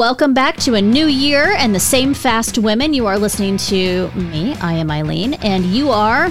welcome 0.00 0.32
back 0.32 0.56
to 0.56 0.76
a 0.76 0.80
new 0.80 1.04
year 1.04 1.54
and 1.58 1.74
the 1.74 1.78
same 1.78 2.14
fast 2.14 2.56
women. 2.56 2.94
You 2.94 3.06
are 3.06 3.18
listening 3.18 3.58
to 3.58 4.10
me. 4.12 4.54
I 4.54 4.72
am 4.72 4.90
Eileen, 4.90 5.34
and 5.34 5.62
you 5.66 5.90
are 5.90 6.30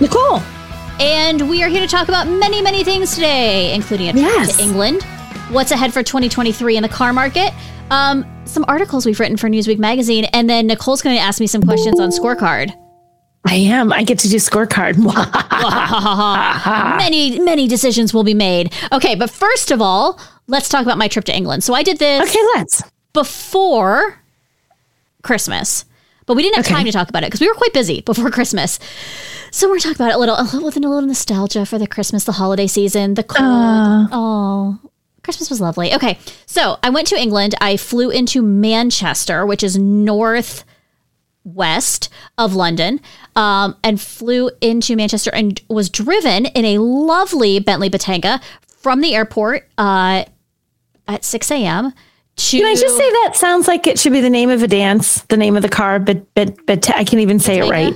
Nicole. 0.00 0.40
And 0.98 1.48
we 1.48 1.62
are 1.62 1.68
here 1.68 1.80
to 1.80 1.86
talk 1.86 2.08
about 2.08 2.26
many, 2.26 2.60
many 2.60 2.82
things 2.82 3.14
today, 3.14 3.72
including 3.76 4.08
a 4.08 4.12
trip 4.12 4.24
Yes. 4.24 4.56
to 4.56 4.62
England, 4.64 5.04
what's 5.50 5.70
ahead 5.70 5.92
for 5.92 6.02
2023 6.02 6.76
in 6.76 6.82
the 6.82 6.88
car 6.88 7.12
market, 7.12 7.52
um, 7.92 8.26
some 8.44 8.64
articles 8.66 9.06
we've 9.06 9.20
written 9.20 9.36
for 9.36 9.48
Newsweek 9.48 9.78
magazine, 9.78 10.24
and 10.32 10.50
then 10.50 10.66
Nicole's 10.66 11.00
going 11.00 11.14
to 11.14 11.22
ask 11.22 11.38
me 11.38 11.46
some 11.46 11.62
questions 11.62 12.00
on 12.00 12.10
scorecard. 12.10 12.72
I 13.44 13.54
am. 13.54 13.92
I 13.92 14.02
get 14.02 14.18
to 14.18 14.28
do 14.28 14.38
scorecard. 14.38 14.96
many, 16.98 17.38
many 17.38 17.68
decisions 17.68 18.12
will 18.12 18.24
be 18.24 18.34
made. 18.34 18.72
Okay, 18.90 19.14
but 19.14 19.30
first 19.30 19.70
of 19.70 19.80
all, 19.80 20.18
let's 20.48 20.68
talk 20.68 20.82
about 20.82 20.98
my 20.98 21.06
trip 21.06 21.24
to 21.26 21.36
England. 21.36 21.62
So 21.62 21.72
I 21.72 21.84
did 21.84 22.00
this 22.00 22.28
okay, 22.28 22.44
let's. 22.56 22.82
Before 23.16 24.20
Christmas, 25.22 25.86
but 26.26 26.34
we 26.36 26.42
didn't 26.42 26.56
have 26.56 26.66
Okay. 26.66 26.74
time 26.74 26.84
to 26.84 26.92
talk 26.92 27.08
about 27.08 27.22
it 27.22 27.28
because 27.28 27.40
we 27.40 27.48
were 27.48 27.54
quite 27.54 27.72
busy 27.72 28.00
before 28.04 28.30
Christmas. 28.30 28.78
So 29.50 29.70
we're 29.70 29.78
talking 29.78 29.96
about 29.96 30.10
it 30.10 30.16
a 30.16 30.18
little, 30.18 30.36
a 30.38 30.42
little 30.44 30.64
with 30.64 30.76
a 30.76 30.80
little 30.80 31.00
nostalgia 31.00 31.64
for 31.64 31.78
the 31.78 31.86
Christmas, 31.86 32.24
the 32.24 32.32
holiday 32.32 32.66
season, 32.66 33.14
the 33.14 33.22
cold. 33.22 33.40
Uh, 33.48 34.06
oh, 34.12 34.78
Christmas 35.22 35.48
was 35.48 35.60
lovely. 35.62 35.94
Okay, 35.94 36.18
so 36.44 36.78
I 36.82 36.90
went 36.90 37.06
to 37.08 37.16
England. 37.18 37.54
I 37.60 37.78
flew 37.78 38.10
into 38.10 38.42
Manchester, 38.42 39.46
which 39.46 39.62
is 39.64 39.78
north 39.78 40.64
west 41.44 42.10
of 42.36 42.54
London, 42.54 43.00
um, 43.34 43.76
and 43.82 43.98
flew 44.00 44.50
into 44.60 44.94
Manchester 44.94 45.30
and 45.32 45.60
was 45.68 45.88
driven 45.88 46.46
in 46.46 46.64
a 46.66 46.78
lovely 46.78 47.60
Bentley 47.60 47.88
Bentayga 47.88 48.42
from 48.66 49.00
the 49.00 49.14
airport 49.14 49.66
uh, 49.78 50.24
at 51.08 51.24
6 51.24 51.50
a.m. 51.50 51.92
to. 52.36 52.58
Can 52.58 52.66
I 52.66 52.74
just 52.74 52.96
say 52.96 53.10
that 53.10 53.32
sounds 53.34 53.66
like 53.68 53.86
it 53.86 53.98
should 53.98 54.12
be 54.12 54.20
the 54.20 54.30
name 54.30 54.50
of 54.50 54.62
a 54.62 54.68
dance, 54.68 55.22
the 55.24 55.36
name 55.36 55.56
of 55.56 55.62
the 55.62 55.68
car, 55.68 55.98
but 55.98 56.32
but 56.34 56.64
but 56.66 56.88
I 56.90 57.04
can't 57.04 57.20
even 57.20 57.38
say 57.38 57.58
it 57.58 57.70
right. 57.70 57.94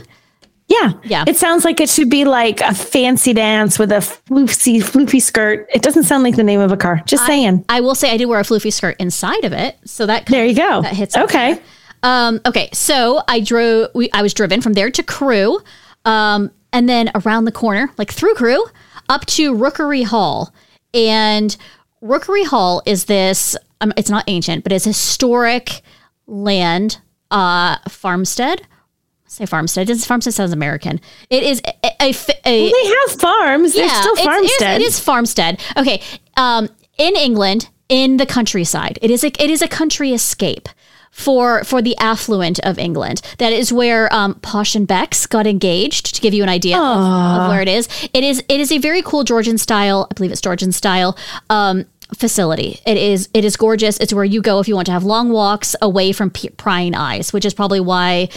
Yeah. 0.70 0.92
Yeah. 1.02 1.24
It 1.26 1.36
sounds 1.36 1.64
like 1.64 1.80
it 1.80 1.88
should 1.90 2.08
be 2.08 2.24
like 2.24 2.60
a 2.60 2.72
fancy 2.72 3.32
dance 3.32 3.76
with 3.76 3.90
a 3.90 3.96
floofy, 3.96 4.78
floofy 4.80 5.20
skirt. 5.20 5.68
It 5.74 5.82
doesn't 5.82 6.04
sound 6.04 6.22
like 6.22 6.36
the 6.36 6.44
name 6.44 6.60
of 6.60 6.70
a 6.70 6.76
car. 6.76 7.02
Just 7.06 7.26
saying. 7.26 7.64
I 7.68 7.80
will 7.80 7.96
say 7.96 8.12
I 8.12 8.16
did 8.16 8.26
wear 8.26 8.38
a 8.38 8.44
floofy 8.44 8.72
skirt 8.72 8.94
inside 9.00 9.44
of 9.44 9.52
it, 9.52 9.76
so 9.84 10.06
that 10.06 10.26
There 10.26 10.46
you 10.46 10.54
go. 10.54 10.82
that 10.82 10.94
hits 10.94 11.16
Okay. 11.16 11.60
Um, 12.04 12.40
okay, 12.46 12.70
so 12.72 13.20
I 13.28 13.40
drove. 13.40 13.88
We, 13.94 14.10
I 14.12 14.22
was 14.22 14.32
driven 14.32 14.60
from 14.62 14.72
there 14.74 14.90
to 14.92 15.02
Crewe, 15.02 15.60
um, 16.04 16.50
and 16.72 16.88
then 16.88 17.10
around 17.14 17.44
the 17.44 17.52
corner, 17.52 17.90
like 17.98 18.12
through 18.12 18.34
Crewe, 18.34 18.64
up 19.08 19.26
to 19.26 19.54
Rookery 19.54 20.04
Hall. 20.04 20.54
And 20.94 21.54
Rookery 22.00 22.44
Hall 22.44 22.82
is 22.86 23.04
this. 23.04 23.56
Um, 23.80 23.92
it's 23.96 24.10
not 24.10 24.24
ancient, 24.26 24.62
but 24.62 24.72
it's 24.72 24.84
historic 24.84 25.82
land 26.26 26.98
uh, 27.30 27.76
farmstead. 27.88 28.60
I 28.62 29.28
say 29.28 29.46
farmstead. 29.46 29.86
This 29.86 30.04
farmstead 30.06 30.34
sounds 30.34 30.52
American. 30.52 31.00
It 31.30 31.42
is 31.42 31.62
a, 31.64 31.90
a, 32.02 32.10
a, 32.44 32.70
They 32.72 32.84
have 33.08 33.20
farms. 33.20 33.74
They're 33.74 33.88
still 33.88 34.12
it's- 34.14 34.24
farmstead. 34.24 34.80
It 34.80 34.84
is, 34.84 34.94
it 34.94 34.98
is 34.98 35.00
farmstead. 35.00 35.60
Okay. 35.76 36.02
Um, 36.36 36.68
in 36.98 37.16
England, 37.16 37.68
in 37.88 38.16
the 38.18 38.26
countryside, 38.26 38.98
it 39.02 39.10
is 39.10 39.24
a 39.24 39.28
it 39.42 39.50
is 39.50 39.62
a 39.62 39.68
country 39.68 40.12
escape 40.12 40.68
for 41.20 41.62
for 41.64 41.82
the 41.82 41.96
affluent 41.98 42.58
of 42.60 42.78
England. 42.78 43.22
That 43.38 43.52
is 43.52 43.72
where 43.72 44.12
um, 44.12 44.34
Posh 44.36 44.74
and 44.74 44.86
Becks 44.86 45.26
got 45.26 45.46
engaged. 45.46 46.14
To 46.14 46.20
give 46.20 46.34
you 46.34 46.42
an 46.42 46.48
idea 46.48 46.76
of, 46.76 46.82
of 46.82 47.48
where 47.48 47.62
it 47.62 47.68
is, 47.68 47.88
it 48.12 48.24
is 48.24 48.42
it 48.48 48.60
is 48.60 48.72
a 48.72 48.78
very 48.78 49.02
cool 49.02 49.24
Georgian 49.24 49.58
style. 49.58 50.08
I 50.10 50.14
believe 50.14 50.32
it's 50.32 50.40
Georgian 50.40 50.72
style. 50.72 51.16
Um, 51.48 51.86
facility 52.16 52.80
it 52.86 52.96
is 52.96 53.28
it 53.32 53.44
is 53.44 53.56
gorgeous 53.56 53.96
it's 53.98 54.12
where 54.12 54.24
you 54.24 54.42
go 54.42 54.58
if 54.58 54.66
you 54.66 54.74
want 54.74 54.84
to 54.84 54.90
have 54.90 55.04
long 55.04 55.28
walks 55.30 55.76
away 55.80 56.10
from 56.10 56.28
p- 56.28 56.48
prying 56.48 56.92
eyes 56.92 57.32
which 57.32 57.44
is 57.44 57.54
probably 57.54 57.78
why 57.78 58.28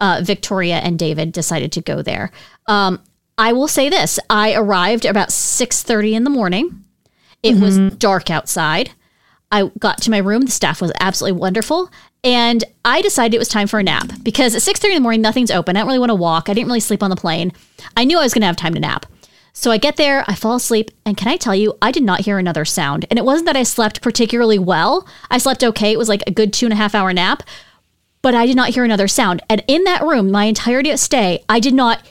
uh, 0.00 0.20
Victoria 0.22 0.76
and 0.76 0.98
David 0.98 1.32
decided 1.32 1.72
to 1.72 1.80
go 1.80 2.02
there. 2.02 2.30
Um, 2.66 3.02
I 3.36 3.52
will 3.52 3.68
say 3.68 3.88
this: 3.88 4.18
I 4.28 4.54
arrived 4.54 5.04
about 5.04 5.32
six 5.32 5.82
thirty 5.82 6.14
in 6.14 6.24
the 6.24 6.30
morning. 6.30 6.84
It 7.42 7.56
was 7.60 7.78
dark 7.94 8.30
outside. 8.30 8.90
I 9.50 9.70
got 9.78 10.02
to 10.02 10.10
my 10.10 10.18
room. 10.18 10.42
The 10.42 10.50
staff 10.50 10.80
was 10.80 10.92
absolutely 11.00 11.40
wonderful, 11.40 11.90
and 12.24 12.64
I 12.84 13.02
decided 13.02 13.34
it 13.34 13.38
was 13.38 13.48
time 13.48 13.68
for 13.68 13.78
a 13.78 13.82
nap 13.82 14.10
because 14.22 14.54
at 14.54 14.62
six 14.62 14.80
thirty 14.80 14.94
in 14.94 15.00
the 15.00 15.02
morning, 15.02 15.20
nothing's 15.20 15.50
open. 15.50 15.76
I 15.76 15.80
don't 15.80 15.88
really 15.88 15.98
want 15.98 16.10
to 16.10 16.14
walk. 16.14 16.48
I 16.48 16.54
didn't 16.54 16.68
really 16.68 16.80
sleep 16.80 17.02
on 17.02 17.10
the 17.10 17.16
plane. 17.16 17.52
I 17.96 18.04
knew 18.04 18.18
I 18.18 18.22
was 18.22 18.34
going 18.34 18.42
to 18.42 18.46
have 18.46 18.56
time 18.56 18.74
to 18.74 18.80
nap. 18.80 19.06
So 19.52 19.72
I 19.72 19.78
get 19.78 19.96
there, 19.96 20.24
I 20.28 20.36
fall 20.36 20.54
asleep, 20.54 20.92
and 21.04 21.16
can 21.16 21.26
I 21.26 21.36
tell 21.36 21.54
you, 21.54 21.76
I 21.82 21.90
did 21.90 22.04
not 22.04 22.20
hear 22.20 22.38
another 22.38 22.64
sound. 22.64 23.06
And 23.10 23.18
it 23.18 23.24
wasn't 23.24 23.46
that 23.46 23.56
I 23.56 23.64
slept 23.64 24.02
particularly 24.02 24.58
well. 24.58 25.08
I 25.32 25.38
slept 25.38 25.64
okay. 25.64 25.90
It 25.90 25.98
was 25.98 26.08
like 26.08 26.22
a 26.26 26.30
good 26.30 26.52
two 26.52 26.66
and 26.66 26.72
a 26.72 26.76
half 26.76 26.94
hour 26.94 27.12
nap, 27.12 27.42
but 28.22 28.36
I 28.36 28.46
did 28.46 28.54
not 28.54 28.70
hear 28.70 28.84
another 28.84 29.08
sound. 29.08 29.42
And 29.50 29.64
in 29.66 29.82
that 29.84 30.02
room, 30.02 30.30
my 30.30 30.44
entirety 30.44 30.90
of 30.90 31.00
stay, 31.00 31.44
I 31.48 31.58
did 31.58 31.74
not 31.74 32.02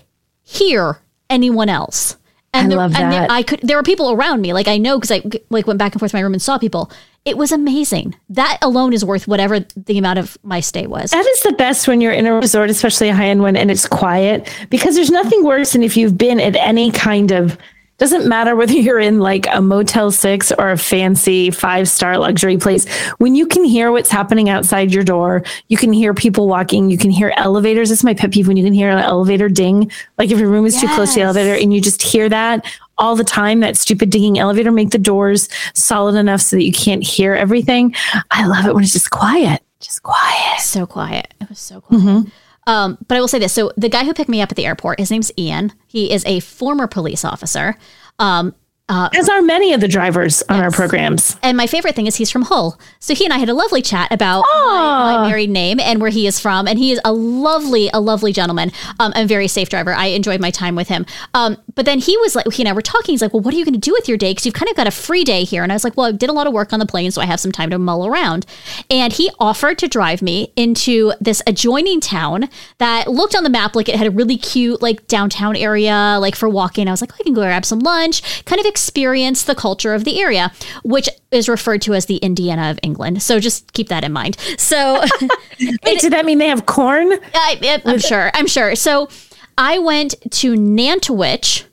hear 0.44 1.00
anyone 1.29 1.69
else. 1.69 2.17
And 2.53 2.68
I 2.68 2.69
there, 2.69 2.78
love 2.78 2.94
there, 2.94 3.09
that. 3.09 3.30
I 3.30 3.44
could. 3.44 3.59
There 3.62 3.78
were 3.78 3.84
people 3.84 4.12
around 4.12 4.41
me, 4.41 4.53
like 4.53 4.68
I 4.68 4.78
know 4.78 4.97
because 4.97 5.12
I 5.12 5.22
like 5.50 5.68
went 5.68 5.78
back 5.80 5.94
and 5.94 6.00
forth 6.00 6.12
to 6.12 6.18
my 6.18 6.22
room 6.22 6.34
and 6.34 6.41
saw 6.41 6.58
people. 6.58 6.91
It 7.25 7.38
was 7.38 7.52
amazing. 7.52 8.16
That 8.30 8.58
alone 8.62 8.94
is 8.94 9.03
worth 9.03 9.28
whatever 9.28 9.59
the 9.59 9.97
amount 9.97 10.18
of 10.19 10.38
my 10.44 10.62
stay 10.62 10.88
was. 10.88 11.12
That 11.12 11.25
is 11.25 11.41
the 11.41 11.52
best 11.52 11.88
when 11.88 12.00
you're 12.00 12.13
in 12.13 12.25
a 12.25 12.34
resort, 12.34 12.69
especially 12.69 13.09
a 13.09 13.16
high 13.16 13.28
end 13.28 13.41
one, 13.41 13.58
and 13.58 13.69
it's 13.69 13.85
quiet 13.85 14.50
because 14.69 14.96
there's 14.96 15.12
nothing 15.12 15.44
worse 15.44 15.74
than 15.74 15.84
if 15.84 15.97
you've 15.97 16.18
been 16.18 16.40
at 16.40 16.56
any 16.56 16.90
kind 16.90 17.31
of 17.31 17.58
doesn't 17.97 18.28
matter 18.28 18.56
whether 18.56 18.74
you're 18.78 19.00
in 19.00 19.19
like 19.19 19.47
a 19.52 19.62
Motel 19.62 20.12
6 20.12 20.52
or 20.53 20.72
a 20.72 20.78
fancy 20.78 21.52
five 21.52 21.90
star 21.90 22.18
luxury 22.18 22.58
place. 22.58 22.88
When 23.18 23.35
you 23.35 23.47
can 23.47 23.63
hear 23.63 23.91
what's 23.91 24.09
happening 24.09 24.50
outside 24.50 24.94
your 24.94 25.03
door, 25.03 25.44
you 25.68 25.78
can 25.78 25.94
hear 25.94 26.13
people 26.13 26.47
walking, 26.47 26.90
you 26.90 26.97
can 26.97 27.12
hear 27.12 27.34
elevators. 27.38 27.91
It's 27.91 28.03
my 28.03 28.13
pet 28.13 28.31
peeve 28.31 28.47
when 28.47 28.58
you 28.58 28.63
can 28.63 28.74
hear 28.74 28.90
an 28.90 29.00
elevator 29.00 29.50
ding. 29.50 29.91
Like 30.18 30.31
if 30.31 30.40
your 30.40 30.50
room 30.50 30.66
is 30.66 30.80
too 30.80 30.88
close 30.90 31.13
to 31.13 31.19
the 31.19 31.25
elevator 31.25 31.62
and 31.62 31.74
you 31.74 31.81
just 31.81 32.02
hear 32.02 32.30
that 32.30 32.66
all 32.97 33.16
the 33.16 33.24
time, 33.24 33.59
that 33.59 33.78
stupid 33.78 34.09
dinging 34.09 34.40
elevator, 34.40 34.72
make 34.72 34.90
the 34.90 34.97
doors 34.97 35.50
solid 35.74 36.16
enough 36.16 36.41
so 36.41 36.56
that 36.56 36.64
you 36.64 36.72
can't 36.72 37.03
hear 37.03 37.34
everything. 37.34 37.94
I 38.31 38.47
love 38.47 38.66
it 38.66 38.74
when 38.74 38.84
it's 38.84 38.94
just 38.94 39.12
quiet. 39.12 39.62
Just 39.79 40.02
quiet. 40.02 40.59
so 40.62 40.88
quiet. 40.88 41.34
It 41.40 41.50
was 41.50 41.59
so 41.59 41.81
mm-hmm. 41.81 42.22
quiet. 42.22 42.34
Um, 42.67 42.97
but 43.07 43.17
I 43.17 43.22
will 43.22 43.28
say 43.28 43.39
this: 43.39 43.53
so 43.53 43.72
the 43.75 43.89
guy 43.89 44.03
who 44.03 44.13
picked 44.13 44.29
me 44.29 44.41
up 44.41 44.51
at 44.51 44.55
the 44.55 44.66
airport, 44.67 45.00
his 45.00 45.09
name's 45.09 45.31
Ian. 45.38 45.73
He 45.88 46.11
is 46.11 46.23
a 46.25 46.41
former 46.41 46.85
police 46.85 47.25
officer. 47.25 47.75
Um, 48.19 48.53
as 48.90 49.28
are 49.30 49.42
many 49.42 49.74
of 49.74 49.81
the 49.81 49.88
drivers 49.88 50.42
on 50.50 50.62
our 50.62 50.72
programs. 50.72 51.38
And 51.44 51.58
my 51.58 51.68
favorite 51.68 51.96
thing 51.96 52.08
is 52.08 52.16
he's 52.16 52.31
from 52.31 52.44
Hull. 52.44 52.80
So 53.00 53.14
he 53.14 53.25
and 53.25 53.34
I 53.34 53.38
had 53.38 53.50
a 53.50 53.53
lovely 53.53 53.81
chat 53.81 54.12
about 54.12 54.46
my, 54.53 55.18
my 55.18 55.28
married 55.30 55.50
name 55.50 55.80
and 55.80 56.00
where 56.00 56.09
he 56.09 56.25
is 56.28 56.40
from. 56.40 56.68
And 56.68 56.80
he 56.80 56.92
is 56.92 57.02
a 57.03 57.12
lovely, 57.12 57.90
a 57.94 58.00
lovely 58.00 58.31
gentleman, 58.31 58.72
um, 59.00 59.12
and 59.16 59.28
very 59.28 59.47
safe 59.47 59.70
driver. 59.70 59.94
I 59.94 60.08
enjoyed 60.08 60.40
my 60.40 60.52
time 60.52 60.76
with 60.76 60.88
him. 60.88 61.06
Um, 61.34 61.58
but 61.76 61.86
then 61.86 62.00
he 62.00 62.18
was 62.18 62.36
like, 62.36 62.52
he 62.52 62.64
and 62.64 62.70
I 62.70 62.74
were 62.74 62.81
talking. 62.81 63.14
He's 63.14 63.22
like, 63.22 63.34
well, 63.34 63.42
what 63.42 63.53
are 63.53 63.58
you 63.58 63.66
going 63.66 63.74
to 63.74 63.80
do 63.80 63.92
with 63.92 64.08
your 64.08 64.18
day? 64.18 64.31
Because 64.31 64.46
you've 64.46 64.56
kind 64.56 64.70
of 64.70 64.76
got 64.76 64.88
a 64.88 64.92
free 64.92 65.24
day 65.24 65.44
here. 65.44 65.64
And 65.64 65.72
I 65.72 65.76
was 65.76 65.84
like, 65.84 65.97
well, 65.97 66.08
I 66.08 66.12
did 66.14 66.30
a 66.30 66.34
lot 66.34 66.47
of 66.47 66.53
work 66.53 66.72
on 66.72 66.80
the 66.80 66.86
plane, 66.86 67.12
so 67.12 67.22
I 67.22 67.26
have 67.26 67.40
some 67.40 67.52
time 67.52 67.70
to 67.72 67.80
mull 67.80 68.08
around. 68.08 68.46
And 68.90 69.12
he 69.12 69.31
offered 69.40 69.78
to 69.80 69.88
drive 69.88 70.22
me 70.22 70.53
into 70.56 71.14
this 71.20 71.42
adjoining 71.46 72.00
town 72.00 72.50
that 72.78 73.08
looked 73.08 73.36
on 73.36 73.44
the 73.44 73.50
map 73.50 73.76
like 73.76 73.90
it 73.90 73.96
had 73.96 74.08
a 74.08 74.12
really 74.12 74.38
cute, 74.38 74.81
like 74.81 75.08
downtown 75.08 75.56
area, 75.56 76.18
like 76.22 76.36
for 76.36 76.47
walking. 76.47 76.88
I 76.88 76.92
was 76.92 77.02
like, 77.02 77.12
oh, 77.14 77.18
I 77.20 77.24
can 77.24 77.34
go 77.34 77.42
grab 77.42 77.66
some 77.66 77.80
lunch, 77.80 78.46
kind 78.46 78.59
of 78.59 78.66
experience 78.78 79.44
the 79.44 79.56
culture 79.56 79.94
of 79.94 80.04
the 80.04 80.22
area, 80.22 80.52
which 80.84 81.10
is 81.32 81.50
referred 81.50 81.82
to 81.82 81.94
as 81.94 82.06
the 82.06 82.18
Indiana 82.18 82.70
of 82.70 82.80
England. 82.84 83.24
So 83.24 83.40
just 83.40 83.74
keep 83.74 83.90
that 83.90 84.04
in 84.04 84.14
mind. 84.14 84.38
So 84.58 85.04
Wait, 85.60 86.00
did 86.00 86.14
that 86.14 86.26
mean 86.26 86.38
they 86.38 86.48
have 86.48 86.66
corn? 86.66 87.12
I, 87.34 87.82
I'm 87.86 88.00
sure. 88.00 88.30
I'm 88.34 88.48
sure. 88.48 88.76
So 88.76 89.10
I 89.58 89.80
went 89.80 90.16
to 90.32 90.56
Nantwich, 90.56 91.64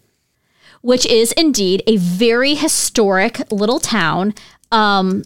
which 0.80 1.04
is 1.06 1.32
indeed 1.32 1.82
a 1.86 1.98
very 1.98 2.54
historic 2.54 3.52
little 3.52 3.80
town 3.80 4.34
um, 4.72 5.24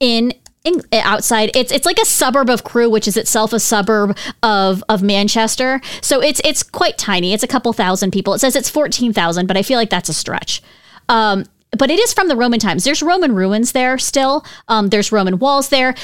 in. 0.00 0.34
In, 0.64 0.80
outside 0.92 1.50
it's 1.56 1.72
it's 1.72 1.84
like 1.84 1.98
a 1.98 2.04
suburb 2.04 2.48
of 2.48 2.62
Crewe 2.62 2.88
which 2.88 3.08
is 3.08 3.16
itself 3.16 3.52
a 3.52 3.58
suburb 3.58 4.16
of 4.44 4.84
of 4.88 5.02
Manchester 5.02 5.80
so 6.00 6.22
it's 6.22 6.40
it's 6.44 6.62
quite 6.62 6.96
tiny 6.96 7.32
it's 7.32 7.42
a 7.42 7.48
couple 7.48 7.72
thousand 7.72 8.12
people 8.12 8.32
it 8.32 8.38
says 8.38 8.54
it's 8.54 8.70
14,000 8.70 9.48
but 9.48 9.56
I 9.56 9.64
feel 9.64 9.76
like 9.76 9.90
that's 9.90 10.08
a 10.08 10.12
stretch 10.12 10.62
um 11.08 11.44
but 11.76 11.90
it 11.90 11.98
is 11.98 12.12
from 12.12 12.28
the 12.28 12.36
Roman 12.36 12.60
times. 12.60 12.84
There's 12.84 13.02
Roman 13.02 13.34
ruins 13.34 13.72
there 13.72 13.96
still. 13.96 14.44
Um, 14.68 14.88
there's 14.88 15.10
Roman 15.10 15.38
walls 15.38 15.70
there. 15.70 15.94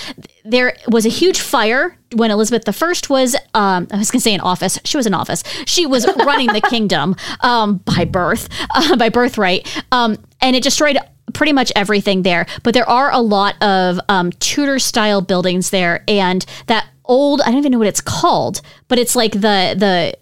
There 0.44 0.76
was 0.88 1.04
a 1.04 1.10
huge 1.10 1.40
fire 1.40 1.96
when 2.14 2.30
Elizabeth 2.30 2.64
I 2.66 3.10
was, 3.10 3.36
um, 3.54 3.86
I 3.90 3.98
was 3.98 4.10
going 4.10 4.20
to 4.20 4.20
say 4.20 4.32
in 4.32 4.40
office. 4.40 4.78
She 4.84 4.96
was 4.96 5.06
in 5.06 5.12
office. 5.12 5.44
She 5.66 5.84
was 5.84 6.06
running 6.24 6.48
the 6.48 6.62
kingdom 6.62 7.16
um, 7.40 7.78
by 7.78 8.06
birth, 8.06 8.48
uh, 8.70 8.96
by 8.96 9.10
birthright. 9.10 9.68
Um, 9.92 10.16
and 10.40 10.56
it 10.56 10.62
destroyed 10.62 10.96
pretty 11.34 11.52
much 11.52 11.70
everything 11.76 12.22
there. 12.22 12.46
But 12.62 12.72
there 12.72 12.88
are 12.88 13.12
a 13.12 13.20
lot 13.20 13.62
of 13.62 14.00
um, 14.08 14.32
Tudor 14.32 14.78
style 14.78 15.20
buildings 15.20 15.68
there. 15.68 16.02
And 16.08 16.46
that 16.66 16.88
old, 17.04 17.42
I 17.42 17.46
don't 17.46 17.58
even 17.58 17.72
know 17.72 17.78
what 17.78 17.88
it's 17.88 18.00
called, 18.00 18.62
but 18.88 18.98
it's 18.98 19.14
like 19.14 19.32
the, 19.32 19.74
the, 19.76 20.14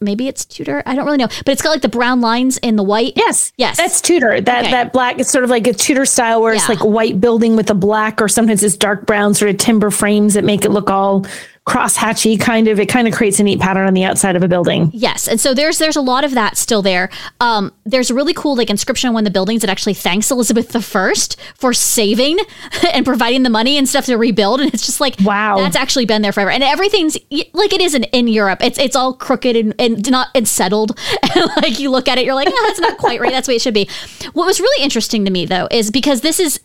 maybe 0.00 0.28
it's 0.28 0.44
Tudor. 0.44 0.82
I 0.86 0.94
don't 0.94 1.04
really 1.04 1.18
know, 1.18 1.28
but 1.44 1.48
it's 1.48 1.62
got 1.62 1.70
like 1.70 1.82
the 1.82 1.88
brown 1.88 2.20
lines 2.20 2.58
in 2.58 2.76
the 2.76 2.82
white. 2.82 3.12
Yes. 3.16 3.52
Yes. 3.56 3.76
That's 3.76 4.00
Tudor. 4.00 4.40
That 4.40 4.62
Okay. 4.64 4.70
that 4.70 4.92
black 4.92 5.18
is 5.18 5.28
sort 5.28 5.44
of 5.44 5.50
like 5.50 5.66
a 5.66 5.72
Tudor 5.72 6.04
style 6.06 6.42
where 6.42 6.52
it's 6.54 6.68
like 6.68 6.84
white 6.84 7.20
building 7.20 7.56
with 7.56 7.70
a 7.70 7.74
black 7.74 8.20
or 8.22 8.28
sometimes 8.28 8.62
it's 8.62 8.76
dark 8.76 9.06
brown 9.06 9.34
sort 9.34 9.50
of 9.50 9.58
timber 9.58 9.90
frames 9.90 10.34
that 10.34 10.44
make 10.44 10.64
it 10.64 10.70
look 10.70 10.90
all 10.90 11.26
crosshatchy 11.66 12.38
kind 12.40 12.68
of. 12.68 12.78
It 12.78 12.86
kind 12.86 13.08
of 13.08 13.14
creates 13.14 13.40
a 13.40 13.42
neat 13.42 13.60
pattern 13.60 13.86
on 13.86 13.94
the 13.94 14.04
outside 14.04 14.36
of 14.36 14.42
a 14.42 14.48
building. 14.48 14.90
Yes, 14.92 15.28
and 15.28 15.40
so 15.40 15.54
there's 15.54 15.78
there's 15.78 15.96
a 15.96 16.00
lot 16.00 16.24
of 16.24 16.32
that 16.34 16.56
still 16.56 16.82
there. 16.82 17.10
Um, 17.40 17.72
there's 17.84 18.10
a 18.10 18.14
really 18.14 18.34
cool 18.34 18.56
like 18.56 18.70
inscription 18.70 19.08
on 19.08 19.14
one 19.14 19.22
of 19.22 19.24
the 19.24 19.30
buildings 19.36 19.62
that 19.62 19.70
actually 19.70 19.94
thanks 19.94 20.30
Elizabeth 20.30 20.74
I 20.74 21.14
for 21.56 21.72
saving 21.72 22.38
and 22.92 23.04
providing 23.04 23.42
the 23.42 23.50
money 23.50 23.78
and 23.78 23.88
stuff 23.88 24.04
to 24.06 24.16
rebuild, 24.16 24.60
and 24.60 24.72
it's 24.72 24.84
just 24.84 25.00
like 25.00 25.16
Wow. 25.24 25.56
that's 25.58 25.76
actually 25.76 26.04
been 26.04 26.22
there 26.22 26.32
forever. 26.32 26.50
And 26.50 26.62
everything's 26.62 27.16
like 27.52 27.72
it 27.72 27.80
is 27.80 27.94
in, 27.94 28.04
in 28.04 28.28
Europe. 28.28 28.62
It's 28.62 28.78
it's 28.78 28.96
all 28.96 29.14
crooked 29.14 29.56
and, 29.56 29.74
and 29.78 30.10
not 30.10 30.28
and 30.34 30.46
settled. 30.46 30.98
And 31.36 31.50
like 31.56 31.80
you 31.80 31.90
look 31.90 32.06
at 32.06 32.16
it, 32.18 32.24
you're 32.24 32.34
like, 32.34 32.46
oh, 32.48 32.64
that's 32.68 32.78
not 32.78 32.96
quite 32.96 33.20
right. 33.20 33.32
That's 33.32 33.46
the 33.48 33.52
way 33.52 33.56
it 33.56 33.62
should 33.62 33.74
be. 33.74 33.88
What 34.34 34.46
was 34.46 34.60
really 34.60 34.84
interesting 34.84 35.24
to 35.24 35.30
me 35.32 35.46
though 35.46 35.66
is 35.70 35.90
because 35.90 36.20
this 36.20 36.38
is 36.38 36.60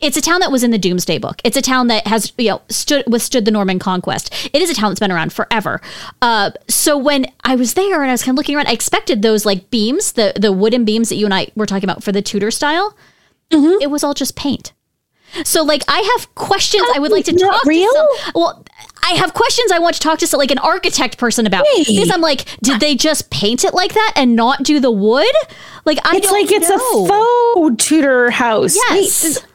it's 0.00 0.16
a 0.16 0.20
town 0.20 0.40
that 0.40 0.52
was 0.52 0.62
in 0.62 0.70
the 0.70 0.78
Domesday 0.78 1.18
Book. 1.18 1.40
It's 1.42 1.56
a 1.56 1.62
town 1.62 1.88
that 1.88 2.06
has 2.06 2.32
you 2.38 2.50
know 2.50 2.62
stood 2.68 3.04
withstood 3.08 3.44
the 3.44 3.50
Norman 3.50 3.78
conquest. 3.80 4.32
It 4.52 4.62
is 4.62 4.70
a 4.70 4.74
town 4.74 4.90
that's 4.90 5.00
been 5.00 5.12
around 5.12 5.32
forever. 5.32 5.80
Uh, 6.20 6.50
so 6.68 6.96
when 6.96 7.26
I 7.44 7.56
was 7.56 7.74
there 7.74 8.02
and 8.02 8.10
I 8.10 8.14
was 8.14 8.22
kind 8.22 8.36
of 8.36 8.38
looking 8.38 8.56
around, 8.56 8.68
I 8.68 8.72
expected 8.72 9.22
those 9.22 9.46
like 9.46 9.70
beams, 9.70 10.12
the 10.12 10.32
the 10.36 10.52
wooden 10.52 10.84
beams 10.84 11.08
that 11.08 11.16
you 11.16 11.24
and 11.24 11.34
I 11.34 11.48
were 11.54 11.66
talking 11.66 11.88
about 11.88 12.02
for 12.02 12.12
the 12.12 12.22
Tudor 12.22 12.50
style. 12.50 12.96
It 13.50 13.90
was 13.90 14.02
all 14.02 14.14
just 14.14 14.34
paint. 14.34 14.72
So 15.44 15.62
like 15.62 15.82
I 15.88 16.00
have 16.16 16.34
questions 16.34 16.86
I 16.94 16.98
would 16.98 17.10
like 17.10 17.24
to 17.26 17.32
talk 17.32 17.64
real? 17.64 17.90
to 17.90 18.18
some, 18.24 18.32
well 18.34 18.64
I 19.02 19.12
have 19.12 19.34
questions 19.34 19.72
I 19.72 19.78
want 19.78 19.94
to 19.94 20.00
talk 20.00 20.18
to 20.18 20.26
some, 20.26 20.38
like 20.38 20.50
an 20.50 20.58
architect 20.58 21.18
person 21.18 21.46
about 21.46 21.64
Wait. 21.74 21.86
because 21.86 22.10
I'm 22.10 22.20
like 22.20 22.44
did 22.60 22.80
they 22.80 22.94
just 22.94 23.30
paint 23.30 23.64
it 23.64 23.72
like 23.74 23.94
that 23.94 24.12
and 24.16 24.36
not 24.36 24.62
do 24.62 24.78
the 24.78 24.90
wood? 24.90 25.34
Like 25.84 25.98
I 26.04 26.16
It's 26.16 26.30
like 26.30 26.50
it's 26.50 26.68
a 26.68 26.78
faux 26.78 27.84
Tudor 27.84 28.30
house. 28.30 28.76
Yes. 28.76 29.24
Wait, 29.24 29.46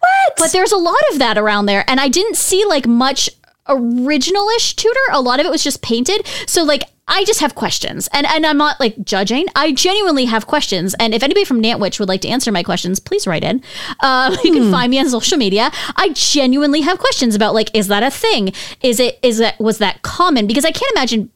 what? 0.00 0.34
But 0.36 0.52
there's 0.52 0.72
a 0.72 0.76
lot 0.76 1.02
of 1.12 1.18
that 1.18 1.38
around 1.38 1.66
there. 1.66 1.84
And 1.88 2.00
I 2.00 2.08
didn't 2.08 2.36
see 2.36 2.64
like 2.66 2.86
much 2.86 3.30
original-ish 3.68 4.76
Tudor. 4.76 5.00
A 5.12 5.20
lot 5.20 5.40
of 5.40 5.46
it 5.46 5.50
was 5.50 5.64
just 5.64 5.82
painted. 5.82 6.26
So 6.46 6.62
like 6.62 6.84
I 7.06 7.24
just 7.24 7.40
have 7.40 7.54
questions. 7.54 8.08
And 8.12 8.26
and 8.26 8.46
I'm 8.46 8.56
not 8.56 8.80
like 8.80 9.02
judging. 9.04 9.46
I 9.54 9.72
genuinely 9.72 10.24
have 10.24 10.46
questions. 10.46 10.94
And 10.98 11.14
if 11.14 11.22
anybody 11.22 11.44
from 11.44 11.60
Nantwich 11.60 11.98
would 11.98 12.08
like 12.08 12.22
to 12.22 12.28
answer 12.28 12.50
my 12.50 12.62
questions, 12.62 12.98
please 12.98 13.26
write 13.26 13.44
in. 13.44 13.62
Uh, 14.00 14.36
you 14.44 14.52
can 14.52 14.70
find 14.70 14.90
me 14.90 14.98
on 14.98 15.08
social 15.08 15.38
media. 15.38 15.70
I 15.96 16.10
genuinely 16.14 16.80
have 16.80 16.98
questions 16.98 17.34
about 17.34 17.54
like, 17.54 17.70
is 17.74 17.88
that 17.88 18.02
a 18.02 18.10
thing? 18.10 18.52
Is 18.82 19.00
it 19.00 19.18
is 19.22 19.38
that 19.38 19.60
was 19.60 19.78
that 19.78 20.02
common? 20.02 20.46
Because 20.46 20.64
I 20.64 20.70
can't 20.70 20.92
imagine 20.92 21.30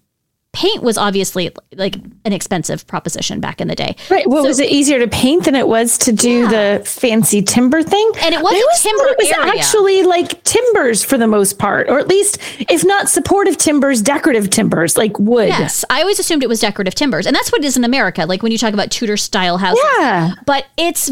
paint 0.54 0.82
was 0.82 0.96
obviously 0.98 1.50
like 1.76 1.94
an 2.24 2.32
expensive 2.32 2.86
proposition 2.86 3.38
back 3.38 3.60
in 3.60 3.68
the 3.68 3.74
day. 3.74 3.94
Right. 4.10 4.26
Well, 4.26 4.44
was 4.44 4.58
it 4.58 4.70
easier 4.70 4.98
to 4.98 5.06
paint 5.06 5.44
than 5.44 5.54
it 5.54 5.68
was 5.68 5.98
to 5.98 6.12
do 6.12 6.48
the 6.48 6.82
fancy 6.84 7.42
timber 7.42 7.82
thing? 7.82 8.10
And 8.22 8.34
it 8.34 8.40
was 8.42 8.52
I 8.52 8.56
a 8.56 8.60
always 8.62 8.82
timber 8.82 9.04
it 9.04 9.16
was 9.18 9.30
area. 9.30 9.52
actually 9.60 10.02
like 10.04 10.42
timbers 10.44 11.04
for 11.04 11.18
the 11.18 11.26
most 11.28 11.58
part, 11.58 11.88
or 11.90 11.98
at 11.98 12.08
least, 12.08 12.38
if 12.60 12.84
not 12.84 13.08
supportive 13.08 13.56
timbers, 13.58 14.00
decorative 14.02 14.50
timbers 14.50 14.96
like 14.96 15.18
wood. 15.18 15.48
Yes, 15.48 15.84
I 15.90 16.00
always 16.00 16.18
assumed 16.18 16.42
it 16.42 16.48
was 16.48 16.60
decorative 16.60 16.94
timbers, 16.94 17.26
and 17.26 17.36
that's 17.36 17.52
what 17.52 17.62
it 17.62 17.66
is 17.66 17.76
in 17.76 17.84
America. 17.84 18.24
Like 18.26 18.42
when 18.42 18.50
you 18.50 18.58
talk 18.58 18.72
about 18.74 18.90
Tudor 18.90 19.16
style 19.18 19.58
houses, 19.58 19.84
Yeah. 19.98 20.32
but 20.46 20.66
it's 20.76 21.10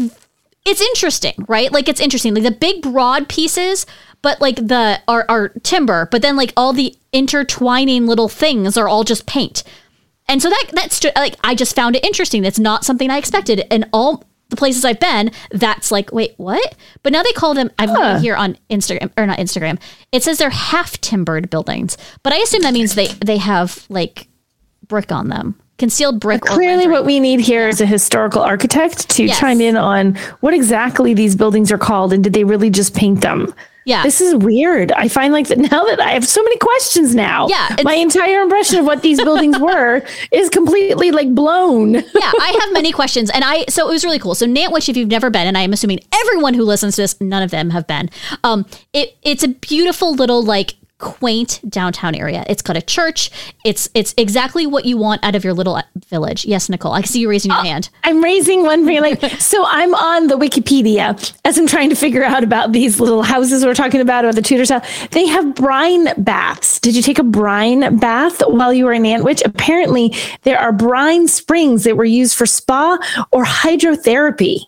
it's 0.65 0.81
interesting, 0.81 1.45
right? 1.47 1.71
Like 1.71 1.87
it's 1.87 2.01
interesting, 2.01 2.33
like 2.33 2.43
the 2.43 2.51
big 2.51 2.81
broad 2.81 3.29
pieces, 3.29 3.85
but 4.21 4.41
like 4.41 4.55
the 4.57 4.99
are, 5.07 5.25
are 5.29 5.49
timber, 5.63 6.09
but 6.11 6.21
then 6.21 6.35
like 6.35 6.51
all 6.57 6.73
the 6.73 6.93
intertwining 7.17 8.05
little 8.05 8.29
things 8.29 8.77
are 8.77 8.87
all 8.87 9.03
just 9.03 9.25
paint, 9.25 9.63
and 10.29 10.41
so 10.41 10.49
that 10.49 10.65
that's 10.73 11.03
like 11.15 11.35
I 11.43 11.55
just 11.55 11.75
found 11.75 11.95
it 11.95 12.05
interesting. 12.05 12.41
That's 12.43 12.59
not 12.59 12.85
something 12.85 13.09
I 13.09 13.17
expected, 13.17 13.65
and 13.71 13.89
all 13.91 14.23
the 14.49 14.55
places 14.55 14.85
I've 14.85 14.99
been, 14.99 15.31
that's 15.51 15.91
like 15.91 16.11
wait 16.13 16.33
what? 16.37 16.75
But 17.03 17.11
now 17.11 17.23
they 17.23 17.31
call 17.33 17.53
them. 17.53 17.69
I'm 17.79 17.89
Huh. 17.89 18.19
here 18.19 18.35
on 18.35 18.57
Instagram 18.69 19.11
or 19.17 19.25
not 19.25 19.39
Instagram. 19.39 19.79
It 20.11 20.23
says 20.23 20.37
they're 20.37 20.49
half 20.51 21.01
timbered 21.01 21.49
buildings, 21.49 21.97
but 22.23 22.31
I 22.33 22.37
assume 22.37 22.61
that 22.61 22.73
means 22.73 22.95
they 22.95 23.07
they 23.07 23.37
have 23.37 23.85
like 23.89 24.27
brick 24.87 25.11
on 25.11 25.27
them, 25.27 25.59
concealed 25.77 26.19
brick. 26.21 26.45
or 26.45 26.53
Clearly, 26.53 26.87
what 26.87 27.03
we 27.05 27.19
need 27.19 27.41
here 27.41 27.67
is 27.67 27.81
a 27.81 27.85
historical 27.85 28.41
architect 28.41 29.09
to 29.09 29.25
Yes. 29.25 29.37
chime 29.39 29.59
in 29.59 29.75
on 29.75 30.15
what 30.39 30.53
exactly 30.53 31.13
these 31.13 31.35
buildings 31.35 31.71
are 31.73 31.77
called 31.77 32.13
and 32.13 32.23
did 32.23 32.31
they 32.33 32.45
really 32.45 32.69
just 32.69 32.93
paint 32.95 33.19
them? 33.21 33.53
Yeah. 33.87 34.03
This 34.03 34.19
is 34.19 34.35
weird. 34.35 34.91
I 34.91 35.07
find 35.07 35.31
like 35.31 35.47
that 35.47 35.57
now 35.71 35.85
that 35.85 36.01
I 36.01 36.11
have 36.11 36.27
so 36.27 36.43
many 36.43 36.57
questions 36.57 37.15
now. 37.15 37.47
Yeah, 37.47 37.73
My 37.83 37.93
entire 37.93 38.41
impression 38.41 38.79
of 38.79 38.85
what 38.85 39.01
these 39.01 39.17
buildings 39.23 39.57
were 39.57 40.03
is 40.33 40.49
completely 40.49 41.11
like 41.11 41.33
blown. 41.33 41.93
yeah, 41.93 42.01
I 42.13 42.59
have 42.61 42.73
many 42.73 42.91
questions, 42.99 43.29
and 43.29 43.45
I 43.45 43.63
so 43.69 43.87
it 43.87 43.93
was 43.93 44.03
really 44.03 44.19
cool. 44.19 44.35
So 44.35 44.45
Nantwich, 44.45 44.89
if 44.89 44.97
you've 44.97 45.07
never 45.07 45.29
been, 45.29 45.47
and 45.47 45.57
I 45.57 45.61
am 45.61 45.71
assuming 45.71 46.01
everyone 46.13 46.53
who 46.53 46.63
listens 46.63 46.97
to 46.97 47.03
this, 47.03 47.19
none 47.21 47.41
of 47.41 47.49
them 47.49 47.69
have 47.69 47.87
been. 47.87 48.09
Um, 48.43 48.65
it 48.91 49.17
it's 49.23 49.43
a 49.43 49.47
beautiful 49.47 50.13
little 50.13 50.43
like 50.43 50.75
quaint 50.99 51.61
downtown 51.69 52.15
area. 52.15 52.43
It's 52.47 52.61
got 52.61 52.75
a 52.75 52.81
church. 52.81 53.29
It's 53.63 53.89
it's 53.93 54.13
exactly 54.17 54.65
what 54.65 54.85
you 54.85 54.97
want 54.97 55.23
out 55.23 55.35
of 55.35 55.43
your 55.43 55.53
little 55.53 55.75
uh, 55.75 55.83
village. 56.07 56.45
Yes, 56.45 56.69
Nicole, 56.69 56.93
I 56.93 57.01
see 57.01 57.19
you 57.19 57.29
raising 57.29 57.51
your 57.51 57.59
oh, 57.59 57.63
hand. 57.63 57.89
I'm 58.03 58.23
raising 58.23 58.63
one. 58.63 58.85
Like, 58.85 59.21
so 59.39 59.63
I'm 59.67 59.93
on 59.93 60.27
the 60.27 60.37
Wikipedia 60.37 61.33
as 61.45 61.57
I'm 61.57 61.67
trying 61.67 61.89
to 61.89 61.95
figure 61.95 62.23
out 62.23 62.43
about 62.43 62.71
these 62.71 62.99
little 62.99 63.23
houses 63.23 63.65
we're 63.65 63.75
talking 63.75 64.01
about, 64.01 64.25
or 64.25 64.33
the 64.33 64.41
Tudor 64.41 64.65
style. 64.65 64.83
They 65.11 65.27
have 65.27 65.55
brine 65.55 66.09
baths. 66.17 66.79
Did 66.79 66.95
you 66.95 67.01
take 67.01 67.19
a 67.19 67.23
brine 67.23 67.97
bath 67.97 68.41
while 68.47 68.73
you 68.73 68.85
were 68.85 68.93
in 68.93 69.03
Nantwich? 69.03 69.45
Apparently, 69.45 70.15
there 70.43 70.59
are 70.59 70.71
brine 70.71 71.27
springs 71.27 71.83
that 71.83 71.97
were 71.97 72.05
used 72.05 72.35
for 72.35 72.45
spa 72.45 72.97
or 73.31 73.43
hydrotherapy. 73.43 74.61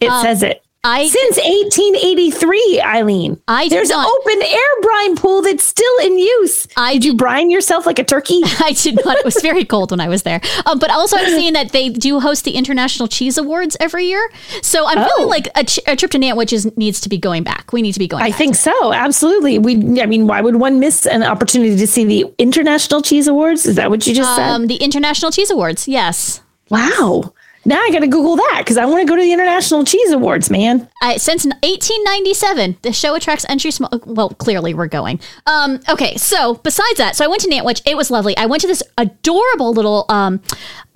It 0.00 0.10
um, 0.10 0.22
says 0.22 0.42
it. 0.42 0.64
I 0.84 1.08
Since 1.08 1.36
1883, 1.38 2.80
Eileen. 2.86 3.40
I 3.48 3.68
There's 3.68 3.88
not- 3.88 4.06
an 4.06 4.12
open 4.20 4.42
air 4.42 4.80
brine 4.80 5.16
pool 5.16 5.42
that's 5.42 5.64
still 5.64 5.98
in 6.04 6.16
use. 6.18 6.68
I 6.76 6.92
did 6.94 7.04
you 7.04 7.14
brine 7.14 7.50
yourself 7.50 7.84
like 7.84 7.98
a 7.98 8.04
turkey? 8.04 8.40
I 8.60 8.72
did 8.72 8.98
not. 9.04 9.16
It 9.18 9.24
was 9.24 9.36
very 9.42 9.64
cold 9.64 9.90
when 9.90 9.98
I 10.00 10.08
was 10.08 10.22
there. 10.22 10.40
Um, 10.66 10.78
but 10.78 10.90
also, 10.90 11.16
I'm 11.16 11.26
seeing 11.26 11.52
that 11.54 11.72
they 11.72 11.88
do 11.88 12.20
host 12.20 12.44
the 12.44 12.52
International 12.52 13.08
Cheese 13.08 13.36
Awards 13.38 13.76
every 13.80 14.04
year. 14.06 14.30
So 14.62 14.86
I'm 14.86 14.98
Oh. 14.98 15.08
feeling 15.16 15.28
like 15.28 15.46
a, 15.56 15.92
a 15.92 15.96
trip 15.96 16.12
to 16.12 16.18
Nantwich 16.18 16.52
is, 16.52 16.76
needs 16.76 17.00
to 17.00 17.08
be 17.08 17.18
going 17.18 17.42
back. 17.42 17.72
We 17.72 17.82
need 17.82 17.92
to 17.92 17.98
be 17.98 18.06
going 18.06 18.22
back. 18.22 18.32
I 18.32 18.36
think 18.36 18.54
so. 18.54 18.92
Absolutely. 18.92 19.58
We, 19.58 20.00
I 20.00 20.06
mean, 20.06 20.28
why 20.28 20.40
would 20.40 20.56
one 20.56 20.78
miss 20.78 21.06
an 21.06 21.24
opportunity 21.24 21.76
to 21.76 21.86
see 21.88 22.04
the 22.04 22.32
International 22.38 23.02
Cheese 23.02 23.26
Awards? 23.26 23.66
Is 23.66 23.74
that 23.76 23.90
what 23.90 24.06
you 24.06 24.14
just 24.14 24.34
said? 24.36 24.48
Um, 24.48 24.68
the 24.68 24.76
International 24.76 25.32
Cheese 25.32 25.50
Awards. 25.50 25.88
Yes. 25.88 26.40
Wow. 26.70 27.34
Now 27.64 27.80
I 27.82 27.90
got 27.90 27.98
to 28.00 28.06
Google 28.06 28.36
that 28.36 28.62
because 28.64 28.78
I 28.78 28.86
want 28.86 29.00
to 29.00 29.06
go 29.06 29.14
to 29.16 29.20
the 29.22 29.32
International 29.32 29.84
Cheese 29.84 30.10
Awards, 30.12 30.48
man. 30.50 30.88
I, 31.02 31.16
since 31.18 31.44
1897, 31.44 32.78
the 32.82 32.92
show 32.92 33.14
attracts 33.14 33.44
entry. 33.48 33.70
Sm- 33.70 33.84
well, 34.06 34.30
clearly 34.30 34.72
we're 34.74 34.86
going. 34.86 35.20
Um, 35.46 35.80
okay, 35.88 36.16
so 36.16 36.54
besides 36.54 36.96
that, 36.98 37.14
so 37.16 37.24
I 37.24 37.28
went 37.28 37.42
to 37.42 37.48
Nantwich. 37.50 37.82
It 37.84 37.96
was 37.96 38.10
lovely. 38.10 38.36
I 38.36 38.46
went 38.46 38.62
to 38.62 38.66
this 38.66 38.82
adorable 38.96 39.72
little 39.72 40.06
um, 40.08 40.40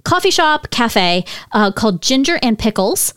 coffee 0.05 0.31
shop 0.31 0.71
cafe 0.71 1.25
uh, 1.53 1.73
called 1.73 2.01
Ginger 2.01 2.39
and 2.43 2.59
Pickles. 2.59 3.13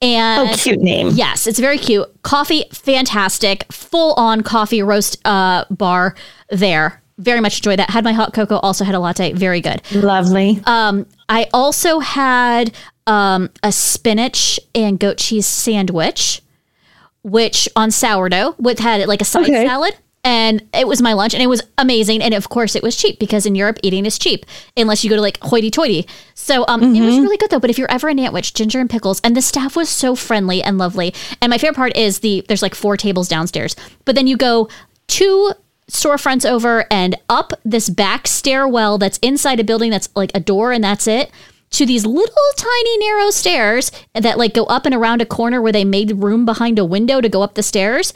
And 0.00 0.50
Oh, 0.50 0.54
cute 0.56 0.80
name. 0.80 1.10
Yes, 1.14 1.46
it's 1.46 1.60
very 1.60 1.78
cute. 1.78 2.08
Coffee, 2.22 2.64
fantastic. 2.72 3.72
Full 3.72 4.14
on 4.14 4.42
coffee 4.42 4.82
roast 4.82 5.20
uh, 5.24 5.64
bar 5.70 6.16
there. 6.50 7.01
Very 7.18 7.40
much 7.40 7.58
enjoyed 7.58 7.78
that. 7.78 7.90
Had 7.90 8.04
my 8.04 8.12
hot 8.12 8.32
cocoa. 8.32 8.56
Also 8.56 8.84
had 8.84 8.94
a 8.94 9.00
latte. 9.00 9.32
Very 9.32 9.60
good. 9.60 9.80
Lovely. 9.94 10.60
Um, 10.64 11.06
I 11.28 11.48
also 11.52 12.00
had 12.00 12.72
um, 13.06 13.50
a 13.62 13.70
spinach 13.72 14.58
and 14.74 14.98
goat 14.98 15.18
cheese 15.18 15.46
sandwich, 15.46 16.40
which 17.22 17.68
on 17.76 17.90
sourdough 17.90 18.54
with 18.58 18.78
had 18.78 19.06
like 19.08 19.20
a 19.20 19.24
side 19.24 19.44
Okay. 19.44 19.66
salad. 19.66 19.94
And 20.24 20.62
it 20.72 20.86
was 20.86 21.02
my 21.02 21.14
lunch, 21.14 21.34
and 21.34 21.42
it 21.42 21.48
was 21.48 21.62
amazing. 21.78 22.22
And 22.22 22.32
of 22.32 22.48
course, 22.48 22.76
it 22.76 22.82
was 22.84 22.96
cheap 22.96 23.18
because 23.18 23.44
in 23.44 23.56
Europe, 23.56 23.78
eating 23.82 24.06
is 24.06 24.20
cheap 24.20 24.46
unless 24.76 25.02
you 25.02 25.10
go 25.10 25.16
to 25.16 25.20
like 25.20 25.36
hoity-toity. 25.42 26.06
So 26.34 26.64
um, 26.68 26.94
it 26.94 27.00
was 27.04 27.18
really 27.18 27.36
good 27.36 27.50
though. 27.50 27.58
But 27.58 27.70
if 27.70 27.78
you're 27.78 27.90
ever 27.90 28.08
in 28.08 28.18
Nantwich, 28.18 28.54
ginger 28.54 28.78
and 28.78 28.88
pickles, 28.88 29.20
and 29.24 29.36
the 29.36 29.42
staff 29.42 29.74
was 29.74 29.88
so 29.88 30.14
friendly 30.14 30.62
and 30.62 30.78
lovely. 30.78 31.12
And 31.40 31.50
my 31.50 31.58
favorite 31.58 31.74
part 31.74 31.96
is 31.96 32.20
the 32.20 32.44
there's 32.46 32.62
like 32.62 32.76
four 32.76 32.96
tables 32.96 33.26
downstairs, 33.26 33.74
but 34.04 34.14
then 34.14 34.28
you 34.28 34.36
go 34.36 34.68
two 35.08 35.54
storefronts 35.90 36.48
over 36.48 36.86
and 36.90 37.16
up 37.28 37.52
this 37.64 37.90
back 37.90 38.26
stairwell 38.26 38.98
that's 38.98 39.18
inside 39.18 39.60
a 39.60 39.64
building 39.64 39.90
that's 39.90 40.08
like 40.14 40.30
a 40.34 40.40
door, 40.40 40.72
and 40.72 40.82
that's 40.82 41.06
it 41.06 41.30
to 41.72 41.86
these 41.86 42.06
little 42.06 42.34
tiny 42.56 42.98
narrow 42.98 43.30
stairs 43.30 43.90
that 44.14 44.38
like 44.38 44.54
go 44.54 44.64
up 44.64 44.86
and 44.86 44.94
around 44.94 45.20
a 45.20 45.26
corner 45.26 45.60
where 45.60 45.72
they 45.72 45.84
made 45.84 46.22
room 46.22 46.44
behind 46.44 46.78
a 46.78 46.84
window 46.84 47.20
to 47.20 47.28
go 47.28 47.42
up 47.42 47.54
the 47.54 47.62
stairs. 47.62 48.12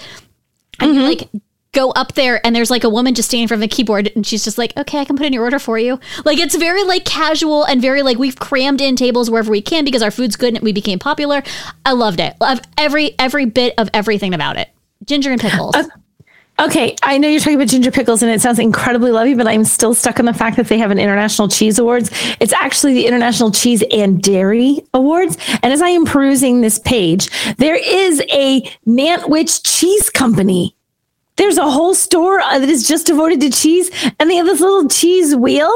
And 0.78 0.94
you 0.94 1.00
mm-hmm. 1.00 1.08
like 1.08 1.42
go 1.72 1.90
up 1.90 2.14
there 2.14 2.44
and 2.44 2.54
there's 2.54 2.70
like 2.70 2.84
a 2.84 2.88
woman 2.88 3.14
just 3.14 3.28
standing 3.28 3.48
from 3.48 3.60
the 3.60 3.68
keyboard 3.68 4.10
and 4.14 4.26
she's 4.26 4.44
just 4.44 4.58
like, 4.58 4.76
okay, 4.76 5.00
I 5.00 5.04
can 5.04 5.16
put 5.16 5.26
in 5.26 5.32
your 5.32 5.42
order 5.42 5.58
for 5.58 5.78
you. 5.78 5.98
Like 6.24 6.38
it's 6.38 6.54
very 6.54 6.84
like 6.84 7.04
casual 7.04 7.64
and 7.64 7.80
very 7.80 8.02
like 8.02 8.18
we've 8.18 8.38
crammed 8.38 8.80
in 8.80 8.94
tables 8.94 9.30
wherever 9.30 9.50
we 9.50 9.62
can 9.62 9.84
because 9.84 10.02
our 10.02 10.10
food's 10.10 10.36
good 10.36 10.54
and 10.54 10.62
we 10.62 10.72
became 10.72 10.98
popular. 10.98 11.42
I 11.84 11.92
loved 11.92 12.20
it. 12.20 12.34
I 12.40 12.44
love 12.48 12.60
every 12.78 13.14
every 13.18 13.46
bit 13.46 13.74
of 13.78 13.88
everything 13.94 14.34
about 14.34 14.56
it. 14.58 14.68
Ginger 15.04 15.32
and 15.32 15.40
pickles. 15.40 15.74
Okay, 16.58 16.96
I 17.02 17.18
know 17.18 17.28
you're 17.28 17.40
talking 17.40 17.56
about 17.56 17.68
ginger 17.68 17.90
pickles 17.90 18.22
and 18.22 18.32
it 18.32 18.40
sounds 18.40 18.58
incredibly 18.58 19.10
lovely, 19.10 19.34
but 19.34 19.46
I'm 19.46 19.62
still 19.64 19.92
stuck 19.92 20.18
on 20.18 20.24
the 20.24 20.32
fact 20.32 20.56
that 20.56 20.68
they 20.68 20.78
have 20.78 20.90
an 20.90 20.98
International 20.98 21.48
Cheese 21.48 21.78
Awards. 21.78 22.10
It's 22.40 22.54
actually 22.54 22.94
the 22.94 23.06
International 23.06 23.50
Cheese 23.50 23.84
and 23.92 24.22
Dairy 24.22 24.80
Awards. 24.94 25.36
And 25.62 25.70
as 25.70 25.82
I 25.82 25.90
am 25.90 26.06
perusing 26.06 26.62
this 26.62 26.78
page, 26.78 27.28
there 27.58 27.76
is 27.76 28.22
a 28.32 28.62
Nantwich 28.86 29.64
Cheese 29.64 30.08
Company. 30.08 30.74
There's 31.36 31.58
a 31.58 31.70
whole 31.70 31.94
store 31.94 32.40
uh, 32.40 32.58
that 32.58 32.70
is 32.70 32.88
just 32.88 33.06
devoted 33.06 33.42
to 33.42 33.50
cheese, 33.50 33.90
and 34.18 34.30
they 34.30 34.36
have 34.36 34.46
this 34.46 34.60
little 34.60 34.88
cheese 34.88 35.36
wheel, 35.36 35.70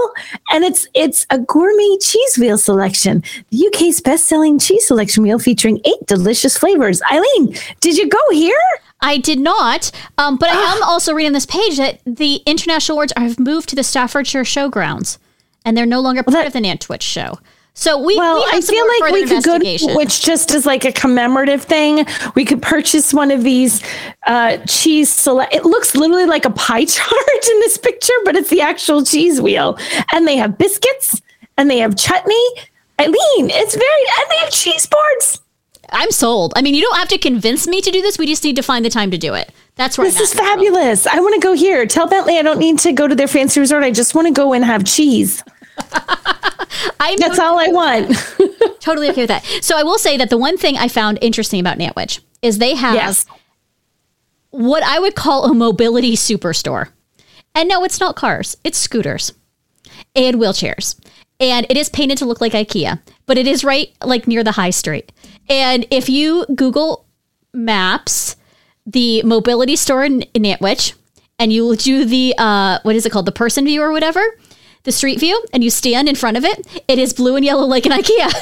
and 0.52 0.64
it's 0.64 0.86
it's 0.94 1.26
a 1.28 1.38
gourmet 1.38 1.98
cheese 2.00 2.38
wheel 2.38 2.56
selection. 2.56 3.22
The 3.50 3.66
UK's 3.66 4.00
best-selling 4.00 4.58
cheese 4.58 4.86
selection 4.86 5.22
wheel 5.22 5.38
featuring 5.38 5.82
eight 5.84 6.06
delicious 6.06 6.56
flavors. 6.56 7.02
Eileen, 7.12 7.54
did 7.80 7.98
you 7.98 8.08
go 8.08 8.18
here? 8.32 8.58
I 9.02 9.18
did 9.18 9.38
not, 9.38 9.90
um, 10.18 10.36
but 10.36 10.50
I 10.50 10.74
am 10.76 10.82
also 10.82 11.14
reading 11.14 11.32
this 11.32 11.46
page 11.46 11.78
that 11.78 12.00
the 12.04 12.36
international 12.46 12.96
awards 12.96 13.12
have 13.16 13.38
moved 13.38 13.68
to 13.70 13.76
the 13.76 13.82
Staffordshire 13.82 14.42
Showgrounds, 14.44 15.18
and 15.64 15.76
they're 15.76 15.86
no 15.86 16.00
longer 16.00 16.22
part 16.22 16.34
that- 16.34 16.46
of 16.48 16.52
the 16.52 16.60
Nantwich 16.60 17.02
show. 17.02 17.38
So 17.72 17.96
we, 17.96 18.16
Well, 18.16 18.34
we 18.36 18.50
have 18.50 18.54
I 18.56 18.60
feel 18.60 18.86
like 18.86 19.12
we 19.12 19.24
could 19.26 19.44
go 19.44 19.58
to 19.58 19.94
which 19.94 20.22
just 20.22 20.50
is 20.52 20.66
like 20.66 20.84
a 20.84 20.92
commemorative 20.92 21.62
thing. 21.62 22.04
We 22.34 22.44
could 22.44 22.60
purchase 22.60 23.14
one 23.14 23.30
of 23.30 23.42
these 23.44 23.80
uh, 24.26 24.58
cheese 24.66 25.08
select. 25.08 25.54
It 25.54 25.64
looks 25.64 25.94
literally 25.94 26.26
like 26.26 26.44
a 26.44 26.50
pie 26.50 26.84
chart 26.96 27.48
in 27.50 27.60
this 27.60 27.78
picture, 27.78 28.12
but 28.24 28.36
it's 28.36 28.50
the 28.50 28.60
actual 28.60 29.04
cheese 29.04 29.40
wheel. 29.40 29.78
And 30.12 30.26
they 30.26 30.36
have 30.36 30.58
biscuits 30.58 31.22
and 31.56 31.70
they 31.70 31.78
have 31.78 31.96
chutney. 31.96 32.44
Eileen, 33.00 33.14
it's 33.48 33.74
very 33.76 34.02
and 34.18 34.30
they 34.30 34.36
have 34.38 34.50
cheese 34.50 34.86
boards. 34.86 35.40
I'm 35.92 36.10
sold. 36.10 36.52
I 36.56 36.62
mean, 36.62 36.74
you 36.74 36.82
don't 36.82 36.96
have 36.98 37.08
to 37.08 37.18
convince 37.18 37.66
me 37.66 37.80
to 37.80 37.90
do 37.90 38.02
this. 38.02 38.18
We 38.18 38.26
just 38.26 38.44
need 38.44 38.56
to 38.56 38.62
find 38.62 38.84
the 38.84 38.90
time 38.90 39.10
to 39.10 39.18
do 39.18 39.34
it. 39.34 39.52
That's 39.76 39.96
where 39.98 40.06
This 40.06 40.16
I'm 40.16 40.22
is 40.22 40.32
at 40.32 40.32
in 40.32 40.36
the 40.36 40.42
world. 40.42 40.74
fabulous. 40.74 41.06
I 41.06 41.20
want 41.20 41.34
to 41.34 41.40
go 41.40 41.52
here. 41.52 41.86
Tell 41.86 42.06
Bentley 42.06 42.38
I 42.38 42.42
don't 42.42 42.58
need 42.58 42.78
to 42.80 42.92
go 42.92 43.08
to 43.08 43.14
their 43.14 43.28
fancy 43.28 43.60
resort. 43.60 43.82
I 43.84 43.90
just 43.90 44.14
want 44.14 44.26
to 44.28 44.32
go 44.32 44.52
and 44.52 44.64
have 44.64 44.84
cheese. 44.84 45.42
I'm 47.00 47.16
That's 47.18 47.38
all 47.38 47.58
I 47.58 47.68
want. 47.68 48.16
totally 48.80 49.10
okay 49.10 49.22
with 49.22 49.28
that. 49.28 49.44
So 49.62 49.76
I 49.76 49.82
will 49.82 49.98
say 49.98 50.16
that 50.16 50.30
the 50.30 50.38
one 50.38 50.56
thing 50.56 50.76
I 50.76 50.88
found 50.88 51.18
interesting 51.20 51.60
about 51.60 51.78
Nantwich 51.78 52.20
is 52.42 52.58
they 52.58 52.74
have 52.74 52.94
yes. 52.94 53.26
what 54.50 54.82
I 54.82 54.98
would 54.98 55.14
call 55.14 55.44
a 55.44 55.54
mobility 55.54 56.14
superstore. 56.16 56.88
And 57.54 57.68
no, 57.68 57.82
it's 57.84 58.00
not 58.00 58.16
cars, 58.16 58.56
it's 58.62 58.78
scooters 58.78 59.32
and 60.14 60.36
wheelchairs. 60.36 60.98
And 61.40 61.66
it 61.70 61.76
is 61.76 61.88
painted 61.88 62.18
to 62.18 62.26
look 62.26 62.40
like 62.40 62.52
IKEA, 62.52 63.00
but 63.26 63.38
it 63.38 63.46
is 63.46 63.64
right 63.64 63.88
like 64.04 64.28
near 64.28 64.44
the 64.44 64.52
high 64.52 64.70
street. 64.70 65.10
And 65.50 65.84
if 65.90 66.08
you 66.08 66.46
Google 66.54 67.04
Maps, 67.52 68.36
the 68.86 69.22
mobility 69.24 69.76
store 69.76 70.04
in, 70.04 70.22
in 70.32 70.56
and 71.38 71.52
you 71.52 71.74
do 71.74 72.04
the 72.04 72.34
uh, 72.38 72.78
what 72.82 72.94
is 72.94 73.04
it 73.04 73.10
called, 73.10 73.26
the 73.26 73.32
person 73.32 73.64
view 73.64 73.82
or 73.82 73.90
whatever, 73.90 74.22
the 74.84 74.92
street 74.92 75.18
view, 75.18 75.42
and 75.52 75.64
you 75.64 75.70
stand 75.70 76.08
in 76.08 76.14
front 76.14 76.36
of 76.36 76.44
it, 76.44 76.84
it 76.86 76.98
is 76.98 77.12
blue 77.12 77.34
and 77.34 77.44
yellow 77.44 77.66
like 77.66 77.84
an 77.84 77.92
IKEA. 78.00 78.32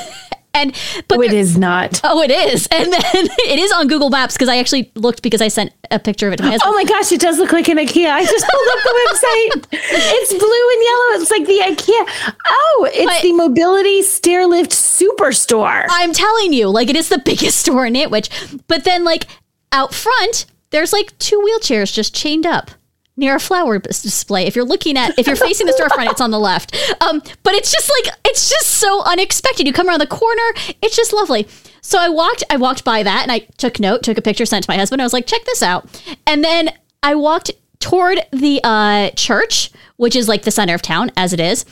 And 0.62 0.72
but 1.08 1.18
Oh, 1.18 1.22
it 1.22 1.32
is 1.32 1.56
not. 1.58 2.00
Oh, 2.04 2.22
it 2.22 2.30
is. 2.30 2.68
And 2.78 2.92
then 2.92 3.00
it 3.14 3.58
is 3.58 3.72
on 3.72 3.88
Google 3.88 4.10
Maps 4.10 4.34
because 4.34 4.48
I 4.48 4.58
actually 4.58 4.90
looked 4.94 5.22
because 5.22 5.40
I 5.40 5.48
sent 5.48 5.72
a 5.90 5.98
picture 5.98 6.26
of 6.28 6.32
it 6.34 6.36
to 6.38 6.42
my 6.44 6.50
husband. 6.50 6.72
Oh 6.72 6.76
my 6.76 6.84
gosh, 6.84 7.10
it 7.12 7.20
does 7.20 7.38
look 7.38 7.52
like 7.52 7.68
an 7.68 7.78
IKEA. 7.78 8.10
I 8.10 8.24
just 8.24 8.46
pulled 8.46 8.68
up 8.68 8.82
the 8.84 8.94
website. 9.08 9.78
It's 10.20 10.32
blue 10.32 10.68
and 10.74 10.82
yellow. 10.84 11.22
It's 11.22 11.30
like 11.30 11.46
the 11.46 11.60
IKEA. 11.82 12.34
Oh, 12.48 12.88
it's 12.92 13.12
But- 13.12 13.22
the 13.22 13.32
Mobility 13.32 14.00
Stairlift 14.02 14.72
Superstore. 14.72 15.86
I'm 15.90 16.12
telling 16.12 16.52
you, 16.52 16.68
like 16.68 16.88
it 16.90 16.96
is 16.96 17.08
the 17.08 17.18
biggest 17.18 17.60
store 17.60 17.86
in 17.86 17.94
Nantwich. 17.94 18.28
But 18.66 18.84
then, 18.84 19.04
like 19.04 19.26
out 19.72 19.94
front, 19.94 20.46
there's 20.70 20.92
like 20.92 21.16
two 21.18 21.38
wheelchairs 21.40 21.92
just 21.92 22.14
chained 22.14 22.46
up 22.46 22.70
near 23.18 23.36
a 23.36 23.40
flower 23.40 23.78
display. 23.78 24.46
If 24.46 24.56
you're 24.56 24.64
looking 24.64 24.96
at, 24.96 25.18
if 25.18 25.26
you're 25.26 25.36
facing 25.36 25.66
the 25.66 25.72
storefront, 25.72 26.10
it's 26.10 26.20
on 26.20 26.30
the 26.30 26.38
left. 26.38 26.74
Um, 27.02 27.20
but 27.42 27.52
it's 27.54 27.70
just 27.70 27.90
like 27.90 28.14
it's 28.24 28.48
just 28.48 28.68
so 28.68 29.02
unexpected. 29.04 29.66
You 29.66 29.72
come 29.72 29.88
around 29.88 30.00
the 30.00 30.06
corner, 30.06 30.42
it's 30.80 30.96
just 30.96 31.12
lovely. 31.12 31.46
So 31.82 31.98
I 31.98 32.08
walked, 32.08 32.44
I 32.50 32.56
walked 32.56 32.84
by 32.84 33.02
that, 33.02 33.22
and 33.22 33.32
I 33.32 33.40
took 33.58 33.80
note, 33.80 34.02
took 34.02 34.16
a 34.18 34.22
picture, 34.22 34.46
sent 34.46 34.64
to 34.64 34.70
my 34.70 34.76
husband. 34.76 35.02
I 35.02 35.04
was 35.04 35.12
like, 35.12 35.26
check 35.26 35.44
this 35.44 35.62
out. 35.62 36.02
And 36.26 36.42
then 36.44 36.70
I 37.02 37.14
walked 37.14 37.50
toward 37.80 38.20
the 38.32 38.60
uh, 38.64 39.10
church, 39.10 39.70
which 39.96 40.14
is 40.16 40.28
like 40.28 40.42
the 40.42 40.50
center 40.50 40.74
of 40.74 40.82
town, 40.82 41.10
as 41.16 41.32
it 41.32 41.40
is. 41.40 41.64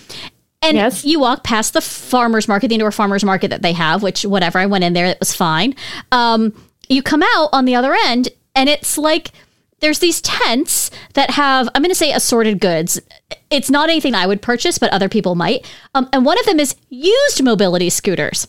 And 0.62 0.76
Yes. 0.76 1.05
you 1.05 1.21
walk 1.21 1.45
past 1.45 1.75
the 1.75 1.81
farmers 1.81 2.49
market, 2.49 2.69
the 2.69 2.75
indoor 2.75 2.91
farmers 2.93 3.25
market 3.25 3.49
that 3.49 3.62
they 3.62 3.73
have, 3.73 4.03
which 4.03 4.25
whatever. 4.25 4.59
I 4.59 4.67
went 4.67 4.85
in 4.85 4.95
there, 4.95 5.07
it 5.07 5.19
was 5.21 5.35
fine. 5.35 5.75
Um, 6.12 6.53
you 6.88 7.03
come 7.03 7.23
out 7.23 7.50
on 7.53 7.65
the 7.67 7.75
other 7.75 7.95
end, 8.07 8.31
and 8.55 8.69
it's 8.69 8.97
like 8.97 9.33
there's 9.80 9.99
these 9.99 10.21
tents 10.21 10.90
that 11.14 11.30
have, 11.30 11.68
I'm 11.75 11.83
going 11.83 11.90
to 11.90 11.95
say 11.95 12.12
assorted 12.12 12.61
goods. 12.61 13.00
It's 13.50 13.71
not 13.71 13.90
anything 13.90 14.14
I 14.14 14.26
would 14.26 14.42
purchase, 14.42 14.78
but 14.78 14.92
other 14.92 15.09
people 15.09 15.35
might. 15.35 15.71
Um, 15.95 16.09
and 16.12 16.25
one 16.25 16.38
of 16.38 16.47
them 16.47 16.61
is 16.61 16.76
used 16.88 17.42
mobility 17.42 17.90
scooters. 17.90 18.49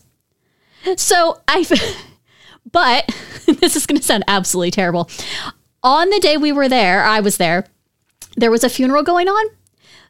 So 0.96 1.40
I, 1.46 1.64
but 2.72 3.06
this 3.60 3.76
is 3.76 3.86
going 3.86 3.98
to 3.98 4.04
sound 4.04 4.24
absolutely 4.26 4.70
terrible. 4.70 5.10
On 5.82 6.08
the 6.10 6.20
day 6.20 6.36
we 6.36 6.52
were 6.52 6.68
there, 6.68 7.04
I 7.04 7.20
was 7.20 7.36
there, 7.36 7.66
there 8.36 8.50
was 8.50 8.64
a 8.64 8.70
funeral 8.70 9.02
going 9.02 9.28
on. 9.28 9.46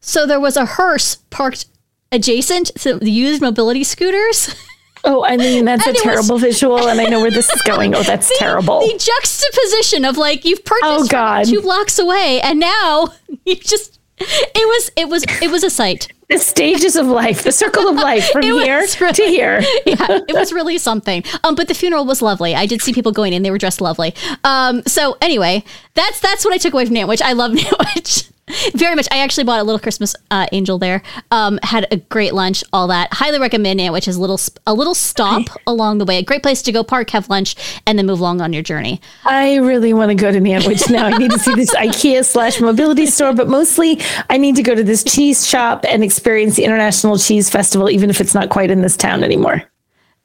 So 0.01 0.27
there 0.27 0.41
was 0.41 0.57
a 0.57 0.65
hearse 0.65 1.17
parked 1.31 1.67
adjacent 2.13 2.69
to 2.79 2.95
the 2.99 3.11
used 3.11 3.43
mobility 3.43 3.85
scooters. 3.85 4.55
Oh, 5.05 5.25
I 5.25 5.37
mean, 5.37 5.65
that's 5.65 5.85
a 5.87 5.91
And 5.91 5.95
was- 5.95 6.03
terrible 6.03 6.39
visual, 6.39 6.89
and 6.89 7.01
I 7.01 7.05
know 7.05 7.21
where 7.21 7.31
this 7.31 7.49
is 7.51 7.63
going. 7.63 7.95
Oh, 7.95 8.03
that's 8.03 8.37
terrible. 8.39 8.81
The 8.81 8.99
juxtaposition 8.99 10.05
of 10.05 10.17
like 10.17 10.45
you've 10.45 10.65
purchased 10.65 10.85
Oh, 10.85 11.07
God. 11.07 11.47
two 11.47 11.61
blocks 11.63 11.99
away, 11.99 12.41
and 12.43 12.59
now 12.61 13.09
you 13.47 13.57
just 13.57 13.99
it 14.19 14.67
was 14.67 14.91
it 14.97 15.09
was 15.09 15.25
it 15.43 15.51
was 15.51 15.63
a 15.65 15.71
sight. 15.71 16.09
The 16.29 16.37
stages 16.39 16.95
of 16.97 17.07
life, 17.07 17.43
the 17.43 17.53
circle 17.53 17.89
of 17.89 17.97
life 17.97 18.29
from 18.31 18.43
here 18.43 18.53
really- 18.81 18.87
to 19.15 19.23
here. 19.25 19.61
yeah, 19.87 20.19
it 20.29 20.35
was 20.35 20.53
really 20.53 20.77
something. 20.77 21.25
Um, 21.43 21.55
but 21.55 21.69
the 21.69 21.75
funeral 21.75 22.05
was 22.05 22.21
lovely. 22.21 22.55
I 22.55 22.67
did 22.67 22.83
see 22.83 22.93
people 22.93 23.13
going 23.13 23.33
in; 23.33 23.43
they 23.43 23.51
were 23.51 23.57
dressed 23.59 23.81
lovely. 23.81 24.15
Um, 24.45 24.83
so 24.87 25.17
anyway, 25.23 25.65
that's 25.95 26.21
that's 26.21 26.45
what 26.45 26.53
I 26.53 26.59
took 26.59 26.75
away 26.75 26.85
from 26.85 26.95
Nantwich. 26.97 27.23
I 27.23 27.33
love 27.33 27.53
Nantwich 27.53 28.29
very 28.75 28.95
much. 28.95 29.09
I 29.11 29.19
actually 29.19 29.45
bought 29.45 29.61
a 29.61 29.65
little 29.65 29.79
Christmas 29.79 30.15
uh, 30.31 30.47
angel 30.53 30.79
there. 30.79 31.03
Um, 31.31 31.59
had 31.63 31.87
a 31.91 31.97
great 31.97 32.35
lunch, 32.35 32.65
all 32.73 32.89
that. 32.89 33.13
Highly 33.13 33.39
recommend 33.39 33.81
Nantwich 33.81 34.09
as 34.09 34.17
a 34.17 34.21
little 34.21 34.41
a 34.67 34.75
little 34.75 34.95
stop 34.95 35.43
along 35.67 35.99
the 35.99 36.05
way. 36.05 36.19
A 36.19 36.23
great 36.23 36.43
place 36.43 36.63
to 36.63 36.73
go 36.73 36.83
park, 36.83 37.11
have 37.11 37.29
lunch, 37.29 37.57
and 37.87 37.99
then 37.99 38.07
move 38.07 38.21
along 38.21 38.41
on 38.41 38.53
your 38.53 38.63
journey. 38.63 39.01
I 39.25 39.57
really 39.57 39.93
want 39.93 40.11
to 40.11 40.15
go 40.15 40.31
to 40.31 40.41
Nantwich 40.41 40.91
now. 40.91 41.07
I 41.07 41.19
need 41.19 41.31
to 41.31 41.39
see 41.39 41.55
this 41.55 41.71
IKEA 41.75 42.25
slash 42.25 42.61
mobility 42.61 43.07
store, 43.07 43.33
but 43.33 43.49
mostly 43.49 44.01
I 44.31 44.39
need 44.39 44.57
to 44.57 44.63
go 44.63 44.75
to 44.75 44.83
this 44.83 45.05
cheese 45.05 45.47
shop 45.47 45.85
and 45.89 46.03
experience 46.03 46.57
the 46.57 46.65
International 46.65 47.19
Cheese 47.19 47.51
Festival, 47.51 47.91
even 47.91 48.11
if 48.11 48.21
it's 48.21 48.35
not 48.35 48.49
quite 48.51 48.71
in 48.71 48.83
this 48.83 48.97
town 48.97 49.25
anymore. 49.25 49.63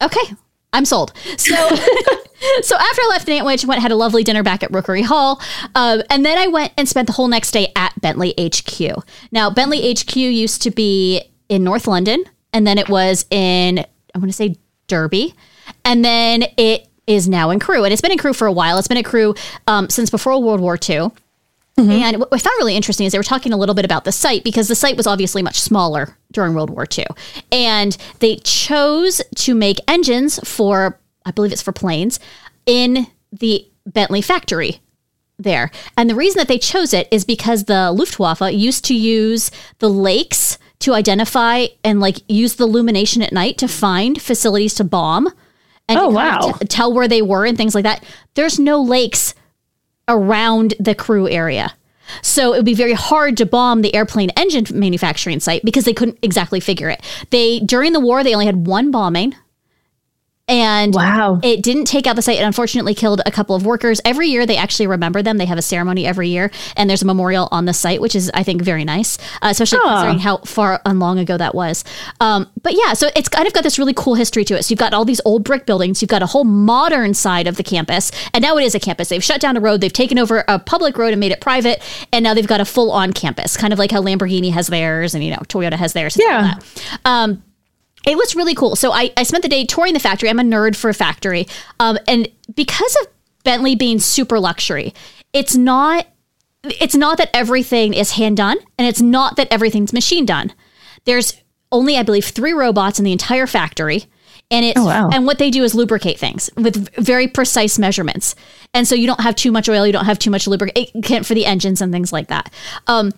Okay, 0.02 0.36
I'm 0.74 0.86
sold. 0.86 1.14
So, 1.38 1.56
so 2.62 2.76
after 2.76 3.02
I 3.02 3.08
left 3.10 3.28
Nantwich, 3.28 3.66
went 3.66 3.82
had 3.82 3.92
a 3.92 3.96
lovely 3.96 4.24
dinner 4.24 4.44
back 4.44 4.64
at 4.64 4.72
Rookery 4.72 5.04
Hall, 5.04 5.42
um, 5.76 6.02
and 6.10 6.26
then 6.26 6.38
I 6.38 6.48
went 6.48 6.74
and 6.78 6.90
spent 6.90 7.08
the 7.08 7.14
whole 7.14 7.28
next 7.28 7.52
day 7.52 7.72
at 7.76 7.94
Bentley 8.02 8.34
HQ. 8.40 9.06
Now, 9.32 9.50
Bentley 9.50 9.94
HQ 9.94 10.16
used 10.16 10.62
to 10.64 10.72
be 10.72 11.24
in 11.48 11.64
North 11.64 11.88
London, 11.88 12.24
and 12.52 12.68
then 12.68 12.78
it 12.78 12.90
was 12.90 13.26
in 13.30 13.80
I 13.80 14.18
want 14.18 14.30
to 14.30 14.34
say 14.34 14.56
Derby, 14.88 15.34
and 15.86 16.04
then 16.04 16.44
it 16.58 16.88
is 17.08 17.28
now 17.28 17.50
in 17.50 17.60
Crewe, 17.60 17.84
and 17.84 17.94
it's 17.94 18.02
been 18.02 18.12
in 18.12 18.18
Crewe 18.18 18.34
for 18.34 18.48
a 18.48 18.52
while. 18.52 18.78
It's 18.78 18.88
been 18.88 18.98
at 18.98 19.06
Crewe 19.06 19.36
um, 19.68 19.90
since 19.90 20.10
before 20.10 20.42
World 20.42 20.62
War 20.62 20.78
II. 20.78 21.12
Mm-hmm. 21.78 21.92
And 21.92 22.20
what 22.20 22.30
I 22.32 22.38
found 22.38 22.54
really 22.60 22.76
interesting 22.76 23.06
is 23.08 23.14
they 23.14 23.20
were 23.20 23.24
talking 23.24 23.52
a 23.52 23.58
little 23.58 23.74
bit 23.74 23.86
about 23.86 24.04
the 24.04 24.12
site 24.12 24.44
because 24.44 24.68
the 24.68 24.76
site 24.76 24.96
was 24.96 25.08
obviously 25.08 25.42
much 25.42 25.60
smaller 25.60 26.16
during 26.32 26.54
World 26.54 26.70
War 26.70 26.86
II. 26.98 27.06
And 27.52 27.98
they 28.20 28.36
chose 28.38 29.22
to 29.38 29.56
make 29.56 29.80
engines 29.88 30.40
for, 30.48 31.00
I 31.26 31.32
believe 31.32 31.52
it's 31.52 31.64
for 31.64 31.72
planes, 31.72 32.20
in 32.68 33.08
the 33.32 33.68
Bentley 33.88 34.22
factory 34.22 34.82
there. 35.40 35.72
And 35.98 36.10
the 36.10 36.16
reason 36.16 36.38
that 36.38 36.48
they 36.48 36.60
chose 36.60 36.94
it 36.94 37.08
is 37.10 37.26
because 37.26 37.64
the 37.64 37.92
Luftwaffe 37.92 38.54
used 38.54 38.86
to 38.86 38.94
use 38.96 39.50
the 39.80 39.90
lakes 39.90 40.60
to 40.80 40.94
identify 40.94 41.66
and 41.84 42.00
like 42.00 42.18
use 42.28 42.56
the 42.56 42.66
illumination 42.66 43.22
at 43.24 43.34
night 43.34 43.58
to 43.58 43.68
find 43.68 44.22
facilities 44.22 44.76
to 44.76 44.84
bomb. 44.84 45.28
And 45.90 46.00
Oh, 46.00 46.12
to 46.12 46.16
kind 46.16 46.38
of 46.38 46.46
wow. 46.46 46.58
t- 46.60 46.66
tell 46.68 46.94
where 46.94 47.08
they 47.08 47.22
were 47.22 47.46
and 47.46 47.58
things 47.58 47.74
like 47.76 47.84
that. 47.84 48.04
There's 48.36 48.60
no 48.60 48.82
lakes 48.82 49.34
around 50.08 50.74
the 50.80 50.96
Crewe 50.96 51.30
area. 51.30 51.74
So 52.22 52.54
it 52.54 52.58
would 52.58 52.66
be 52.66 52.74
very 52.74 52.94
hard 52.94 53.38
to 53.38 53.46
bomb 53.46 53.82
the 53.82 53.96
airplane 53.96 54.30
engine 54.32 54.66
manufacturing 54.78 55.40
site 55.40 55.64
because 55.64 55.86
they 55.86 55.94
couldn't 55.94 56.20
exactly 56.22 56.60
figure 56.60 56.90
it. 56.90 57.02
They 57.30 57.60
during 57.60 57.94
the 57.94 58.00
war 58.00 58.24
they 58.24 58.34
only 58.34 58.46
had 58.46 58.68
one 58.68 58.92
bombing 58.92 59.36
and 60.50 60.94
Wow. 60.94 61.40
it 61.42 61.64
didn't 61.64 61.86
take 61.86 62.06
out 62.06 62.16
the 62.18 62.22
site. 62.22 62.38
It 62.38 62.44
unfortunately 62.44 62.94
killed 62.94 63.22
a 63.26 63.32
couple 63.32 63.56
of 63.56 63.66
workers. 63.66 64.02
Every 64.04 64.28
year, 64.28 64.46
they 64.46 64.58
actually 64.58 64.88
remember 64.88 65.22
them. 65.22 65.38
They 65.38 65.46
have 65.46 65.58
a 65.58 65.62
ceremony 65.62 66.06
every 66.06 66.28
year, 66.30 66.52
and 66.76 66.90
there's 66.90 67.02
a 67.02 67.06
memorial 67.06 67.48
on 67.52 67.64
the 67.66 67.74
site, 67.74 68.02
which 68.02 68.14
is, 68.14 68.30
I 68.34 68.44
think, 68.44 68.62
very 68.62 68.84
nice, 68.84 69.18
uh, 69.42 69.48
especially 69.52 69.80
considering 69.80 70.20
how 70.20 70.38
far 70.40 70.82
and 70.86 71.00
long 71.00 71.18
ago 71.18 71.38
that 71.38 71.56
was. 71.56 71.86
Um, 72.20 72.50
but 72.62 72.74
yeah, 72.74 72.94
so 72.94 73.10
it's 73.16 73.30
kind 73.30 73.48
of 73.48 73.54
got 73.54 73.64
this 73.64 73.80
really 73.80 73.94
cool 73.94 74.16
history 74.16 74.44
to 74.46 74.56
it. 74.58 74.64
So 74.64 74.74
you've 74.74 74.80
got 74.80 74.94
all 74.94 75.06
these 75.06 75.22
old 75.24 75.46
brick 75.46 75.66
buildings, 75.66 76.02
you've 76.02 76.10
got 76.10 76.22
a 76.22 76.28
whole 76.28 76.44
modern 76.44 77.14
side 77.14 77.48
of 77.48 77.56
the 77.56 77.64
campus, 77.64 78.12
and 78.34 78.42
now 78.42 78.58
it 78.58 78.64
is 78.66 78.76
a 78.76 78.80
campus. 78.82 79.08
They've 79.10 79.24
shut 79.24 79.40
down 79.40 79.56
a 79.56 79.62
road, 79.62 79.80
they've 79.80 79.94
taken 79.94 80.20
over 80.20 80.44
a 80.50 80.60
public 80.60 80.98
road 80.98 81.14
and 81.14 81.20
made 81.22 81.32
it 81.32 81.40
private, 81.40 81.82
and 82.12 82.22
now 82.22 82.34
they've 82.34 82.46
got 82.48 82.60
a 82.60 82.66
full 82.66 82.92
on 82.92 83.14
campus, 83.14 83.56
kind 83.56 83.72
of 83.72 83.80
like 83.80 83.92
how 83.92 84.02
Lamborghini 84.02 84.52
has 84.52 84.68
theirs 84.68 85.14
and 85.16 85.24
you 85.24 85.32
know 85.32 85.42
Toyota 85.48 85.74
has 85.76 85.94
theirs. 85.94 86.18
and 86.18 86.26
all 86.26 86.32
Yeah. 86.32 86.54
that. 86.56 87.00
Um, 87.06 87.44
it 88.06 88.18
was 88.18 88.36
really 88.36 88.56
cool. 88.56 88.76
So 88.76 88.92
I, 88.92 89.12
I 89.16 89.24
spent 89.24 89.44
the 89.44 89.50
day 89.50 89.66
touring 89.66 89.94
the 89.94 90.00
factory. 90.00 90.30
I'm 90.30 90.40
a 90.40 90.44
nerd 90.44 90.76
for 90.76 90.90
a 90.90 90.94
factory. 90.94 91.48
Um, 91.80 91.98
and 92.08 92.28
because 92.54 92.96
of 93.02 93.08
Bentley 93.44 93.76
being 93.76 94.00
super 94.00 94.40
luxury, 94.40 94.94
it's 95.34 95.56
not 95.56 96.08
it's 96.66 96.96
not 96.96 97.18
that 97.18 97.30
everything 97.34 97.94
is 97.94 98.12
hand 98.12 98.38
done 98.38 98.58
and 98.78 98.88
it's 98.88 99.02
not 99.02 99.36
that 99.36 99.50
everything's 99.52 99.92
machine 99.92 100.26
done. 100.26 100.54
There's 101.04 101.42
only, 101.74 101.98
I 101.98 102.04
believe, 102.04 102.24
three 102.26 102.54
robots 102.54 103.00
in 103.00 103.06
the 103.06 103.12
entire 103.12 103.48
factory. 103.48 104.06
And 104.50 104.64
it's 104.66 104.80
Oh, 104.80 104.86
wow. 104.86 105.10
and 105.12 105.26
what 105.26 105.40
they 105.40 105.50
do 105.50 105.64
is 105.64 105.74
lubricate 105.76 106.18
things 106.20 106.50
with 106.56 106.94
very 106.96 107.28
precise 107.28 107.78
measurements. 107.80 108.36
And 108.74 108.88
so 108.88 108.94
you 108.96 109.08
don't 109.08 109.20
have 109.22 109.36
too 109.36 109.52
much 109.52 109.68
oil, 109.68 109.86
you 109.86 109.92
don't 109.94 110.06
have 110.06 110.20
too 110.20 110.30
much 110.30 110.48
lubricant 110.48 111.26
for 111.26 111.34
the 111.34 111.46
engines 111.46 111.82
and 111.82 111.92
things 111.92 112.14
like 112.14 112.28
that. 112.28 112.54
Um, 112.88 113.12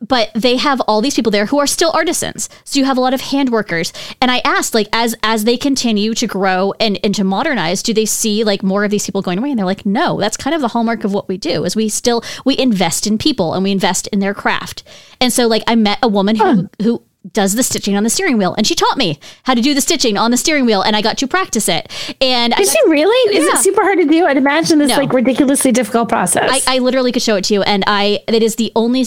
but 0.00 0.30
they 0.34 0.56
have 0.56 0.80
all 0.82 1.00
these 1.00 1.14
people 1.14 1.32
there 1.32 1.46
who 1.46 1.58
are 1.58 1.66
still 1.66 1.90
artisans. 1.92 2.48
So 2.64 2.78
you 2.78 2.84
have 2.84 2.98
a 2.98 3.00
lot 3.00 3.14
of 3.14 3.20
hand 3.20 3.50
workers. 3.50 3.92
And 4.20 4.30
i 4.30 4.40
asked 4.44 4.74
like 4.74 4.88
as 4.92 5.14
as 5.22 5.44
they 5.44 5.56
continue 5.56 6.14
to 6.14 6.26
grow 6.26 6.72
and 6.80 6.98
and 7.02 7.14
to 7.14 7.24
modernize 7.24 7.82
do 7.82 7.92
they 7.92 8.06
see 8.06 8.44
like 8.44 8.62
more 8.62 8.84
of 8.84 8.90
these 8.90 9.06
people 9.06 9.22
going 9.22 9.38
away? 9.38 9.50
And 9.50 9.58
they're 9.58 9.66
like 9.66 9.86
no 9.86 10.20
that's 10.20 10.36
kind 10.36 10.54
of 10.54 10.60
the 10.60 10.68
hallmark 10.68 11.04
of 11.04 11.12
what 11.12 11.28
we 11.28 11.36
do 11.36 11.64
is 11.64 11.74
we 11.74 11.88
still 11.88 12.22
we 12.44 12.56
invest 12.58 13.06
in 13.06 13.18
people 13.18 13.54
and 13.54 13.64
we 13.64 13.72
invest 13.72 14.06
in 14.08 14.20
their 14.20 14.34
craft. 14.34 14.82
And 15.20 15.32
so 15.32 15.46
like 15.46 15.62
i 15.66 15.74
met 15.74 15.98
a 16.02 16.08
woman 16.08 16.36
who 16.36 16.68
who 16.82 17.02
does 17.32 17.54
the 17.54 17.62
stitching 17.62 17.96
on 17.96 18.04
the 18.04 18.10
steering 18.10 18.38
wheel 18.38 18.54
and 18.56 18.66
she 18.66 18.74
taught 18.74 18.96
me 18.96 19.18
how 19.44 19.54
to 19.54 19.60
do 19.60 19.74
the 19.74 19.80
stitching 19.80 20.16
on 20.16 20.30
the 20.30 20.36
steering 20.36 20.64
wheel 20.66 20.82
and 20.82 20.94
i 20.96 21.02
got 21.02 21.18
to 21.18 21.26
practice 21.26 21.68
it 21.68 21.90
and 22.20 22.54
I 22.54 22.60
Is 22.60 22.72
she 22.72 22.78
really? 22.88 23.36
Is 23.36 23.44
Yeah. 23.46 23.58
it 23.58 23.62
super 23.62 23.82
hard 23.82 23.98
to 23.98 24.04
do? 24.06 24.24
I'd 24.26 24.36
imagine 24.36 24.78
this 24.78 24.88
No. 24.90 24.96
like 24.96 25.12
ridiculously 25.12 25.72
difficult 25.72 26.08
process. 26.08 26.64
I, 26.66 26.76
I 26.76 26.78
literally 26.78 27.12
could 27.12 27.22
show 27.22 27.36
it 27.36 27.44
to 27.44 27.54
you, 27.54 27.62
and 27.62 27.84
I 27.86 28.20
it 28.28 28.42
is 28.42 28.56
the 28.56 28.72
only 28.76 29.04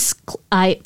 I. 0.52 0.80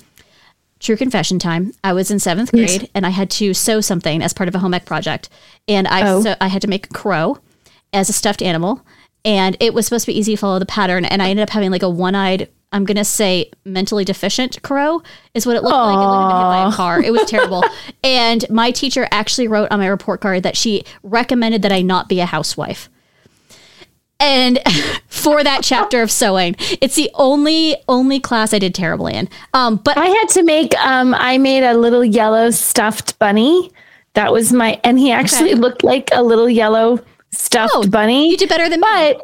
True 0.79 0.97
confession 0.97 1.39
time. 1.39 1.71
I 1.83 1.93
was 1.93 2.11
in 2.11 2.19
seventh 2.19 2.51
grade, 2.51 2.89
and 2.93 3.05
I 3.05 3.09
had 3.09 3.29
to 3.31 3.53
sew 3.53 3.81
something 3.81 4.21
as 4.21 4.33
part 4.33 4.47
of 4.49 4.55
a 4.55 4.59
home 4.59 4.73
ec 4.73 4.85
project, 4.85 5.29
and 5.67 5.87
I 5.87 6.07
Oh. 6.07 6.21
so 6.21 6.35
I 6.41 6.47
had 6.47 6.61
to 6.61 6.67
make 6.67 6.85
a 6.87 6.93
crow 6.93 7.39
as 7.93 8.09
a 8.09 8.13
stuffed 8.13 8.41
animal, 8.41 8.81
and 9.23 9.55
it 9.59 9.73
was 9.73 9.85
supposed 9.85 10.05
to 10.05 10.11
be 10.11 10.17
easy 10.19 10.33
to 10.35 10.37
follow 10.37 10.59
the 10.59 10.65
pattern, 10.65 11.05
and 11.05 11.21
I 11.23 11.29
ended 11.29 11.43
up 11.43 11.49
having 11.51 11.71
like 11.71 11.81
a 11.83 11.89
one-eyed. 11.89 12.49
I'm 12.71 12.83
gonna 12.85 13.05
say 13.05 13.51
mentally 13.63 14.03
deficient 14.03 14.61
crow 14.61 15.01
is 15.33 15.45
what 15.45 15.55
it 15.55 15.63
looked 15.63 15.75
like. 15.75 15.95
It 15.95 15.99
looked 15.99 16.29
like 16.31 16.37
hit 16.37 16.65
by 16.65 16.69
a 16.69 16.71
car. 16.75 17.01
It 17.01 17.11
was 17.11 17.23
terrible. 17.29 17.63
and 18.03 18.43
my 18.49 18.71
teacher 18.71 19.07
actually 19.11 19.47
wrote 19.47 19.71
on 19.71 19.79
my 19.79 19.87
report 19.87 20.19
card 20.21 20.43
that 20.43 20.57
she 20.57 20.83
recommended 21.03 21.61
that 21.61 21.71
I 21.71 21.81
not 21.81 22.09
be 22.09 22.19
a 22.19 22.25
housewife 22.25 22.89
and 24.19 24.59
for 25.07 25.43
that 25.43 25.61
chapter 25.61 26.01
of 26.01 26.09
sewing 26.09 26.55
it's 26.81 26.95
the 26.95 27.11
only 27.15 27.75
only 27.89 28.17
class 28.17 28.53
i 28.53 28.59
did 28.59 28.73
terribly 28.73 29.13
in 29.13 29.27
um 29.53 29.75
but 29.75 29.97
I 29.97 30.05
had 30.05 30.29
to 30.29 30.43
make 30.43 30.73
um 30.79 31.13
I 31.13 31.37
made 31.37 31.63
a 31.63 31.73
little 31.77 32.03
yellow 32.03 32.49
stuffed 32.51 33.19
bunny. 33.19 33.71
That 34.13 34.31
was 34.31 34.53
my 34.53 34.79
and 34.85 34.97
he 34.97 35.11
actually 35.11 35.51
Okay. 35.51 35.59
looked 35.59 35.83
like 35.83 36.09
a 36.13 36.23
little 36.23 36.49
yellow 36.49 36.99
stuffed 37.31 37.73
Oh, 37.75 37.87
bunny. 37.89 38.29
you 38.29 38.37
did 38.37 38.47
better 38.47 38.69
than 38.69 38.79
me 38.79 39.19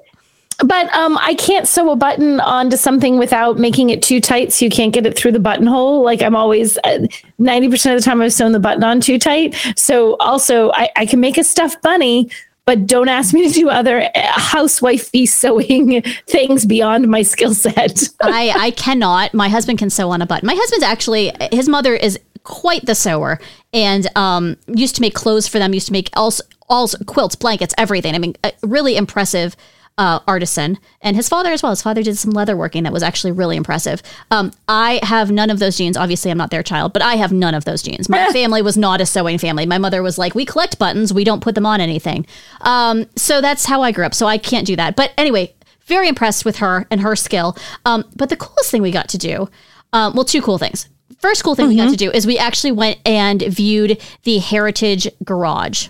but 0.66 0.94
um 0.94 1.18
I 1.20 1.36
can't 1.36 1.68
sew 1.68 1.92
a 1.92 1.96
button 1.96 2.40
onto 2.40 2.78
something 2.78 3.18
without 3.18 3.58
making 3.58 3.90
it 3.90 4.02
too 4.02 4.20
tight 4.22 4.52
so 4.54 4.66
you 4.66 4.72
can't 4.72 4.94
get 4.94 5.06
it 5.06 5.18
through 5.18 5.32
the 5.32 5.40
buttonhole. 5.40 6.04
Like 6.04 6.22
I'm 6.22 6.36
always 6.36 6.78
uh, 6.80 7.06
90% 7.40 7.94
of 7.94 8.00
the 8.00 8.04
time 8.04 8.22
I've 8.22 8.34
sewn 8.34 8.52
the 8.52 8.60
button 8.60 8.84
on 8.84 9.02
too 9.02 9.18
tight. 9.18 9.56
So 9.76 10.16
also 10.18 10.72
I, 10.72 10.90
I 10.96 11.06
can 11.06 11.20
make 11.20 11.38
a 11.38 11.44
stuffed 11.44 11.82
bunny, 11.82 12.30
but 12.66 12.86
don't 12.86 13.10
ask 13.10 13.34
me 13.34 13.48
to 13.48 13.54
do 13.54 13.70
other 13.70 14.04
uh, 14.16 14.32
housewifey 14.34 15.28
sewing 15.28 16.02
things 16.28 16.66
beyond 16.66 17.08
my 17.08 17.22
skill 17.22 17.54
set. 17.54 18.08
i 18.22 18.54
i 18.58 18.72
cannot 18.72 19.34
my 19.34 19.50
husband 19.50 19.80
can 19.80 19.90
sew 19.90 20.10
on 20.12 20.22
a 20.22 20.26
button 20.26 20.48
my 20.48 20.56
husband's 20.56 20.84
actually 20.84 21.32
his 21.52 21.68
mother 21.68 21.96
is 21.96 22.20
quite 22.44 22.86
the 22.86 22.96
sewer 22.96 23.40
and 23.74 24.08
um 24.16 24.58
used 24.68 24.96
to 24.96 25.02
make 25.02 25.14
clothes 25.14 25.48
for 25.48 25.60
them 25.60 25.74
used 25.74 25.88
to 25.88 25.94
make 25.94 26.10
all 26.16 26.32
all 26.70 26.88
quilts 27.06 27.36
blankets 27.36 27.74
everything 27.78 28.16
i 28.16 28.18
mean 28.18 28.36
really 28.64 28.96
impressive 28.96 29.56
uh, 30.02 30.20
artisan 30.28 30.80
and 31.02 31.16
his 31.16 31.30
father 31.30 31.52
as 31.52 31.62
well. 31.62 31.70
His 31.70 31.84
father 31.84 32.02
did 32.02 32.18
some 32.18 32.32
leather 32.32 32.58
working 32.58 32.82
that 32.84 32.92
was 32.92 33.04
actually 33.04 33.34
really 33.34 33.56
impressive. 33.56 34.02
Um, 34.32 34.52
I 34.68 35.00
have 35.04 35.30
none 35.30 35.52
of 35.52 35.60
those 35.60 35.78
genes. 35.78 35.96
Obviously, 35.96 36.32
I'm 36.32 36.40
not 36.40 36.50
their 36.50 36.64
child, 36.64 36.92
but 36.92 37.04
I 37.04 37.18
have 37.18 37.32
none 37.32 37.54
of 37.54 37.66
those 37.66 37.84
genes. 37.84 38.10
My 38.10 38.30
family 38.34 38.64
was 38.64 38.76
not 38.76 39.00
a 39.00 39.06
sewing 39.06 39.38
family. 39.38 39.68
My 39.68 39.78
mother 39.78 40.02
was 40.02 40.18
like, 40.18 40.34
we 40.34 40.44
collect 40.44 40.80
buttons, 40.80 41.14
we 41.14 41.24
don't 41.24 41.40
put 41.40 41.54
them 41.54 41.68
on 41.68 41.80
anything. 41.80 42.26
Um, 42.62 43.06
so 43.16 43.42
that's 43.42 43.68
how 43.68 43.84
I 43.84 43.92
grew 43.92 44.04
up. 44.04 44.16
So 44.16 44.26
I 44.26 44.40
can't 44.40 44.66
do 44.66 44.76
that. 44.76 44.96
But 44.96 45.14
anyway, 45.20 45.54
very 45.86 46.08
impressed 46.08 46.46
with 46.46 46.58
her 46.58 46.88
and 46.90 47.02
her 47.02 47.16
skill. 47.16 47.56
Um, 47.86 48.04
but 48.16 48.30
the 48.30 48.38
coolest 48.38 48.72
thing 48.72 48.82
we 48.82 48.90
got 48.90 49.08
to 49.10 49.20
do, 49.20 49.50
um, 49.94 50.16
well, 50.16 50.26
two 50.26 50.42
cool 50.42 50.58
things. 50.58 50.90
First 51.20 51.44
cool 51.44 51.54
thing 51.54 51.68
we 51.68 51.76
got 51.76 51.92
to 51.92 51.96
do 51.96 52.10
is 52.10 52.26
we 52.26 52.40
actually 52.40 52.72
went 52.72 52.98
and 53.06 53.40
viewed 53.44 54.02
the 54.24 54.40
Heritage 54.40 55.08
Garage 55.24 55.90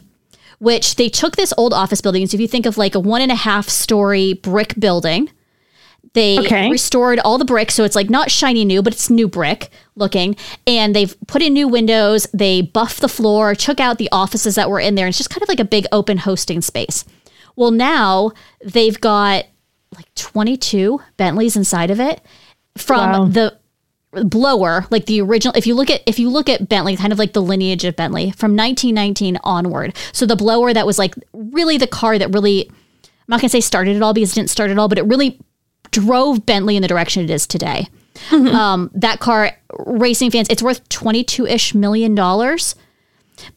which 0.62 0.94
they 0.96 1.10
took 1.10 1.36
this 1.36 1.52
old 1.58 1.74
office 1.74 2.02
building. 2.02 2.28
So 2.28 2.36
if 2.36 2.42
you 2.42 2.48
think 2.48 2.68
of 2.68 2.78
like 2.78 2.94
a 2.94 3.00
one 3.00 3.22
and 3.22 3.32
a 3.32 3.36
half 3.36 3.68
story 3.68 4.34
brick 4.34 4.80
building, 4.80 5.28
they 6.14 6.38
Okay. 6.38 6.70
restored 6.70 7.18
all 7.20 7.40
the 7.40 7.46
bricks. 7.46 7.74
So 7.74 7.84
it's 7.84 7.96
like 7.96 8.12
not 8.12 8.30
shiny 8.30 8.64
new, 8.64 8.84
but 8.84 8.94
it's 8.94 9.10
new 9.10 9.28
brick 9.28 9.72
looking. 9.96 10.36
And 10.68 10.96
they've 10.96 11.16
put 11.26 11.42
in 11.42 11.54
new 11.54 11.68
windows. 11.68 12.28
They 12.32 12.62
buffed 12.62 13.02
the 13.02 13.08
floor, 13.10 13.56
took 13.56 13.80
out 13.80 13.98
the 13.98 14.10
offices 14.12 14.54
that 14.54 14.70
were 14.70 14.80
in 14.80 14.94
there. 14.94 15.08
And 15.08 15.12
it's 15.12 15.18
just 15.18 15.32
kind 15.32 15.42
of 15.42 15.50
like 15.50 15.60
a 15.60 15.66
big 15.66 15.88
open 15.92 16.18
hosting 16.20 16.62
space. 16.62 17.06
Well, 17.56 17.72
now 17.72 18.32
they've 18.64 19.02
got 19.02 19.46
like 19.96 20.14
22 20.14 21.02
Bentleys 21.18 21.56
inside 21.56 21.90
of 21.90 22.00
it 22.00 22.22
from 22.78 23.12
Wow. 23.12 23.26
the 23.26 23.58
blower 24.12 24.86
like 24.90 25.06
the 25.06 25.22
original 25.22 25.54
if 25.56 25.66
you 25.66 25.74
look 25.74 25.90
at 25.90 26.02
if 26.06 26.20
you 26.20 26.30
look 26.30 26.50
at 26.50 26.68
bentley 26.68 26.98
kind 26.98 27.14
of 27.14 27.20
like 27.20 27.32
the 27.34 27.42
lineage 27.42 27.86
of 27.86 27.96
bentley 27.96 28.32
from 28.32 28.56
1919 28.56 29.38
onward. 29.44 29.96
So 30.12 30.26
the 30.26 30.36
blower 30.36 30.74
that 30.74 30.86
was 30.86 31.00
like 31.00 31.16
really 31.34 31.78
the 31.78 31.88
car 31.88 32.18
that 32.18 32.30
really 32.34 32.68
i'm 32.70 33.26
not 33.30 33.40
going 33.40 33.48
to 33.48 33.50
say 33.50 33.62
started 33.62 33.96
it 33.96 34.02
all 34.02 34.14
because 34.14 34.34
it 34.34 34.36
didn't 34.36 34.50
start 34.50 34.70
at 34.70 34.78
all 34.78 34.90
but 34.90 34.98
it 34.98 35.06
really 35.06 35.40
drove 35.92 36.46
bentley 36.46 36.76
in 36.76 36.82
the 36.82 36.88
direction 36.88 37.24
it 37.24 37.30
is 37.30 37.46
today. 37.48 37.88
Um, 38.32 38.92
that 38.94 39.20
car 39.20 39.52
racing 39.86 40.32
fans 40.32 40.48
it's 40.50 40.62
worth 40.62 40.88
22-ish 40.90 41.74
million 41.74 42.14
dollars 42.14 42.76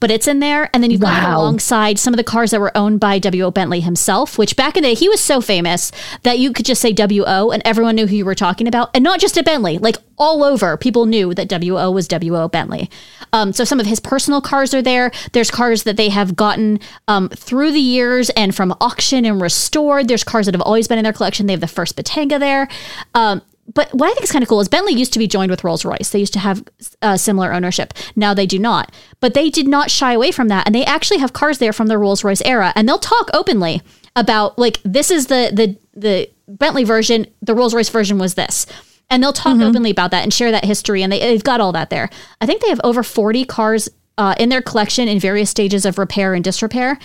but 0.01 0.11
it's 0.11 0.29
in 0.29 0.41
there. 0.41 0.71
And 0.73 0.83
then 0.83 0.91
you've 0.91 1.01
got 1.01 1.23
it 1.23 1.35
alongside 1.35 1.99
some 1.99 2.13
of 2.13 2.17
the 2.19 2.25
cars 2.25 2.51
that 2.51 2.61
were 2.61 2.77
owned 2.77 3.01
by 3.01 3.19
W.O. 3.19 3.51
Bentley 3.51 3.81
himself, 3.81 4.39
which 4.39 4.57
back 4.57 4.77
in 4.77 4.83
the 4.83 4.91
day, 4.91 4.95
he 4.95 5.09
was 5.09 5.21
so 5.21 5.41
famous 5.41 5.93
that 6.23 6.39
you 6.39 6.53
could 6.53 6.67
just 6.67 6.81
say 6.81 6.93
W.O. 6.93 7.51
and 7.51 7.63
everyone 7.65 7.95
knew 7.95 8.07
who 8.07 8.17
you 8.17 8.25
were 8.25 8.35
talking 8.35 8.69
about. 8.69 8.91
And 8.95 9.03
not 9.05 9.21
just 9.21 9.37
at 9.39 9.45
Bentley, 9.45 9.79
like 9.79 9.97
all 10.17 10.45
over, 10.45 10.77
people 10.77 11.07
knew 11.07 11.35
that 11.35 11.49
W.O. 11.49 11.91
was 11.91 12.09
W.O. 12.09 12.49
Bentley. 12.49 12.91
Um, 13.33 13.53
so 13.53 13.65
some 13.65 13.81
of 13.81 13.87
his 13.87 14.01
personal 14.01 14.41
cars 14.41 14.75
are 14.75 14.83
there. 14.83 15.11
There's 15.33 15.51
cars 15.51 15.83
that 15.83 15.97
they 15.97 16.09
have 16.09 16.37
gotten 16.37 16.79
um, 17.09 17.29
through 17.31 17.73
the 17.73 17.81
years 17.81 18.31
and 18.31 18.55
from 18.55 18.75
auction 18.81 19.25
and 19.25 19.41
restored. 19.41 20.09
There's 20.09 20.25
cars 20.25 20.47
that 20.47 20.55
have 20.55 20.63
always 20.63 20.87
been 20.87 20.99
in 20.99 21.05
their 21.05 21.13
collection. 21.13 21.47
They 21.47 21.53
have 21.53 21.61
the 21.61 21.67
first 21.67 21.97
Bentayga 21.97 22.39
there. 22.39 22.69
Um, 23.15 23.43
but 23.73 23.93
what 23.95 24.11
I 24.11 24.13
think 24.13 24.25
is 24.25 24.33
kind 24.33 24.43
of 24.43 24.49
cool 24.49 24.61
is 24.61 24.69
Bentley 24.69 24.93
used 24.93 25.13
to 25.15 25.19
be 25.19 25.27
joined 25.27 25.51
with 25.51 25.65
Rolls 25.65 25.85
Royce. 25.85 26.11
They 26.11 26.19
used 26.19 26.33
to 26.35 26.39
have 26.39 26.65
uh, 27.03 27.17
similar 27.17 27.53
ownership. 27.53 27.95
Now 28.15 28.35
they 28.35 28.47
do 28.47 28.59
not. 28.59 28.93
But 29.21 29.35
they 29.35 29.51
did 29.51 29.67
not 29.67 29.91
shy 29.91 30.13
away 30.13 30.31
from 30.31 30.49
that, 30.49 30.67
and 30.67 30.75
they 30.75 30.85
actually 30.85 31.19
have 31.19 31.33
cars 31.33 31.59
there 31.59 31.73
from 31.73 31.87
the 31.87 31.99
Rolls 31.99 32.25
Royce 32.25 32.43
era, 32.43 32.73
and 32.77 32.89
they'll 32.89 32.99
talk 32.99 33.31
openly 33.33 33.83
about 34.17 34.59
like 34.59 34.81
this 34.85 35.11
is 35.11 35.27
the 35.27 35.51
the 35.53 35.79
the 35.99 36.31
Bentley 36.47 36.85
version. 36.85 37.27
The 37.43 37.55
Rolls 37.55 37.75
Royce 37.75 37.89
version 37.89 38.19
was 38.19 38.35
this. 38.35 38.67
And 39.11 39.23
they'll 39.23 39.35
talk 39.35 39.61
openly 39.61 39.91
about 39.91 40.13
that 40.13 40.23
and 40.23 40.33
share 40.33 40.51
that 40.51 40.65
history, 40.65 41.03
and 41.03 41.13
they, 41.13 41.21
they've 41.21 41.45
got 41.45 41.61
all 41.61 41.73
that 41.73 41.91
there. 41.91 42.09
I 42.41 42.47
think 42.47 42.63
they 42.63 42.71
have 42.71 42.81
over 42.83 43.03
40 43.03 43.45
cars 43.45 43.87
uh, 44.17 44.35
in 44.39 44.49
their 44.49 44.63
collection 44.63 45.09
in 45.09 45.21
various 45.21 45.51
stages 45.51 45.85
of 45.85 45.99
repair 45.99 46.33
and 46.33 46.43
disrepair. 46.43 46.99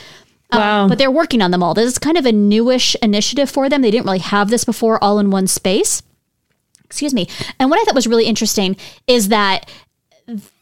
Wow. 0.51 0.87
But 0.87 0.97
they're 0.97 1.11
working 1.11 1.41
on 1.41 1.51
them 1.51 1.61
all. 1.61 1.73
This 1.73 1.91
is 1.91 1.97
kind 1.99 2.17
of 2.17 2.25
a 2.25 2.31
newish 2.31 2.95
initiative 3.03 3.49
for 3.49 3.69
them. 3.69 3.81
They 3.81 3.91
didn't 3.91 4.05
really 4.05 4.19
have 4.19 4.49
this 4.49 4.63
before 4.63 5.03
all 5.03 5.19
in 5.19 5.29
one 5.29 5.45
space. 5.45 6.01
Excuse 6.89 7.13
me. 7.13 7.27
And 7.59 7.69
what 7.69 7.79
I 7.79 7.83
thought 7.83 7.95
was 7.95 8.07
really 8.07 8.25
interesting 8.25 8.75
is 9.07 9.29
that 9.29 9.69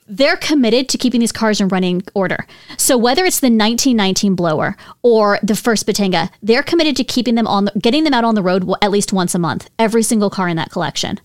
they're 0.08 0.38
committed 0.38 0.88
to 0.90 0.98
keeping 0.98 1.20
these 1.20 1.32
cars 1.32 1.60
in 1.60 1.68
running 1.68 2.02
order. 2.14 2.46
So 2.78 2.98
whether 2.98 3.26
it's 3.26 3.40
the 3.40 3.48
1919 3.48 4.36
blower 4.36 4.78
or 5.02 5.40
the 5.44 5.56
first 5.56 5.86
Bentayga, 5.86 6.30
they're 6.42 6.64
committed 6.64 6.96
to 6.98 7.04
keeping 7.04 7.36
them 7.36 7.48
on, 7.48 7.70
getting 7.80 8.04
them 8.04 8.14
out 8.14 8.24
on 8.24 8.36
the 8.36 8.44
road 8.44 8.70
at 8.82 8.92
least 8.92 9.12
once 9.12 9.36
a 9.36 9.40
month. 9.40 9.70
Every 9.78 10.04
single 10.04 10.30
car 10.30 10.48
in 10.48 10.58
that 10.58 10.72
collection, 10.72 11.20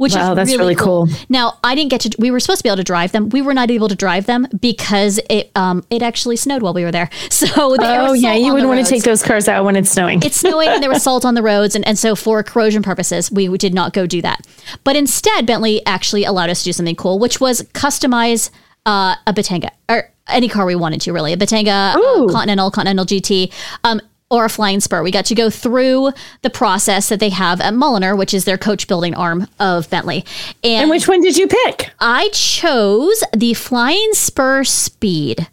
which 0.00 0.14
Wow, 0.14 0.30
is 0.30 0.36
that's 0.36 0.56
really 0.56 0.74
cool. 0.74 1.08
Now, 1.28 1.58
I 1.62 1.74
didn't 1.74 1.90
get 1.90 2.00
to. 2.00 2.10
We 2.18 2.30
were 2.30 2.40
supposed 2.40 2.60
to 2.60 2.62
be 2.62 2.70
able 2.70 2.78
to 2.78 2.84
drive 2.84 3.12
them. 3.12 3.28
We 3.28 3.42
were 3.42 3.52
not 3.52 3.70
able 3.70 3.88
to 3.88 3.94
drive 3.94 4.24
them 4.24 4.48
because 4.58 5.20
it 5.28 5.50
um 5.54 5.84
it 5.90 6.00
actually 6.00 6.36
snowed 6.36 6.62
while 6.62 6.72
we 6.72 6.84
were 6.84 6.90
there. 6.90 7.10
So 7.30 7.76
Oh 7.78 8.12
yeah, 8.14 8.34
you 8.34 8.52
wouldn't 8.52 8.68
want 8.68 8.84
to 8.84 8.90
take 8.90 9.02
those 9.02 9.22
cars 9.22 9.46
out 9.46 9.64
when 9.64 9.76
it's 9.76 9.90
snowing. 9.90 10.22
It's 10.22 10.36
snowing 10.36 10.68
and 10.68 10.82
there 10.82 10.88
was 10.88 11.02
salt 11.08 11.24
on 11.26 11.34
the 11.34 11.42
roads, 11.42 11.74
and, 11.74 11.86
and 11.86 11.98
so 11.98 12.16
for 12.16 12.42
corrosion 12.42 12.82
purposes, 12.82 13.30
we 13.30 13.48
did 13.58 13.74
not 13.74 13.92
go 13.92 14.06
do 14.06 14.22
that. 14.22 14.46
But 14.84 14.96
instead, 14.96 15.46
Bentley 15.46 15.84
actually 15.84 16.24
allowed 16.24 16.48
us 16.48 16.60
to 16.60 16.64
do 16.66 16.72
something 16.72 16.96
cool, 16.96 17.18
which 17.18 17.40
was 17.40 17.62
customize 17.74 18.50
uh, 18.86 19.16
a 19.26 19.34
Bentayga 19.34 19.70
or 19.88 20.10
any 20.28 20.48
car 20.48 20.64
we 20.64 20.76
wanted 20.76 21.02
to. 21.02 21.12
Really, 21.12 21.34
a 21.34 21.36
Bentayga, 21.36 21.94
uh, 21.94 22.32
Continental, 22.32 22.70
Continental 22.70 23.04
GT. 23.04 23.52
Um, 23.84 24.00
or 24.30 24.44
a 24.44 24.48
flying 24.48 24.80
spur. 24.80 25.02
We 25.02 25.10
got 25.10 25.26
to 25.26 25.34
go 25.34 25.50
through 25.50 26.12
the 26.42 26.50
process 26.50 27.08
that 27.08 27.20
they 27.20 27.30
have 27.30 27.60
at 27.60 27.74
Mulliner, 27.74 28.16
which 28.16 28.32
is 28.32 28.44
their 28.44 28.56
coach 28.56 28.86
building 28.86 29.14
arm 29.14 29.46
of 29.58 29.90
Bentley. 29.90 30.24
And, 30.62 30.82
and 30.82 30.90
which 30.90 31.08
one 31.08 31.20
did 31.20 31.36
you 31.36 31.48
pick? 31.48 31.90
I 31.98 32.28
chose 32.28 33.22
the 33.36 33.54
Flying 33.54 34.12
Spur 34.12 34.64
Speed, 34.64 35.48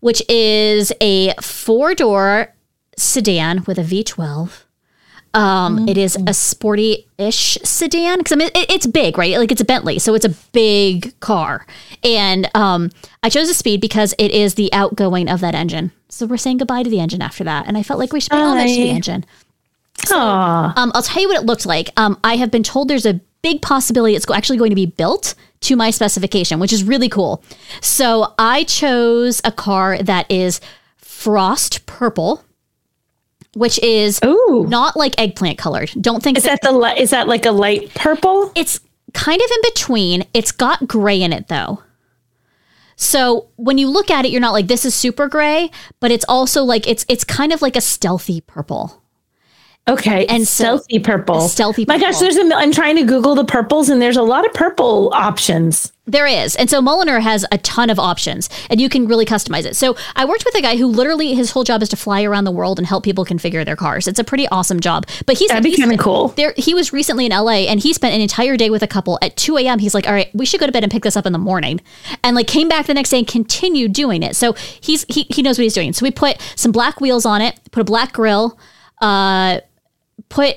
which 0.00 0.22
is 0.28 0.92
a 1.00 1.34
four 1.40 1.94
door 1.94 2.52
sedan 2.96 3.64
with 3.66 3.78
a 3.78 3.82
V12. 3.82 4.64
Um, 5.32 5.88
it 5.88 5.96
is 5.96 6.16
a 6.26 6.34
sporty-ish 6.34 7.58
sedan 7.62 8.18
because 8.18 8.32
I 8.32 8.36
mean 8.36 8.48
it, 8.54 8.70
it's 8.70 8.86
big, 8.86 9.16
right? 9.16 9.38
Like 9.38 9.52
it's 9.52 9.60
a 9.60 9.64
Bentley, 9.64 9.98
so 9.98 10.14
it's 10.14 10.24
a 10.24 10.34
big 10.52 11.18
car. 11.20 11.66
And 12.02 12.50
um, 12.54 12.90
I 13.22 13.28
chose 13.28 13.48
a 13.48 13.54
Speed 13.54 13.80
because 13.80 14.14
it 14.18 14.32
is 14.32 14.54
the 14.54 14.72
outgoing 14.72 15.28
of 15.28 15.40
that 15.40 15.54
engine. 15.54 15.92
So 16.08 16.26
we're 16.26 16.36
saying 16.36 16.58
goodbye 16.58 16.82
to 16.82 16.90
the 16.90 16.98
engine 16.98 17.22
after 17.22 17.44
that, 17.44 17.66
and 17.68 17.78
I 17.78 17.84
felt 17.84 18.00
like 18.00 18.12
we 18.12 18.20
should 18.20 18.32
pay 18.32 18.38
homage 18.38 18.70
to 18.70 18.82
the 18.82 18.90
engine. 18.90 19.24
Aw. 20.10 20.72
Um, 20.76 20.90
I'll 20.94 21.02
tell 21.02 21.22
you 21.22 21.28
what 21.28 21.36
it 21.36 21.46
looked 21.46 21.66
like. 21.66 21.90
Um, 21.96 22.18
I 22.24 22.36
have 22.36 22.50
been 22.50 22.62
told 22.62 22.88
there's 22.88 23.06
a 23.06 23.20
big 23.42 23.62
possibility 23.62 24.14
it's 24.16 24.28
actually 24.30 24.58
going 24.58 24.70
to 24.70 24.76
be 24.76 24.86
built 24.86 25.34
to 25.60 25.76
my 25.76 25.90
specification, 25.90 26.58
which 26.58 26.72
is 26.72 26.84
really 26.84 27.08
cool. 27.08 27.42
So 27.80 28.34
I 28.38 28.64
chose 28.64 29.40
a 29.44 29.52
car 29.52 29.98
that 30.02 30.30
is 30.30 30.60
frost 30.96 31.86
purple, 31.86 32.44
which 33.54 33.78
is 33.82 34.20
Ooh. 34.24 34.66
not 34.68 34.96
like 34.96 35.18
eggplant 35.20 35.58
colored. 35.58 35.90
Don't 36.00 36.22
think 36.22 36.38
Is 36.38 36.44
that 36.44 36.60
that 36.62 36.70
the 36.70 36.76
li- 36.76 36.98
is 36.98 37.10
that 37.10 37.28
like 37.28 37.46
a 37.46 37.50
light 37.50 37.92
purple? 37.94 38.52
it's 38.54 38.80
kind 39.14 39.40
of 39.40 39.50
in 39.50 39.62
between. 39.74 40.24
It's 40.34 40.52
got 40.52 40.86
gray 40.86 41.20
in 41.20 41.32
it 41.32 41.48
though. 41.48 41.82
So 42.96 43.48
when 43.56 43.78
you 43.78 43.88
look 43.88 44.10
at 44.10 44.24
it, 44.26 44.30
you're 44.30 44.40
not 44.42 44.52
like 44.52 44.66
this 44.66 44.84
is 44.84 44.94
super 44.94 45.26
gray, 45.26 45.70
but 46.00 46.10
it's 46.10 46.24
also 46.28 46.62
like 46.62 46.86
it's 46.86 47.04
it's 47.08 47.24
kind 47.24 47.52
of 47.52 47.62
like 47.62 47.74
a 47.76 47.80
stealthy 47.80 48.40
purple. 48.42 48.99
Okay, 49.88 50.22
And 50.26 50.30
and 50.40 50.48
so- 50.48 50.64
stealthy 50.76 50.98
purple. 51.00 51.40
stealthy 51.48 51.84
My 51.88 51.98
gosh, 51.98 52.18
there's 52.18 52.36
a. 52.36 52.48
I'm 52.54 52.70
trying 52.70 52.94
to 52.96 53.02
Google 53.02 53.34
the 53.34 53.44
purples, 53.44 53.88
and 53.88 54.00
there's 54.00 54.16
a 54.16 54.22
lot 54.22 54.46
of 54.46 54.52
purple 54.54 55.10
options. 55.14 55.90
There 56.06 56.26
is. 56.26 56.54
And 56.56 56.68
so 56.68 56.80
Mulliner 56.82 57.20
has 57.20 57.44
a 57.52 57.58
ton 57.58 57.88
of 57.88 57.98
options 58.00 58.48
and 58.68 58.80
you 58.80 58.88
can 58.88 59.06
really 59.06 59.24
customize 59.24 59.64
it. 59.64 59.76
So 59.76 59.96
I 60.16 60.24
worked 60.24 60.44
with 60.44 60.56
a 60.56 60.60
guy 60.60 60.76
who 60.76 60.86
literally 60.88 61.34
his 61.34 61.52
whole 61.52 61.62
job 61.62 61.82
is 61.82 61.88
to 61.90 61.96
fly 61.96 62.24
around 62.24 62.44
the 62.44 62.50
world 62.50 62.78
and 62.80 62.86
help 62.86 63.04
people 63.04 63.24
configure 63.24 63.64
their 63.64 63.76
cars. 63.76 64.08
It's 64.08 64.18
a 64.18 64.24
pretty 64.24 64.48
awesome 64.48 64.80
job. 64.80 65.06
But 65.24 65.38
he's 65.38 65.48
That'd 65.50 65.62
be 65.62 65.70
he's- 65.70 65.78
kinda 65.80 65.96
cool. 66.02 66.28
There 66.36 66.52
he 66.56 66.74
was 66.74 66.92
recently 66.92 67.26
in 67.26 67.32
LA 67.32 67.68
and 67.68 67.78
he 67.78 67.92
spent 67.92 68.12
an 68.12 68.20
entire 68.20 68.56
day 68.56 68.70
with 68.70 68.82
a 68.82 68.88
couple 68.88 69.20
at 69.22 69.36
2 69.36 69.56
a.m. 69.58 69.78
He's 69.78 69.94
like, 69.94 70.08
all 70.08 70.12
right, 70.12 70.28
we 70.34 70.46
should 70.46 70.58
go 70.58 70.66
to 70.66 70.72
bed 70.72 70.82
and 70.82 70.90
pick 70.90 71.04
this 71.04 71.16
up 71.16 71.26
in 71.26 71.32
the 71.32 71.38
morning. 71.38 71.80
And 72.24 72.34
like 72.34 72.48
came 72.48 72.68
back 72.68 72.86
the 72.86 72.94
next 72.94 73.10
day 73.10 73.18
and 73.18 73.26
continued 73.28 73.92
doing 73.92 74.24
it. 74.24 74.34
So 74.34 74.54
he's 74.80 75.04
he, 75.08 75.26
he 75.30 75.42
knows 75.42 75.58
what 75.58 75.62
he's 75.62 75.74
doing. 75.74 75.92
So 75.92 76.02
we 76.04 76.10
put 76.10 76.38
some 76.56 76.72
black 76.72 77.00
wheels 77.00 77.24
on 77.24 77.40
it, 77.40 77.56
put 77.70 77.82
a 77.82 77.84
black 77.84 78.12
grill, 78.12 78.58
uh 79.00 79.60
put 80.30 80.56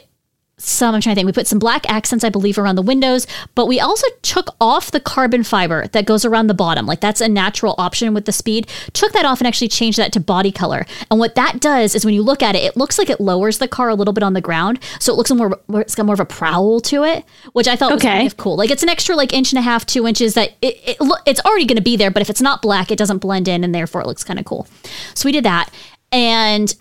some, 0.59 0.93
I'm 0.95 1.01
trying 1.01 1.15
to 1.15 1.19
think, 1.19 1.25
we 1.25 1.33
put 1.33 1.47
some 1.47 1.59
black 1.59 1.89
accents, 1.89 2.23
I 2.23 2.29
believe, 2.29 2.57
around 2.57 2.75
the 2.75 2.83
windows, 2.83 3.27
but 3.53 3.65
we 3.65 3.81
also 3.81 4.07
took 4.21 4.55
off 4.61 4.91
the 4.91 4.99
carbon 4.99 5.43
fiber 5.43 5.87
that 5.87 6.05
goes 6.05 6.23
around 6.23 6.47
the 6.47 6.53
bottom. 6.53 6.85
Like 6.85 7.01
that's 7.01 7.19
a 7.19 7.27
natural 7.27 7.75
option 7.77 8.13
with 8.13 8.25
the 8.25 8.31
speed. 8.31 8.67
Took 8.93 9.11
that 9.11 9.25
off 9.25 9.39
and 9.39 9.47
actually 9.47 9.67
changed 9.67 9.97
that 9.99 10.13
to 10.13 10.21
body 10.21 10.51
color. 10.53 10.85
And 11.11 11.19
what 11.19 11.35
that 11.35 11.59
does 11.59 11.95
is 11.95 12.05
when 12.05 12.13
you 12.13 12.21
look 12.21 12.41
at 12.41 12.55
it, 12.55 12.59
it 12.63 12.77
looks 12.77 12.97
like 12.97 13.09
it 13.09 13.19
lowers 13.19 13.57
the 13.57 13.67
car 13.67 13.89
a 13.89 13.95
little 13.95 14.13
bit 14.13 14.23
on 14.23 14.33
the 14.33 14.41
ground. 14.41 14.79
So 14.99 15.11
it 15.11 15.17
looks 15.17 15.31
more, 15.31 15.59
it's 15.73 15.95
got 15.95 16.05
more 16.05 16.13
of 16.13 16.21
a 16.21 16.25
prowl 16.25 16.79
to 16.81 17.03
it, 17.03 17.25
which 17.51 17.67
I 17.67 17.75
thought 17.75 17.91
was 17.91 18.01
Okay. 18.01 18.13
kind 18.13 18.27
of 18.27 18.37
cool. 18.37 18.55
Like 18.55 18.69
it's 18.69 18.83
an 18.83 18.89
extra 18.89 19.15
like 19.15 19.33
inch 19.33 19.51
and 19.51 19.59
a 19.59 19.63
half, 19.63 19.85
two 19.87 20.07
inches 20.07 20.35
that 20.35 20.51
it, 20.61 20.77
it 20.87 20.97
it's 21.25 21.41
already 21.41 21.65
going 21.65 21.77
to 21.77 21.83
be 21.83 21.97
there, 21.97 22.11
but 22.11 22.21
if 22.21 22.29
it's 22.29 22.41
not 22.41 22.61
black, 22.61 22.89
it 22.91 22.97
doesn't 22.97 23.17
blend 23.17 23.47
in 23.47 23.63
and 23.65 23.73
therefore 23.75 24.01
it 24.01 24.07
looks 24.07 24.23
kind 24.23 24.39
of 24.39 24.45
cool. 24.45 24.67
So 25.15 25.27
we 25.27 25.31
did 25.33 25.43
that. 25.45 25.73
And 26.11 26.73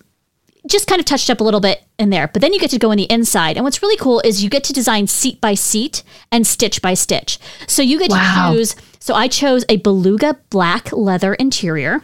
just 0.67 0.87
kind 0.87 0.99
of 0.99 1.05
touched 1.05 1.29
up 1.29 1.41
a 1.41 1.43
little 1.43 1.59
bit 1.59 1.83
in 1.99 2.09
there. 2.09 2.27
But 2.27 2.41
then 2.41 2.53
you 2.53 2.59
get 2.59 2.69
to 2.71 2.79
go 2.79 2.91
in 2.91 2.97
the 2.97 3.11
inside. 3.11 3.57
And 3.57 3.63
what's 3.63 3.81
really 3.81 3.97
cool 3.97 4.21
is 4.23 4.43
you 4.43 4.49
get 4.49 4.63
to 4.65 4.73
design 4.73 5.07
seat 5.07 5.41
by 5.41 5.53
seat 5.55 6.03
and 6.31 6.47
stitch 6.47 6.81
by 6.81 6.93
stitch. 6.93 7.37
So 7.67 7.81
you 7.81 7.99
get 7.99 8.11
Wow. 8.11 8.51
to 8.51 8.57
choose. 8.57 8.75
So 8.99 9.13
I 9.13 9.27
chose 9.27 9.65
a 9.67 9.75
beluga 9.77 10.37
black 10.49 10.91
leather 10.93 11.33
interior 11.33 12.01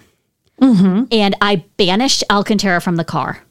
Mm-hmm. 0.61 1.05
and 1.13 1.35
I 1.39 1.63
banished 1.77 2.21
Alcantara 2.29 2.81
from 2.81 2.97
the 2.97 3.05
car. 3.05 3.43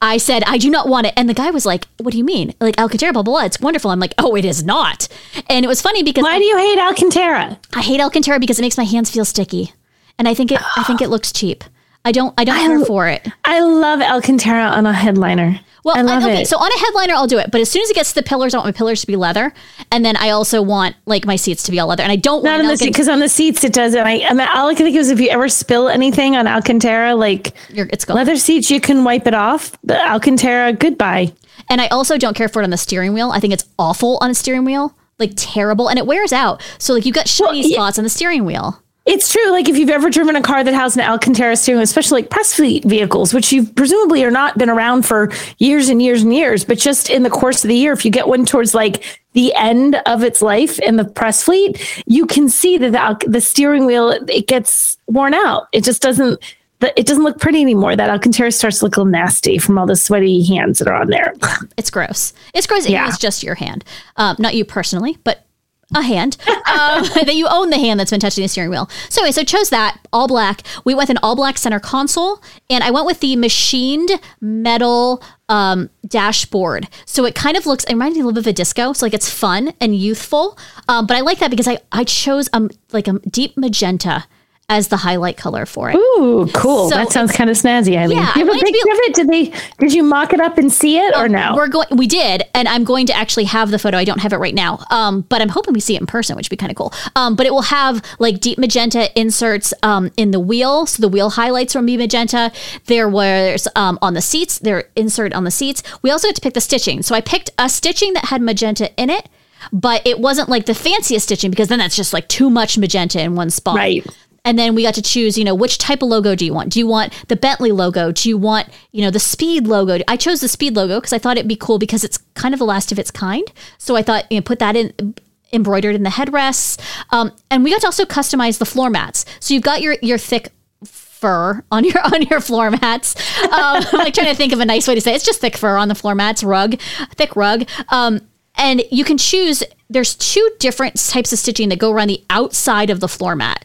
I 0.00 0.16
said, 0.18 0.44
I 0.44 0.56
do 0.58 0.70
not 0.70 0.88
want 0.88 1.06
it. 1.06 1.14
And 1.16 1.28
the 1.28 1.34
guy 1.34 1.50
was 1.50 1.66
like, 1.66 1.86
What 1.98 2.12
do 2.12 2.18
you 2.18 2.24
mean? 2.24 2.54
Like 2.60 2.78
Alcantara, 2.78 3.12
blah, 3.12 3.22
blah, 3.22 3.34
blah. 3.34 3.44
It's 3.44 3.60
wonderful. 3.60 3.90
I'm 3.90 4.00
like, 4.00 4.14
Oh, 4.18 4.34
it 4.34 4.44
is 4.46 4.64
not. 4.64 5.08
And 5.50 5.64
it 5.64 5.68
was 5.68 5.82
funny 5.82 6.02
because 6.02 6.22
Why 6.22 6.38
do 6.38 6.44
you 6.44 6.56
hate 6.56 6.78
Alcantara? 6.78 7.58
I 7.74 7.82
hate 7.82 8.00
Alcantara 8.00 8.38
because 8.38 8.58
it 8.58 8.62
makes 8.62 8.78
my 8.78 8.84
hands 8.84 9.10
feel 9.10 9.24
sticky. 9.26 9.72
And 10.18 10.26
I 10.26 10.32
think 10.34 10.52
it 10.52 10.60
I 10.76 10.84
think 10.84 11.00
it 11.02 11.08
looks 11.10 11.32
cheap. 11.32 11.64
I 12.06 12.12
don't 12.12 12.32
I 12.38 12.44
don't 12.44 12.56
care 12.56 12.84
for 12.84 13.08
it. 13.08 13.26
I 13.44 13.58
love 13.60 14.00
Alcantara 14.00 14.62
on 14.62 14.86
a 14.86 14.92
headliner. 14.92 15.58
Well, 15.82 15.96
I 15.96 16.02
love 16.02 16.22
okay, 16.22 16.42
it. 16.42 16.48
so 16.48 16.56
on 16.56 16.70
a 16.70 16.78
headliner, 16.78 17.14
I'll 17.14 17.26
do 17.26 17.38
it. 17.38 17.50
But 17.50 17.60
as 17.60 17.68
soon 17.68 17.82
as 17.82 17.90
it 17.90 17.94
gets 17.94 18.10
to 18.10 18.14
the 18.16 18.22
pillars, 18.22 18.54
I 18.54 18.58
want 18.58 18.68
my 18.68 18.72
pillars 18.72 19.00
to 19.00 19.08
be 19.08 19.16
leather, 19.16 19.52
and 19.90 20.04
then 20.04 20.16
I 20.16 20.30
also 20.30 20.62
want 20.62 20.94
like 21.04 21.26
my 21.26 21.34
seats 21.34 21.64
to 21.64 21.72
be 21.72 21.80
all 21.80 21.88
leather. 21.88 22.04
And 22.04 22.12
I 22.12 22.16
don't 22.16 22.44
Not 22.44 22.50
want 22.52 22.62
on 22.62 22.68
the 22.68 22.76
seat 22.76 22.86
because 22.86 23.08
on 23.08 23.18
the 23.18 23.28
seats 23.28 23.64
it 23.64 23.72
does. 23.72 23.94
And 23.94 24.06
I, 24.06 24.20
I 24.20 24.34
mean, 24.34 24.46
all 24.54 24.68
I 24.68 24.74
can 24.74 24.86
think 24.86 24.94
of 24.94 25.00
is 25.00 25.10
if 25.10 25.18
you 25.18 25.30
ever 25.30 25.48
spill 25.48 25.88
anything 25.88 26.36
on 26.36 26.46
Alcantara, 26.46 27.16
like 27.16 27.54
You're- 27.70 27.90
it's 27.92 28.04
gone. 28.04 28.16
leather 28.16 28.36
seats, 28.36 28.70
you 28.70 28.80
can 28.80 29.02
wipe 29.02 29.26
it 29.26 29.34
off. 29.34 29.76
The 29.82 30.00
Alcantara, 30.00 30.74
goodbye. 30.74 31.32
And 31.68 31.80
I 31.80 31.88
also 31.88 32.18
don't 32.18 32.36
care 32.36 32.48
for 32.48 32.62
it 32.62 32.64
on 32.64 32.70
the 32.70 32.76
steering 32.76 33.14
wheel. 33.14 33.32
I 33.32 33.40
think 33.40 33.52
it's 33.52 33.64
awful 33.80 34.18
on 34.20 34.30
a 34.30 34.34
steering 34.34 34.64
wheel, 34.64 34.96
like 35.18 35.32
terrible, 35.34 35.88
and 35.88 35.98
it 35.98 36.06
wears 36.06 36.32
out. 36.32 36.62
So 36.78 36.94
like 36.94 37.04
you've 37.04 37.16
got 37.16 37.26
shiny 37.26 37.68
yeah. 37.68 37.74
spots 37.74 37.98
on 37.98 38.04
the 38.04 38.10
steering 38.10 38.44
wheel. 38.44 38.80
It's 39.06 39.32
true. 39.32 39.50
Like 39.52 39.68
if 39.68 39.78
you've 39.78 39.88
ever 39.88 40.10
driven 40.10 40.34
a 40.34 40.42
car 40.42 40.64
that 40.64 40.74
has 40.74 40.96
an 40.96 41.02
Alcantara 41.02 41.56
steering, 41.56 41.78
wheel, 41.78 41.84
especially 41.84 42.22
like 42.22 42.30
press 42.30 42.54
fleet 42.54 42.84
vehicles, 42.84 43.32
which 43.32 43.52
you've 43.52 43.72
presumably 43.76 44.24
are 44.24 44.32
not 44.32 44.58
been 44.58 44.68
around 44.68 45.06
for 45.06 45.30
years 45.58 45.88
and 45.88 46.02
years 46.02 46.22
and 46.22 46.34
years, 46.34 46.64
but 46.64 46.76
just 46.76 47.08
in 47.08 47.22
the 47.22 47.30
course 47.30 47.64
of 47.64 47.68
the 47.68 47.76
year, 47.76 47.92
if 47.92 48.04
you 48.04 48.10
get 48.10 48.26
one 48.26 48.44
towards 48.44 48.74
like 48.74 49.20
the 49.34 49.54
end 49.54 49.94
of 50.06 50.24
its 50.24 50.42
life 50.42 50.80
in 50.80 50.96
the 50.96 51.04
press 51.04 51.44
fleet, 51.44 52.02
you 52.06 52.26
can 52.26 52.48
see 52.48 52.78
that 52.78 53.20
the, 53.20 53.28
the 53.30 53.40
steering 53.40 53.86
wheel 53.86 54.10
it 54.10 54.48
gets 54.48 54.98
worn 55.06 55.34
out. 55.34 55.68
It 55.72 55.84
just 55.84 56.02
doesn't. 56.02 56.42
It 56.82 57.06
doesn't 57.06 57.24
look 57.24 57.40
pretty 57.40 57.62
anymore. 57.62 57.96
That 57.96 58.10
Alcantara 58.10 58.52
starts 58.52 58.80
to 58.80 58.84
look 58.84 58.96
a 58.96 59.00
little 59.00 59.10
nasty 59.10 59.56
from 59.56 59.78
all 59.78 59.86
the 59.86 59.96
sweaty 59.96 60.44
hands 60.44 60.78
that 60.78 60.88
are 60.88 60.94
on 60.94 61.08
there. 61.08 61.32
It's 61.78 61.88
gross. 61.88 62.34
It's 62.52 62.66
gross. 62.66 62.86
Yeah. 62.86 63.04
It 63.04 63.06
was 63.06 63.18
just 63.18 63.42
your 63.42 63.54
hand, 63.54 63.82
um, 64.16 64.36
not 64.38 64.54
you 64.54 64.66
personally, 64.66 65.16
but 65.24 65.45
a 65.94 66.02
hand 66.02 66.36
um, 66.48 67.04
that 67.24 67.34
you 67.34 67.46
own 67.48 67.70
the 67.70 67.78
hand 67.78 68.00
that's 68.00 68.10
been 68.10 68.20
touching 68.20 68.42
the 68.42 68.48
steering 68.48 68.70
wheel. 68.70 68.90
So 69.08 69.22
anyway, 69.22 69.32
so 69.32 69.44
chose 69.44 69.70
that 69.70 69.98
all 70.12 70.26
black. 70.26 70.62
We 70.84 70.94
went 70.94 71.08
with 71.08 71.16
an 71.16 71.22
all 71.22 71.36
black 71.36 71.58
center 71.58 71.78
console, 71.78 72.42
and 72.68 72.82
I 72.82 72.90
went 72.90 73.06
with 73.06 73.20
the 73.20 73.36
machined 73.36 74.10
metal 74.40 75.22
um, 75.48 75.90
dashboard. 76.06 76.88
So 77.04 77.24
it 77.24 77.34
kind 77.34 77.56
of 77.56 77.66
looks. 77.66 77.84
It 77.84 77.92
reminds 77.92 78.16
me 78.16 78.22
a 78.22 78.24
little 78.24 78.34
bit 78.34 78.46
of 78.46 78.50
a 78.50 78.52
disco. 78.52 78.92
So 78.92 79.06
like 79.06 79.14
it's 79.14 79.30
fun 79.30 79.72
and 79.80 79.94
youthful. 79.94 80.58
Um, 80.88 81.06
but 81.06 81.16
I 81.16 81.20
like 81.20 81.38
that 81.38 81.50
because 81.50 81.68
I 81.68 81.78
I 81.92 82.04
chose 82.04 82.48
um 82.52 82.70
like 82.92 83.06
a 83.06 83.18
deep 83.20 83.56
magenta 83.56 84.24
as 84.68 84.88
the 84.88 84.96
highlight 84.96 85.36
color 85.36 85.64
for 85.64 85.90
it. 85.90 85.96
Ooh, 85.96 86.48
cool. 86.52 86.90
So 86.90 86.96
that 86.96 87.12
sounds 87.12 87.30
kind 87.30 87.48
of 87.48 87.56
snazzy, 87.56 87.96
Eileen. 87.96 88.18
Yeah, 88.18 88.32
you 88.36 88.46
have 88.46 88.48
a 88.48 88.58
it 88.58 88.64
be- 88.64 88.90
of 88.90 88.98
it? 88.98 89.14
Did 89.14 89.28
they? 89.28 89.52
Did 89.78 89.94
you 89.94 90.02
mock 90.02 90.32
it 90.32 90.40
up 90.40 90.58
and 90.58 90.72
see 90.72 90.98
it, 90.98 91.16
or 91.16 91.28
no? 91.28 91.54
We're 91.54 91.68
going. 91.68 91.86
We 91.92 92.06
did, 92.08 92.42
and 92.52 92.66
I'm 92.66 92.82
going 92.82 93.06
to 93.06 93.16
actually 93.16 93.44
have 93.44 93.70
the 93.70 93.78
photo. 93.78 93.96
I 93.96 94.04
don't 94.04 94.20
have 94.20 94.32
it 94.32 94.38
right 94.38 94.54
now, 94.54 94.84
um, 94.90 95.20
but 95.22 95.40
I'm 95.40 95.50
hoping 95.50 95.72
we 95.72 95.80
see 95.80 95.94
it 95.94 96.00
in 96.00 96.06
person, 96.06 96.36
which 96.36 96.46
would 96.46 96.50
be 96.50 96.56
kind 96.56 96.70
of 96.72 96.76
cool. 96.76 96.92
Um, 97.14 97.36
but 97.36 97.46
it 97.46 97.52
will 97.52 97.62
have 97.62 98.02
like 98.18 98.40
deep 98.40 98.58
magenta 98.58 99.16
inserts 99.18 99.72
um, 99.84 100.10
in 100.16 100.32
the 100.32 100.40
wheel, 100.40 100.86
so 100.86 101.00
the 101.00 101.08
wheel 101.08 101.30
highlights 101.30 101.74
will 101.74 101.84
be 101.84 101.96
magenta. 101.96 102.50
There 102.86 103.08
was 103.08 103.68
um, 103.76 103.98
on 104.02 104.14
the 104.14 104.22
seats. 104.22 104.58
They're 104.58 104.88
insert 104.96 105.32
on 105.32 105.44
the 105.44 105.52
seats. 105.52 105.82
We 106.02 106.10
also 106.10 106.26
had 106.28 106.34
to 106.36 106.42
pick 106.42 106.54
the 106.54 106.60
stitching, 106.60 107.02
so 107.02 107.14
I 107.14 107.20
picked 107.20 107.50
a 107.56 107.68
stitching 107.68 108.14
that 108.14 108.26
had 108.26 108.42
magenta 108.42 108.92
in 109.00 109.10
it. 109.10 109.28
But 109.72 110.06
it 110.06 110.20
wasn't 110.20 110.48
like 110.48 110.66
the 110.66 110.74
fanciest 110.74 111.24
stitching 111.26 111.50
because 111.50 111.68
then 111.68 111.78
that's 111.78 111.96
just 111.96 112.12
like 112.12 112.28
too 112.28 112.50
much 112.50 112.78
magenta 112.78 113.20
in 113.20 113.34
one 113.34 113.50
spot. 113.50 113.74
Right. 113.74 114.06
And 114.46 114.56
then 114.56 114.76
we 114.76 114.84
got 114.84 114.94
to 114.94 115.02
choose, 115.02 115.36
you 115.36 115.44
know, 115.44 115.56
which 115.56 115.76
type 115.76 116.02
of 116.02 116.08
logo 116.08 116.36
do 116.36 116.46
you 116.46 116.54
want? 116.54 116.72
Do 116.72 116.78
you 116.78 116.86
want 116.86 117.12
the 117.26 117.34
Bentley 117.34 117.72
logo? 117.72 118.12
Do 118.12 118.28
you 118.28 118.38
want, 118.38 118.68
you 118.92 119.02
know, 119.02 119.10
the 119.10 119.18
Speed 119.18 119.66
logo? 119.66 119.98
I 120.06 120.16
chose 120.16 120.40
the 120.40 120.48
Speed 120.48 120.76
logo 120.76 120.98
because 120.98 121.12
I 121.12 121.18
thought 121.18 121.36
it'd 121.36 121.48
be 121.48 121.56
cool 121.56 121.80
because 121.80 122.04
it's 122.04 122.18
kind 122.34 122.54
of 122.54 122.60
the 122.60 122.64
last 122.64 122.92
of 122.92 122.98
its 122.98 123.10
kind. 123.10 123.44
So 123.76 123.96
I 123.96 124.02
thought, 124.02 124.30
you 124.30 124.38
know, 124.38 124.42
put 124.42 124.60
that 124.60 124.76
in 124.76 125.16
embroidered 125.52 125.96
in 125.96 126.04
the 126.04 126.10
headrests. 126.10 126.80
Um, 127.10 127.32
and 127.50 127.64
we 127.64 127.70
got 127.70 127.80
to 127.80 127.88
also 127.88 128.04
customize 128.04 128.58
the 128.58 128.64
floor 128.64 128.88
mats. 128.88 129.24
So 129.40 129.52
you've 129.52 129.64
got 129.64 129.82
your 129.82 129.96
your 130.00 130.18
thick 130.18 130.52
fur 130.84 131.64
on 131.72 131.84
your 131.84 132.00
on 132.14 132.22
your 132.22 132.40
floor 132.40 132.70
mats. 132.70 133.16
Um, 133.42 133.50
I'm 133.92 133.98
like 133.98 134.14
trying 134.14 134.28
to 134.28 134.34
think 134.36 134.52
of 134.52 134.60
a 134.60 134.64
nice 134.64 134.86
way 134.86 134.94
to 134.94 135.00
say 135.00 135.12
it. 135.12 135.16
it's 135.16 135.24
just 135.24 135.40
thick 135.40 135.56
fur 135.56 135.76
on 135.76 135.88
the 135.88 135.96
floor 135.96 136.14
mats, 136.14 136.44
rug, 136.44 136.78
thick 137.16 137.34
rug. 137.34 137.68
Um, 137.88 138.20
and 138.58 138.82
you 138.90 139.04
can 139.04 139.18
choose 139.18 139.62
there's 139.88 140.14
two 140.14 140.50
different 140.58 140.96
types 140.96 141.32
of 141.32 141.38
stitching 141.38 141.68
that 141.68 141.78
go 141.78 141.92
around 141.92 142.08
the 142.08 142.24
outside 142.30 142.90
of 142.90 143.00
the 143.00 143.08
floor 143.08 143.36
mat. 143.36 143.64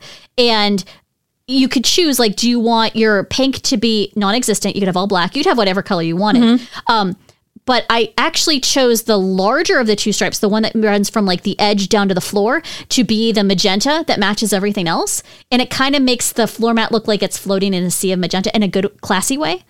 And 0.49 0.83
you 1.47 1.67
could 1.67 1.83
choose 1.83 2.17
like, 2.19 2.35
do 2.35 2.49
you 2.49 2.59
want 2.59 2.95
your 2.95 3.25
pink 3.25 3.61
to 3.63 3.77
be 3.77 4.13
non-existent? 4.15 4.75
You 4.75 4.81
could 4.81 4.87
have 4.87 4.97
all 4.97 5.07
black. 5.07 5.35
You'd 5.35 5.45
have 5.45 5.57
whatever 5.57 5.81
color 5.81 6.01
you 6.03 6.15
wanted. 6.15 6.61
Um, 6.87 7.17
but 7.65 7.85
I 7.89 8.13
actually 8.17 8.59
chose 8.59 9.03
the 9.03 9.17
larger 9.19 9.77
of 9.79 9.85
the 9.87 9.95
two 9.95 10.11
stripes, 10.13 10.39
the 10.39 10.49
one 10.49 10.63
that 10.63 10.73
runs 10.75 11.09
from 11.09 11.25
like 11.25 11.43
the 11.43 11.59
edge 11.59 11.89
down 11.89 12.07
to 12.07 12.13
the 12.13 12.21
floor, 12.21 12.61
to 12.89 13.03
be 13.03 13.31
the 13.31 13.43
magenta 13.43 14.03
that 14.07 14.19
matches 14.19 14.51
everything 14.51 14.87
else, 14.87 15.21
and 15.51 15.61
it 15.61 15.69
kind 15.69 15.95
of 15.95 16.01
makes 16.01 16.31
the 16.31 16.47
floor 16.47 16.73
mat 16.73 16.91
look 16.91 17.07
like 17.07 17.21
it's 17.21 17.37
floating 17.37 17.73
in 17.73 17.83
a 17.83 17.91
sea 17.91 18.11
of 18.13 18.19
magenta 18.19 18.53
in 18.55 18.63
a 18.63 18.67
good, 18.67 18.99
classy 19.01 19.37
way. 19.37 19.63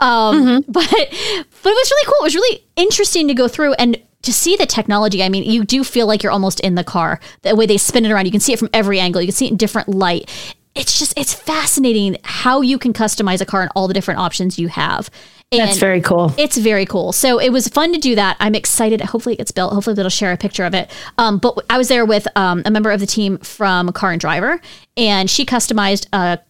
Um, 0.00 0.64
But 0.68 0.88
but 0.90 0.90
it 0.90 1.46
was 1.64 1.90
really 1.90 2.06
cool. 2.06 2.16
It 2.20 2.24
was 2.24 2.34
really 2.34 2.64
interesting 2.74 3.28
to 3.28 3.34
go 3.34 3.46
through 3.46 3.74
and 3.74 3.96
to 4.26 4.32
see 4.32 4.56
the 4.56 4.66
technology. 4.66 5.22
I 5.22 5.28
mean, 5.28 5.44
you 5.44 5.64
do 5.64 5.82
feel 5.82 6.06
like 6.06 6.22
you're 6.22 6.32
almost 6.32 6.60
in 6.60 6.74
the 6.74 6.84
car. 6.84 7.20
The 7.42 7.56
way 7.56 7.64
they 7.66 7.78
spin 7.78 8.04
it 8.04 8.10
around, 8.10 8.26
you 8.26 8.30
can 8.30 8.40
see 8.40 8.52
it 8.52 8.58
from 8.58 8.68
every 8.72 9.00
angle. 9.00 9.22
You 9.22 9.28
can 9.28 9.34
see 9.34 9.46
it 9.46 9.52
in 9.52 9.56
different 9.56 9.88
light. 9.88 10.30
It's 10.74 10.98
just 10.98 11.18
it's 11.18 11.32
fascinating 11.32 12.18
how 12.22 12.60
you 12.60 12.78
can 12.78 12.92
customize 12.92 13.40
a 13.40 13.46
car 13.46 13.62
and 13.62 13.70
all 13.74 13.88
the 13.88 13.94
different 13.94 14.20
options 14.20 14.58
you 14.58 14.68
have. 14.68 15.08
And 15.52 15.60
That's 15.60 15.78
very 15.78 16.00
cool. 16.00 16.34
it's 16.36 16.56
very 16.56 16.84
cool. 16.84 17.12
So 17.12 17.38
it 17.38 17.50
was 17.50 17.68
fun 17.68 17.92
to 17.92 17.98
do 17.98 18.16
that. 18.16 18.36
I'm 18.40 18.56
excited. 18.56 19.00
Hopefully 19.00 19.36
it 19.36 19.38
gets 19.38 19.52
built. 19.52 19.72
Hopefully 19.72 19.94
they'll 19.94 20.08
share 20.10 20.32
a 20.32 20.36
picture 20.36 20.64
of 20.64 20.74
it. 20.74 20.90
Um, 21.18 21.38
but 21.38 21.64
I 21.70 21.78
was 21.78 21.86
there 21.88 22.04
with 22.04 22.26
um, 22.36 22.62
a 22.66 22.70
member 22.70 22.90
of 22.90 22.98
the 22.98 23.06
team 23.06 23.38
from 23.38 23.92
Car 23.92 24.10
and 24.10 24.20
Driver, 24.20 24.60
and 24.96 25.30
she 25.30 25.46
customized 25.46 26.08
a 26.12 26.40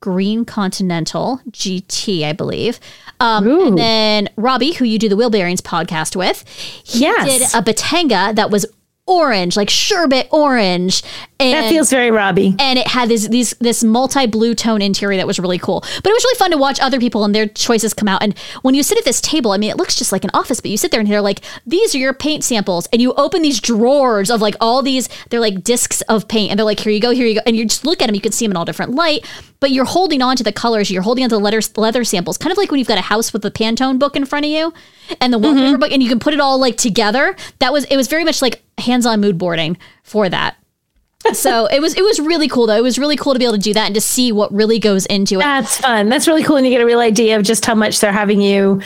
green 0.00 0.44
Continental 0.44 1.40
GT, 1.50 2.24
I 2.24 2.32
believe. 2.32 2.80
Um, 3.20 3.46
and 3.48 3.78
then 3.78 4.28
Robbie, 4.36 4.72
who 4.72 4.84
you 4.84 4.98
do 4.98 5.08
the 5.08 5.16
Wheel 5.16 5.30
Bearings 5.30 5.60
podcast 5.60 6.16
with, 6.16 6.42
he 6.48 7.00
Yes. 7.00 7.26
did 7.26 7.42
a 7.60 7.62
Bentayga 7.62 8.34
that 8.34 8.50
was 8.50 8.64
orange, 9.10 9.56
like 9.56 9.68
sherbet 9.68 10.28
orange. 10.30 11.02
And 11.40 11.64
That 11.64 11.70
feels 11.70 11.90
very 11.90 12.10
Robbie. 12.10 12.54
and 12.58 12.78
it 12.78 12.86
had 12.86 13.08
this 13.08 13.26
these 13.28 13.54
this 13.60 13.82
multi 13.82 14.26
blue 14.26 14.54
tone 14.54 14.82
interior 14.82 15.16
that 15.16 15.26
was 15.26 15.38
really 15.38 15.58
cool. 15.58 15.80
But 15.80 16.06
it 16.06 16.12
was 16.12 16.24
really 16.24 16.38
fun 16.38 16.50
to 16.52 16.58
watch 16.58 16.78
other 16.80 17.00
people 17.00 17.24
and 17.24 17.34
their 17.34 17.46
choices 17.46 17.94
come 17.94 18.08
out. 18.08 18.22
And 18.22 18.38
when 18.62 18.74
you 18.74 18.82
sit 18.82 18.98
at 18.98 19.04
this 19.04 19.20
table, 19.20 19.52
I 19.52 19.56
mean, 19.56 19.70
it 19.70 19.76
looks 19.76 19.96
just 19.96 20.12
like 20.12 20.22
an 20.22 20.30
office, 20.34 20.60
but 20.60 20.70
you 20.70 20.76
sit 20.76 20.90
there 20.90 21.00
and 21.00 21.08
they're 21.08 21.20
like, 21.20 21.40
these 21.66 21.94
are 21.94 21.98
your 21.98 22.14
paint 22.14 22.44
samples, 22.44 22.86
and 22.92 23.02
you 23.02 23.12
open 23.14 23.42
these 23.42 23.60
drawers 23.60 24.30
of 24.30 24.40
like 24.40 24.54
all 24.60 24.82
these, 24.82 25.08
they're 25.30 25.40
like 25.40 25.64
discs 25.64 26.02
of 26.02 26.28
paint, 26.28 26.50
and 26.50 26.58
they're 26.58 26.64
like, 26.64 26.80
here 26.80 26.92
you 26.92 27.00
go, 27.00 27.10
here 27.10 27.26
you 27.26 27.34
go, 27.34 27.40
and 27.46 27.56
you 27.56 27.64
just 27.64 27.84
look 27.84 28.00
at 28.02 28.06
them, 28.06 28.14
you 28.14 28.20
can 28.20 28.32
see 28.32 28.44
them 28.44 28.52
in 28.52 28.56
all 28.56 28.64
different 28.64 28.92
light, 28.92 29.26
but 29.60 29.70
you're 29.70 29.84
holding 29.84 30.22
on 30.22 30.36
to 30.36 30.44
the 30.44 30.52
colors, 30.52 30.90
you're 30.90 31.02
holding 31.02 31.24
on 31.24 31.30
to 31.30 31.36
the 31.36 31.40
letter 31.40 31.60
leather 31.76 32.04
samples, 32.04 32.38
kind 32.38 32.52
of 32.52 32.58
like 32.58 32.70
when 32.70 32.78
you've 32.78 32.88
got 32.88 32.98
a 32.98 33.02
house 33.02 33.32
with 33.32 33.42
the 33.42 33.50
Pantone 33.50 33.98
book 33.98 34.14
in 34.14 34.24
front 34.24 34.44
of 34.44 34.50
you, 34.50 34.72
and 35.20 35.32
the 35.32 35.38
mm-hmm. 35.38 35.56
wallpaper 35.56 35.78
book, 35.78 35.92
and 35.92 36.02
you 36.02 36.08
can 36.08 36.20
put 36.20 36.34
it 36.34 36.40
all 36.40 36.58
like 36.58 36.76
together. 36.76 37.34
That 37.58 37.72
was 37.72 37.84
it 37.86 37.96
was 37.96 38.08
very 38.08 38.24
much 38.24 38.42
like 38.42 38.62
hands-on 38.80 39.20
mood 39.20 39.38
boarding 39.38 39.76
for 40.02 40.28
that 40.28 40.56
so 41.32 41.66
it 41.70 41.80
was 41.80 41.94
it 41.96 42.02
was 42.02 42.20
really 42.20 42.48
cool 42.48 42.66
though. 42.66 42.76
It 42.76 42.82
was 42.82 42.98
really 42.98 43.16
cool 43.16 43.32
to 43.32 43.38
be 43.38 43.44
able 43.44 43.56
to 43.56 43.60
do 43.60 43.74
that 43.74 43.86
and 43.86 43.94
to 43.94 44.00
see 44.00 44.32
what 44.32 44.52
really 44.52 44.78
goes 44.78 45.06
into 45.06 45.36
it. 45.36 45.42
That's 45.42 45.78
fun. 45.78 46.08
That's 46.08 46.26
really 46.26 46.42
cool. 46.42 46.56
And 46.56 46.66
you 46.66 46.72
get 46.72 46.80
a 46.80 46.86
real 46.86 47.00
idea 47.00 47.36
of 47.36 47.42
just 47.42 47.64
how 47.64 47.74
much 47.74 48.00
they're 48.00 48.12
having 48.12 48.40
you, 48.40 48.80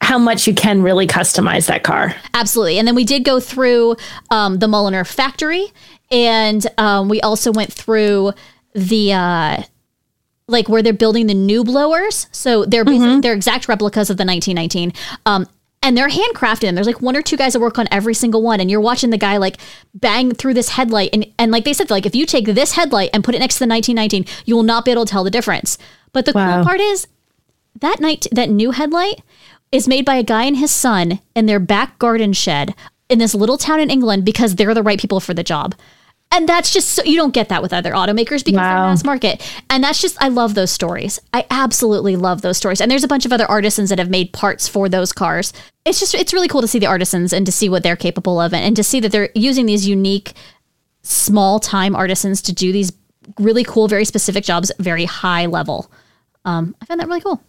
how 0.00 0.18
much 0.18 0.46
you 0.46 0.54
can 0.54 0.82
really 0.82 1.06
customize 1.06 1.66
that 1.66 1.82
car. 1.82 2.14
Absolutely. 2.34 2.78
And 2.78 2.86
then 2.86 2.94
we 2.94 3.04
did 3.04 3.24
go 3.24 3.40
through 3.40 3.96
um, 4.30 4.58
the 4.58 4.66
Mulliner 4.66 5.06
factory, 5.06 5.72
and 6.10 6.66
um, 6.78 7.08
we 7.08 7.20
also 7.20 7.52
went 7.52 7.72
through 7.72 8.32
the. 8.74 9.12
Uh, 9.12 9.62
like 10.48 10.68
where 10.68 10.82
they're 10.82 10.92
building 10.92 11.28
the 11.28 11.34
new 11.34 11.64
blowers, 11.64 12.26
so 12.30 12.66
they're 12.66 12.84
basically, 12.84 13.20
they're 13.20 13.32
exact 13.32 13.68
replicas 13.68 14.10
of 14.10 14.18
the 14.18 14.24
1919, 14.24 14.92
um, 15.24 15.46
and 15.82 15.96
they're 15.96 16.08
handcrafted. 16.08 16.68
And 16.68 16.76
there's 16.76 16.86
like 16.86 17.02
one 17.02 17.16
or 17.16 17.22
two 17.22 17.36
guys 17.36 17.52
that 17.54 17.60
work 17.60 17.78
on 17.78 17.88
every 17.90 18.14
single 18.14 18.42
one, 18.42 18.60
and 18.60 18.70
you're 18.70 18.80
watching 18.80 19.10
the 19.10 19.18
guy 19.18 19.36
like 19.36 19.58
bang 19.94 20.32
through 20.32 20.54
this 20.54 20.70
headlight, 20.70 21.10
and 21.12 21.26
and 21.38 21.50
like 21.52 21.64
they 21.64 21.72
said, 21.72 21.90
like 21.90 22.06
if 22.06 22.14
you 22.14 22.26
take 22.26 22.46
this 22.46 22.72
headlight 22.72 23.10
and 23.12 23.24
put 23.24 23.34
it 23.34 23.38
next 23.40 23.54
to 23.56 23.60
the 23.60 23.68
1919, 23.68 24.24
you 24.46 24.54
will 24.56 24.62
not 24.62 24.84
be 24.84 24.90
able 24.90 25.04
to 25.04 25.10
tell 25.10 25.24
the 25.24 25.30
difference. 25.30 25.78
But 26.12 26.24
the 26.26 26.32
Wow. 26.32 26.56
cool 26.56 26.64
part 26.64 26.80
is 26.80 27.06
that 27.80 28.00
night 28.00 28.26
that 28.32 28.50
new 28.50 28.70
headlight 28.70 29.22
is 29.72 29.88
made 29.88 30.04
by 30.04 30.16
a 30.16 30.22
guy 30.22 30.44
and 30.44 30.56
his 30.58 30.70
son 30.70 31.20
in 31.34 31.46
their 31.46 31.58
back 31.58 31.98
garden 31.98 32.32
shed 32.32 32.74
in 33.08 33.18
this 33.18 33.34
little 33.34 33.56
town 33.58 33.80
in 33.80 33.90
England 33.90 34.24
because 34.24 34.54
they're 34.56 34.74
the 34.74 34.82
right 34.82 35.00
people 35.00 35.20
for 35.20 35.34
the 35.34 35.42
job. 35.42 35.74
And 36.32 36.48
that's 36.48 36.72
just 36.72 36.88
so 36.88 37.04
you 37.04 37.16
don't 37.16 37.34
get 37.34 37.50
that 37.50 37.60
with 37.60 37.74
other 37.74 37.92
automakers 37.92 38.42
because 38.42 38.54
they're 38.54 38.54
mass 38.54 39.04
market. 39.04 39.46
And 39.68 39.84
that's 39.84 40.00
just 40.00 40.20
I 40.20 40.28
love 40.28 40.54
those 40.54 40.70
stories. 40.70 41.20
I 41.34 41.46
absolutely 41.50 42.16
love 42.16 42.40
those 42.40 42.56
stories. 42.56 42.80
And 42.80 42.90
there's 42.90 43.04
a 43.04 43.08
bunch 43.08 43.26
of 43.26 43.32
other 43.32 43.44
artisans 43.44 43.90
that 43.90 43.98
have 43.98 44.08
made 44.08 44.32
parts 44.32 44.66
for 44.66 44.88
those 44.88 45.12
cars. 45.12 45.52
It's 45.84 46.00
just 46.00 46.14
it's 46.14 46.32
really 46.32 46.48
cool 46.48 46.62
to 46.62 46.68
see 46.68 46.78
the 46.78 46.86
artisans 46.86 47.34
and 47.34 47.44
to 47.44 47.52
see 47.52 47.68
what 47.68 47.82
they're 47.82 47.96
capable 47.96 48.40
of 48.40 48.54
and, 48.54 48.64
and 48.64 48.74
to 48.76 48.82
see 48.82 48.98
that 49.00 49.12
they're 49.12 49.28
using 49.34 49.66
these 49.66 49.86
unique 49.86 50.32
small 51.02 51.60
time 51.60 51.94
artisans 51.94 52.40
to 52.42 52.52
do 52.54 52.72
these 52.72 52.92
really 53.38 53.62
cool, 53.62 53.86
very 53.86 54.06
specific 54.06 54.42
jobs 54.42 54.72
very 54.78 55.04
high 55.04 55.46
level. 55.46 55.90
Um, 56.46 56.74
I 56.80 56.86
found 56.86 57.00
that 57.00 57.08
really 57.08 57.20
cool. 57.20 57.42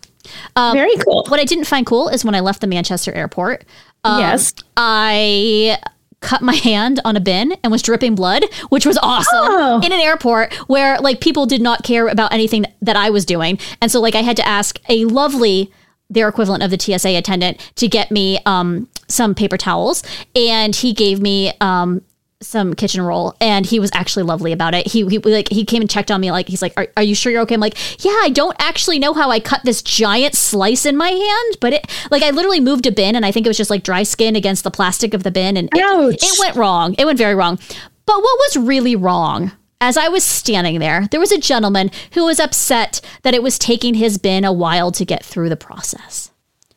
um, 0.56 0.76
very 0.76 0.96
cool. 0.98 1.26
What 1.30 1.40
I 1.40 1.46
didn't 1.46 1.66
find 1.66 1.86
cool 1.86 2.10
is 2.10 2.26
when 2.26 2.36
I 2.36 2.42
left 2.42 2.62
the 2.62 2.68
Manchester 2.68 3.14
airport, 3.14 3.66
um, 4.04 4.20
yes. 4.20 4.54
I 4.76 5.80
cut 6.24 6.42
my 6.42 6.56
hand 6.56 7.00
on 7.06 7.16
a 7.16 7.20
bin 7.20 7.52
and 7.64 7.72
was 7.72 7.82
dripping 7.84 8.16
blood, 8.16 8.44
which 8.70 8.86
was 8.86 8.98
awesome 9.04 9.28
Oh. 9.44 9.82
in 9.84 9.92
an 9.92 10.00
airport 10.00 10.54
where 10.68 10.98
like 11.00 11.20
people 11.22 11.46
did 11.46 11.62
not 11.62 11.84
care 11.84 12.08
about 12.08 12.34
anything 12.34 12.66
that 12.82 12.96
I 12.96 13.12
was 13.12 13.26
doing. 13.26 13.60
And 13.82 13.92
so 13.92 14.02
like 14.02 14.16
I 14.16 14.22
had 14.22 14.38
to 14.38 14.48
ask 14.48 14.80
a 14.90 15.06
lovely 15.06 15.72
their 16.10 16.28
equivalent 16.28 16.64
of 16.64 16.70
the 16.72 16.80
TSA 16.80 17.10
attendant 17.18 17.58
to 17.76 17.88
get 17.88 18.12
me 18.12 18.40
um, 18.46 18.88
some 19.08 19.34
paper 19.36 19.58
towels 19.58 20.04
and 20.36 20.76
he 20.76 20.94
gave 20.94 21.20
me 21.22 21.52
um, 21.62 22.02
some 22.44 22.74
kitchen 22.74 23.02
roll 23.02 23.36
and 23.40 23.66
he 23.66 23.80
was 23.80 23.90
actually 23.94 24.24
lovely 24.24 24.52
about 24.52 24.74
it. 24.74 24.88
He, 24.88 25.06
he 25.08 25.18
like 25.20 25.50
he 25.50 25.66
came 25.66 25.82
and 25.82 25.90
checked 25.90 26.12
on 26.12 26.22
me 26.22 26.32
like 26.32 26.48
he's 26.48 26.62
like 26.62 26.74
are, 26.78 26.88
are 26.98 27.04
you 27.04 27.16
sure 27.16 27.32
you're 27.32 27.42
okay? 27.42 27.56
I'm 27.56 27.62
like, 27.62 28.04
"Yeah, 28.04 28.18
I 28.22 28.30
don't 28.30 28.56
actually 28.60 29.00
know 29.00 29.14
how 29.14 29.30
I 29.32 29.40
cut 29.40 29.62
this 29.64 29.82
giant 29.82 30.36
slice 30.36 30.86
in 30.86 30.96
my 30.98 31.10
hand, 31.10 31.58
but 31.60 31.74
it 31.74 31.92
like 32.12 32.24
I 32.24 32.30
literally 32.32 32.60
moved 32.60 32.86
a 32.86 32.92
bin 32.92 33.16
and 33.16 33.26
I 33.26 33.32
think 33.32 33.46
it 33.46 33.50
was 33.50 33.58
just 33.58 33.70
like 33.70 33.84
dry 33.84 34.04
skin 34.04 34.36
against 34.36 34.64
the 34.64 34.72
plastic 34.72 35.14
of 35.14 35.24
the 35.24 35.32
bin 35.32 35.58
and 35.58 35.70
it, 35.74 36.22
it 36.22 36.40
went 36.40 36.56
wrong. 36.56 36.96
It 36.98 37.06
went 37.06 37.18
very 37.18 37.36
wrong. 37.36 37.58
But 38.06 38.18
what 38.18 38.40
was 38.40 38.58
really 38.58 38.96
wrong? 38.96 39.52
As 39.80 39.98
I 39.98 40.08
was 40.08 40.24
standing 40.24 40.80
there, 40.80 41.08
there 41.12 41.20
was 41.20 41.32
a 41.32 41.38
gentleman 41.38 41.92
who 42.14 42.26
was 42.26 42.40
upset 42.40 43.02
that 43.24 43.34
it 43.34 43.44
was 43.44 43.60
taking 43.60 43.96
his 43.96 44.18
bin 44.18 44.46
a 44.46 44.54
while 44.54 44.92
to 44.94 45.04
get 45.04 45.26
through 45.26 45.50
the 45.50 45.58
process. 45.58 46.32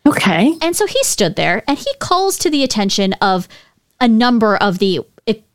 Okay. 0.06 0.56
And 0.62 0.74
so 0.74 0.86
he 0.86 1.02
stood 1.02 1.36
there 1.36 1.62
and 1.68 1.78
he 1.78 1.92
calls 1.98 2.38
to 2.38 2.50
the 2.50 2.62
attention 2.62 3.12
of 3.14 3.48
a 4.00 4.08
number 4.08 4.56
of 4.56 4.78
the 4.78 5.00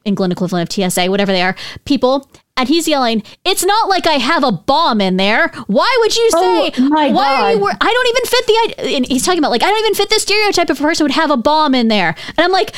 England 0.03 0.33
equivalent 0.33 0.69
of 0.77 0.91
TSA, 0.91 1.09
whatever 1.09 1.31
they 1.31 1.41
are, 1.41 1.55
people. 1.85 2.29
And 2.57 2.67
he's 2.67 2.87
yelling, 2.87 3.23
"It's 3.45 3.63
not 3.63 3.89
like 3.89 4.05
I 4.05 4.13
have 4.13 4.43
a 4.43 4.51
bomb 4.51 5.01
in 5.01 5.17
there. 5.17 5.47
Why 5.67 5.97
would 6.01 6.15
you 6.15 6.29
oh 6.33 6.69
say? 6.69 6.81
Oh, 6.83 7.11
why 7.11 7.35
are 7.35 7.51
you? 7.53 7.59
Wor- 7.59 7.77
I 7.79 7.93
don't 7.93 8.07
even 8.07 8.25
fit 8.25 8.47
the." 8.47 8.95
And 8.97 9.05
he's 9.07 9.25
talking 9.25 9.39
about 9.39 9.51
like 9.51 9.63
I 9.63 9.67
don't 9.67 9.79
even 9.79 9.95
fit 9.95 10.09
the 10.09 10.19
stereotype 10.19 10.69
of 10.69 10.79
a 10.79 10.83
person 10.83 11.05
would 11.05 11.11
have 11.11 11.31
a 11.31 11.37
bomb 11.37 11.73
in 11.73 11.87
there. 11.87 12.15
And 12.37 12.39
I'm 12.39 12.51
like, 12.51 12.75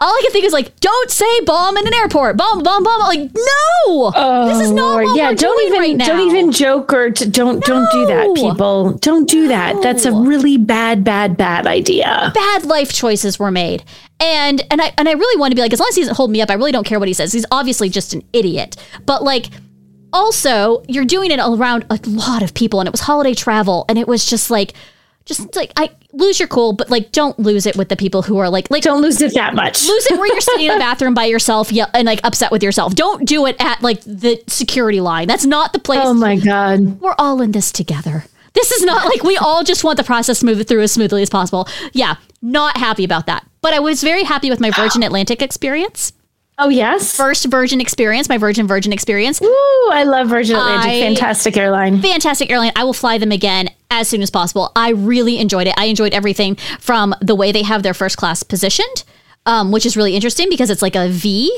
all 0.00 0.08
I 0.08 0.20
can 0.22 0.32
think 0.32 0.46
is 0.46 0.52
like, 0.52 0.78
don't 0.80 1.10
say 1.10 1.40
bomb 1.42 1.76
in 1.76 1.86
an 1.86 1.94
airport. 1.94 2.38
Bomb, 2.38 2.62
bomb, 2.62 2.82
bomb. 2.82 3.00
Like, 3.00 3.20
no, 3.20 4.12
oh, 4.14 4.48
this 4.48 4.66
is 4.66 4.72
not 4.72 4.92
Lord. 4.92 5.04
what 5.04 5.16
yeah, 5.16 5.28
we're 5.30 5.34
don't 5.34 5.56
doing 5.56 5.66
even 5.66 5.80
right 5.80 5.96
now. 5.96 6.06
don't 6.06 6.28
even 6.28 6.52
joke 6.52 6.92
or 6.92 7.10
t- 7.10 7.26
don't 7.28 7.62
don't 7.64 7.90
do 7.92 8.06
that, 8.06 8.34
people. 8.34 8.94
Don't 8.94 9.28
do 9.28 9.48
that. 9.48 9.82
That's 9.82 10.06
a 10.06 10.12
really 10.12 10.56
bad, 10.56 11.04
bad, 11.04 11.36
bad 11.36 11.66
idea. 11.66 12.32
bad 12.34 12.64
life 12.64 12.92
choices 12.92 13.38
were 13.38 13.50
made. 13.50 13.84
And 14.20 14.62
and 14.70 14.80
I 14.82 14.92
and 14.98 15.08
I 15.08 15.12
really 15.12 15.40
want 15.40 15.50
to 15.52 15.56
be 15.56 15.62
like, 15.62 15.72
as 15.72 15.80
long 15.80 15.88
as 15.88 15.94
he 15.96 16.02
doesn't 16.02 16.16
hold 16.16 16.30
me 16.30 16.40
up, 16.42 16.50
I 16.50 16.54
really 16.54 16.72
don't 16.72 16.84
care 16.86 16.98
what 16.98 17.08
he 17.08 17.14
says. 17.14 17.32
He's 17.32 17.46
obviously 17.50 17.88
just 17.88 18.12
an 18.14 18.22
idiot. 18.32 18.76
But 19.06 19.22
like 19.24 19.46
also, 20.12 20.82
you're 20.88 21.04
doing 21.04 21.30
it 21.30 21.38
around 21.38 21.86
a 21.90 21.98
lot 22.08 22.42
of 22.42 22.52
people 22.54 22.80
and 22.80 22.86
it 22.86 22.92
was 22.92 23.00
holiday 23.00 23.34
travel 23.34 23.84
and 23.88 23.98
it 23.98 24.08
was 24.08 24.26
just 24.26 24.50
like 24.50 24.74
just 25.24 25.54
like 25.54 25.72
I 25.76 25.90
lose 26.12 26.40
your 26.40 26.48
cool, 26.48 26.72
but 26.72 26.90
like 26.90 27.12
don't 27.12 27.38
lose 27.38 27.64
it 27.66 27.76
with 27.76 27.88
the 27.88 27.96
people 27.96 28.22
who 28.22 28.38
are 28.38 28.50
like 28.50 28.70
like 28.70 28.82
Don't 28.82 29.00
lose 29.02 29.20
it 29.20 29.32
that 29.34 29.54
much. 29.54 29.86
lose 29.86 30.06
it 30.06 30.18
where 30.18 30.26
you're 30.26 30.40
sitting 30.40 30.66
in 30.66 30.72
the 30.72 30.78
bathroom 30.80 31.14
by 31.14 31.26
yourself 31.26 31.70
yeah, 31.70 31.86
and 31.94 32.06
like 32.06 32.20
upset 32.24 32.50
with 32.50 32.62
yourself. 32.62 32.94
Don't 32.94 33.26
do 33.26 33.46
it 33.46 33.54
at 33.60 33.80
like 33.82 34.00
the 34.02 34.42
security 34.48 35.00
line. 35.00 35.28
That's 35.28 35.46
not 35.46 35.72
the 35.72 35.78
place 35.78 36.00
Oh 36.02 36.14
my 36.14 36.36
god. 36.36 37.00
we're 37.00 37.14
all 37.18 37.40
in 37.40 37.52
this 37.52 37.70
together. 37.70 38.24
This 38.52 38.72
is 38.72 38.82
not 38.82 39.04
like 39.06 39.22
we 39.22 39.36
all 39.36 39.62
just 39.62 39.84
want 39.84 39.96
the 39.96 40.04
process 40.04 40.40
to 40.40 40.46
move 40.46 40.66
through 40.66 40.82
as 40.82 40.90
smoothly 40.90 41.22
as 41.22 41.30
possible. 41.30 41.68
Yeah, 41.92 42.16
not 42.42 42.76
happy 42.76 43.04
about 43.04 43.26
that. 43.26 43.46
But 43.62 43.74
I 43.74 43.78
was 43.80 44.02
very 44.02 44.24
happy 44.24 44.50
with 44.50 44.60
my 44.60 44.70
Virgin 44.70 45.02
Atlantic 45.02 45.42
experience. 45.42 46.12
Oh 46.58 46.68
yes. 46.68 47.16
First 47.16 47.46
Virgin 47.46 47.80
experience, 47.80 48.28
my 48.28 48.36
Virgin 48.36 48.66
Virgin 48.66 48.92
experience. 48.92 49.40
Ooh, 49.40 49.88
I 49.92 50.04
love 50.04 50.28
Virgin 50.28 50.56
Atlantic. 50.56 50.90
I- 50.90 51.00
Fantastic 51.00 51.56
airline. 51.56 52.02
Fantastic 52.02 52.50
airline. 52.50 52.72
I 52.76 52.84
will 52.84 52.92
fly 52.92 53.16
them 53.18 53.32
again 53.32 53.70
as 53.90 54.08
soon 54.08 54.20
as 54.22 54.30
possible. 54.30 54.70
I 54.76 54.90
really 54.90 55.38
enjoyed 55.38 55.66
it. 55.66 55.74
I 55.78 55.86
enjoyed 55.86 56.12
everything 56.12 56.56
from 56.78 57.14
the 57.22 57.34
way 57.34 57.50
they 57.50 57.62
have 57.62 57.82
their 57.82 57.94
first 57.94 58.18
class 58.18 58.42
positioned, 58.42 59.04
um, 59.46 59.72
which 59.72 59.86
is 59.86 59.96
really 59.96 60.14
interesting 60.14 60.48
because 60.50 60.68
it's 60.70 60.82
like 60.82 60.96
a 60.96 61.08
V. 61.08 61.50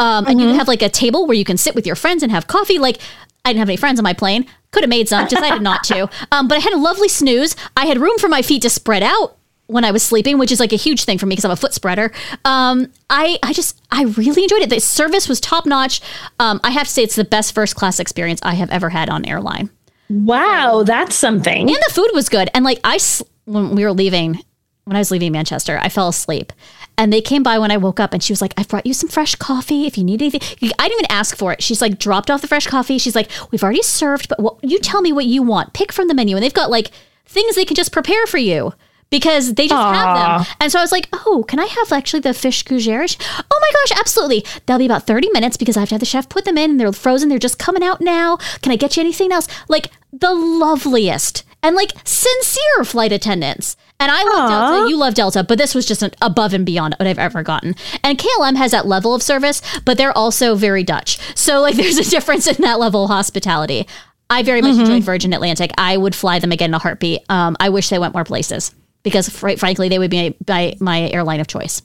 Um, 0.00 0.26
and 0.26 0.40
you 0.40 0.48
have 0.54 0.68
like 0.68 0.82
a 0.82 0.88
table 0.88 1.26
where 1.26 1.36
you 1.36 1.44
can 1.44 1.56
sit 1.56 1.74
with 1.74 1.86
your 1.86 1.96
friends 1.96 2.22
and 2.22 2.30
have 2.30 2.46
coffee. 2.46 2.78
Like, 2.78 2.98
I 3.44 3.50
didn't 3.50 3.60
have 3.60 3.68
any 3.68 3.76
friends 3.76 3.98
on 3.98 4.04
my 4.04 4.12
plane. 4.12 4.46
Could 4.70 4.82
have 4.82 4.90
made 4.90 5.08
some, 5.08 5.26
decided 5.28 5.62
not 5.62 5.82
to. 5.84 6.08
Um, 6.32 6.46
but 6.46 6.56
I 6.56 6.60
had 6.60 6.72
a 6.72 6.78
lovely 6.78 7.08
snooze. 7.08 7.56
I 7.76 7.86
had 7.86 7.98
room 7.98 8.16
for 8.18 8.28
my 8.28 8.42
feet 8.42 8.62
to 8.62 8.70
spread 8.70 9.02
out. 9.02 9.36
When 9.68 9.84
I 9.84 9.92
was 9.92 10.02
sleeping, 10.02 10.38
which 10.38 10.50
is 10.50 10.58
like 10.60 10.72
a 10.72 10.76
huge 10.76 11.04
thing 11.04 11.18
for 11.18 11.26
me 11.26 11.30
because 11.30 11.44
I'm 11.44 11.50
a 11.50 11.56
foot 11.56 11.72
spreader. 11.72 12.10
Um, 12.44 12.90
I 13.08 13.38
I 13.42 13.52
just 13.52 13.80
I 13.90 14.04
really 14.04 14.42
enjoyed 14.42 14.62
it. 14.62 14.70
The 14.70 14.80
service 14.80 15.28
was 15.28 15.40
top 15.40 15.64
notch. 15.66 16.00
Um, 16.40 16.60
I 16.64 16.70
have 16.70 16.88
to 16.88 16.92
say 16.92 17.02
it's 17.02 17.16
the 17.16 17.24
best 17.24 17.54
first 17.54 17.76
class 17.76 18.00
experience 18.00 18.40
I 18.42 18.54
have 18.54 18.70
ever 18.70 18.88
had 18.88 19.08
on 19.08 19.24
airline. 19.24 19.70
Wow, 20.10 20.82
that's 20.84 21.14
something. 21.14 21.68
And 21.68 21.76
the 21.86 21.92
food 21.92 22.10
was 22.14 22.28
good. 22.28 22.50
And 22.54 22.64
like 22.64 22.80
I 22.82 22.98
when 23.44 23.74
we 23.74 23.84
were 23.84 23.92
leaving, 23.92 24.40
when 24.84 24.96
I 24.96 25.00
was 25.00 25.10
leaving 25.10 25.32
Manchester, 25.32 25.78
I 25.82 25.90
fell 25.90 26.08
asleep. 26.08 26.52
And 26.96 27.12
they 27.12 27.20
came 27.20 27.42
by 27.42 27.58
when 27.58 27.70
I 27.70 27.76
woke 27.76 28.00
up 28.00 28.12
and 28.12 28.22
she 28.22 28.32
was 28.32 28.40
like, 28.40 28.54
I've 28.56 28.68
brought 28.68 28.86
you 28.86 28.94
some 28.94 29.08
fresh 29.08 29.34
coffee 29.36 29.86
if 29.86 29.96
you 29.96 30.02
need 30.02 30.20
anything. 30.20 30.40
I 30.78 30.88
didn't 30.88 31.00
even 31.00 31.10
ask 31.10 31.36
for 31.36 31.52
it. 31.52 31.62
She's 31.62 31.80
like, 31.80 31.98
dropped 31.98 32.30
off 32.30 32.40
the 32.40 32.48
fresh 32.48 32.66
coffee. 32.66 32.98
She's 32.98 33.14
like, 33.14 33.30
we've 33.52 33.62
already 33.62 33.82
served, 33.82 34.28
but 34.28 34.40
what, 34.40 34.56
you 34.62 34.80
tell 34.80 35.00
me 35.00 35.12
what 35.12 35.26
you 35.26 35.42
want. 35.42 35.74
Pick 35.74 35.92
from 35.92 36.08
the 36.08 36.14
menu. 36.14 36.34
And 36.34 36.42
they've 36.42 36.52
got 36.52 36.70
like 36.70 36.90
things 37.24 37.54
they 37.54 37.64
can 37.64 37.76
just 37.76 37.92
prepare 37.92 38.26
for 38.26 38.38
you 38.38 38.72
because 39.10 39.54
they 39.54 39.68
just 39.68 39.80
Aww. 39.80 39.94
have 39.94 40.44
them. 40.44 40.56
And 40.60 40.72
so 40.72 40.78
I 40.78 40.82
was 40.82 40.92
like, 40.92 41.08
oh, 41.12 41.44
can 41.48 41.58
I 41.58 41.66
have 41.66 41.92
actually 41.92 42.20
the 42.20 42.34
fish 42.34 42.64
gougere? 42.64 43.16
Oh 43.50 43.60
my 43.60 43.70
gosh, 43.72 43.98
absolutely. 43.98 44.44
That'll 44.66 44.78
be 44.78 44.86
about 44.86 45.06
30 45.06 45.30
minutes 45.32 45.56
because 45.56 45.76
I 45.76 45.80
have 45.80 45.88
to 45.90 45.94
have 45.94 46.00
the 46.00 46.06
chef 46.06 46.28
put 46.28 46.44
them 46.44 46.58
in 46.58 46.72
and 46.72 46.80
they're 46.80 46.92
frozen. 46.92 47.28
They're 47.28 47.38
just 47.38 47.58
coming 47.58 47.82
out 47.82 48.00
now. 48.00 48.36
Can 48.62 48.72
I 48.72 48.76
get 48.76 48.96
you 48.96 49.00
anything 49.00 49.32
else? 49.32 49.48
Like 49.68 49.90
the 50.12 50.34
loveliest 50.34 51.44
and 51.62 51.74
like 51.74 51.92
sincere 52.04 52.84
flight 52.84 53.12
attendants. 53.12 53.76
And 54.00 54.12
I 54.12 54.22
love 54.22 54.42
Aww. 54.42 54.48
Delta. 54.48 54.90
You 54.90 54.96
love 54.96 55.14
Delta, 55.14 55.42
but 55.42 55.58
this 55.58 55.74
was 55.74 55.86
just 55.86 56.02
an 56.02 56.12
above 56.22 56.54
and 56.54 56.64
beyond 56.64 56.94
what 56.98 57.08
I've 57.08 57.18
ever 57.18 57.42
gotten. 57.42 57.74
And 58.04 58.18
KLM 58.18 58.56
has 58.56 58.70
that 58.70 58.86
level 58.86 59.14
of 59.14 59.22
service, 59.22 59.60
but 59.84 59.98
they're 59.98 60.16
also 60.16 60.54
very 60.54 60.84
Dutch. 60.84 61.18
So 61.36 61.60
like 61.60 61.76
there's 61.76 61.98
a 61.98 62.08
difference 62.08 62.46
in 62.46 62.62
that 62.62 62.78
level 62.78 63.04
of 63.04 63.10
hospitality. 63.10 63.88
I 64.30 64.42
very 64.42 64.60
much 64.60 64.72
mm-hmm. 64.72 64.82
enjoyed 64.82 65.02
Virgin 65.04 65.32
Atlantic. 65.32 65.72
I 65.78 65.96
would 65.96 66.14
fly 66.14 66.38
them 66.38 66.52
again 66.52 66.70
in 66.70 66.74
a 66.74 66.78
heartbeat. 66.78 67.22
Um, 67.30 67.56
I 67.60 67.70
wish 67.70 67.88
they 67.88 67.98
went 67.98 68.12
more 68.12 68.24
places 68.24 68.74
because, 69.08 69.28
fr- 69.28 69.56
frankly, 69.56 69.88
they 69.88 69.98
would 69.98 70.10
be 70.10 70.36
my, 70.46 70.74
my 70.80 71.10
airline 71.10 71.40
of 71.40 71.46
choice. 71.46 71.82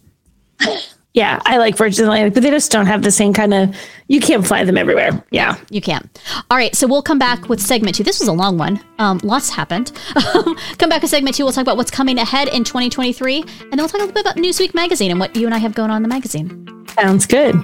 Yeah, 1.13 1.39
I 1.45 1.57
like 1.57 1.77
Virgin 1.77 2.05
Atlantic, 2.05 2.33
but 2.33 2.41
they 2.41 2.49
just 2.49 2.71
don't 2.71 2.87
have 2.87 3.03
the 3.03 3.11
same 3.11 3.33
kind 3.33 3.53
of. 3.53 3.75
You 4.07 4.19
can't 4.19 4.45
fly 4.45 4.63
them 4.63 4.77
everywhere. 4.77 5.23
Yeah, 5.29 5.57
you 5.69 5.79
can't. 5.79 6.09
All 6.49 6.57
right, 6.57 6.75
so 6.75 6.87
we'll 6.87 7.03
come 7.03 7.19
back 7.19 7.49
with 7.49 7.61
segment 7.61 7.95
two. 7.95 8.03
This 8.03 8.19
was 8.19 8.27
a 8.27 8.33
long 8.33 8.57
one. 8.57 8.83
Um, 8.97 9.19
lots 9.23 9.49
happened. 9.49 9.91
come 10.15 10.89
back 10.89 11.03
with 11.03 11.11
segment 11.11 11.35
two. 11.35 11.43
We'll 11.43 11.53
talk 11.53 11.61
about 11.61 11.77
what's 11.77 11.91
coming 11.91 12.17
ahead 12.17 12.47
in 12.47 12.63
2023, 12.63 13.41
and 13.41 13.47
then 13.47 13.77
we'll 13.77 13.87
talk 13.87 14.01
a 14.01 14.05
little 14.05 14.13
bit 14.13 14.21
about 14.21 14.37
Newsweek 14.37 14.73
magazine 14.73 15.11
and 15.11 15.19
what 15.19 15.35
you 15.35 15.45
and 15.45 15.53
I 15.53 15.59
have 15.59 15.75
going 15.75 15.91
on 15.91 15.97
in 15.97 16.03
the 16.03 16.09
magazine. 16.09 16.87
Sounds 16.87 17.27
good. 17.27 17.63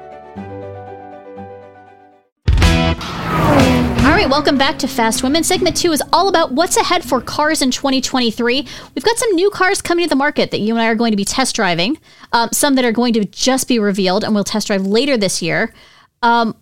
Right, 4.21 4.29
welcome 4.29 4.55
back 4.55 4.77
to 4.77 4.87
Fast 4.87 5.23
Women. 5.23 5.43
Segment 5.43 5.75
two 5.75 5.91
is 5.91 6.03
all 6.13 6.27
about 6.27 6.51
what's 6.51 6.77
ahead 6.77 7.03
for 7.03 7.21
cars 7.21 7.63
in 7.63 7.71
2023. 7.71 8.67
We've 8.93 9.03
got 9.03 9.17
some 9.17 9.31
new 9.31 9.49
cars 9.49 9.81
coming 9.81 10.05
to 10.05 10.09
the 10.09 10.15
market 10.15 10.51
that 10.51 10.59
you 10.59 10.75
and 10.75 10.81
I 10.81 10.89
are 10.89 10.95
going 10.95 11.09
to 11.09 11.17
be 11.17 11.25
test 11.25 11.55
driving, 11.55 11.97
um, 12.31 12.49
some 12.51 12.75
that 12.75 12.85
are 12.85 12.91
going 12.91 13.13
to 13.13 13.25
just 13.25 13.67
be 13.67 13.79
revealed 13.79 14.23
and 14.23 14.35
we'll 14.35 14.43
test 14.43 14.67
drive 14.67 14.85
later 14.85 15.17
this 15.17 15.41
year. 15.41 15.73
Um, 16.21 16.55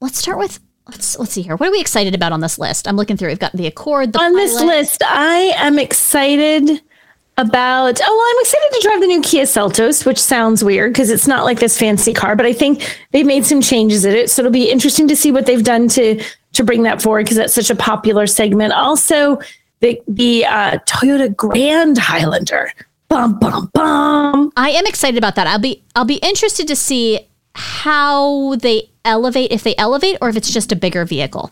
let's 0.00 0.18
start 0.18 0.38
with 0.38 0.60
let's 0.86 1.18
let's 1.18 1.32
see 1.32 1.42
here. 1.42 1.56
What 1.56 1.68
are 1.68 1.72
we 1.72 1.80
excited 1.80 2.14
about 2.14 2.32
on 2.32 2.40
this 2.40 2.58
list? 2.58 2.88
I'm 2.88 2.96
looking 2.96 3.18
through. 3.18 3.28
We've 3.28 3.38
got 3.38 3.52
the 3.52 3.66
Accord. 3.66 4.14
The 4.14 4.20
on 4.20 4.32
Pilot. 4.32 4.46
this 4.46 4.62
list, 4.62 5.02
I 5.04 5.52
am 5.56 5.78
excited 5.78 6.80
about 7.36 8.00
oh 8.02 8.16
well 8.16 8.36
i'm 8.36 8.40
excited 8.40 8.68
to 8.72 8.80
drive 8.82 9.00
the 9.00 9.06
new 9.06 9.22
kia 9.22 9.44
seltos 9.44 10.04
which 10.04 10.20
sounds 10.20 10.64
weird 10.64 10.92
because 10.92 11.08
it's 11.08 11.28
not 11.28 11.44
like 11.44 11.60
this 11.60 11.78
fancy 11.78 12.12
car 12.12 12.34
but 12.34 12.44
i 12.44 12.52
think 12.52 12.98
they've 13.12 13.26
made 13.26 13.46
some 13.46 13.60
changes 13.60 14.04
in 14.04 14.12
it 14.12 14.28
so 14.28 14.42
it'll 14.42 14.50
be 14.50 14.68
interesting 14.68 15.06
to 15.06 15.14
see 15.14 15.30
what 15.30 15.46
they've 15.46 15.62
done 15.62 15.86
to 15.86 16.20
to 16.52 16.64
bring 16.64 16.82
that 16.84 17.02
forward 17.02 17.24
because 17.24 17.36
that's 17.36 17.54
such 17.54 17.70
a 17.70 17.74
popular 17.74 18.26
segment. 18.26 18.72
Also, 18.72 19.40
the 19.80 20.00
the 20.08 20.44
uh, 20.46 20.78
Toyota 20.86 21.34
Grand 21.34 21.98
Highlander. 21.98 22.72
Bum 23.08 23.38
bum 23.38 23.70
bum. 23.72 24.52
I 24.56 24.70
am 24.70 24.86
excited 24.86 25.16
about 25.16 25.34
that. 25.36 25.46
I'll 25.46 25.58
be 25.58 25.82
I'll 25.94 26.04
be 26.04 26.16
interested 26.16 26.68
to 26.68 26.76
see 26.76 27.20
how 27.54 28.56
they 28.56 28.90
elevate 29.04 29.50
if 29.50 29.62
they 29.62 29.74
elevate 29.76 30.18
or 30.20 30.28
if 30.28 30.36
it's 30.36 30.52
just 30.52 30.72
a 30.72 30.76
bigger 30.76 31.04
vehicle. 31.04 31.50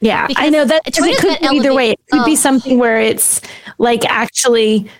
Yeah, 0.00 0.26
because 0.26 0.42
I 0.42 0.48
know 0.48 0.64
that 0.64 0.82
it 0.86 0.94
could 0.94 1.40
be 1.40 1.56
either 1.56 1.74
way. 1.74 1.90
It 1.90 2.00
could 2.10 2.22
oh. 2.22 2.24
be 2.24 2.34
something 2.34 2.78
where 2.78 3.00
it's 3.00 3.40
like 3.78 4.04
actually 4.06 4.90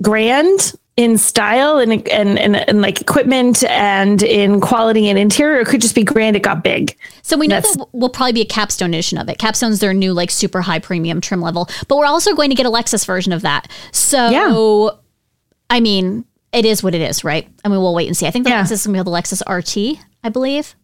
grand 0.00 0.74
in 0.98 1.16
style 1.16 1.78
and, 1.78 1.92
and, 2.08 2.36
and, 2.40 2.56
and, 2.56 2.82
like 2.82 3.00
equipment 3.00 3.62
and 3.62 4.20
in 4.20 4.60
quality 4.60 5.08
and 5.08 5.16
interior. 5.16 5.60
It 5.60 5.68
could 5.68 5.80
just 5.80 5.94
be 5.94 6.02
grand. 6.02 6.34
It 6.34 6.42
got 6.42 6.64
big. 6.64 6.98
So 7.22 7.36
we 7.36 7.46
know 7.46 7.60
That's, 7.60 7.76
that 7.76 7.86
will 7.92 8.08
probably 8.08 8.32
be 8.32 8.40
a 8.40 8.46
capstone 8.46 8.92
edition 8.92 9.16
of 9.16 9.28
it. 9.28 9.38
Capstone's 9.38 9.78
their 9.78 9.94
new 9.94 10.12
like 10.12 10.32
super 10.32 10.60
high 10.60 10.80
premium 10.80 11.20
trim 11.20 11.40
level, 11.40 11.70
but 11.86 11.98
we're 11.98 12.04
also 12.04 12.34
going 12.34 12.50
to 12.50 12.56
get 12.56 12.66
a 12.66 12.70
Lexus 12.70 13.06
version 13.06 13.32
of 13.32 13.42
that. 13.42 13.70
So, 13.92 14.28
yeah. 14.28 14.90
I 15.70 15.78
mean, 15.78 16.24
it 16.52 16.64
is 16.64 16.82
what 16.82 16.96
it 16.96 17.00
is, 17.00 17.22
right? 17.22 17.48
I 17.64 17.68
mean, 17.68 17.78
we'll 17.78 17.94
wait 17.94 18.08
and 18.08 18.16
see. 18.16 18.26
I 18.26 18.32
think 18.32 18.44
the 18.44 18.50
yeah. 18.50 18.64
Lexus 18.64 18.72
is 18.72 18.86
going 18.86 18.96
to 18.96 19.04
be 19.04 19.08
the 19.08 19.16
Lexus 19.16 19.40
RT, 19.48 20.04
I 20.24 20.30
believe. 20.30 20.74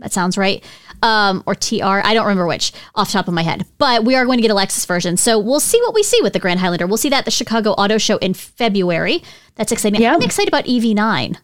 That 0.00 0.12
sounds 0.12 0.36
right. 0.36 0.64
Um, 1.02 1.42
or 1.46 1.54
TR. 1.54 1.84
I 2.04 2.12
don't 2.12 2.26
remember 2.26 2.46
which 2.46 2.72
off 2.94 3.08
the 3.08 3.12
top 3.12 3.28
of 3.28 3.34
my 3.34 3.42
head. 3.42 3.64
But 3.78 4.04
we 4.04 4.16
are 4.16 4.24
going 4.24 4.38
to 4.38 4.42
get 4.42 4.50
a 4.50 4.54
Lexus 4.54 4.86
version. 4.86 5.16
So 5.16 5.38
we'll 5.38 5.60
see 5.60 5.80
what 5.80 5.94
we 5.94 6.02
see 6.02 6.20
with 6.22 6.32
the 6.32 6.38
Grand 6.38 6.60
Highlander. 6.60 6.86
We'll 6.86 6.96
see 6.96 7.08
that 7.10 7.20
at 7.20 7.24
the 7.24 7.30
Chicago 7.30 7.70
Auto 7.72 7.98
Show 7.98 8.16
in 8.18 8.34
February. 8.34 9.22
That's 9.54 9.72
exciting. 9.72 10.00
Yeah. 10.00 10.14
I'm 10.14 10.22
excited 10.22 10.48
about 10.48 10.64
EV9. 10.64 11.36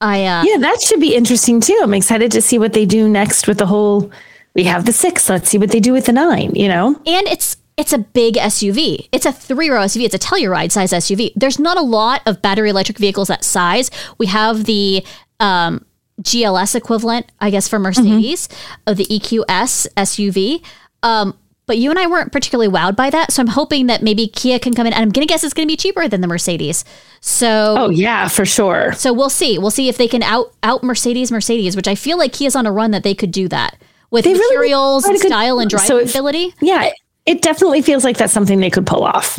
I 0.00 0.24
uh, 0.24 0.42
Yeah, 0.44 0.58
that 0.58 0.80
should 0.80 1.00
be 1.00 1.14
interesting 1.14 1.60
too. 1.60 1.78
I'm 1.82 1.94
excited 1.94 2.32
to 2.32 2.42
see 2.42 2.58
what 2.58 2.72
they 2.72 2.86
do 2.86 3.08
next 3.08 3.46
with 3.46 3.58
the 3.58 3.66
whole 3.66 4.10
we 4.54 4.64
have 4.64 4.84
the 4.84 4.92
6. 4.92 5.28
Let's 5.28 5.48
see 5.48 5.58
what 5.58 5.70
they 5.70 5.80
do 5.80 5.92
with 5.92 6.06
the 6.06 6.12
9, 6.12 6.54
you 6.54 6.68
know. 6.68 6.88
And 7.06 7.26
it's 7.28 7.56
it's 7.76 7.92
a 7.92 7.98
big 7.98 8.34
SUV. 8.34 9.08
It's 9.12 9.24
a 9.24 9.32
three 9.32 9.70
row 9.70 9.80
SUV. 9.80 10.04
It's 10.04 10.14
a 10.14 10.18
Telluride 10.18 10.70
size 10.70 10.92
SUV. 10.92 11.32
There's 11.34 11.58
not 11.58 11.78
a 11.78 11.82
lot 11.82 12.20
of 12.26 12.42
battery 12.42 12.68
electric 12.68 12.98
vehicles 12.98 13.28
that 13.28 13.44
size. 13.44 13.90
We 14.18 14.26
have 14.26 14.64
the 14.64 15.04
um, 15.40 15.86
GLS 16.22 16.74
equivalent, 16.74 17.30
I 17.40 17.50
guess, 17.50 17.68
for 17.68 17.78
Mercedes, 17.78 18.48
mm-hmm. 18.48 18.90
of 18.90 18.96
the 18.96 19.04
EQS 19.06 19.88
SUV. 19.96 20.64
Um, 21.02 21.36
but 21.66 21.78
you 21.78 21.90
and 21.90 21.98
I 21.98 22.06
weren't 22.06 22.32
particularly 22.32 22.70
wowed 22.70 22.96
by 22.96 23.10
that. 23.10 23.32
So 23.32 23.40
I'm 23.40 23.48
hoping 23.48 23.86
that 23.86 24.02
maybe 24.02 24.26
Kia 24.26 24.58
can 24.58 24.74
come 24.74 24.86
in 24.86 24.92
and 24.92 25.02
I'm 25.02 25.10
going 25.10 25.26
to 25.26 25.32
guess 25.32 25.44
it's 25.44 25.54
going 25.54 25.66
to 25.66 25.72
be 25.72 25.76
cheaper 25.76 26.08
than 26.08 26.20
the 26.20 26.26
Mercedes. 26.26 26.84
So 27.20 27.76
Oh 27.78 27.88
yeah, 27.90 28.28
for 28.28 28.44
sure. 28.44 28.92
So 28.92 29.12
we'll 29.12 29.30
see. 29.30 29.58
We'll 29.58 29.70
see 29.70 29.88
if 29.88 29.96
they 29.96 30.08
can 30.08 30.22
out 30.22 30.52
out 30.62 30.82
Mercedes 30.82 31.30
Mercedes, 31.30 31.76
which 31.76 31.88
I 31.88 31.94
feel 31.94 32.18
like 32.18 32.32
Kia's 32.32 32.56
on 32.56 32.66
a 32.66 32.72
run 32.72 32.90
that 32.90 33.04
they 33.04 33.14
could 33.14 33.30
do 33.30 33.48
that 33.48 33.80
with 34.10 34.24
they 34.24 34.34
materials, 34.34 35.04
really 35.04 35.18
style 35.18 35.60
and 35.60 35.70
driving 35.70 35.86
so. 35.86 35.98
Yeah, 36.60 36.90
it 37.26 37.42
definitely 37.42 37.82
feels 37.82 38.04
like 38.04 38.16
that's 38.16 38.32
something 38.32 38.60
they 38.60 38.70
could 38.70 38.86
pull 38.86 39.04
off. 39.04 39.38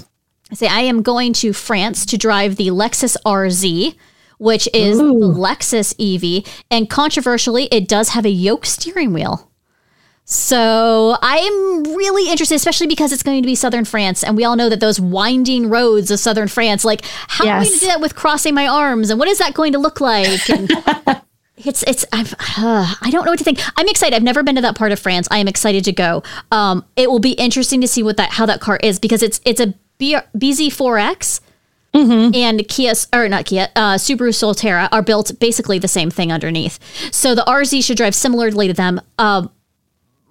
I 0.52 0.56
say 0.56 0.68
I 0.68 0.82
am 0.82 1.02
going 1.02 1.34
to 1.34 1.54
France 1.54 2.06
to 2.08 2.18
drive 2.18 2.56
the 2.56 2.70
Lexus 2.70 3.18
RZ 3.26 3.96
which 4.44 4.68
is 4.74 5.00
Ooh. 5.00 5.20
the 5.20 5.28
Lexus 5.28 5.96
EV. 5.98 6.46
And 6.70 6.90
controversially, 6.90 7.70
it 7.72 7.88
does 7.88 8.10
have 8.10 8.26
a 8.26 8.30
yoke 8.30 8.66
steering 8.66 9.14
wheel. 9.14 9.50
So 10.26 11.18
I'm 11.22 11.84
really 11.96 12.30
interested, 12.30 12.56
especially 12.56 12.88
because 12.88 13.14
it's 13.14 13.24
going 13.24 13.42
to 13.42 13.46
be 13.46 13.56
southern 13.56 13.86
France, 13.86 14.24
and 14.24 14.38
we 14.38 14.46
all 14.46 14.56
know 14.56 14.70
that 14.70 14.80
those 14.80 15.00
winding 15.00 15.70
roads 15.70 16.12
of 16.12 16.20
southern 16.20 16.48
France. 16.48 16.86
Like, 16.86 17.06
how 17.28 17.46
yes. 17.46 17.52
am 17.52 17.62
I 17.62 17.64
going 17.66 17.74
to 17.74 17.80
do 17.80 17.88
that 17.88 18.02
with 18.02 18.16
crossing 18.16 18.54
my 18.54 18.68
arms, 18.68 19.10
and 19.10 19.20
what 19.20 19.28
is 19.28 19.40
that 19.40 19.54
going 19.54 19.74
to 19.74 19.80
look 19.80 20.00
like? 20.00 20.50
And 20.50 20.72
it's 21.58 21.84
it's 21.84 22.06
I've, 22.14 22.34
uh, 22.34 22.96
I 23.02 23.10
don't 23.12 23.26
know 23.26 23.32
what 23.32 23.40
to 23.40 23.44
think. 23.44 23.60
I'm 23.76 23.90
excited. 23.90 24.16
I've 24.16 24.24
never 24.24 24.44
been 24.44 24.56
to 24.56 24.62
that 24.62 24.78
part 24.78 24.94
of 24.94 25.00
France. 25.00 25.28
I 25.30 25.40
am 25.40 25.50
excited 25.50 25.84
to 25.86 25.92
go. 25.92 26.24
Um, 26.52 26.86
it 26.96 27.10
will 27.10 27.20
be 27.20 27.34
interesting 27.34 27.82
to 27.82 27.88
see 27.88 28.02
what 28.02 28.16
that 28.16 28.30
how 28.30 28.46
that 28.46 28.62
car 28.62 28.80
is 28.82 29.00
because 29.00 29.24
it's 29.24 29.42
it's 29.44 29.60
a 29.60 29.74
B, 29.98 30.18
BZ4X 30.38 31.42
Mm-hmm. 31.94 32.36
And 32.36 32.68
Kia, 32.68 32.94
or 33.14 33.30
not 33.30 33.46
Kia, 33.46 33.70
uh, 33.76 33.96
Subaru 33.96 34.30
Solterra 34.30 34.90
are 34.92 35.04
built 35.04 35.40
basically 35.40 35.78
the 35.78 35.88
same 35.88 36.10
thing 36.10 36.32
underneath. 36.32 36.80
So 37.14 37.36
the 37.36 37.44
RZ 37.44 37.84
should 37.84 37.98
drive 37.98 38.16
similarly 38.16 38.68
to 38.68 38.74
them. 38.74 39.00
Uh, 39.20 39.48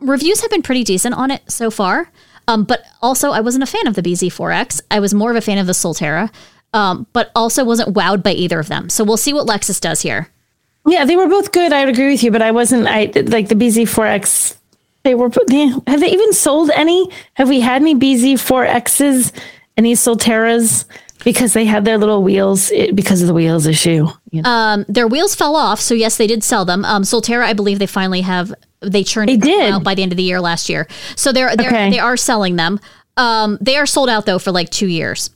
reviews 0.01 0.41
have 0.41 0.51
been 0.51 0.63
pretty 0.63 0.83
decent 0.83 1.15
on 1.15 1.31
it 1.31 1.43
so 1.49 1.71
far. 1.71 2.11
Um, 2.49 2.65
but 2.65 2.85
also, 3.01 3.31
I 3.31 3.41
wasn't 3.41 3.63
a 3.63 3.67
fan 3.67 3.87
of 3.87 3.95
the 3.95 4.03
BZ4X. 4.03 4.83
I 4.91 5.01
was 5.01 5.15
more 5.15 5.31
of 5.31 5.37
a 5.37 5.41
fan 5.41 5.59
of 5.59 5.67
the 5.67 5.73
Solterra, 5.73 6.31
um, 6.73 7.07
but 7.13 7.31
also 7.35 7.65
wasn't 7.65 7.95
wowed 7.95 8.23
by 8.23 8.33
either 8.33 8.59
of 8.59 8.69
them. 8.69 8.89
So 8.89 9.05
we'll 9.05 9.17
see 9.17 9.33
what 9.33 9.47
Lexus 9.47 9.81
does 9.81 10.03
here. 10.03 10.29
Yeah, 10.85 11.05
they 11.05 11.17
were 11.17 11.29
both 11.29 11.53
good. 11.53 11.73
I 11.73 11.85
would 11.85 11.95
agree 11.95 12.11
with 12.11 12.25
you, 12.25 12.33
but 12.33 12.43
I 12.43 12.51
wasn't. 12.51 12.89
I 12.89 13.13
like 13.15 13.49
the 13.49 13.55
BZ4X 13.55 14.57
They 15.05 15.15
were 15.15 15.31
yeah. 15.49 15.77
have 15.87 16.01
they 16.01 16.11
even 16.11 16.33
sold 16.33 16.71
any? 16.71 17.09
Have 17.35 17.49
we 17.49 17.61
had 17.61 17.81
any 17.83 17.95
BZ4Xs, 17.95 19.33
any 19.77 19.95
Solterras? 19.95 20.85
Because 21.25 21.53
they 21.53 21.65
had 21.65 21.85
their 21.85 21.99
little 21.99 22.23
wheels 22.23 22.71
it, 22.71 22.95
because 22.97 23.21
of 23.23 23.29
the 23.29 23.35
wheels 23.35 23.67
issue. 23.67 24.09
You 24.31 24.43
know? 24.43 24.49
Um, 24.51 24.85
their 24.89 25.07
wheels 25.07 25.35
fell 25.35 25.55
off, 25.57 25.81
so 25.81 25.95
yes, 25.95 26.17
they 26.17 26.27
did 26.27 26.43
sell 26.43 26.65
them. 26.65 26.85
Um, 26.85 27.03
Solterra, 27.03 27.45
I 27.45 27.53
believe 27.53 27.79
they 27.79 27.87
finally 27.87 28.23
have 28.23 28.53
they 28.81 29.05
churned 29.05 29.29
They 29.29 29.37
did. 29.37 29.73
out 29.73 29.85
by 29.85 29.95
the 29.95 30.03
end 30.03 30.13
of 30.13 30.17
the 30.17 30.23
year 30.25 30.41
last 30.41 30.69
year. 30.69 30.89
So 31.17 31.33
they're, 31.33 31.55
they're 31.57 31.69
Okay. 31.69 31.91
they 31.91 31.99
are 32.01 32.17
selling 32.17 32.57
them. 32.57 32.81
Um, 33.17 33.59
they 33.61 33.77
are 33.77 33.87
sold 33.87 34.09
out 34.09 34.27
though 34.27 34.39
for 34.41 34.51
like 34.51 34.71
two 34.71 34.89
years 34.89 35.31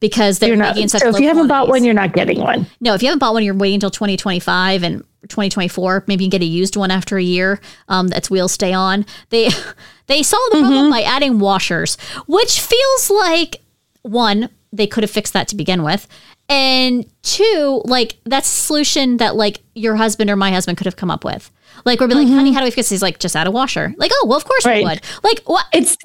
because 0.00 0.38
they're 0.40 0.48
you're 0.50 0.56
not. 0.58 0.74
making 0.74 0.88
such 0.88 1.00
So 1.02 1.08
if 1.08 1.18
you 1.20 1.28
haven't 1.28 1.46
bought 1.48 1.68
one, 1.68 1.84
you're 1.84 1.94
not 1.94 2.12
getting 2.12 2.40
one. 2.40 2.66
No, 2.80 2.92
if 2.94 3.02
you 3.02 3.08
haven't 3.08 3.20
bought 3.20 3.32
one, 3.32 3.44
you're 3.44 3.54
waiting 3.54 3.76
until 3.76 3.90
2025 3.90 4.82
and 4.82 5.04
2024. 5.28 6.04
Maybe 6.06 6.24
you 6.24 6.30
can 6.30 6.38
get 6.40 6.44
a 6.44 6.48
used 6.48 6.76
one 6.76 6.90
after 6.90 7.16
a 7.16 7.22
year. 7.22 7.60
Um, 7.88 8.08
that's 8.08 8.28
wheels 8.28 8.52
stay 8.52 8.72
on. 8.72 9.06
They 9.30 9.48
they 10.08 10.22
solved 10.22 10.52
the 10.52 10.56
Mm-hmm. 10.58 10.66
problem 10.66 10.90
by 10.90 11.02
adding 11.02 11.38
washers, 11.38 11.96
which 12.26 12.60
feels 12.60 13.08
like 13.10 13.62
one 14.02 14.50
they 14.72 14.86
could 14.86 15.04
have 15.04 15.10
fixed 15.10 15.32
that 15.34 15.48
to 15.48 15.56
begin 15.56 15.82
with, 15.82 16.08
and 16.48 17.04
two, 17.22 17.82
like 17.84 18.16
that's 18.24 18.48
a 18.48 18.60
solution 18.60 19.18
that 19.18 19.36
like 19.36 19.60
your 19.74 19.96
husband 19.96 20.30
or 20.30 20.36
my 20.36 20.50
husband 20.50 20.78
could 20.78 20.86
have 20.86 20.96
come 20.96 21.10
up 21.10 21.24
with. 21.24 21.50
Like 21.84 22.00
we'd 22.00 22.08
be 22.08 22.14
like, 22.14 22.28
honey, 22.28 22.52
how 22.52 22.60
do 22.60 22.64
we 22.64 22.70
fix 22.70 22.88
this? 22.88 22.90
He's 22.90 23.02
like, 23.02 23.18
just 23.18 23.34
add 23.34 23.46
a 23.46 23.50
washer. 23.50 23.94
Like, 23.96 24.10
oh 24.14 24.26
well, 24.28 24.36
of 24.36 24.44
course 24.44 24.64
Mm-hmm. 24.64 24.84
Right. 24.86 25.00
we 25.02 25.10
would. 25.20 25.24
Like 25.24 25.40
what? 25.46 25.66
It's 25.72 25.96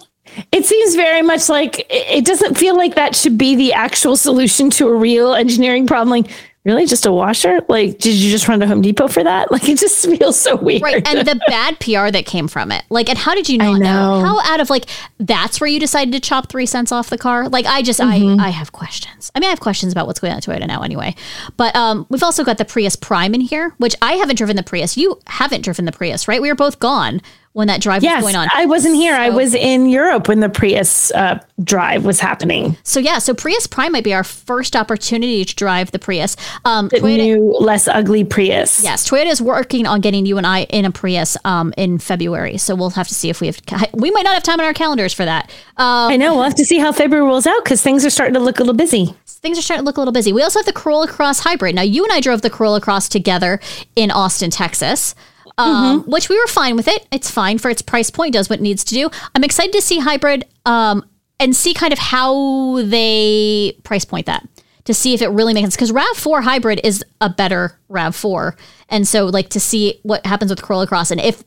it 0.52 0.66
seems 0.66 0.96
very 0.96 1.22
much 1.22 1.50
like 1.50 1.86
it 1.90 2.26
doesn't 2.26 2.58
feel 2.58 2.76
like 2.76 2.96
that 2.96 3.16
should 3.16 3.38
be 3.38 3.56
the 3.56 3.74
actual 3.74 4.16
solution 4.18 4.70
to 4.72 4.88
a 4.88 4.94
real 4.96 5.34
engineering 5.34 5.88
problem. 5.88 6.10
Like, 6.10 6.30
really, 6.64 6.86
just 6.86 7.06
a 7.06 7.12
washer? 7.12 7.62
Like, 7.70 7.98
did 8.00 8.16
you 8.16 8.30
just 8.30 8.48
run 8.48 8.60
to 8.60 8.68
Home 8.68 8.82
Depot 8.82 9.08
for 9.08 9.24
that? 9.24 9.52
Like, 9.58 9.68
it 9.70 9.80
just 9.80 10.06
feels 10.06 10.40
so 10.40 10.56
weird. 10.56 10.82
Right. 10.82 11.08
And 11.08 11.28
the 11.28 11.40
bad 11.48 11.80
PR 11.80 12.12
that 12.12 12.26
came 12.26 12.48
from 12.48 12.72
it. 12.72 12.84
Like, 12.90 13.10
and 13.10 13.18
how 13.18 13.34
did 13.34 13.50
you 13.50 13.58
not 13.58 13.80
know. 13.80 14.20
know. 14.20 14.26
How 14.26 14.42
out 14.54 14.60
of 14.60 14.70
like 14.70 14.86
that's 15.20 15.60
where 15.60 15.68
you 15.70 15.80
decided 15.80 16.12
to 16.14 16.20
chop 16.20 16.50
three 16.50 16.66
cents 16.66 16.92
off 16.92 17.10
the 17.10 17.18
car? 17.18 17.50
Like, 17.50 17.66
I 17.66 17.82
just 17.82 18.00
Mm-hmm. 18.00 18.40
I 18.40 18.48
I 18.48 18.50
have 18.50 18.72
questions. 18.72 19.32
I 19.34 19.40
mean, 19.40 19.48
I 19.48 19.50
have 19.50 19.60
questions 19.60 19.92
about 19.92 20.08
what's 20.08 20.20
going 20.20 20.32
on 20.32 20.38
at 20.38 20.44
Toyota 20.44 20.68
now 20.68 20.82
anyway. 20.84 21.16
But 21.58 21.76
um 21.76 22.06
we've 22.10 22.24
also 22.24 22.44
got 22.44 22.58
the 22.58 22.66
Prius 22.66 22.96
Prime 22.96 23.34
in 23.34 23.42
here, 23.42 23.74
which 23.78 23.96
I 24.02 24.14
haven't 24.14 24.36
driven 24.36 24.56
the 24.56 24.64
Prius. 24.64 24.98
You 24.98 25.20
haven't 25.28 25.62
driven 25.62 25.86
the 25.86 25.92
Prius, 25.92 26.28
right? 26.28 26.42
We 26.42 26.50
were 26.50 26.56
both 26.56 26.80
gone 26.80 27.22
when 27.58 27.68
that 27.68 27.82
drive 27.82 28.04
yes, 28.04 28.22
was 28.22 28.32
going 28.32 28.36
on. 28.36 28.48
I 28.54 28.68
wasn't 28.68 28.94
here. 28.96 29.16
I 29.16 29.30
was 29.30 29.56
in 29.56 29.88
Europe 29.90 30.28
when 30.28 30.42
the 30.42 30.48
Prius 30.50 31.12
uh, 31.14 31.40
drive 31.64 32.06
was 32.06 32.20
happening. 32.20 32.78
so 32.84 33.00
yeah, 33.00 33.18
so 33.18 33.34
Prius 33.34 33.66
Prime 33.66 33.92
might 33.92 34.04
be 34.04 34.14
our 34.14 34.24
first 34.24 34.76
opportunity 34.76 35.44
to 35.44 35.56
drive 35.56 35.90
the 35.90 35.98
Prius. 35.98 36.36
Um 36.66 36.90
The 36.90 36.98
Toyota- 36.98 37.18
new, 37.18 37.58
less 37.60 37.88
ugly 37.88 38.24
Prius. 38.24 38.84
Yes, 38.84 39.10
Toyota 39.10 39.32
is 39.32 39.42
working 39.42 39.88
on 39.88 40.02
getting 40.02 40.28
you 40.28 40.38
and 40.38 40.46
I 40.46 40.66
in 40.66 40.86
a 40.86 40.92
Prius 40.92 41.36
um, 41.46 41.74
in 41.78 41.98
February. 41.98 42.58
So 42.60 42.76
we'll 42.76 42.92
have 42.92 43.08
to 43.08 43.16
see 43.16 43.30
if 43.30 43.42
we 43.42 43.48
have. 43.48 43.58
We 43.94 44.12
might 44.12 44.24
not 44.24 44.36
have 44.36 44.44
time 44.44 44.60
on 44.60 44.66
our 44.68 44.74
calendars 44.74 45.14
for 45.14 45.26
that. 45.26 45.50
Um, 45.78 46.12
I 46.12 46.16
know. 46.18 46.36
We'll 46.36 46.44
have 46.44 46.56
to 46.56 46.66
see 46.66 46.78
how 46.78 46.92
February 46.92 47.26
rolls 47.26 47.48
out 47.48 47.64
because 47.64 47.82
things 47.82 48.06
are 48.06 48.12
starting 48.12 48.36
to 48.36 48.40
look 48.40 48.58
a 48.60 48.62
little 48.62 48.76
busy. 48.76 49.16
things 49.26 49.58
are 49.58 49.64
starting 49.64 49.84
to 49.84 49.86
look 49.86 49.98
a 49.98 50.00
little 50.02 50.14
busy. 50.14 50.32
We 50.32 50.44
also 50.44 50.60
have 50.60 50.66
the 50.68 50.74
Corolla 50.74 51.08
Cross 51.08 51.40
Hybrid. 51.40 51.74
Now, 51.74 51.82
you 51.82 52.04
and 52.04 52.14
I 52.14 52.20
drove 52.22 52.44
the 52.44 52.52
Corolla 52.52 52.82
Cross 52.82 53.10
together 53.10 53.60
in 53.96 54.12
Austin, 54.12 54.52
Texas. 54.52 55.16
Um, 55.58 56.04
Which 56.04 56.30
we 56.30 56.40
were 56.40 56.48
fine 56.48 56.76
with 56.76 56.88
it. 56.88 57.08
It's 57.12 57.32
fine 57.32 57.58
for 57.58 57.70
its 57.70 57.82
price 57.82 58.10
point, 58.10 58.34
does 58.34 58.50
what 58.50 58.60
it 58.60 58.62
needs 58.62 58.84
to 58.86 58.94
do. 58.94 59.10
I'm 59.34 59.44
excited 59.44 59.74
to 59.74 59.82
see 59.82 60.00
hybrid 60.00 60.46
um, 60.66 61.04
and 61.40 61.56
see 61.56 61.74
kind 61.74 61.92
of 61.92 62.00
how 62.00 62.82
they 62.84 63.78
price 63.84 64.06
point 64.06 64.28
that 64.28 64.48
to 64.86 64.94
see 64.94 65.14
if 65.14 65.22
it 65.22 65.30
really 65.30 65.54
makes 65.54 65.64
sense. 65.64 65.76
Because 65.76 65.92
RAV4 65.92 66.44
hybrid 66.44 66.80
is 66.84 67.04
a 67.22 67.30
better 67.30 67.78
RAV4. 67.90 68.56
And 68.90 69.08
so, 69.08 69.26
like, 69.26 69.50
to 69.50 69.60
see 69.60 70.00
what 70.04 70.26
happens 70.26 70.52
with 70.52 70.62
Corolla 70.62 70.88
Cross 70.88 71.12
and 71.12 71.22
if 71.22 71.44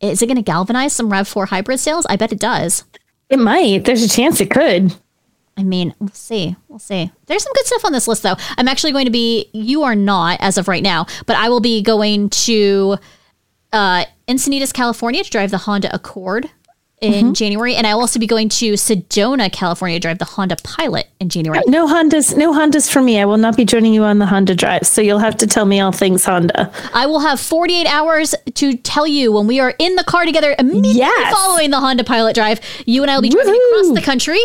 is 0.00 0.20
it 0.20 0.26
going 0.26 0.36
to 0.36 0.42
galvanize 0.42 0.92
some 0.92 1.10
RAV4 1.10 1.48
hybrid 1.48 1.80
sales? 1.80 2.06
I 2.10 2.16
bet 2.16 2.32
it 2.32 2.40
does. 2.40 2.84
It 3.30 3.38
might. 3.38 3.84
There's 3.84 4.02
a 4.02 4.08
chance 4.08 4.40
it 4.40 4.50
could. 4.50 4.94
I 5.56 5.62
mean, 5.62 5.94
we'll 5.98 6.08
see. 6.10 6.56
We'll 6.68 6.78
see. 6.78 7.10
There's 7.26 7.42
some 7.42 7.52
good 7.54 7.66
stuff 7.66 7.84
on 7.84 7.92
this 7.92 8.08
list, 8.08 8.22
though. 8.22 8.36
I'm 8.58 8.68
actually 8.68 8.92
going 8.92 9.06
to 9.06 9.10
be, 9.10 9.48
you 9.52 9.84
are 9.84 9.94
not 9.94 10.38
as 10.40 10.58
of 10.58 10.68
right 10.68 10.82
now, 10.82 11.06
but 11.26 11.36
I 11.36 11.48
will 11.48 11.60
be 11.60 11.80
going 11.80 12.28
to 12.30 12.98
uh, 13.74 14.04
Encinitas, 14.28 14.72
California 14.72 15.22
to 15.22 15.30
drive 15.30 15.50
the 15.50 15.58
Honda 15.58 15.94
Accord 15.94 16.48
in 17.00 17.34
January. 17.34 17.74
And 17.74 17.86
I 17.86 17.94
will 17.94 18.00
also 18.02 18.18
be 18.18 18.26
going 18.26 18.48
to 18.50 18.72
Sedona, 18.74 19.52
California 19.52 19.96
to 19.98 20.00
drive 20.00 20.18
the 20.18 20.24
Honda 20.24 20.56
Pilot 20.62 21.06
in 21.20 21.28
January. 21.28 21.60
No 21.66 21.86
Hondas. 21.86 22.34
No 22.36 22.52
Hondas 22.52 22.90
for 22.90 23.02
me. 23.02 23.20
I 23.20 23.26
will 23.26 23.36
not 23.36 23.56
be 23.56 23.64
joining 23.66 23.92
you 23.92 24.04
on 24.04 24.18
the 24.18 24.26
Honda 24.26 24.54
drive. 24.54 24.86
So 24.86 25.02
you'll 25.02 25.18
have 25.18 25.36
to 25.38 25.46
tell 25.46 25.66
me 25.66 25.80
all 25.80 25.92
things 25.92 26.24
Honda. 26.24 26.72
I 26.94 27.04
will 27.06 27.20
have 27.20 27.38
48 27.40 27.86
hours 27.86 28.34
to 28.54 28.76
tell 28.78 29.06
you 29.06 29.32
when 29.32 29.46
we 29.46 29.60
are 29.60 29.74
in 29.78 29.96
the 29.96 30.04
car 30.04 30.24
together 30.24 30.54
immediately 30.58 30.98
Yes. 31.00 31.34
following 31.34 31.70
the 31.70 31.80
Honda 31.80 32.04
Pilot 32.04 32.34
Drive. 32.34 32.60
You 32.86 33.02
and 33.02 33.10
I 33.10 33.16
will 33.16 33.22
be 33.22 33.28
driving 33.28 33.60
across 33.72 33.92
the 33.94 34.02
country 34.02 34.40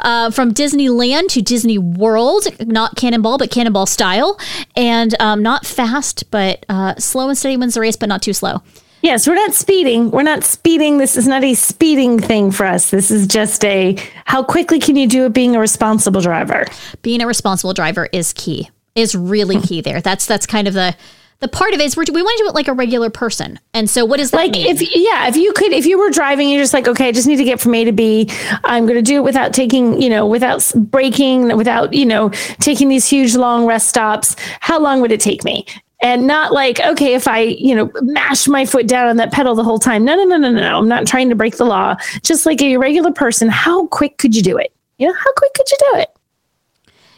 uh, 0.00 0.30
from 0.30 0.52
Disneyland 0.54 1.28
to 1.30 1.42
Disney 1.42 1.78
World, 1.78 2.46
not 2.66 2.94
cannonball, 2.96 3.38
but 3.38 3.50
cannonball 3.50 3.86
style, 3.86 4.38
and 4.76 5.14
um, 5.20 5.42
not 5.42 5.66
fast, 5.66 6.30
but 6.30 6.64
uh, 6.68 6.94
slow 6.96 7.28
and 7.28 7.36
steady 7.36 7.56
wins 7.56 7.74
the 7.74 7.80
race, 7.80 7.96
but 7.96 8.08
not 8.08 8.22
too 8.22 8.32
slow. 8.32 8.62
Yes, 9.04 9.28
we're 9.28 9.34
not 9.34 9.52
speeding. 9.52 10.10
We're 10.10 10.22
not 10.22 10.44
speeding. 10.44 10.96
This 10.96 11.14
is 11.14 11.28
not 11.28 11.44
a 11.44 11.52
speeding 11.52 12.18
thing 12.18 12.50
for 12.50 12.64
us. 12.64 12.88
This 12.88 13.10
is 13.10 13.26
just 13.26 13.62
a 13.62 13.98
how 14.24 14.42
quickly 14.42 14.80
can 14.80 14.96
you 14.96 15.06
do 15.06 15.26
it 15.26 15.34
being 15.34 15.54
a 15.54 15.60
responsible 15.60 16.22
driver? 16.22 16.64
Being 17.02 17.20
a 17.20 17.26
responsible 17.26 17.74
driver 17.74 18.08
is 18.14 18.32
key. 18.32 18.70
Is 18.94 19.14
really 19.14 19.60
key 19.60 19.82
there. 19.82 20.00
That's 20.00 20.24
that's 20.24 20.46
kind 20.46 20.66
of 20.66 20.72
the 20.72 20.96
the 21.40 21.48
part 21.48 21.74
of 21.74 21.80
it 21.80 21.84
is 21.84 21.98
we're, 21.98 22.04
we 22.14 22.22
want 22.22 22.38
to 22.38 22.44
do 22.44 22.48
it 22.48 22.54
like 22.54 22.68
a 22.68 22.72
regular 22.72 23.10
person. 23.10 23.60
And 23.74 23.90
so 23.90 24.06
what 24.06 24.16
does 24.16 24.30
that 24.30 24.38
Like 24.38 24.52
mean? 24.52 24.74
if 24.74 24.80
yeah, 24.80 25.28
if 25.28 25.36
you 25.36 25.52
could 25.52 25.72
if 25.72 25.84
you 25.84 25.98
were 25.98 26.08
driving 26.08 26.48
you're 26.48 26.62
just 26.62 26.72
like 26.72 26.88
okay, 26.88 27.08
I 27.08 27.12
just 27.12 27.26
need 27.26 27.36
to 27.36 27.44
get 27.44 27.60
from 27.60 27.74
A 27.74 27.84
to 27.84 27.92
B. 27.92 28.30
I'm 28.64 28.86
going 28.86 28.96
to 28.96 29.02
do 29.02 29.16
it 29.16 29.22
without 29.24 29.52
taking, 29.52 30.00
you 30.00 30.08
know, 30.08 30.26
without 30.26 30.72
braking, 30.74 31.54
without, 31.58 31.92
you 31.92 32.06
know, 32.06 32.30
taking 32.60 32.88
these 32.88 33.06
huge 33.06 33.34
long 33.36 33.66
rest 33.66 33.86
stops. 33.86 34.34
How 34.60 34.80
long 34.80 35.02
would 35.02 35.12
it 35.12 35.20
take 35.20 35.44
me? 35.44 35.66
And 36.02 36.26
not 36.26 36.52
like, 36.52 36.80
okay, 36.80 37.14
if 37.14 37.26
I, 37.26 37.40
you 37.40 37.74
know, 37.74 37.90
mash 38.02 38.46
my 38.46 38.66
foot 38.66 38.86
down 38.86 39.08
on 39.08 39.16
that 39.16 39.32
pedal 39.32 39.54
the 39.54 39.64
whole 39.64 39.78
time. 39.78 40.04
No, 40.04 40.14
no, 40.16 40.24
no, 40.24 40.36
no, 40.36 40.50
no. 40.50 40.78
I'm 40.78 40.88
not 40.88 41.06
trying 41.06 41.30
to 41.30 41.34
break 41.34 41.56
the 41.56 41.64
law. 41.64 41.94
Just 42.22 42.44
like 42.44 42.60
a 42.60 42.76
regular 42.76 43.10
person, 43.12 43.48
how 43.48 43.86
quick 43.86 44.18
could 44.18 44.34
you 44.36 44.42
do 44.42 44.58
it? 44.58 44.72
You 44.98 45.08
know, 45.08 45.14
how 45.14 45.32
quick 45.34 45.54
could 45.54 45.70
you 45.70 45.76
do 45.92 45.98
it? 46.00 46.10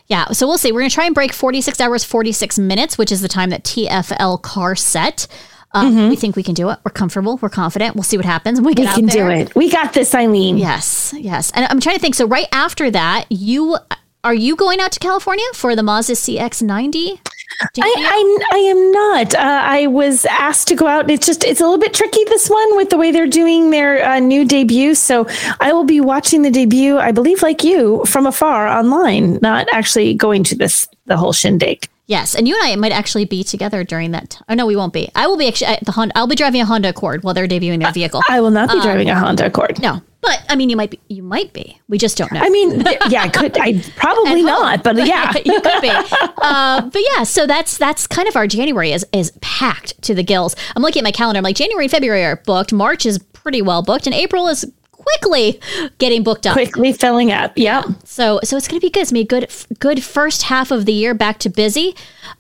Yeah, 0.06 0.26
so 0.26 0.46
we'll 0.46 0.58
see. 0.58 0.70
We're 0.70 0.80
going 0.80 0.90
to 0.90 0.94
try 0.94 1.06
and 1.06 1.14
break 1.14 1.32
46 1.32 1.80
hours, 1.80 2.04
46 2.04 2.58
minutes, 2.60 2.96
which 2.96 3.10
is 3.10 3.22
the 3.22 3.28
time 3.28 3.50
that 3.50 3.64
TFL 3.64 4.40
car 4.42 4.76
set. 4.76 5.26
Um, 5.72 6.08
We 6.08 6.16
think 6.16 6.36
we 6.36 6.42
can 6.44 6.54
do 6.54 6.70
it. 6.70 6.78
We're 6.84 6.92
comfortable. 6.92 7.38
We're 7.38 7.48
confident. 7.48 7.96
We'll 7.96 8.04
see 8.04 8.16
what 8.16 8.24
happens 8.24 8.60
we 8.60 8.68
We 8.68 8.74
can 8.74 9.06
do 9.06 9.28
it. 9.28 9.54
We 9.56 9.68
got 9.68 9.92
this, 9.94 10.14
Eileen. 10.14 10.58
Yes, 10.58 11.12
yes. 11.18 11.50
And 11.54 11.66
I'm 11.66 11.80
trying 11.80 11.96
to 11.96 12.00
think. 12.00 12.14
So 12.14 12.26
right 12.26 12.46
after 12.52 12.90
that, 12.92 13.26
you 13.30 13.76
are 14.24 14.34
you 14.34 14.56
going 14.56 14.80
out 14.80 14.92
to 14.92 14.98
California 15.00 15.44
for 15.54 15.76
the 15.76 15.82
Mazda 15.82 16.14
CX-90? 16.14 17.20
I, 17.60 17.68
I, 17.78 18.38
I 18.52 18.58
am 18.58 18.92
not. 18.92 19.34
Uh, 19.34 19.38
I 19.64 19.86
was 19.86 20.24
asked 20.26 20.68
to 20.68 20.74
go 20.74 20.86
out. 20.86 21.10
It's 21.10 21.26
just 21.26 21.44
it's 21.44 21.60
a 21.60 21.64
little 21.64 21.78
bit 21.78 21.94
tricky 21.94 22.22
this 22.24 22.48
one 22.50 22.76
with 22.76 22.90
the 22.90 22.96
way 22.98 23.10
they're 23.12 23.26
doing 23.26 23.70
their 23.70 24.04
uh, 24.04 24.18
new 24.18 24.44
debut. 24.44 24.94
So 24.94 25.26
I 25.60 25.72
will 25.72 25.84
be 25.84 26.00
watching 26.00 26.42
the 26.42 26.50
debut. 26.50 26.98
I 26.98 27.12
believe, 27.12 27.42
like 27.42 27.64
you, 27.64 28.04
from 28.06 28.26
afar 28.26 28.66
online, 28.66 29.38
not 29.42 29.66
actually 29.72 30.14
going 30.14 30.44
to 30.44 30.56
this 30.56 30.86
the 31.06 31.16
whole 31.16 31.32
shindig. 31.32 31.88
yes, 32.06 32.34
and 32.34 32.46
you 32.48 32.54
and 32.54 32.64
I 32.72 32.76
might 32.76 32.92
actually 32.92 33.24
be 33.24 33.42
together 33.44 33.84
during 33.84 34.10
that. 34.10 34.30
T- 34.30 34.38
oh 34.48 34.54
no, 34.54 34.66
we 34.66 34.76
won't 34.76 34.92
be. 34.92 35.08
I 35.14 35.26
will 35.26 35.36
be 35.38 35.48
actually 35.48 35.78
the 35.82 35.92
Honda. 35.92 36.16
I'll 36.18 36.26
be 36.26 36.36
driving 36.36 36.60
a 36.60 36.66
Honda 36.66 36.88
Accord 36.90 37.22
while 37.24 37.32
they're 37.34 37.48
debuting 37.48 37.80
their 37.82 37.92
vehicle. 37.92 38.22
I 38.28 38.40
will 38.40 38.50
not 38.50 38.68
be 38.70 38.80
driving 38.80 39.08
a 39.08 39.14
Honda 39.18 39.46
Accord. 39.46 39.80
no, 39.80 40.02
but 40.26 40.44
I 40.48 40.56
mean, 40.56 40.68
you 40.68 40.76
might 40.76 40.90
be. 40.90 41.00
You 41.08 41.22
might 41.22 41.52
be. 41.52 41.80
We 41.88 41.98
just 41.98 42.18
don't 42.18 42.32
know. 42.32 42.40
I 42.40 42.50
mean, 42.50 42.80
yeah, 43.08 43.22
I 43.22 43.28
could. 43.28 43.56
I 43.58 43.80
probably 43.96 44.42
not, 44.42 44.82
but 44.82 44.96
yeah. 45.06 45.32
you 45.44 45.60
could 45.60 45.80
be. 45.80 45.90
Uh, 45.90 46.82
but 46.82 47.02
yeah, 47.14 47.22
so 47.22 47.46
that's 47.46 47.78
that's 47.78 48.06
kind 48.06 48.28
of 48.28 48.36
our 48.36 48.46
January 48.46 48.92
is 48.92 49.06
is 49.12 49.32
packed 49.40 50.00
to 50.02 50.14
the 50.14 50.24
gills. 50.24 50.56
I'm 50.74 50.82
looking 50.82 51.00
at 51.00 51.04
my 51.04 51.12
calendar. 51.12 51.38
I'm 51.38 51.44
like 51.44 51.56
January 51.56 51.84
and 51.84 51.90
February 51.90 52.24
are 52.24 52.36
booked. 52.36 52.72
March 52.72 53.06
is 53.06 53.18
pretty 53.18 53.62
well 53.62 53.82
booked, 53.82 54.06
and 54.06 54.14
April 54.14 54.48
is 54.48 54.70
quickly 54.90 55.60
getting 55.98 56.22
booked 56.22 56.46
up. 56.46 56.54
Quickly 56.54 56.92
filling 56.92 57.30
up. 57.30 57.52
Yep. 57.56 57.84
So 58.04 58.40
so 58.42 58.56
it's 58.56 58.66
going 58.66 58.80
to 58.80 58.84
be 58.84 58.90
good. 58.90 59.02
It's 59.02 59.12
going 59.12 59.24
to 59.26 59.28
be 59.28 59.36
a 59.36 59.40
good 59.40 59.78
good 59.78 60.02
first 60.04 60.42
half 60.42 60.70
of 60.70 60.84
the 60.86 60.92
year 60.92 61.14
back 61.14 61.38
to 61.40 61.48
busy. 61.48 61.94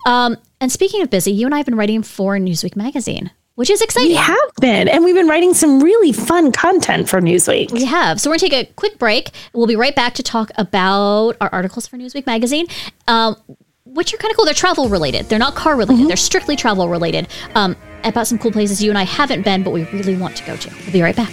Um, 0.06 0.36
and 0.60 0.72
speaking 0.72 1.02
of 1.02 1.10
busy, 1.10 1.30
you 1.32 1.46
and 1.46 1.54
I 1.54 1.58
have 1.58 1.66
been 1.66 1.76
writing 1.76 2.02
for 2.02 2.36
Newsweek 2.36 2.76
magazine, 2.76 3.30
which 3.56 3.68
is 3.68 3.82
exciting. 3.82 4.10
We 4.10 4.14
have 4.14 4.38
been, 4.60 4.88
and 4.88 5.04
we've 5.04 5.14
been 5.14 5.28
writing 5.28 5.52
some 5.52 5.80
really 5.80 6.12
fun 6.12 6.52
content 6.52 7.08
for 7.08 7.20
Newsweek. 7.20 7.72
We 7.72 7.84
have. 7.84 8.20
So 8.20 8.30
we're 8.30 8.38
going 8.38 8.50
to 8.50 8.56
take 8.56 8.70
a 8.70 8.72
quick 8.74 8.98
break. 8.98 9.32
We'll 9.52 9.66
be 9.66 9.76
right 9.76 9.94
back 9.94 10.14
to 10.14 10.22
talk 10.22 10.50
about 10.56 11.36
our 11.40 11.48
articles 11.52 11.86
for 11.86 11.96
Newsweek 11.96 12.26
magazine. 12.26 12.66
Um, 13.08 13.36
which 13.84 14.12
are 14.12 14.18
kind 14.18 14.30
of 14.30 14.36
cool. 14.36 14.44
They're 14.44 14.52
travel 14.52 14.88
related. 14.88 15.26
They're 15.28 15.38
not 15.38 15.54
car 15.54 15.74
related. 15.74 16.08
They're 16.08 16.16
strictly 16.16 16.54
travel 16.54 16.88
related. 16.88 17.28
Um, 17.54 17.76
about 18.04 18.26
some 18.26 18.38
cool 18.38 18.52
places 18.52 18.82
you 18.82 18.90
and 18.90 18.98
I 18.98 19.04
haven't 19.04 19.42
been, 19.42 19.62
but 19.62 19.70
we 19.70 19.84
really 19.84 20.16
want 20.16 20.36
to 20.36 20.44
go 20.44 20.56
to. 20.56 20.70
We'll 20.84 20.92
be 20.92 21.02
right 21.02 21.16
back. 21.16 21.32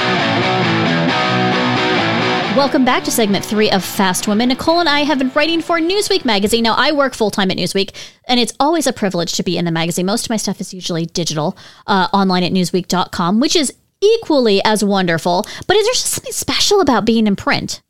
Welcome 2.55 2.83
back 2.83 3.05
to 3.05 3.11
segment 3.11 3.45
three 3.45 3.71
of 3.71 3.81
Fast 3.81 4.27
Women. 4.27 4.49
Nicole 4.49 4.81
and 4.81 4.89
I 4.89 4.99
have 5.05 5.17
been 5.17 5.31
writing 5.33 5.61
for 5.61 5.79
Newsweek 5.79 6.25
magazine. 6.25 6.63
Now, 6.63 6.75
I 6.77 6.91
work 6.91 7.13
full 7.13 7.31
time 7.31 7.49
at 7.49 7.55
Newsweek, 7.55 7.95
and 8.25 8.41
it's 8.41 8.51
always 8.59 8.85
a 8.85 8.91
privilege 8.91 9.31
to 9.33 9.43
be 9.43 9.57
in 9.57 9.63
the 9.63 9.71
magazine. 9.71 10.05
Most 10.05 10.25
of 10.25 10.31
my 10.31 10.35
stuff 10.35 10.59
is 10.59 10.73
usually 10.73 11.05
digital, 11.05 11.57
uh, 11.87 12.09
online 12.11 12.43
at 12.43 12.51
newsweek.com, 12.51 13.39
which 13.39 13.55
is 13.55 13.73
equally 14.01 14.61
as 14.65 14.83
wonderful. 14.83 15.45
But 15.65 15.77
is 15.77 15.85
there 15.85 15.93
something 15.93 16.33
special 16.33 16.81
about 16.81 17.05
being 17.05 17.25
in 17.25 17.37
print? 17.37 17.81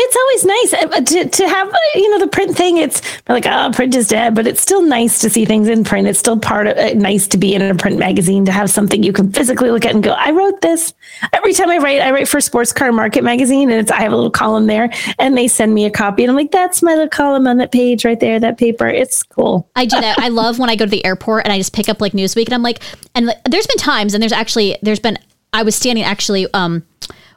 It's 0.00 0.16
always 0.16 0.44
nice 0.44 0.72
uh, 0.74 1.00
to, 1.00 1.28
to 1.28 1.48
have, 1.48 1.68
uh, 1.68 1.76
you 1.96 2.08
know, 2.10 2.20
the 2.20 2.28
print 2.28 2.56
thing. 2.56 2.76
It's 2.76 3.02
like, 3.28 3.46
oh, 3.46 3.70
print 3.74 3.96
is 3.96 4.06
dead, 4.06 4.32
but 4.32 4.46
it's 4.46 4.60
still 4.60 4.80
nice 4.80 5.18
to 5.20 5.28
see 5.28 5.44
things 5.44 5.68
in 5.68 5.82
print. 5.82 6.06
It's 6.06 6.20
still 6.20 6.38
part 6.38 6.68
of 6.68 6.76
it, 6.76 6.96
uh, 6.96 6.98
nice 7.00 7.26
to 7.28 7.36
be 7.36 7.52
in 7.52 7.62
a 7.62 7.74
print 7.74 7.98
magazine 7.98 8.44
to 8.44 8.52
have 8.52 8.70
something 8.70 9.02
you 9.02 9.12
can 9.12 9.32
physically 9.32 9.70
look 9.70 9.84
at 9.84 9.94
and 9.94 10.02
go, 10.04 10.12
I 10.12 10.30
wrote 10.30 10.60
this. 10.60 10.94
Every 11.32 11.52
time 11.52 11.68
I 11.68 11.78
write, 11.78 12.00
I 12.00 12.12
write 12.12 12.28
for 12.28 12.40
Sports 12.40 12.72
Car 12.72 12.92
Market 12.92 13.24
magazine, 13.24 13.70
and 13.70 13.80
it's 13.80 13.90
I 13.90 14.00
have 14.02 14.12
a 14.12 14.16
little 14.16 14.30
column 14.30 14.66
there, 14.68 14.88
and 15.18 15.36
they 15.36 15.48
send 15.48 15.74
me 15.74 15.84
a 15.84 15.90
copy, 15.90 16.22
and 16.22 16.30
I'm 16.30 16.36
like, 16.36 16.52
that's 16.52 16.80
my 16.80 16.92
little 16.92 17.08
column 17.08 17.48
on 17.48 17.56
that 17.56 17.72
page 17.72 18.04
right 18.04 18.20
there, 18.20 18.38
that 18.38 18.56
paper. 18.56 18.86
It's 18.86 19.24
cool. 19.24 19.68
I 19.74 19.84
do 19.84 20.00
that. 20.00 20.20
I 20.20 20.28
love 20.28 20.60
when 20.60 20.70
I 20.70 20.76
go 20.76 20.84
to 20.84 20.90
the 20.90 21.04
airport 21.04 21.44
and 21.44 21.52
I 21.52 21.58
just 21.58 21.74
pick 21.74 21.88
up 21.88 22.00
like 22.00 22.12
Newsweek, 22.12 22.44
and 22.44 22.54
I'm 22.54 22.62
like, 22.62 22.80
and 23.16 23.26
like, 23.26 23.42
there's 23.44 23.66
been 23.66 23.78
times, 23.78 24.14
and 24.14 24.22
there's 24.22 24.32
actually 24.32 24.78
there's 24.80 25.00
been 25.00 25.18
I 25.52 25.64
was 25.64 25.74
standing 25.74 26.04
actually. 26.04 26.46
um 26.54 26.84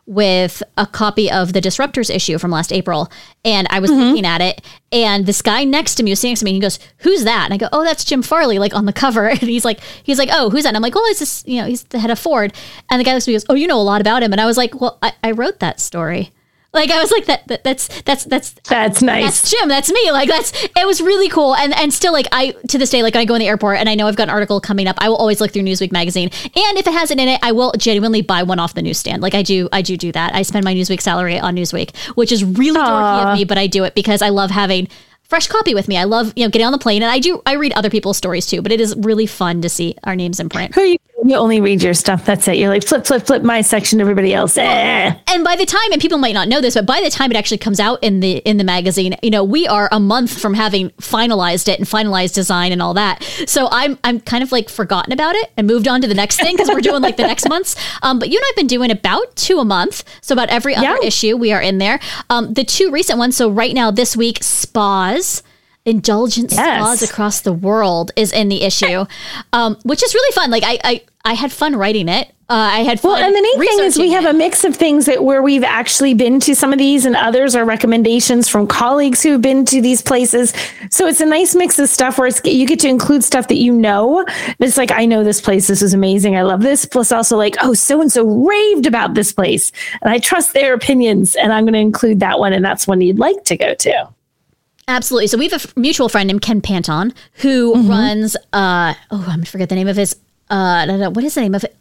with 0.06 0.64
a 0.78 0.86
copy 0.86 1.32
of 1.32 1.54
the 1.54 1.62
Disruptors 1.62 2.14
issue 2.14 2.38
from 2.38 2.52
last 2.52 2.74
April, 2.74 3.12
and 3.46 3.68
I 3.70 3.80
was 3.80 3.92
mm-hmm. 3.92 4.02
looking 4.02 4.26
at 4.26 4.42
it, 4.42 4.62
and 4.92 5.26
this 5.26 5.42
guy 5.42 5.64
next 5.64 5.96
to 5.96 6.04
me 6.04 6.12
was 6.12 6.20
sitting 6.20 6.32
next 6.32 6.40
to 6.40 6.46
me. 6.46 6.52
And 6.52 6.56
he 6.56 6.62
goes, 6.62 6.80
"Who's 6.98 7.24
that?" 7.24 7.46
And 7.46 7.54
I 7.54 7.58
go, 7.58 7.70
"Oh, 7.72 7.84
that's 7.84 8.04
Jim 8.04 8.22
Farley, 8.22 8.60
like 8.60 8.74
on 8.74 8.86
the 8.86 8.94
cover." 8.94 9.28
And 9.30 9.40
he's 9.40 9.66
like, 9.66 9.80
"He's 10.04 10.18
like, 10.18 10.30
oh, 10.32 10.50
who's 10.50 10.64
that?" 10.64 10.70
And 10.70 10.78
I'm 10.78 10.84
like, 10.84 10.96
"Well, 10.96 11.06
it's 11.08 11.20
this, 11.20 11.44
you 11.48 11.62
know, 11.62 11.68
he's 11.68 11.84
the 11.84 12.00
head 12.00 12.12
of 12.12 12.20
Ford." 12.20 12.54
And 12.90 13.00
the 13.00 13.04
guy 13.04 13.14
looks 13.14 13.26
at 13.26 13.28
me 13.28 13.36
goes, 13.36 13.46
"Oh, 13.50 13.56
you 13.56 13.68
know 13.68 13.80
a 13.80 13.84
lot 13.84 14.02
about 14.02 14.24
him." 14.24 14.32
And 14.32 14.42
I 14.42 14.46
was 14.46 14.58
like, 14.58 14.80
"Well, 14.80 14.98
I, 15.02 15.14
I 15.24 15.32
wrote 15.32 15.60
that 15.60 15.80
story." 15.80 16.32
Like 16.74 16.90
I 16.90 17.02
was 17.02 17.12
like 17.12 17.26
that, 17.26 17.48
that, 17.48 17.64
that's 17.66 18.02
that's 18.04 18.24
that's 18.24 18.52
that's 18.70 19.02
nice. 19.02 19.26
That's 19.26 19.52
Jim. 19.52 19.68
That's 19.68 19.92
me. 19.92 20.12
Like 20.12 20.30
that's 20.30 20.54
it 20.64 20.88
was 20.88 21.02
really 21.02 21.28
cool. 21.28 21.54
And 21.54 21.74
and 21.76 21.94
still 21.94 22.14
like 22.14 22.28
I 22.32 22.52
to 22.70 22.78
this 22.78 22.90
day 22.90 23.04
like 23.04 23.14
when 23.14 23.22
I 23.22 23.26
go 23.26 23.36
in 23.36 23.40
the 23.40 23.48
airport 23.48 23.78
and 23.78 23.90
I 23.90 23.96
know 23.96 24.08
I've 24.08 24.16
got 24.16 24.24
an 24.24 24.30
article 24.30 24.62
coming 24.62 24.88
up, 24.88 24.96
I 25.00 25.10
will 25.10 25.18
always 25.18 25.42
look 25.42 25.52
through 25.52 25.64
Newsweek 25.64 25.92
magazine. 25.92 26.30
And 26.44 26.78
if 26.78 26.88
it 26.88 26.94
has 26.94 27.12
it 27.12 27.20
in 27.20 27.28
it, 27.28 27.40
I 27.44 27.52
will 27.52 27.74
genuinely 27.78 28.22
buy 28.22 28.44
one 28.44 28.58
off 28.58 28.74
the 28.74 28.82
newsstand. 28.82 29.22
Like 29.22 29.34
I 29.34 29.44
do 29.44 29.68
I 29.74 29.82
do 29.82 29.98
do 29.98 30.14
that. 30.14 30.34
I 30.34 30.44
spend 30.44 30.64
my 30.64 30.74
Newsweek 30.74 31.02
salary 31.02 31.38
on 31.38 31.56
Newsweek, 31.56 31.96
which 32.16 32.32
is 32.32 32.44
really 32.46 32.80
Aww. 32.80 32.86
dorky 32.86 33.32
of 33.32 33.38
me, 33.38 33.44
but 33.44 33.58
I 33.58 33.68
do 33.68 33.84
it 33.84 33.94
because 33.94 34.22
I 34.22 34.30
love 34.30 34.50
having 34.50 34.88
fresh 35.24 35.48
copy 35.48 35.74
with 35.74 35.88
me. 35.88 35.98
I 35.98 36.04
love, 36.04 36.34
you 36.36 36.46
know, 36.46 36.50
getting 36.50 36.66
on 36.66 36.74
the 36.74 36.78
plane 36.78 37.02
and 37.04 37.12
I 37.12 37.20
do 37.20 37.42
I 37.46 37.54
read 37.54 37.74
other 37.74 37.90
people's 37.90 38.18
stories 38.18 38.46
too, 38.46 38.62
but 38.62 38.72
it 38.72 38.80
is 38.80 38.96
really 38.98 39.26
fun 39.26 39.62
to 39.62 39.70
see 39.70 39.96
our 40.04 40.16
names 40.16 40.40
in 40.40 40.50
print. 40.50 40.76
Who 40.76 40.82
you 40.82 40.98
you 41.24 41.36
only 41.36 41.62
read 41.62 41.84
your 41.84 41.94
stuff. 41.94 42.26
That's 42.26 42.48
it. 42.48 42.58
You're 42.58 42.70
like 42.70 42.86
flip, 42.86 43.06
flip, 43.06 43.26
flip 43.26 43.44
my 43.44 43.62
section. 43.62 44.02
Everybody 44.02 44.34
else. 44.34 44.58
Eh. 44.58 45.16
And 45.28 45.44
by 45.44 45.56
the 45.56 45.66
time, 45.66 45.92
and 45.92 46.02
people 46.02 46.18
might 46.18 46.34
not 46.34 46.48
know 46.48 46.62
this, 46.62 46.74
but 46.74 46.86
by 46.86 47.02
the 47.02 47.10
time 47.10 47.32
it 47.32 47.38
actually 47.38 47.60
comes 47.60 47.80
out 47.80 48.04
in 48.04 48.20
the 48.22 48.38
in 48.38 48.58
the 48.58 48.64
magazine, 48.64 49.16
you 49.22 49.30
know, 49.30 49.44
we 49.44 49.68
are 49.68 49.88
a 49.92 50.00
month 50.00 50.40
from 50.40 50.54
having 50.54 50.90
finalized 50.92 51.68
it 51.68 51.80
and 51.80 51.88
finalized 51.88 52.34
design 52.34 52.72
and 52.72 52.82
all 52.82 52.94
that. 52.96 53.24
So 53.46 53.68
I'm 53.72 54.00
I'm 54.04 54.20
kind 54.20 54.44
of 54.44 54.52
like 54.52 54.70
forgotten 54.70 55.14
about 55.14 55.36
it 55.36 55.52
and 55.58 55.68
moved 55.68 55.88
on 55.88 56.02
to 56.02 56.08
the 56.08 56.16
next 56.16 56.38
thing 56.38 56.56
because 56.56 56.70
we're 56.70 56.82
doing 56.82 57.02
like 57.02 57.18
the 57.18 57.24
next 57.24 57.48
months. 57.48 57.76
Um, 58.04 58.20
but 58.20 58.30
you 58.30 58.38
and 58.38 58.46
I've 58.50 58.56
been 58.56 58.68
doing 58.68 58.90
about 58.90 59.36
two 59.36 59.60
a 59.60 59.66
month. 59.66 60.04
So 60.22 60.34
about 60.34 60.50
every 60.50 60.76
other 60.76 60.98
yeah. 61.02 61.08
issue 61.08 61.38
we 61.38 61.52
are 61.52 61.62
in 61.62 61.78
there. 61.78 62.00
Um, 62.30 62.54
the 62.54 62.64
two 62.64 62.90
recent 62.90 63.20
ones. 63.20 63.36
So 63.36 63.50
right 63.50 63.74
now 63.74 63.92
this 63.92 64.18
week, 64.18 64.40
spas 64.42 65.44
indulgent 65.86 66.52
yes. 66.52 67.00
spas 67.00 67.10
across 67.10 67.42
the 67.42 67.54
world 67.54 68.12
is 68.16 68.32
in 68.32 68.50
the 68.50 68.64
issue, 68.64 69.06
um, 69.54 69.78
which 69.84 70.04
is 70.04 70.14
really 70.14 70.34
fun. 70.34 70.52
Like 70.52 70.64
I, 70.64 70.80
I, 70.84 71.02
I 71.26 71.34
had 71.34 71.52
fun 71.52 71.76
writing 71.76 72.08
it. 72.08 72.32
Uh, 72.50 72.70
I 72.74 72.80
had 72.80 73.00
fun. 73.00 73.14
Well, 73.14 73.24
and 73.24 73.34
the 73.34 73.40
neat 73.40 73.58
thing 73.58 73.80
is 73.86 73.98
we 73.98 74.12
have 74.12 74.26
a 74.26 74.34
mix 74.34 74.66
of 74.66 74.76
things 74.76 75.06
that 75.06 75.24
where 75.24 75.42
we've 75.42 75.64
actually 75.64 76.14
been 76.14 76.42
to 76.42 76.54
some 76.54 76.74
of 76.74 76.80
these, 76.80 77.06
and 77.06 77.16
others 77.16 77.56
are 77.56 77.64
recommendations 77.64 78.50
from 78.50 78.68
colleagues 78.68 79.24
who've 79.24 79.42
been 79.42 79.64
to 79.68 79.82
these 79.82 80.02
places. 80.02 80.54
So 80.90 81.08
it's 81.08 81.22
a 81.22 81.26
nice 81.26 81.56
mix 81.56 81.80
of 81.80 81.88
stuff 81.88 82.18
where 82.18 82.28
it's 82.28 82.42
you 82.44 82.68
get 82.68 82.82
to 82.82 82.90
include 82.90 83.24
stuff 83.24 83.48
that 83.48 83.56
you 83.56 83.72
know. 83.72 84.26
It's 84.60 84.76
like 84.76 84.92
I 84.92 85.06
know 85.06 85.24
this 85.24 85.40
place. 85.40 85.68
This 85.68 85.82
is 85.82 85.94
amazing. 85.94 86.36
I 86.36 86.42
love 86.42 86.62
this. 86.62 86.84
Plus, 86.84 87.14
also 87.14 87.38
like 87.38 87.56
oh, 87.62 87.74
so 87.74 88.02
and 88.02 88.12
so 88.12 88.26
raved 88.26 88.86
about 88.86 89.14
this 89.14 89.32
place, 89.32 89.72
and 90.02 90.12
I 90.12 90.20
trust 90.20 90.54
their 90.54 90.74
opinions, 90.74 91.38
and 91.38 91.54
I'm 91.54 91.64
going 91.64 91.74
to 91.74 91.80
include 91.80 92.20
that 92.20 92.38
one, 92.38 92.52
and 92.52 92.66
that's 92.66 92.86
one 92.86 93.00
you'd 93.00 93.18
like 93.18 93.46
to 93.46 93.56
go 93.56 93.74
to. 93.76 94.10
Absolutely. 94.92 95.28
So 95.28 95.38
we 95.38 95.48
have 95.48 95.66
a 95.66 95.80
mutual 95.80 96.10
friend 96.10 96.28
named 96.28 96.42
Ken 96.42 96.60
Panton 96.60 97.14
who 97.36 97.74
mm-hmm. 97.74 97.90
runs. 97.90 98.36
Uh, 98.52 98.94
oh, 99.10 99.20
I'm 99.20 99.38
gonna 99.38 99.46
forget 99.46 99.70
the 99.70 99.76
name 99.76 99.88
of 99.88 99.96
his. 99.96 100.18
Uh, 100.50 101.10
what 101.12 101.24
is 101.24 101.34
the 101.36 101.42
name 101.42 101.56
of 101.56 101.64
it? 101.64 101.78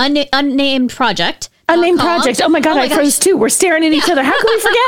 Unna- 0.00 0.26
unnamed 0.32 0.90
project 0.90 1.48
Unnamed 1.68 2.00
Project. 2.00 2.40
Oh 2.42 2.48
my 2.48 2.60
God, 2.60 2.72
oh 2.72 2.74
my 2.76 2.82
I 2.82 2.88
gosh. 2.88 2.96
froze 2.96 3.18
too. 3.18 3.36
We're 3.36 3.48
staring 3.48 3.84
at 3.84 3.92
each 3.92 4.08
other. 4.08 4.22
How 4.22 4.38
can 4.38 4.46
we 4.46 4.60
forget? 4.60 4.78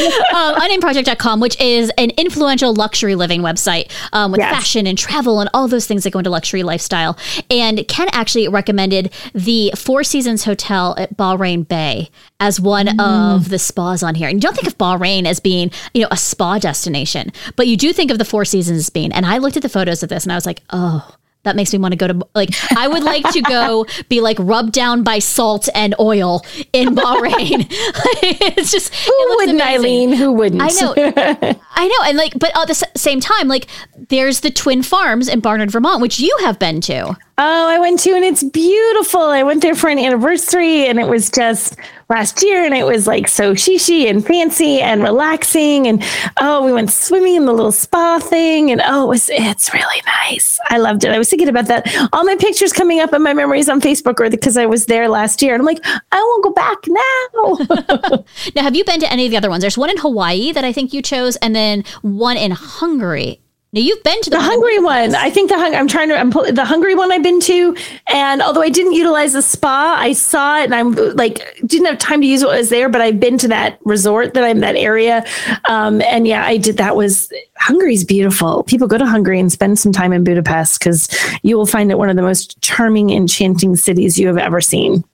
Um, 0.34 0.54
unnamedproject.com, 0.54 1.40
which 1.40 1.60
is 1.60 1.90
an 1.98 2.10
influential 2.10 2.74
luxury 2.74 3.14
living 3.14 3.42
website 3.42 3.90
um, 4.12 4.32
with 4.32 4.40
yes. 4.40 4.54
fashion 4.54 4.86
and 4.86 4.96
travel 4.96 5.40
and 5.40 5.50
all 5.52 5.68
those 5.68 5.86
things 5.86 6.04
that 6.04 6.12
go 6.12 6.18
into 6.18 6.30
luxury 6.30 6.62
lifestyle. 6.62 7.18
And 7.50 7.86
Ken 7.88 8.08
actually 8.12 8.48
recommended 8.48 9.12
the 9.34 9.72
Four 9.76 10.04
Seasons 10.04 10.44
Hotel 10.44 10.94
at 10.98 11.16
Bahrain 11.16 11.66
Bay 11.66 12.10
as 12.38 12.60
one 12.60 12.86
mm. 12.86 13.36
of 13.36 13.48
the 13.48 13.58
spas 13.58 14.02
on 14.02 14.14
here. 14.14 14.28
And 14.28 14.36
you 14.36 14.40
don't 14.40 14.54
think 14.54 14.68
of 14.68 14.78
Bahrain 14.78 15.26
as 15.26 15.40
being, 15.40 15.70
you 15.92 16.02
know, 16.02 16.08
a 16.10 16.16
spa 16.16 16.58
destination, 16.58 17.32
but 17.56 17.66
you 17.66 17.76
do 17.76 17.92
think 17.92 18.10
of 18.10 18.18
the 18.18 18.24
Four 18.24 18.44
Seasons 18.44 18.78
as 18.78 18.90
being. 18.90 19.12
And 19.12 19.26
I 19.26 19.38
looked 19.38 19.56
at 19.56 19.62
the 19.62 19.68
photos 19.68 20.02
of 20.02 20.08
this 20.08 20.24
and 20.24 20.32
I 20.32 20.36
was 20.36 20.46
like, 20.46 20.62
oh, 20.70 21.14
that 21.42 21.56
makes 21.56 21.72
me 21.72 21.78
want 21.78 21.92
to 21.92 21.96
go 21.96 22.06
to 22.06 22.26
like 22.34 22.50
I 22.76 22.86
would 22.86 23.02
like 23.02 23.28
to 23.32 23.40
go 23.42 23.86
be 24.08 24.20
like 24.20 24.36
rubbed 24.38 24.72
down 24.72 25.02
by 25.02 25.18
salt 25.18 25.68
and 25.74 25.94
oil 25.98 26.44
in 26.72 26.94
Bahrain. 26.94 27.66
it's 27.70 28.70
just 28.70 28.94
who 28.94 29.12
it 29.12 29.36
wouldn't. 29.36 29.60
Eileen? 29.60 30.12
Who 30.12 30.32
wouldn't? 30.32 30.62
I 30.62 30.68
know, 30.68 30.94
I 30.96 31.88
know, 31.88 32.04
and 32.04 32.18
like, 32.18 32.38
but 32.38 32.56
at 32.56 32.68
the 32.68 32.74
same 32.96 33.20
time, 33.20 33.48
like, 33.48 33.66
there's 34.08 34.40
the 34.40 34.50
Twin 34.50 34.82
Farms 34.82 35.28
in 35.28 35.40
Barnard, 35.40 35.70
Vermont, 35.70 36.02
which 36.02 36.20
you 36.20 36.36
have 36.40 36.58
been 36.58 36.80
to. 36.82 37.16
Oh, 37.42 37.68
I 37.68 37.78
went 37.78 38.00
to, 38.00 38.10
and 38.10 38.22
it's 38.22 38.42
beautiful. 38.42 39.22
I 39.22 39.42
went 39.44 39.62
there 39.62 39.74
for 39.74 39.88
an 39.88 39.98
anniversary, 39.98 40.84
and 40.84 41.00
it 41.00 41.08
was 41.08 41.30
just 41.30 41.74
last 42.10 42.42
year, 42.42 42.66
and 42.66 42.74
it 42.74 42.84
was 42.84 43.06
like 43.06 43.28
so 43.28 43.54
shishi 43.54 44.10
and 44.10 44.22
fancy 44.22 44.82
and 44.82 45.02
relaxing. 45.02 45.86
And 45.86 46.04
oh, 46.38 46.66
we 46.66 46.70
went 46.70 46.92
swimming 46.92 47.36
in 47.36 47.46
the 47.46 47.54
little 47.54 47.72
spa 47.72 48.18
thing, 48.18 48.70
and 48.70 48.82
oh, 48.84 49.04
it 49.04 49.08
was 49.08 49.30
it's 49.30 49.72
really 49.72 50.02
nice. 50.04 50.58
I 50.68 50.76
loved 50.76 51.02
it. 51.02 51.12
I 51.12 51.16
was 51.16 51.30
thinking 51.30 51.48
about 51.48 51.64
that. 51.68 51.86
All 52.12 52.24
my 52.24 52.36
pictures 52.36 52.74
coming 52.74 53.00
up 53.00 53.14
in 53.14 53.22
my 53.22 53.32
memories 53.32 53.70
on 53.70 53.80
Facebook 53.80 54.20
are 54.20 54.28
because 54.28 54.58
I 54.58 54.66
was 54.66 54.84
there 54.84 55.08
last 55.08 55.40
year, 55.40 55.54
and 55.54 55.62
I'm 55.62 55.66
like, 55.66 55.80
I 56.12 56.20
won't 56.20 56.44
go 56.44 56.52
back 56.52 56.78
now. 56.86 58.22
now, 58.54 58.62
have 58.64 58.76
you 58.76 58.84
been 58.84 59.00
to 59.00 59.10
any 59.10 59.24
of 59.24 59.30
the 59.30 59.38
other 59.38 59.48
ones? 59.48 59.62
There's 59.62 59.78
one 59.78 59.88
in 59.88 59.96
Hawaii 59.96 60.52
that 60.52 60.66
I 60.66 60.74
think 60.74 60.92
you 60.92 61.00
chose, 61.00 61.36
and 61.36 61.56
then 61.56 61.84
one 62.02 62.36
in 62.36 62.50
Hungary. 62.50 63.39
Now 63.72 63.80
you've 63.80 64.02
been 64.02 64.20
to 64.22 64.30
the, 64.30 64.36
the 64.36 64.42
Hungary 64.42 64.80
one. 64.80 65.14
I 65.14 65.30
think 65.30 65.48
the 65.48 65.56
hung- 65.56 65.76
I'm 65.76 65.86
trying 65.86 66.08
to 66.08 66.18
I'm 66.18 66.30
the 66.30 66.64
Hungary 66.64 66.96
one 66.96 67.12
I've 67.12 67.22
been 67.22 67.40
to, 67.40 67.76
and 68.12 68.42
although 68.42 68.62
I 68.62 68.68
didn't 68.68 68.94
utilize 68.94 69.32
the 69.34 69.42
spa, 69.42 69.96
I 69.96 70.12
saw 70.12 70.58
it 70.58 70.64
and 70.64 70.74
I'm 70.74 70.92
like 71.14 71.38
didn't 71.66 71.86
have 71.86 71.98
time 71.98 72.20
to 72.20 72.26
use 72.26 72.42
what 72.42 72.58
was 72.58 72.68
there. 72.68 72.88
But 72.88 73.00
I've 73.00 73.20
been 73.20 73.38
to 73.38 73.48
that 73.48 73.78
resort 73.84 74.34
that 74.34 74.42
I'm 74.42 74.58
that 74.60 74.74
area, 74.74 75.24
um, 75.68 76.02
and 76.02 76.26
yeah, 76.26 76.44
I 76.44 76.56
did. 76.56 76.78
That 76.78 76.96
was 76.96 77.32
Hungary's 77.58 78.02
beautiful. 78.02 78.64
People 78.64 78.88
go 78.88 78.98
to 78.98 79.06
Hungary 79.06 79.38
and 79.38 79.52
spend 79.52 79.78
some 79.78 79.92
time 79.92 80.12
in 80.12 80.24
Budapest 80.24 80.80
because 80.80 81.08
you 81.42 81.56
will 81.56 81.66
find 81.66 81.92
it 81.92 81.98
one 81.98 82.10
of 82.10 82.16
the 82.16 82.22
most 82.22 82.60
charming, 82.62 83.10
enchanting 83.10 83.76
cities 83.76 84.18
you 84.18 84.26
have 84.26 84.38
ever 84.38 84.60
seen. 84.60 85.04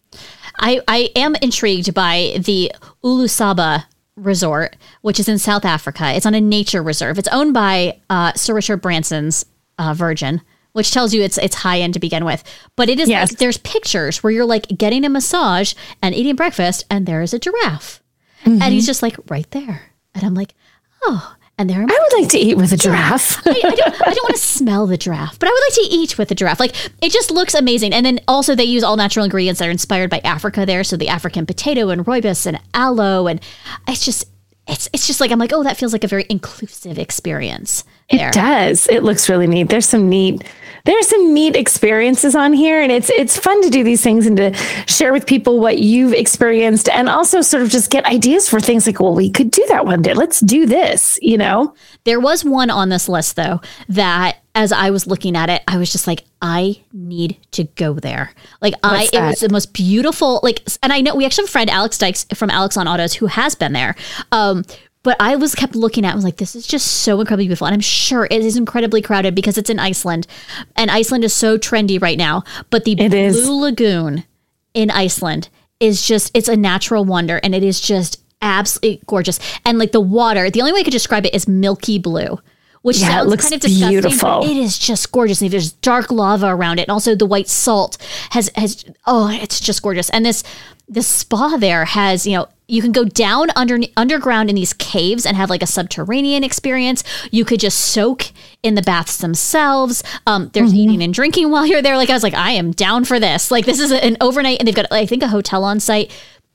I, 0.58 0.80
I 0.88 1.10
am 1.14 1.34
intrigued 1.36 1.92
by 1.92 2.38
the 2.38 2.72
Ulusaba 3.04 3.84
resort, 4.16 4.76
which 5.02 5.20
is 5.20 5.28
in 5.28 5.38
South 5.38 5.64
Africa. 5.64 6.12
It's 6.14 6.26
on 6.26 6.34
a 6.34 6.40
nature 6.40 6.82
reserve. 6.82 7.18
It's 7.18 7.28
owned 7.28 7.54
by 7.54 8.00
uh, 8.10 8.32
Sir 8.32 8.54
Richard 8.54 8.78
Branson's 8.78 9.46
uh, 9.78 9.94
Virgin, 9.94 10.42
which 10.72 10.90
tells 10.90 11.14
you 11.14 11.22
it's 11.22 11.38
it's 11.38 11.56
high 11.56 11.80
end 11.80 11.94
to 11.94 12.00
begin 12.00 12.24
with. 12.24 12.42
But 12.76 12.88
it 12.88 12.98
is 12.98 13.08
yes. 13.08 13.30
like 13.30 13.38
there's 13.38 13.58
pictures 13.58 14.22
where 14.22 14.32
you're 14.32 14.46
like 14.46 14.66
getting 14.76 15.04
a 15.04 15.08
massage 15.08 15.74
and 16.02 16.14
eating 16.14 16.36
breakfast, 16.36 16.84
and 16.90 17.06
there 17.06 17.22
is 17.22 17.34
a 17.34 17.38
giraffe, 17.38 18.02
mm-hmm. 18.44 18.62
and 18.62 18.72
he's 18.72 18.86
just 18.86 19.02
like 19.02 19.16
right 19.28 19.50
there, 19.50 19.92
and 20.14 20.24
I'm 20.24 20.34
like, 20.34 20.54
oh. 21.04 21.34
And 21.58 21.70
there, 21.70 21.80
I 21.80 21.84
would 21.84 22.20
like 22.20 22.28
to 22.30 22.38
eat 22.38 22.58
with 22.58 22.72
a 22.72 22.76
giraffe. 22.76 23.38
I, 23.46 23.50
I, 23.50 23.74
don't, 23.74 23.80
I 24.06 24.12
don't 24.12 24.24
want 24.24 24.34
to 24.34 24.42
smell 24.42 24.86
the 24.86 24.98
giraffe, 24.98 25.38
but 25.38 25.48
I 25.48 25.52
would 25.52 25.62
like 25.68 25.88
to 25.88 25.96
eat 25.96 26.18
with 26.18 26.30
a 26.30 26.34
giraffe. 26.34 26.60
Like 26.60 26.74
it 27.02 27.10
just 27.12 27.30
looks 27.30 27.54
amazing. 27.54 27.94
And 27.94 28.04
then 28.04 28.20
also 28.28 28.54
they 28.54 28.64
use 28.64 28.82
all 28.82 28.96
natural 28.96 29.24
ingredients 29.24 29.60
that 29.60 29.68
are 29.68 29.70
inspired 29.70 30.10
by 30.10 30.18
Africa 30.18 30.66
there. 30.66 30.84
So 30.84 30.98
the 30.98 31.08
African 31.08 31.46
potato 31.46 31.88
and 31.88 32.04
rooibos 32.04 32.44
and 32.46 32.60
aloe, 32.74 33.26
and 33.26 33.40
it's 33.88 34.04
just 34.04 34.26
it's 34.66 34.90
it's 34.92 35.06
just 35.06 35.18
like 35.18 35.30
I'm 35.30 35.38
like, 35.38 35.52
oh, 35.54 35.62
that 35.62 35.78
feels 35.78 35.94
like 35.94 36.04
a 36.04 36.08
very 36.08 36.26
inclusive 36.28 36.98
experience. 36.98 37.84
There. 38.10 38.28
It 38.28 38.34
does. 38.34 38.86
It 38.88 39.02
looks 39.02 39.30
really 39.30 39.46
neat. 39.46 39.70
There's 39.70 39.88
some 39.88 40.10
neat 40.10 40.44
there's 40.86 41.08
some 41.08 41.34
neat 41.34 41.56
experiences 41.56 42.34
on 42.34 42.52
here 42.52 42.80
and 42.80 42.90
it's 42.90 43.10
it's 43.10 43.36
fun 43.36 43.60
to 43.62 43.70
do 43.70 43.84
these 43.84 44.02
things 44.02 44.26
and 44.26 44.36
to 44.36 44.54
share 44.86 45.12
with 45.12 45.26
people 45.26 45.60
what 45.60 45.78
you've 45.78 46.12
experienced 46.12 46.88
and 46.88 47.08
also 47.08 47.42
sort 47.42 47.62
of 47.62 47.68
just 47.68 47.90
get 47.90 48.04
ideas 48.06 48.48
for 48.48 48.60
things 48.60 48.86
like, 48.86 49.00
well, 49.00 49.14
we 49.14 49.30
could 49.30 49.50
do 49.50 49.64
that 49.68 49.84
one 49.84 50.02
day. 50.02 50.14
Let's 50.14 50.40
do 50.40 50.66
this, 50.66 51.18
you 51.20 51.36
know? 51.36 51.74
There 52.04 52.20
was 52.20 52.44
one 52.44 52.70
on 52.70 52.88
this 52.88 53.08
list 53.08 53.36
though 53.36 53.60
that 53.88 54.38
as 54.54 54.72
I 54.72 54.88
was 54.88 55.06
looking 55.06 55.36
at 55.36 55.50
it, 55.50 55.62
I 55.68 55.76
was 55.76 55.92
just 55.92 56.06
like, 56.06 56.24
I 56.40 56.82
need 56.90 57.36
to 57.50 57.64
go 57.64 57.92
there. 57.92 58.32
Like 58.62 58.72
What's 58.82 59.08
I, 59.14 59.18
that? 59.18 59.26
it 59.26 59.30
was 59.30 59.40
the 59.40 59.48
most 59.50 59.74
beautiful. 59.74 60.40
Like, 60.42 60.62
and 60.82 60.94
I 60.94 61.02
know 61.02 61.14
we 61.14 61.26
actually 61.26 61.42
have 61.42 61.50
a 61.50 61.52
friend 61.52 61.68
Alex 61.68 61.98
Dykes 61.98 62.24
from 62.34 62.48
Alex 62.48 62.76
on 62.78 62.88
Autos 62.88 63.12
who 63.12 63.26
has 63.26 63.54
been 63.54 63.74
there. 63.74 63.96
Um, 64.32 64.64
but 65.06 65.16
I 65.20 65.36
was 65.36 65.54
kept 65.54 65.76
looking 65.76 66.04
at. 66.04 66.10
I 66.10 66.14
was 66.16 66.24
like, 66.24 66.38
this 66.38 66.56
is 66.56 66.66
just 66.66 66.84
so 66.88 67.20
incredibly 67.20 67.44
beautiful, 67.44 67.68
and 67.68 67.74
I'm 67.74 67.80
sure 67.80 68.26
it 68.28 68.42
is 68.44 68.56
incredibly 68.56 69.00
crowded 69.00 69.36
because 69.36 69.56
it's 69.56 69.70
in 69.70 69.78
Iceland, 69.78 70.26
and 70.74 70.90
Iceland 70.90 71.22
is 71.22 71.32
so 71.32 71.56
trendy 71.56 72.02
right 72.02 72.18
now. 72.18 72.42
But 72.70 72.82
the 72.84 73.00
It 73.00 73.10
Blue 73.10 73.18
is. 73.20 73.48
Lagoon 73.48 74.24
in 74.74 74.90
Iceland 74.90 75.48
is 75.78 76.04
just 76.04 76.32
it's 76.36 76.48
a 76.48 76.56
natural 76.56 77.04
wonder, 77.04 77.38
and 77.44 77.54
it 77.54 77.62
is 77.62 77.80
just 77.80 78.20
absolutely 78.42 79.00
gorgeous. 79.06 79.38
And 79.64 79.78
like 79.78 79.92
the 79.92 80.00
water, 80.00 80.50
the 80.50 80.60
only 80.60 80.72
way 80.72 80.80
I 80.80 80.82
could 80.82 80.90
describe 80.90 81.24
it 81.24 81.32
is 81.36 81.46
milky 81.46 82.00
blue. 82.00 82.40
Which 82.82 82.98
Yeah, 82.98 83.08
sounds 83.18 83.30
looks 83.30 83.44
kind 83.44 83.54
of 83.54 83.60
disgusting, 83.60 83.88
beautiful. 83.90 84.40
but 84.40 84.48
it 84.50 84.56
is 84.56 84.76
just 84.76 85.12
gorgeous. 85.12 85.40
And 85.40 85.52
there's 85.52 85.70
dark 85.72 86.10
lava 86.10 86.48
around 86.48 86.80
it, 86.80 86.82
and 86.82 86.90
also 86.90 87.14
the 87.14 87.26
white 87.26 87.48
salt 87.48 87.96
has 88.30 88.50
has 88.56 88.84
oh, 89.06 89.30
it's 89.30 89.60
just 89.60 89.82
gorgeous. 89.82 90.10
And 90.10 90.26
this 90.26 90.42
the 90.88 91.04
spa 91.04 91.56
there 91.58 91.84
has 91.84 92.26
you 92.26 92.38
know 92.38 92.48
you 92.68 92.82
can 92.82 92.90
go 92.92 93.04
down 93.04 93.48
under 93.54 93.78
underground 93.96 94.48
in 94.50 94.56
these 94.56 94.72
caves 94.72 95.24
and 95.24 95.36
have 95.36 95.50
like 95.50 95.62
a 95.62 95.66
subterranean 95.66 96.42
experience. 96.42 97.04
You 97.30 97.44
could 97.44 97.60
just 97.60 97.78
soak 97.78 98.32
in 98.62 98.74
the 98.74 98.82
baths 98.82 99.18
themselves. 99.18 100.02
Um, 100.26 100.50
there's 100.52 100.70
Mm-hmm. 100.70 100.78
eating 100.90 101.02
and 101.02 101.14
drinking 101.14 101.50
while 101.50 101.64
you're 101.66 101.82
there. 101.82 101.96
Like 101.96 102.10
I 102.10 102.14
was 102.14 102.22
like, 102.24 102.34
I 102.34 102.50
am 102.52 102.72
down 102.72 103.04
for 103.04 103.20
this. 103.20 103.50
Like 103.50 103.66
this 103.66 103.78
is 103.78 103.92
an 103.92 104.16
overnight, 104.20 104.58
and 104.58 104.66
they've 104.66 104.74
got 104.74 104.86
I 104.90 105.06
think 105.06 105.22
a 105.22 105.28
hotel 105.28 105.62
on 105.64 105.78
site. 105.80 106.10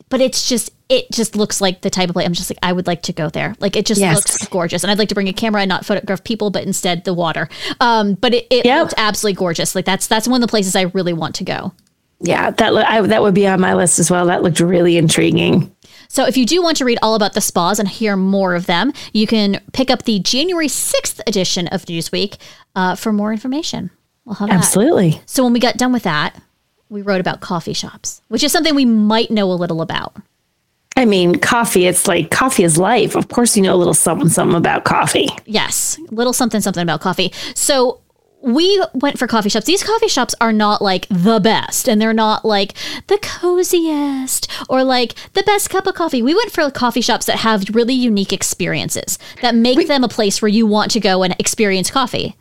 But 0.09 0.19
it's 0.19 0.49
just 0.49 0.71
it 0.89 1.09
just 1.11 1.37
looks 1.37 1.61
like 1.61 1.79
the 1.81 1.89
type 1.89 2.09
of 2.09 2.13
place 2.15 2.25
I'm 2.25 2.33
just 2.33 2.49
like 2.51 2.59
I 2.61 2.73
would 2.73 2.85
like 2.87 3.03
to 3.03 3.13
go 3.13 3.29
there. 3.29 3.55
Like 3.61 3.77
it 3.77 3.85
just 3.85 4.01
Yes. 4.01 4.15
looks 4.15 4.45
gorgeous, 4.47 4.83
and 4.83 4.91
I'd 4.91 4.99
like 4.99 5.07
to 5.07 5.15
bring 5.15 5.29
a 5.29 5.33
camera 5.33 5.61
and 5.61 5.69
not 5.69 5.85
photograph 5.85 6.25
people, 6.25 6.49
but 6.49 6.65
instead 6.65 7.05
the 7.05 7.13
water. 7.13 7.47
Um, 7.79 8.15
but 8.15 8.33
it, 8.33 8.47
it 8.49 8.65
Yep. 8.65 8.79
looked 8.81 8.93
absolutely 8.97 9.37
gorgeous. 9.37 9.73
Like 9.73 9.85
that's 9.85 10.07
that's 10.07 10.27
one 10.27 10.41
of 10.43 10.45
the 10.45 10.51
places 10.51 10.75
I 10.75 10.81
really 10.93 11.13
want 11.13 11.35
to 11.35 11.45
go. 11.45 11.71
Yeah, 12.19 12.51
that 12.51 12.75
I, 12.75 12.99
that 13.01 13.21
would 13.21 13.33
be 13.33 13.47
on 13.47 13.61
my 13.61 13.73
list 13.73 13.97
as 13.99 14.11
well. 14.11 14.25
That 14.25 14.43
looked 14.43 14.59
really 14.59 14.97
intriguing. 14.97 15.73
So 16.11 16.25
if 16.25 16.35
you 16.35 16.45
do 16.45 16.61
want 16.61 16.75
to 16.75 16.83
read 16.83 16.99
all 17.01 17.15
about 17.15 17.35
the 17.35 17.39
spas 17.39 17.79
and 17.79 17.87
hear 17.87 18.17
more 18.17 18.53
of 18.53 18.65
them, 18.65 18.91
you 19.13 19.25
can 19.25 19.61
pick 19.71 19.89
up 19.89 20.03
the 20.03 20.19
January 20.19 20.67
6th 20.67 21.21
edition 21.25 21.69
of 21.69 21.85
Newsweek 21.85 22.35
uh, 22.75 22.95
for 22.95 23.13
more 23.13 23.31
information. 23.31 23.91
We'll 24.25 24.35
have 24.35 24.49
that. 24.49 24.57
Absolutely. 24.57 25.21
So 25.25 25.41
when 25.41 25.53
we 25.53 25.61
got 25.61 25.77
done 25.77 25.93
with 25.93 26.03
that, 26.03 26.35
we 26.89 27.01
wrote 27.01 27.21
about 27.21 27.39
coffee 27.39 27.71
shops, 27.71 28.21
which 28.27 28.43
is 28.43 28.51
something 28.51 28.75
we 28.75 28.83
might 28.83 29.31
know 29.31 29.49
a 29.49 29.55
little 29.55 29.81
about. 29.81 30.17
I 30.97 31.05
mean, 31.05 31.35
coffee, 31.35 31.87
it's 31.87 32.05
like 32.05 32.29
coffee 32.29 32.65
is 32.65 32.77
life. 32.77 33.15
Of 33.15 33.29
course, 33.29 33.55
you 33.55 33.63
know 33.63 33.73
a 33.73 33.77
little 33.77 33.93
something, 33.93 34.27
something 34.27 34.57
about 34.57 34.83
coffee. 34.83 35.29
Yes, 35.45 35.97
little 36.09 36.33
something 36.33 36.59
something 36.59 36.83
about 36.83 36.99
coffee. 36.99 37.31
So 37.55 38.00
we 38.41 38.83
went 38.93 39.19
for 39.19 39.27
coffee 39.27 39.49
shops. 39.49 39.65
These 39.65 39.83
coffee 39.83 40.07
shops 40.07 40.35
are 40.41 40.53
not 40.53 40.81
like 40.81 41.07
the 41.09 41.39
best 41.39 41.87
and 41.87 42.01
they're 42.01 42.13
not 42.13 42.43
like 42.43 42.73
the 43.07 43.17
coziest 43.19 44.49
or 44.69 44.83
like 44.83 45.15
the 45.33 45.43
best 45.43 45.69
cup 45.69 45.87
of 45.87 45.95
coffee. 45.95 46.21
We 46.21 46.35
went 46.35 46.51
for 46.51 46.69
coffee 46.71 47.01
shops 47.01 47.25
that 47.27 47.37
have 47.37 47.65
really 47.73 47.93
unique 47.93 48.33
experiences 48.33 49.19
that 49.41 49.55
make 49.55 49.87
them 49.87 50.03
a 50.03 50.09
place 50.09 50.41
where 50.41 50.49
you 50.49 50.65
want 50.65 50.91
to 50.91 50.99
go 50.99 51.23
and 51.23 51.35
experience 51.39 51.91
coffee. 51.91 52.35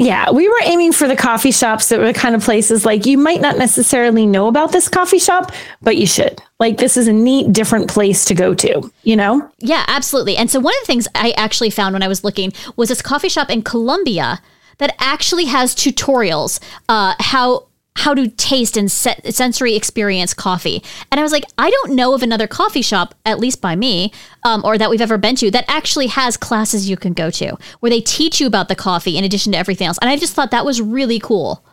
Yeah, 0.00 0.30
we 0.30 0.48
were 0.48 0.60
aiming 0.62 0.92
for 0.92 1.08
the 1.08 1.16
coffee 1.16 1.50
shops 1.50 1.88
that 1.88 1.98
were 1.98 2.06
the 2.06 2.14
kind 2.14 2.36
of 2.36 2.44
places 2.44 2.86
like 2.86 3.04
you 3.04 3.18
might 3.18 3.40
not 3.40 3.58
necessarily 3.58 4.26
know 4.26 4.46
about 4.46 4.70
this 4.70 4.88
coffee 4.88 5.18
shop, 5.18 5.50
but 5.82 5.96
you 5.96 6.06
should. 6.06 6.40
Like, 6.60 6.76
this 6.78 6.96
is 6.96 7.08
a 7.08 7.12
neat, 7.12 7.52
different 7.52 7.90
place 7.90 8.24
to 8.26 8.34
go 8.34 8.54
to, 8.54 8.92
you 9.02 9.16
know? 9.16 9.50
Yeah, 9.58 9.84
absolutely. 9.88 10.36
And 10.36 10.48
so 10.48 10.60
one 10.60 10.72
of 10.72 10.82
the 10.82 10.86
things 10.86 11.08
I 11.16 11.32
actually 11.32 11.70
found 11.70 11.94
when 11.94 12.04
I 12.04 12.08
was 12.08 12.22
looking 12.22 12.52
was 12.76 12.90
this 12.90 13.02
coffee 13.02 13.28
shop 13.28 13.50
in 13.50 13.62
Colombia 13.62 14.40
that 14.78 14.94
actually 14.98 15.46
has 15.46 15.74
tutorials 15.74 16.60
uh, 16.88 17.14
how 17.18 17.68
how 17.98 18.14
to 18.14 18.28
taste 18.28 18.76
and 18.76 18.92
set, 18.92 19.34
sensory 19.34 19.74
experience 19.74 20.32
coffee. 20.32 20.84
And 21.10 21.18
I 21.18 21.22
was 21.24 21.32
like, 21.32 21.42
I 21.58 21.68
don't 21.68 21.96
know 21.96 22.14
of 22.14 22.22
another 22.22 22.46
coffee 22.46 22.80
shop, 22.80 23.12
at 23.26 23.40
least 23.40 23.60
by 23.60 23.74
me, 23.74 24.12
um, 24.44 24.62
or 24.64 24.78
that 24.78 24.88
we've 24.88 25.00
ever 25.00 25.18
been 25.18 25.34
to, 25.36 25.50
that 25.50 25.64
actually 25.66 26.06
has 26.06 26.36
classes 26.36 26.88
you 26.88 26.96
can 26.96 27.12
go 27.12 27.28
to 27.32 27.56
where 27.80 27.90
they 27.90 28.00
teach 28.00 28.40
you 28.40 28.46
about 28.46 28.68
the 28.68 28.76
coffee 28.76 29.18
in 29.18 29.24
addition 29.24 29.50
to 29.50 29.58
everything 29.58 29.88
else. 29.88 29.98
And 30.00 30.08
I 30.08 30.16
just 30.16 30.32
thought 30.34 30.52
that 30.52 30.64
was 30.64 30.80
really 30.80 31.18
cool. 31.18 31.64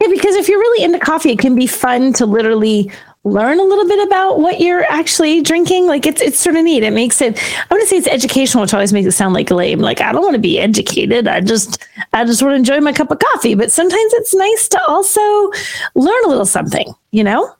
Yeah, 0.00 0.08
because 0.08 0.36
if 0.36 0.48
you're 0.48 0.60
really 0.60 0.84
into 0.84 1.00
coffee, 1.00 1.32
it 1.32 1.40
can 1.40 1.56
be 1.56 1.66
fun 1.66 2.12
to 2.14 2.26
literally 2.26 2.90
learn 3.26 3.58
a 3.58 3.64
little 3.64 3.86
bit 3.86 4.06
about 4.06 4.38
what 4.38 4.60
you're 4.60 4.84
actually 4.84 5.42
drinking. 5.42 5.86
Like 5.86 6.06
it's 6.06 6.22
it's 6.22 6.38
sort 6.38 6.56
of 6.56 6.64
neat. 6.64 6.84
It 6.84 6.92
makes 6.92 7.20
it 7.20 7.38
I 7.38 7.74
wouldn't 7.74 7.88
say 7.90 7.96
it's 7.96 8.06
educational, 8.06 8.62
which 8.62 8.72
always 8.72 8.92
makes 8.92 9.06
it 9.06 9.12
sound 9.12 9.34
like 9.34 9.50
lame. 9.50 9.80
Like 9.80 10.00
I 10.00 10.12
don't 10.12 10.22
want 10.22 10.34
to 10.34 10.40
be 10.40 10.58
educated. 10.60 11.26
I 11.26 11.40
just 11.40 11.84
I 12.12 12.24
just 12.24 12.40
want 12.40 12.52
to 12.52 12.56
enjoy 12.56 12.80
my 12.80 12.92
cup 12.92 13.10
of 13.10 13.18
coffee. 13.18 13.54
But 13.54 13.72
sometimes 13.72 14.12
it's 14.14 14.34
nice 14.34 14.68
to 14.68 14.82
also 14.86 15.20
learn 15.94 16.24
a 16.24 16.28
little 16.28 16.46
something, 16.46 16.94
you 17.10 17.24
know? 17.24 17.52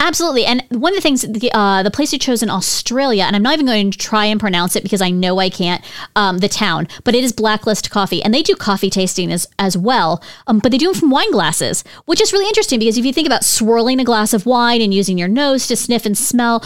Absolutely. 0.00 0.44
And 0.44 0.64
one 0.70 0.92
of 0.92 0.96
the 0.96 1.00
things, 1.00 1.22
the, 1.22 1.50
uh, 1.52 1.82
the 1.82 1.90
place 1.90 2.12
you 2.12 2.18
chose 2.18 2.42
in 2.42 2.50
Australia, 2.50 3.24
and 3.24 3.36
I'm 3.36 3.42
not 3.42 3.54
even 3.54 3.66
going 3.66 3.90
to 3.90 3.98
try 3.98 4.26
and 4.26 4.40
pronounce 4.40 4.76
it 4.76 4.82
because 4.82 5.00
I 5.00 5.10
know 5.10 5.38
I 5.38 5.48
can't, 5.48 5.84
um, 6.16 6.38
the 6.38 6.48
town, 6.48 6.88
but 7.04 7.14
it 7.14 7.24
is 7.24 7.32
Blacklist 7.32 7.90
Coffee. 7.90 8.22
And 8.22 8.34
they 8.34 8.42
do 8.42 8.54
coffee 8.54 8.90
tasting 8.90 9.32
as, 9.32 9.48
as 9.58 9.76
well, 9.76 10.22
um, 10.46 10.58
but 10.58 10.72
they 10.72 10.78
do 10.78 10.86
them 10.86 10.94
from 10.94 11.10
wine 11.10 11.30
glasses, 11.30 11.84
which 12.06 12.20
is 12.20 12.32
really 12.32 12.46
interesting 12.46 12.78
because 12.78 12.98
if 12.98 13.04
you 13.04 13.12
think 13.12 13.26
about 13.26 13.44
swirling 13.44 14.00
a 14.00 14.04
glass 14.04 14.32
of 14.32 14.46
wine 14.46 14.80
and 14.80 14.92
using 14.92 15.18
your 15.18 15.28
nose 15.28 15.66
to 15.68 15.76
sniff 15.76 16.06
and 16.06 16.16
smell, 16.16 16.64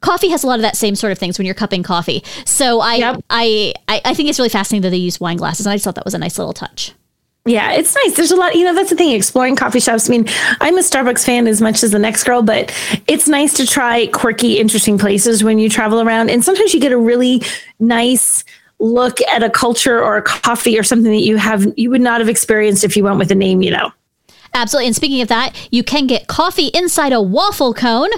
Coffee 0.00 0.28
has 0.28 0.44
a 0.44 0.46
lot 0.46 0.56
of 0.56 0.62
that 0.62 0.76
same 0.76 0.94
sort 0.94 1.10
of 1.10 1.18
things 1.18 1.38
when 1.38 1.46
you're 1.46 1.56
cupping 1.56 1.82
coffee. 1.82 2.22
So 2.44 2.80
I, 2.80 2.94
Yep. 2.96 3.24
I, 3.30 3.74
I, 3.88 4.00
I 4.04 4.14
think 4.14 4.28
it's 4.28 4.38
really 4.38 4.48
fascinating 4.48 4.82
that 4.82 4.90
they 4.90 4.96
use 4.96 5.18
wine 5.18 5.36
glasses. 5.36 5.66
And 5.66 5.72
I 5.72 5.76
just 5.76 5.84
thought 5.84 5.96
that 5.96 6.04
was 6.04 6.14
a 6.14 6.18
nice 6.18 6.38
little 6.38 6.52
touch. 6.52 6.94
Yeah, 7.48 7.72
it's 7.72 7.94
nice. 7.94 8.14
There's 8.14 8.30
a 8.30 8.36
lot, 8.36 8.54
you 8.54 8.64
know, 8.64 8.74
that's 8.74 8.90
the 8.90 8.96
thing, 8.96 9.12
exploring 9.12 9.56
coffee 9.56 9.80
shops. 9.80 10.08
I 10.08 10.10
mean, 10.10 10.26
I'm 10.60 10.76
a 10.76 10.82
Starbucks 10.82 11.24
fan 11.24 11.46
as 11.46 11.62
much 11.62 11.82
as 11.82 11.92
the 11.92 11.98
next 11.98 12.24
girl, 12.24 12.42
but 12.42 12.70
it's 13.06 13.26
nice 13.26 13.54
to 13.54 13.66
try 13.66 14.06
quirky, 14.08 14.58
interesting 14.58 14.98
places 14.98 15.42
when 15.42 15.58
you 15.58 15.70
travel 15.70 16.02
around. 16.02 16.28
And 16.28 16.44
sometimes 16.44 16.74
you 16.74 16.80
get 16.80 16.92
a 16.92 16.98
really 16.98 17.42
nice 17.80 18.44
look 18.80 19.22
at 19.22 19.42
a 19.42 19.48
culture 19.48 19.98
or 19.98 20.18
a 20.18 20.22
coffee 20.22 20.78
or 20.78 20.82
something 20.82 21.10
that 21.10 21.22
you 21.22 21.36
have 21.38 21.66
you 21.76 21.88
would 21.90 22.02
not 22.02 22.20
have 22.20 22.28
experienced 22.28 22.84
if 22.84 22.96
you 22.96 23.02
went 23.02 23.18
with 23.18 23.30
a 23.30 23.34
name, 23.34 23.62
you 23.62 23.70
know. 23.70 23.90
Absolutely. 24.52 24.86
And 24.88 24.96
speaking 24.96 25.22
of 25.22 25.28
that, 25.28 25.68
you 25.72 25.82
can 25.82 26.06
get 26.06 26.26
coffee 26.26 26.68
inside 26.68 27.14
a 27.14 27.22
waffle 27.22 27.72
cone 27.72 28.10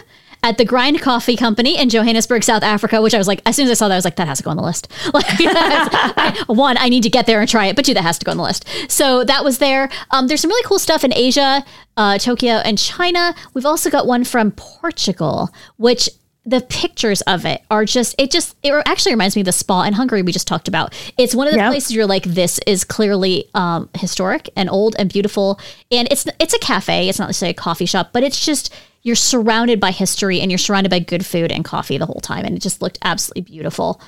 at 0.42 0.56
the 0.58 0.64
Grind 0.64 1.00
Coffee 1.00 1.36
Company 1.36 1.78
in 1.78 1.88
Johannesburg, 1.90 2.42
South 2.44 2.62
Africa, 2.62 3.02
which 3.02 3.14
I 3.14 3.18
was 3.18 3.28
like, 3.28 3.42
as 3.46 3.56
soon 3.56 3.66
as 3.66 3.70
I 3.72 3.74
saw 3.74 3.88
that, 3.88 3.94
I 3.94 3.98
was 3.98 4.04
like, 4.04 4.16
that 4.16 4.26
has 4.28 4.38
to 4.38 4.44
go 4.44 4.50
on 4.50 4.56
the 4.56 4.62
list. 4.62 4.88
Like, 5.12 5.26
I- 5.28 6.44
one, 6.46 6.76
I 6.78 6.88
need 6.88 7.02
to 7.02 7.10
get 7.10 7.26
there 7.26 7.40
and 7.40 7.48
try 7.48 7.66
it, 7.66 7.76
but 7.76 7.84
two, 7.84 7.94
that 7.94 8.02
has 8.02 8.18
to 8.18 8.24
go 8.24 8.30
on 8.30 8.36
the 8.36 8.42
list. 8.42 8.64
So 8.88 9.24
that 9.24 9.44
was 9.44 9.58
there. 9.58 9.90
Um, 10.10 10.28
there's 10.28 10.40
some 10.40 10.50
really 10.50 10.64
cool 10.66 10.78
stuff 10.78 11.04
in 11.04 11.12
Asia, 11.14 11.64
uh, 11.96 12.18
Tokyo, 12.18 12.54
and 12.54 12.78
China. 12.78 13.34
We've 13.54 13.66
also 13.66 13.90
got 13.90 14.06
one 14.06 14.24
from 14.24 14.52
Portugal, 14.52 15.50
which 15.76 16.08
the 16.46 16.62
pictures 16.62 17.20
of 17.22 17.44
it 17.44 17.62
are 17.70 17.84
just 17.84 18.14
it 18.18 18.30
just 18.30 18.56
it 18.62 18.72
actually 18.86 19.12
reminds 19.12 19.36
me 19.36 19.42
of 19.42 19.46
the 19.46 19.52
spa 19.52 19.82
in 19.82 19.92
Hungary 19.92 20.22
we 20.22 20.32
just 20.32 20.48
talked 20.48 20.68
about. 20.68 20.94
It's 21.18 21.34
one 21.34 21.46
of 21.46 21.52
the 21.52 21.58
Yeah. 21.58 21.68
places 21.68 21.92
you're 21.94 22.06
like 22.06 22.22
this 22.24 22.58
is 22.66 22.82
clearly 22.82 23.44
um, 23.54 23.90
historic 23.94 24.48
and 24.56 24.70
old 24.70 24.96
and 24.98 25.12
beautiful, 25.12 25.60
and 25.90 26.08
it's 26.10 26.26
it's 26.40 26.54
a 26.54 26.58
cafe. 26.58 27.08
It's 27.10 27.18
not 27.18 27.26
necessarily 27.28 27.50
a 27.50 27.54
coffee 27.54 27.84
shop, 27.84 28.10
but 28.14 28.22
it's 28.22 28.42
just 28.44 28.72
you're 29.02 29.16
surrounded 29.16 29.80
by 29.80 29.90
history 29.90 30.40
and 30.40 30.50
you're 30.50 30.58
surrounded 30.58 30.90
by 30.90 30.98
good 30.98 31.24
food 31.24 31.50
and 31.50 31.64
coffee 31.64 31.98
the 31.98 32.06
whole 32.06 32.20
time, 32.20 32.44
and 32.44 32.56
it 32.56 32.60
just 32.60 32.82
looked 32.82 32.98
absolutely 33.02 33.42
beautiful. 33.42 34.00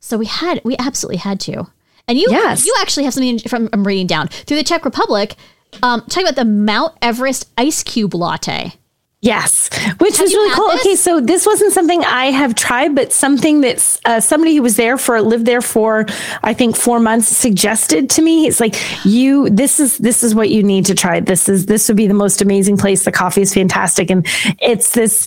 So 0.00 0.16
we 0.16 0.26
had 0.26 0.60
we 0.64 0.76
absolutely 0.78 1.18
had 1.18 1.40
to, 1.40 1.66
and 2.06 2.18
you 2.18 2.26
Yes. 2.30 2.64
you 2.66 2.74
actually 2.80 3.04
have 3.04 3.14
something 3.14 3.38
from 3.40 3.68
I'm 3.72 3.86
reading 3.86 4.06
down 4.06 4.28
through 4.28 4.56
the 4.56 4.64
Czech 4.64 4.84
Republic. 4.84 5.34
Um, 5.82 6.00
talking 6.02 6.22
about 6.24 6.36
the 6.36 6.46
Mount 6.46 6.94
Everest 7.02 7.48
ice 7.58 7.82
cube 7.82 8.14
latte. 8.14 8.72
Yes, 9.20 9.68
which 9.98 10.20
was 10.20 10.32
really 10.32 10.54
cool. 10.54 10.68
this? 10.68 10.80
Okay, 10.80 10.94
so 10.94 11.20
this 11.20 11.44
wasn't 11.44 11.72
something 11.72 12.04
I 12.04 12.26
have 12.26 12.54
tried, 12.54 12.94
but 12.94 13.12
something 13.12 13.62
that 13.62 14.00
uh, 14.04 14.20
somebody 14.20 14.54
who 14.54 14.62
was 14.62 14.76
there 14.76 14.96
for 14.96 15.20
lived 15.20 15.44
there 15.44 15.60
for 15.60 16.06
I 16.44 16.54
think 16.54 16.76
four 16.76 17.00
months 17.00 17.26
suggested 17.26 18.10
to 18.10 18.22
me. 18.22 18.46
It's 18.46 18.60
like 18.60 18.76
you, 19.04 19.50
this 19.50 19.80
is 19.80 19.98
this 19.98 20.22
is 20.22 20.36
what 20.36 20.50
you 20.50 20.62
need 20.62 20.86
to 20.86 20.94
try. 20.94 21.18
This 21.18 21.48
is 21.48 21.66
this 21.66 21.88
would 21.88 21.96
be 21.96 22.06
the 22.06 22.14
most 22.14 22.40
amazing 22.40 22.76
place. 22.76 23.04
The 23.04 23.10
coffee 23.10 23.42
is 23.42 23.52
fantastic, 23.52 24.08
and 24.08 24.24
it's 24.60 24.92
this 24.92 25.26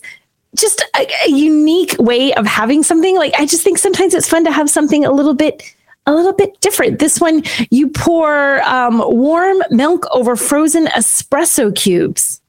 just 0.55 0.85
a, 0.95 1.05
a 1.25 1.29
unique 1.29 1.97
way 1.99 2.33
of 2.35 2.45
having 2.45 2.83
something. 2.83 3.17
Like 3.17 3.33
I 3.37 3.45
just 3.45 3.61
think 3.61 3.77
sometimes 3.77 4.13
it's 4.13 4.27
fun 4.29 4.45
to 4.45 4.51
have 4.51 4.69
something 4.69 5.03
a 5.03 5.11
little 5.11 5.33
bit 5.33 5.63
a 6.05 6.13
little 6.13 6.33
bit 6.33 6.59
different. 6.61 6.99
This 6.99 7.19
one, 7.19 7.43
you 7.69 7.89
pour 7.89 8.61
um, 8.63 8.99
warm 8.99 9.61
milk 9.69 10.07
over 10.13 10.37
frozen 10.37 10.85
espresso 10.87 11.75
cubes 11.75 12.40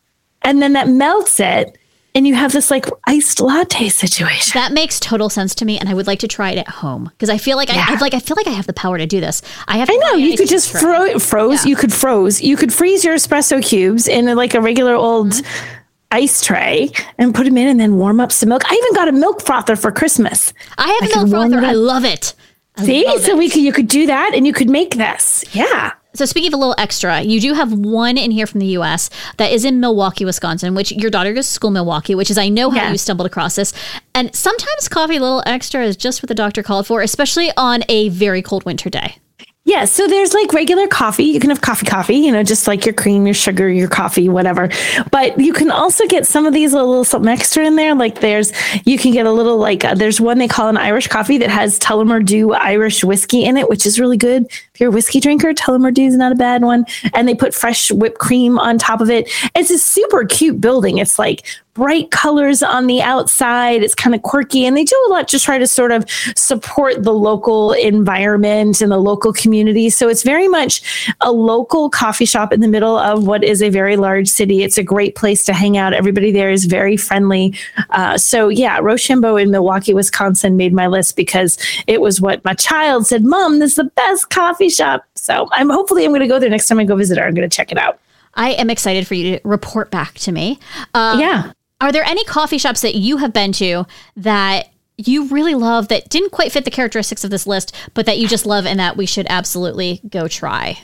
and 0.44 0.62
then 0.62 0.72
that 0.74 0.88
melts 0.88 1.40
it 1.40 1.78
and 2.14 2.26
you 2.26 2.34
have 2.34 2.52
this 2.52 2.70
like 2.70 2.86
iced 3.06 3.40
latte 3.40 3.88
situation. 3.88 4.52
That 4.58 4.72
makes 4.72 5.00
total 5.00 5.30
sense 5.30 5.54
to 5.56 5.64
me, 5.64 5.78
and 5.78 5.88
I 5.88 5.94
would 5.94 6.06
like 6.06 6.18
to 6.20 6.28
try 6.28 6.50
it 6.50 6.58
at 6.58 6.68
home 6.68 7.04
because 7.04 7.30
I 7.30 7.38
feel 7.38 7.56
like 7.56 7.68
yeah. 7.68 7.86
I, 7.88 7.94
I 7.94 7.98
like 7.98 8.14
I 8.14 8.20
feel 8.20 8.36
like 8.36 8.46
I 8.46 8.50
have 8.50 8.66
the 8.66 8.72
power 8.72 8.98
to 8.98 9.06
do 9.06 9.20
this. 9.20 9.42
I 9.66 9.78
have. 9.78 9.88
I 9.90 9.96
know 9.96 10.14
you 10.14 10.36
could 10.36 10.48
just 10.48 10.70
fro- 10.78 11.18
froze. 11.18 11.64
Yeah. 11.64 11.70
You 11.70 11.76
could 11.76 11.92
froze. 11.92 12.42
You 12.42 12.56
could 12.56 12.72
freeze 12.72 13.04
your 13.04 13.14
espresso 13.14 13.64
cubes 13.64 14.08
in 14.08 14.28
a, 14.28 14.34
like 14.34 14.54
a 14.54 14.60
regular 14.60 14.94
old. 14.94 15.30
Mm-hmm. 15.30 15.78
Ice 16.14 16.44
tray 16.44 16.90
and 17.16 17.34
put 17.34 17.44
them 17.44 17.56
in, 17.56 17.68
and 17.68 17.80
then 17.80 17.96
warm 17.96 18.20
up 18.20 18.30
some 18.30 18.50
milk. 18.50 18.60
I 18.70 18.74
even 18.74 18.94
got 18.94 19.08
a 19.08 19.12
milk 19.12 19.40
frother 19.40 19.76
for 19.76 19.90
Christmas. 19.90 20.52
I 20.76 20.86
have 20.86 21.10
a 21.10 21.26
milk 21.26 21.30
frother. 21.30 21.66
I 21.66 21.72
love 21.72 22.04
it. 22.04 22.34
I 22.76 22.84
See, 22.84 23.06
love 23.06 23.22
so 23.22 23.30
it. 23.30 23.38
we 23.38 23.48
could 23.48 23.62
you 23.62 23.72
could 23.72 23.88
do 23.88 24.06
that, 24.08 24.34
and 24.34 24.46
you 24.46 24.52
could 24.52 24.68
make 24.68 24.96
this. 24.96 25.42
Yeah. 25.52 25.92
So 26.14 26.26
speaking 26.26 26.48
of 26.48 26.54
a 26.54 26.58
little 26.58 26.74
extra, 26.76 27.22
you 27.22 27.40
do 27.40 27.54
have 27.54 27.72
one 27.72 28.18
in 28.18 28.30
here 28.30 28.46
from 28.46 28.60
the 28.60 28.66
U.S. 28.66 29.08
that 29.38 29.50
is 29.50 29.64
in 29.64 29.80
Milwaukee, 29.80 30.26
Wisconsin, 30.26 30.74
which 30.74 30.92
your 30.92 31.10
daughter 31.10 31.32
goes 31.32 31.46
to 31.46 31.52
school 31.52 31.70
Milwaukee, 31.70 32.14
which 32.14 32.30
is 32.30 32.36
I 32.36 32.50
know 32.50 32.68
how 32.70 32.82
yeah. 32.82 32.92
you 32.92 32.98
stumbled 32.98 33.26
across 33.26 33.56
this. 33.56 33.72
And 34.14 34.34
sometimes 34.34 34.88
coffee 34.88 35.16
a 35.16 35.20
little 35.20 35.42
extra 35.46 35.82
is 35.82 35.96
just 35.96 36.22
what 36.22 36.28
the 36.28 36.34
doctor 36.34 36.62
called 36.62 36.86
for, 36.86 37.00
especially 37.00 37.50
on 37.56 37.82
a 37.88 38.10
very 38.10 38.42
cold 38.42 38.64
winter 38.64 38.90
day. 38.90 39.16
Yeah, 39.64 39.84
so 39.84 40.08
there's 40.08 40.34
like 40.34 40.52
regular 40.52 40.88
coffee. 40.88 41.22
You 41.22 41.38
can 41.38 41.50
have 41.50 41.60
coffee, 41.60 41.86
coffee, 41.86 42.16
you 42.16 42.32
know, 42.32 42.42
just 42.42 42.66
like 42.66 42.84
your 42.84 42.94
cream, 42.94 43.26
your 43.26 43.34
sugar, 43.34 43.68
your 43.68 43.88
coffee, 43.88 44.28
whatever. 44.28 44.68
But 45.12 45.38
you 45.38 45.52
can 45.52 45.70
also 45.70 46.04
get 46.08 46.26
some 46.26 46.46
of 46.46 46.52
these 46.52 46.72
little, 46.72 46.88
little 46.88 47.04
something 47.04 47.30
extra 47.30 47.64
in 47.64 47.76
there. 47.76 47.94
Like 47.94 48.18
there's, 48.18 48.52
you 48.84 48.98
can 48.98 49.12
get 49.12 49.24
a 49.24 49.30
little 49.30 49.58
like 49.58 49.84
uh, 49.84 49.94
there's 49.94 50.20
one 50.20 50.38
they 50.38 50.48
call 50.48 50.68
an 50.68 50.76
Irish 50.76 51.06
coffee 51.06 51.38
that 51.38 51.48
has 51.48 51.78
Tullamore 51.78 52.24
Dew 52.24 52.52
Irish 52.54 53.04
whiskey 53.04 53.44
in 53.44 53.56
it, 53.56 53.68
which 53.68 53.86
is 53.86 54.00
really 54.00 54.16
good. 54.16 54.46
If 54.46 54.80
you're 54.80 54.88
a 54.88 54.92
whiskey 54.92 55.20
drinker, 55.20 55.54
Tullamore 55.54 55.94
Dew 55.94 56.06
is 56.06 56.16
not 56.16 56.32
a 56.32 56.36
bad 56.36 56.62
one. 56.62 56.84
And 57.14 57.28
they 57.28 57.34
put 57.36 57.54
fresh 57.54 57.92
whipped 57.92 58.18
cream 58.18 58.58
on 58.58 58.78
top 58.78 59.00
of 59.00 59.10
it. 59.10 59.30
It's 59.54 59.70
a 59.70 59.78
super 59.78 60.24
cute 60.24 60.60
building. 60.60 60.98
It's 60.98 61.20
like 61.20 61.46
bright 61.74 62.10
colors 62.10 62.62
on 62.62 62.86
the 62.86 63.00
outside. 63.00 63.82
It's 63.82 63.94
kind 63.94 64.14
of 64.14 64.22
quirky, 64.22 64.66
and 64.66 64.76
they 64.76 64.84
do 64.84 65.04
a 65.08 65.10
lot 65.10 65.28
to 65.28 65.38
try 65.38 65.58
to 65.58 65.66
sort 65.66 65.92
of 65.92 66.04
support 66.36 67.02
the 67.02 67.12
local 67.12 67.72
environment 67.72 68.80
and 68.80 68.92
the 68.92 68.98
local 68.98 69.32
community. 69.32 69.88
So 69.90 70.08
it's 70.08 70.22
very 70.22 70.48
much 70.48 71.06
a 71.20 71.32
local 71.32 71.88
coffee 71.88 72.26
shop 72.26 72.52
in 72.52 72.60
the 72.60 72.68
middle 72.68 72.96
of 72.96 73.26
what 73.26 73.42
is 73.42 73.62
a 73.62 73.70
very 73.70 73.96
large 73.96 74.28
city. 74.28 74.62
It's 74.62 74.78
a 74.78 74.82
great 74.82 75.14
place 75.14 75.44
to 75.46 75.52
hang 75.52 75.76
out. 75.76 75.94
Everybody 75.94 76.30
there 76.30 76.50
is 76.50 76.66
very 76.66 76.96
friendly. 76.96 77.54
Uh, 77.90 78.18
so 78.18 78.48
yeah, 78.48 78.78
Rochambo 78.80 79.40
in 79.40 79.50
Milwaukee, 79.50 79.94
Wisconsin 79.94 80.56
made 80.56 80.72
my 80.72 80.86
list 80.86 81.16
because 81.16 81.58
it 81.86 82.00
was 82.00 82.20
what 82.20 82.44
my 82.44 82.54
child 82.54 83.06
said, 83.06 83.24
Mom, 83.24 83.58
this 83.58 83.72
is 83.72 83.76
the 83.76 83.84
best 83.84 84.30
coffee 84.30 84.68
shop. 84.68 85.04
So 85.14 85.48
I'm 85.52 85.70
hopefully 85.70 86.04
I'm 86.04 86.10
going 86.10 86.20
to 86.20 86.28
go 86.28 86.38
there 86.38 86.50
next 86.50 86.68
time 86.68 86.78
I 86.78 86.84
go 86.84 86.96
visit 86.96 87.18
her. 87.18 87.24
I'm 87.24 87.34
going 87.34 87.48
to 87.48 87.54
check 87.54 87.72
it 87.72 87.78
out. 87.78 87.98
I 88.34 88.52
am 88.52 88.70
excited 88.70 89.06
for 89.06 89.14
you 89.14 89.36
to 89.36 89.48
report 89.48 89.90
back 89.90 90.14
to 90.20 90.32
me. 90.32 90.58
Um, 90.94 91.20
yeah. 91.20 91.52
Are 91.82 91.90
there 91.90 92.04
any 92.04 92.24
coffee 92.24 92.58
shops 92.58 92.80
that 92.82 92.94
you 92.94 93.16
have 93.18 93.32
been 93.32 93.50
to 93.54 93.84
that 94.16 94.70
you 94.96 95.26
really 95.26 95.56
love 95.56 95.88
that 95.88 96.08
didn't 96.08 96.30
quite 96.30 96.52
fit 96.52 96.64
the 96.64 96.70
characteristics 96.70 97.24
of 97.24 97.30
this 97.30 97.44
list, 97.44 97.74
but 97.92 98.06
that 98.06 98.18
you 98.18 98.28
just 98.28 98.46
love 98.46 98.66
and 98.66 98.78
that 98.78 98.96
we 98.96 99.04
should 99.04 99.26
absolutely 99.28 100.00
go 100.08 100.28
try? 100.28 100.78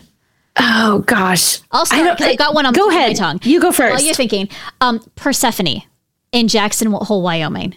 Oh 0.57 1.05
gosh, 1.07 1.61
I'll 1.71 1.87
start 1.87 2.19
because 2.19 2.33
I, 2.33 2.35
got 2.35 2.53
one 2.53 2.67
on 2.67 2.73
go 2.73 2.89
ahead. 2.89 3.11
my 3.11 3.15
tongue. 3.15 3.39
You 3.45 3.61
go 3.61 3.71
first. 3.71 3.95
While 3.95 4.03
you're 4.03 4.15
thinking, 4.15 4.49
um, 4.81 4.99
Persephone 5.15 5.83
in 6.33 6.49
Jackson 6.49 6.91
Hole, 6.91 7.23
Wyoming. 7.23 7.77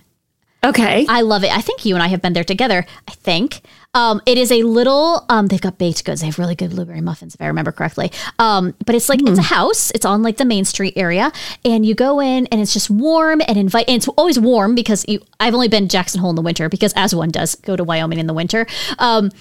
Okay. 0.64 1.07
I 1.09 1.22
love 1.22 1.43
it. 1.43 1.51
I 1.51 1.59
think 1.62 1.86
you 1.86 1.95
and 1.95 2.03
I 2.03 2.07
have 2.07 2.22
been 2.22 2.34
there 2.34 2.43
together. 2.43 2.86
I 3.07 3.12
think. 3.12 3.62
Um, 3.93 4.22
it 4.28 4.38
is 4.38 4.51
a 4.51 4.62
little. 4.64 5.26
Um, 5.28 5.47
they've 5.47 5.62
got 5.62 5.80
baked 5.80 6.05
goods. 6.05 6.22
They 6.22 6.28
have 6.28 6.38
really 6.38 6.55
good 6.55 6.70
blueberry 6.70 7.01
muffins, 7.01 7.34
if 7.34 7.41
I 7.41 7.47
remember 7.47 7.72
correctly. 7.72 8.12
Um, 8.38 8.76
but 8.86 8.93
it's 8.93 9.09
like 9.09 9.20
mm. 9.20 9.30
it's 9.30 9.39
a 9.39 9.41
hmm. 9.41 9.53
house. 9.55 9.91
It's 9.91 10.05
on 10.05 10.22
like 10.22 10.38
the 10.38 10.45
Main 10.45 10.64
Street 10.66 10.93
area, 10.95 11.32
and 11.66 11.84
you 11.86 11.95
go 11.95 12.22
in, 12.22 12.45
and 12.47 12.62
it's 12.62 12.74
just 12.74 12.89
warm 12.89 13.41
and 13.47 13.57
invite. 13.57 13.88
And 13.88 13.97
it's 13.97 14.07
always 14.09 14.39
warm 14.39 14.76
because 14.76 15.03
you. 15.07 15.22
I've 15.39 15.55
only 15.55 15.68
been 15.68 15.88
Jackson 15.88 16.22
Hole 16.22 16.30
in 16.30 16.36
the 16.36 16.43
winter 16.43 16.70
because, 16.70 16.93
as 16.95 17.16
one 17.16 17.32
does, 17.32 17.55
go 17.55 17.76
to 17.76 17.84
Wyoming 17.84 18.20
in 18.20 18.28
the 18.28 18.34
winter. 18.34 18.68
Um, 18.99 19.32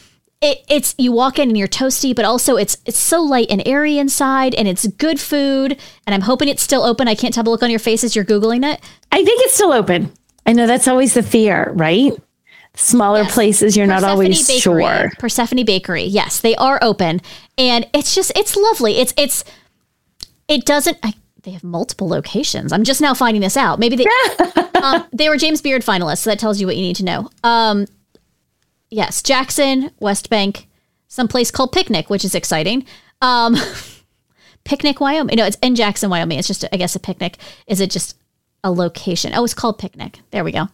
it, 0.41 0.64
it's 0.71 0.95
you 0.97 1.12
walk 1.12 1.39
in 1.39 1.51
and 1.51 1.59
you're 1.59 1.68
toasty, 1.68 2.16
but 2.16 2.25
also 2.25 2.57
it's 2.57 2.79
it's 2.87 2.99
so 2.99 3.21
light 3.21 3.49
and 3.51 3.62
airy 3.66 3.99
inside, 3.99 4.55
and 4.55 4.66
it's 4.66 4.87
good 4.87 5.21
food. 5.21 5.79
And 6.07 6.14
I'm 6.14 6.23
hoping 6.23 6.49
it's 6.49 6.62
still 6.62 6.83
open. 6.83 7.09
I 7.09 7.14
can't 7.14 7.35
tell 7.35 7.45
the 7.45 7.51
look 7.51 7.62
on 7.62 7.71
your 7.71 7.79
faces. 7.79 8.16
You're 8.16 8.25
googling 8.25 8.64
it. 8.64 8.81
I 9.12 9.23
think 9.23 9.43
it's 9.43 9.55
still 9.55 9.73
open. 9.73 10.12
I 10.47 10.53
know 10.53 10.66
that's 10.66 10.88
always 10.88 11.14
the 11.14 11.22
fear, 11.22 11.72
right? 11.74 12.12
Smaller 12.74 13.22
yes. 13.22 13.34
places, 13.34 13.76
you're 13.76 13.86
Persephone 13.86 14.03
not 14.03 14.11
always 14.11 14.47
Bakery, 14.47 14.82
sure. 14.82 15.11
Persephone 15.18 15.64
Bakery, 15.64 16.05
yes, 16.05 16.41
they 16.41 16.55
are 16.57 16.78
open, 16.82 17.20
and 17.59 17.86
it's 17.93 18.14
just 18.14 18.32
it's 18.36 18.57
lovely. 18.57 18.99
It's 18.99 19.12
it's 19.16 19.45
it 20.49 20.64
doesn't. 20.64 20.97
I, 21.03 21.14
they 21.43 21.51
have 21.51 21.64
multiple 21.64 22.09
locations. 22.09 22.72
I'm 22.72 22.84
just 22.84 23.01
now 23.01 23.12
finding 23.12 23.41
this 23.41 23.57
out. 23.57 23.78
Maybe 23.78 23.97
they 23.97 24.07
um, 24.82 25.07
they 25.12 25.28
were 25.28 25.36
James 25.36 25.61
Beard 25.61 25.82
finalists, 25.82 26.18
so 26.18 26.30
that 26.30 26.38
tells 26.38 26.61
you 26.61 26.66
what 26.66 26.76
you 26.76 26.82
need 26.82 26.97
to 26.97 27.05
know. 27.05 27.30
Um, 27.43 27.86
yes, 28.91 29.22
Jackson, 29.22 29.91
West 29.99 30.30
Bank, 30.30 30.68
someplace 31.09 31.51
called 31.51 31.72
Picnic, 31.72 32.09
which 32.09 32.24
is 32.24 32.34
exciting. 32.34 32.86
Um, 33.20 33.57
Picnic, 34.64 35.01
Wyoming. 35.01 35.36
No, 35.36 35.47
it's 35.47 35.57
in 35.62 35.74
Jackson, 35.74 36.11
Wyoming. 36.11 36.38
It's 36.38 36.49
just, 36.49 36.64
I 36.72 36.76
guess, 36.76 36.95
a 36.95 37.01
picnic. 37.01 37.38
Is 37.66 37.80
it 37.80 37.91
just 37.91 38.16
a 38.65 38.71
location. 38.71 39.33
Oh, 39.35 39.45
it's 39.45 39.55
called 39.55 39.79
Picnic. 39.79 40.21
There 40.31 40.45
we 40.45 40.53
go. 40.53 40.69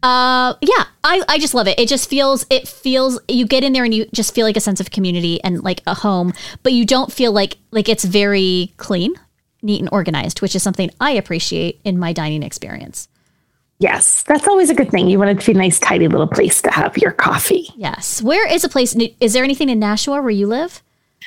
Uh, 0.00 0.54
yeah, 0.60 0.84
I, 1.02 1.22
I 1.28 1.38
just 1.38 1.54
love 1.54 1.66
it. 1.66 1.78
It 1.78 1.88
just 1.88 2.08
feels, 2.08 2.46
it 2.50 2.68
feels, 2.68 3.18
you 3.26 3.46
get 3.46 3.64
in 3.64 3.72
there 3.72 3.84
and 3.84 3.92
you 3.92 4.06
just 4.12 4.32
feel 4.32 4.46
like 4.46 4.56
a 4.56 4.60
sense 4.60 4.78
of 4.78 4.92
community 4.92 5.42
and 5.42 5.62
like 5.64 5.82
a 5.88 5.94
home, 5.94 6.32
but 6.62 6.72
you 6.72 6.86
don't 6.86 7.12
feel 7.12 7.32
like, 7.32 7.56
like 7.72 7.88
it's 7.88 8.04
very 8.04 8.72
clean, 8.76 9.14
neat 9.60 9.80
and 9.80 9.88
organized, 9.90 10.40
which 10.40 10.54
is 10.54 10.62
something 10.62 10.90
I 11.00 11.10
appreciate 11.10 11.80
in 11.82 11.98
my 11.98 12.12
dining 12.12 12.44
experience. 12.44 13.08
Yes, 13.80 14.22
that's 14.22 14.46
always 14.46 14.70
a 14.70 14.74
good 14.74 14.90
thing. 14.90 15.08
You 15.08 15.18
want 15.18 15.30
it 15.30 15.40
to 15.40 15.46
be 15.46 15.58
a 15.58 15.60
nice, 15.60 15.80
tidy 15.80 16.06
little 16.06 16.28
place 16.28 16.62
to 16.62 16.70
have 16.70 16.96
your 16.96 17.12
coffee. 17.12 17.68
Yes. 17.76 18.22
Where 18.22 18.48
is 18.48 18.62
a 18.62 18.68
place? 18.68 18.96
Is 19.20 19.32
there 19.32 19.44
anything 19.44 19.68
in 19.68 19.80
Nashua 19.80 20.20
where 20.20 20.30
you 20.30 20.46
live? 20.46 20.82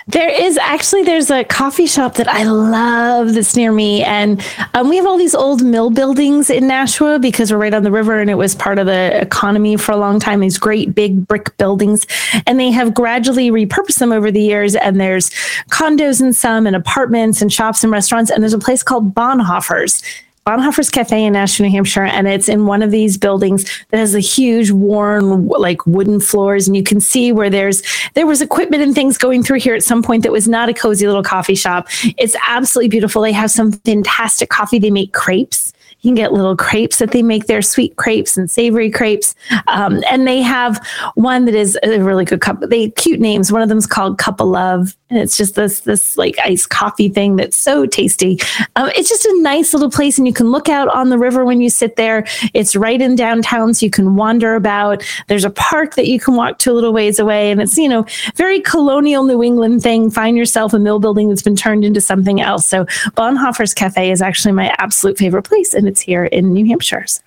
There 0.07 0.29
is 0.29 0.57
actually 0.57 1.03
there's 1.03 1.29
a 1.29 1.43
coffee 1.43 1.85
shop 1.85 2.15
that 2.15 2.27
I 2.27 2.43
love 2.43 3.35
that's 3.35 3.55
near 3.55 3.71
me, 3.71 4.03
and 4.03 4.43
um, 4.73 4.89
we 4.89 4.97
have 4.97 5.05
all 5.05 5.17
these 5.17 5.35
old 5.35 5.63
mill 5.63 5.91
buildings 5.91 6.49
in 6.49 6.67
Nashua 6.67 7.19
because 7.19 7.51
we're 7.51 7.59
right 7.59 7.73
on 7.73 7.83
the 7.83 7.91
river, 7.91 8.19
and 8.19 8.29
it 8.29 8.35
was 8.35 8.55
part 8.55 8.79
of 8.79 8.87
the 8.87 9.21
economy 9.21 9.77
for 9.77 9.91
a 9.91 9.97
long 9.97 10.19
time. 10.19 10.39
These 10.39 10.57
great 10.57 10.95
big 10.95 11.27
brick 11.27 11.55
buildings, 11.57 12.07
and 12.47 12.59
they 12.59 12.71
have 12.71 12.95
gradually 12.95 13.51
repurposed 13.51 13.99
them 13.99 14.11
over 14.11 14.31
the 14.31 14.41
years. 14.41 14.75
And 14.75 14.99
there's 14.99 15.29
condos 15.69 16.19
in 16.19 16.33
some, 16.33 16.65
and 16.65 16.75
apartments, 16.75 17.41
and 17.41 17.53
shops 17.53 17.83
and 17.83 17.91
restaurants. 17.91 18.31
And 18.31 18.41
there's 18.41 18.53
a 18.53 18.59
place 18.59 18.81
called 18.81 19.13
Bonhoeffer's 19.13 20.01
Bonhoeffer's 20.45 20.89
Cafe 20.89 21.23
in 21.23 21.33
Nashua, 21.33 21.67
New 21.67 21.71
Hampshire, 21.71 22.03
and 22.03 22.27
it's 22.27 22.49
in 22.49 22.65
one 22.65 22.81
of 22.81 22.89
these 22.89 23.15
buildings 23.15 23.63
that 23.89 23.97
has 23.97 24.15
a 24.15 24.19
huge 24.19 24.71
worn 24.71 25.47
like 25.47 25.85
wooden 25.85 26.19
floors, 26.19 26.67
and 26.67 26.75
you 26.75 26.81
can 26.81 26.99
see 26.99 27.31
where 27.31 27.49
there's 27.49 27.83
there 28.15 28.25
was 28.25 28.41
equipment 28.41 28.81
and 28.81 28.95
things 28.95 29.19
going 29.19 29.43
through 29.43 29.59
here 29.59 29.75
at 29.75 29.83
some 29.83 30.01
point 30.01 30.23
that 30.23 30.31
was 30.31 30.47
not 30.47 30.67
a 30.67 30.73
cozy 30.73 31.05
little 31.05 31.23
coffee 31.23 31.53
shop. 31.53 31.87
It's 32.17 32.35
absolutely 32.47 32.89
beautiful. 32.89 33.21
They 33.21 33.31
have 33.31 33.51
some 33.51 33.71
fantastic 33.71 34.49
coffee. 34.49 34.79
They 34.79 34.89
make 34.89 35.13
crepes 35.13 35.70
you 36.01 36.09
can 36.09 36.15
get 36.15 36.33
little 36.33 36.55
crepes 36.55 36.97
that 36.97 37.11
they 37.11 37.21
make 37.21 37.45
there, 37.45 37.61
sweet 37.61 37.95
crepes 37.95 38.35
and 38.35 38.49
savory 38.49 38.89
crepes. 38.89 39.35
Um, 39.67 40.03
and 40.09 40.27
they 40.27 40.41
have 40.41 40.83
one 41.13 41.45
that 41.45 41.53
is 41.53 41.77
a 41.83 41.99
really 41.99 42.25
good 42.25 42.41
cup. 42.41 42.59
They 42.61 42.89
cute 42.91 43.19
names. 43.19 43.51
One 43.51 43.61
of 43.61 43.69
them 43.69 43.77
is 43.77 43.85
called 43.85 44.17
Cup 44.17 44.41
of 44.41 44.47
Love, 44.47 44.95
and 45.09 45.19
it's 45.19 45.37
just 45.37 45.55
this 45.55 45.81
this 45.81 46.17
like 46.17 46.37
iced 46.39 46.69
coffee 46.69 47.09
thing 47.09 47.35
that's 47.35 47.57
so 47.57 47.85
tasty. 47.85 48.39
Um, 48.75 48.89
it's 48.95 49.09
just 49.09 49.25
a 49.25 49.41
nice 49.41 49.73
little 49.73 49.91
place, 49.91 50.17
and 50.17 50.25
you 50.25 50.33
can 50.33 50.51
look 50.51 50.69
out 50.69 50.87
on 50.87 51.09
the 51.09 51.19
river 51.19 51.45
when 51.45 51.61
you 51.61 51.69
sit 51.69 51.97
there. 51.97 52.25
It's 52.53 52.75
right 52.75 52.99
in 52.99 53.15
downtown, 53.15 53.73
so 53.73 53.85
you 53.85 53.91
can 53.91 54.15
wander 54.15 54.55
about. 54.55 55.03
There's 55.27 55.45
a 55.45 55.51
park 55.51 55.95
that 55.95 56.07
you 56.07 56.19
can 56.19 56.35
walk 56.35 56.57
to 56.59 56.71
a 56.71 56.73
little 56.73 56.93
ways 56.93 57.19
away, 57.19 57.51
and 57.51 57.61
it's 57.61 57.77
you 57.77 57.89
know 57.89 58.05
very 58.35 58.59
colonial 58.59 59.23
New 59.23 59.43
England 59.43 59.83
thing. 59.83 60.09
Find 60.09 60.35
yourself 60.35 60.73
a 60.73 60.79
mill 60.79 60.99
building 60.99 61.29
that's 61.29 61.43
been 61.43 61.55
turned 61.55 61.85
into 61.85 62.01
something 62.01 62.41
else. 62.41 62.65
So 62.67 62.85
Bonhoeffer's 63.15 63.73
Cafe 63.75 64.09
is 64.09 64.21
actually 64.21 64.53
my 64.53 64.73
absolute 64.79 65.17
favorite 65.17 65.43
place, 65.43 65.75
and 65.75 65.90
here 65.99 66.25
in 66.25 66.53
New 66.53 66.65
Hampshire. 66.65 67.05
So. 67.07 67.21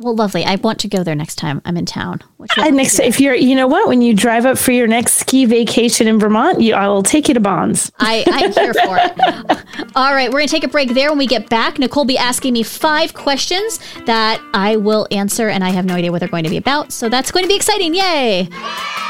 Well, 0.00 0.14
lovely. 0.14 0.44
I 0.44 0.54
want 0.54 0.78
to 0.80 0.88
go 0.88 1.02
there 1.02 1.16
next 1.16 1.36
time 1.36 1.60
I'm 1.64 1.76
in 1.76 1.84
town. 1.84 2.22
Uh, 2.56 2.68
next, 2.68 3.00
if 3.00 3.20
you're, 3.20 3.34
you 3.34 3.56
know 3.56 3.66
what, 3.66 3.88
when 3.88 4.00
you 4.00 4.14
drive 4.14 4.46
up 4.46 4.56
for 4.56 4.70
your 4.70 4.86
next 4.86 5.14
ski 5.14 5.44
vacation 5.44 6.06
in 6.06 6.20
Vermont, 6.20 6.60
you, 6.60 6.74
I 6.74 6.86
will 6.86 7.02
take 7.02 7.26
you 7.26 7.34
to 7.34 7.40
Bonds. 7.40 7.90
I, 7.98 8.24
I'm 8.28 8.52
here 8.52 8.74
for 8.74 8.96
it. 8.96 9.90
All 9.96 10.14
right, 10.14 10.28
we're 10.30 10.38
going 10.38 10.46
to 10.46 10.54
take 10.54 10.62
a 10.62 10.68
break 10.68 10.94
there. 10.94 11.10
When 11.10 11.18
we 11.18 11.26
get 11.26 11.48
back, 11.48 11.80
Nicole 11.80 12.02
will 12.02 12.06
be 12.06 12.16
asking 12.16 12.52
me 12.52 12.62
five 12.62 13.12
questions 13.12 13.80
that 14.06 14.40
I 14.54 14.76
will 14.76 15.08
answer, 15.10 15.48
and 15.48 15.64
I 15.64 15.70
have 15.70 15.84
no 15.84 15.94
idea 15.94 16.12
what 16.12 16.20
they're 16.20 16.28
going 16.28 16.44
to 16.44 16.50
be 16.50 16.58
about. 16.58 16.92
So 16.92 17.08
that's 17.08 17.32
going 17.32 17.42
to 17.42 17.48
be 17.48 17.56
exciting. 17.56 17.92
Yay! 17.92 18.48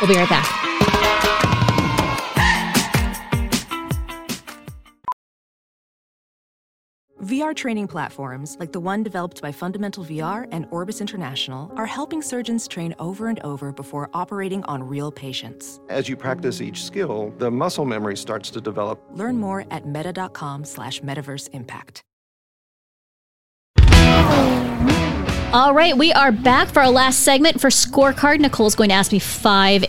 We'll 0.00 0.08
be 0.08 0.16
right 0.16 0.28
back. 0.28 1.57
VR 7.22 7.54
training 7.54 7.88
platforms, 7.88 8.56
like 8.60 8.70
the 8.70 8.78
one 8.78 9.02
developed 9.02 9.42
by 9.42 9.50
Fundamental 9.50 10.04
VR 10.04 10.46
and 10.52 10.66
Orbis 10.70 11.00
International, 11.00 11.72
are 11.76 11.86
helping 11.86 12.22
surgeons 12.22 12.68
train 12.68 12.94
over 13.00 13.26
and 13.26 13.40
over 13.40 13.72
before 13.72 14.08
operating 14.14 14.62
on 14.64 14.84
real 14.84 15.10
patients. 15.10 15.80
As 15.88 16.08
you 16.08 16.16
practice 16.16 16.60
each 16.60 16.84
skill, 16.84 17.34
the 17.38 17.50
muscle 17.50 17.84
memory 17.84 18.16
starts 18.16 18.50
to 18.50 18.60
develop. 18.60 19.02
Learn 19.10 19.36
more 19.38 19.64
at 19.70 19.84
meta.com 19.84 20.64
slash 20.64 21.00
metaverse 21.00 21.48
impact. 21.52 22.02
All 25.50 25.72
right, 25.72 25.96
we 25.96 26.12
are 26.12 26.30
back 26.30 26.68
for 26.68 26.80
our 26.80 26.90
last 26.90 27.20
segment 27.20 27.60
for 27.60 27.68
scorecard. 27.68 28.38
Nicole's 28.38 28.74
going 28.74 28.90
to 28.90 28.94
ask 28.94 29.12
me 29.12 29.18
five 29.18 29.84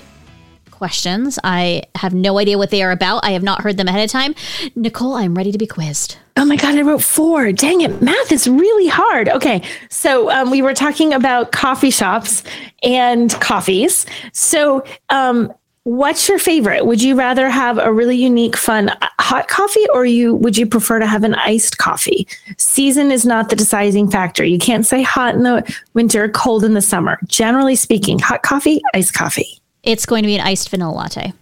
questions. 0.80 1.38
I 1.44 1.84
have 1.96 2.14
no 2.14 2.40
idea 2.40 2.58
what 2.58 2.72
they 2.72 2.82
are 2.82 2.92
about. 2.92 3.24
I 3.24 3.32
have 3.32 3.44
not 3.44 3.62
heard 3.62 3.78
them 3.78 3.88
ahead 3.88 4.04
of 4.04 4.10
time. 4.10 4.34
Nicole, 4.76 5.14
I'm 5.14 5.36
ready 5.36 5.52
to 5.52 5.58
be 5.58 5.68
quizzed. 5.68 6.18
Oh 6.38 6.46
my 6.46 6.56
God, 6.56 6.76
I 6.76 6.82
wrote 6.82 7.04
four. 7.04 7.52
Dang 7.52 7.82
it. 7.82 8.02
Math 8.02 8.32
is 8.32 8.48
really 8.48 8.88
hard. 8.88 9.28
Okay. 9.28 9.62
So 9.90 10.32
um, 10.32 10.50
we 10.50 10.62
were 10.62 10.74
talking 10.74 11.14
about 11.14 11.52
coffee 11.52 11.92
shops 11.92 12.44
and 12.82 13.30
coffees. 13.42 14.06
So, 14.32 14.86
um, 15.10 15.54
what's 15.84 16.30
your 16.30 16.40
favorite? 16.40 16.86
Would 16.86 17.02
you 17.02 17.16
rather 17.16 17.50
have 17.50 17.78
a 17.78 17.92
really 17.92 18.16
unique, 18.16 18.56
fun 18.56 18.90
uh, 18.90 19.10
hot 19.20 19.48
coffee 19.50 19.86
or 19.94 20.06
you 20.06 20.36
would 20.36 20.58
you 20.58 20.66
prefer 20.66 21.00
to 21.00 21.08
have 21.08 21.26
an 21.26 21.36
iced 21.36 21.78
coffee? 21.78 22.26
Season 22.58 23.12
is 23.12 23.26
not 23.26 23.50
the 23.50 23.56
deciding 23.56 24.10
factor. 24.10 24.46
You 24.46 24.60
can't 24.60 24.86
say 24.86 25.02
hot 25.02 25.36
in 25.36 25.44
the 25.44 25.76
winter, 25.94 26.30
cold 26.30 26.64
in 26.64 26.74
the 26.74 26.82
summer. 26.82 27.20
Generally 27.28 27.76
speaking, 27.76 28.20
hot 28.20 28.44
coffee, 28.44 28.82
iced 28.94 29.14
coffee. 29.14 29.60
It's 29.84 30.06
going 30.06 30.24
to 30.24 30.28
be 30.28 30.36
an 30.36 30.42
iced 30.42 30.70
vanilla 30.70 30.92
latte. 30.92 31.34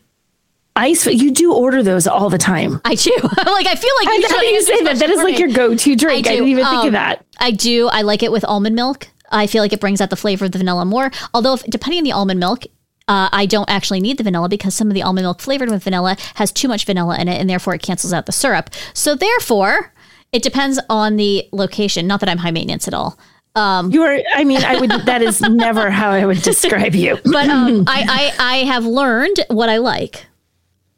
Ice, 0.76 1.08
you 1.08 1.32
do 1.32 1.54
order 1.54 1.82
those 1.82 2.06
all 2.06 2.30
the 2.30 2.38
time. 2.38 2.80
I 2.86 2.94
do. 2.94 3.12
like 3.22 3.66
I 3.68 3.76
feel 3.76 3.94
like 4.00 4.08
I 4.08 4.14
you 4.14 4.30
know 4.30 4.42
you 4.42 4.62
say 4.62 4.84
that. 4.84 5.00
That 5.00 5.10
is 5.10 5.18
like 5.24 5.34
me. 5.34 5.40
your 5.40 5.50
go-to 5.50 5.96
drink. 5.96 6.28
I, 6.28 6.32
do. 6.32 6.36
didn't 6.36 6.50
even 6.50 6.66
think 6.66 6.78
Um, 6.82 6.88
of 6.88 6.94
that. 6.94 7.26
I 7.40 7.50
do. 7.52 7.88
I 7.88 8.04
like 8.04 8.22
it 8.22 8.32
with 8.32 8.46
almond 8.46 8.76
milk. 8.76 9.08
I 9.32 9.48
feel 9.48 9.64
like 9.64 9.74
it 9.74 9.80
brings 9.80 10.02
out 10.02 10.12
the 10.12 10.16
flavor 10.16 10.46
of 10.46 10.52
the 10.52 10.60
vanilla 10.60 10.86
more. 10.86 11.10
Although, 11.34 11.56
if, 11.56 11.64
depending 11.64 11.98
on 12.00 12.04
the 12.04 12.12
almond 12.12 12.40
milk, 12.40 12.64
uh, 13.08 13.28
I 13.32 13.48
don't 13.48 13.70
actually 13.70 14.00
need 14.02 14.18
the 14.18 14.24
vanilla 14.24 14.50
because 14.50 14.76
some 14.76 14.88
of 14.90 14.94
the 14.94 15.02
almond 15.02 15.26
milk 15.26 15.42
flavored 15.42 15.70
with 15.72 15.84
vanilla 15.84 16.16
has 16.36 16.52
too 16.52 16.68
much 16.68 16.86
vanilla 16.86 17.18
in 17.20 17.28
it, 17.28 17.42
and 17.42 17.50
therefore 17.50 17.74
it 17.74 17.82
cancels 17.82 18.14
out 18.14 18.28
the 18.28 18.32
syrup. 18.32 18.70
So 18.94 19.16
therefore, 19.16 19.94
it 20.32 20.44
depends 20.44 20.80
on 20.90 21.16
the 21.16 21.48
location. 21.52 22.06
Not 22.06 22.20
that 22.20 22.30
I'm 22.30 22.38
high 22.40 22.52
maintenance 22.52 22.88
at 22.88 22.94
all. 22.94 23.18
You 23.92 24.04
are. 24.04 24.20
I 24.36 24.44
mean, 24.44 24.64
I 24.64 24.80
would. 24.80 24.90
that 25.06 25.22
is 25.22 25.42
never 25.42 25.90
how 25.90 26.12
I 26.12 26.26
would 26.26 26.42
describe 26.42 26.96
you. 26.96 27.18
But 27.24 27.50
um, 27.50 27.84
I, 27.88 28.32
I 28.40 28.54
I 28.54 28.58
have 28.66 28.86
learned 28.86 29.44
what 29.50 29.70
I 29.70 29.78
like, 29.78 30.26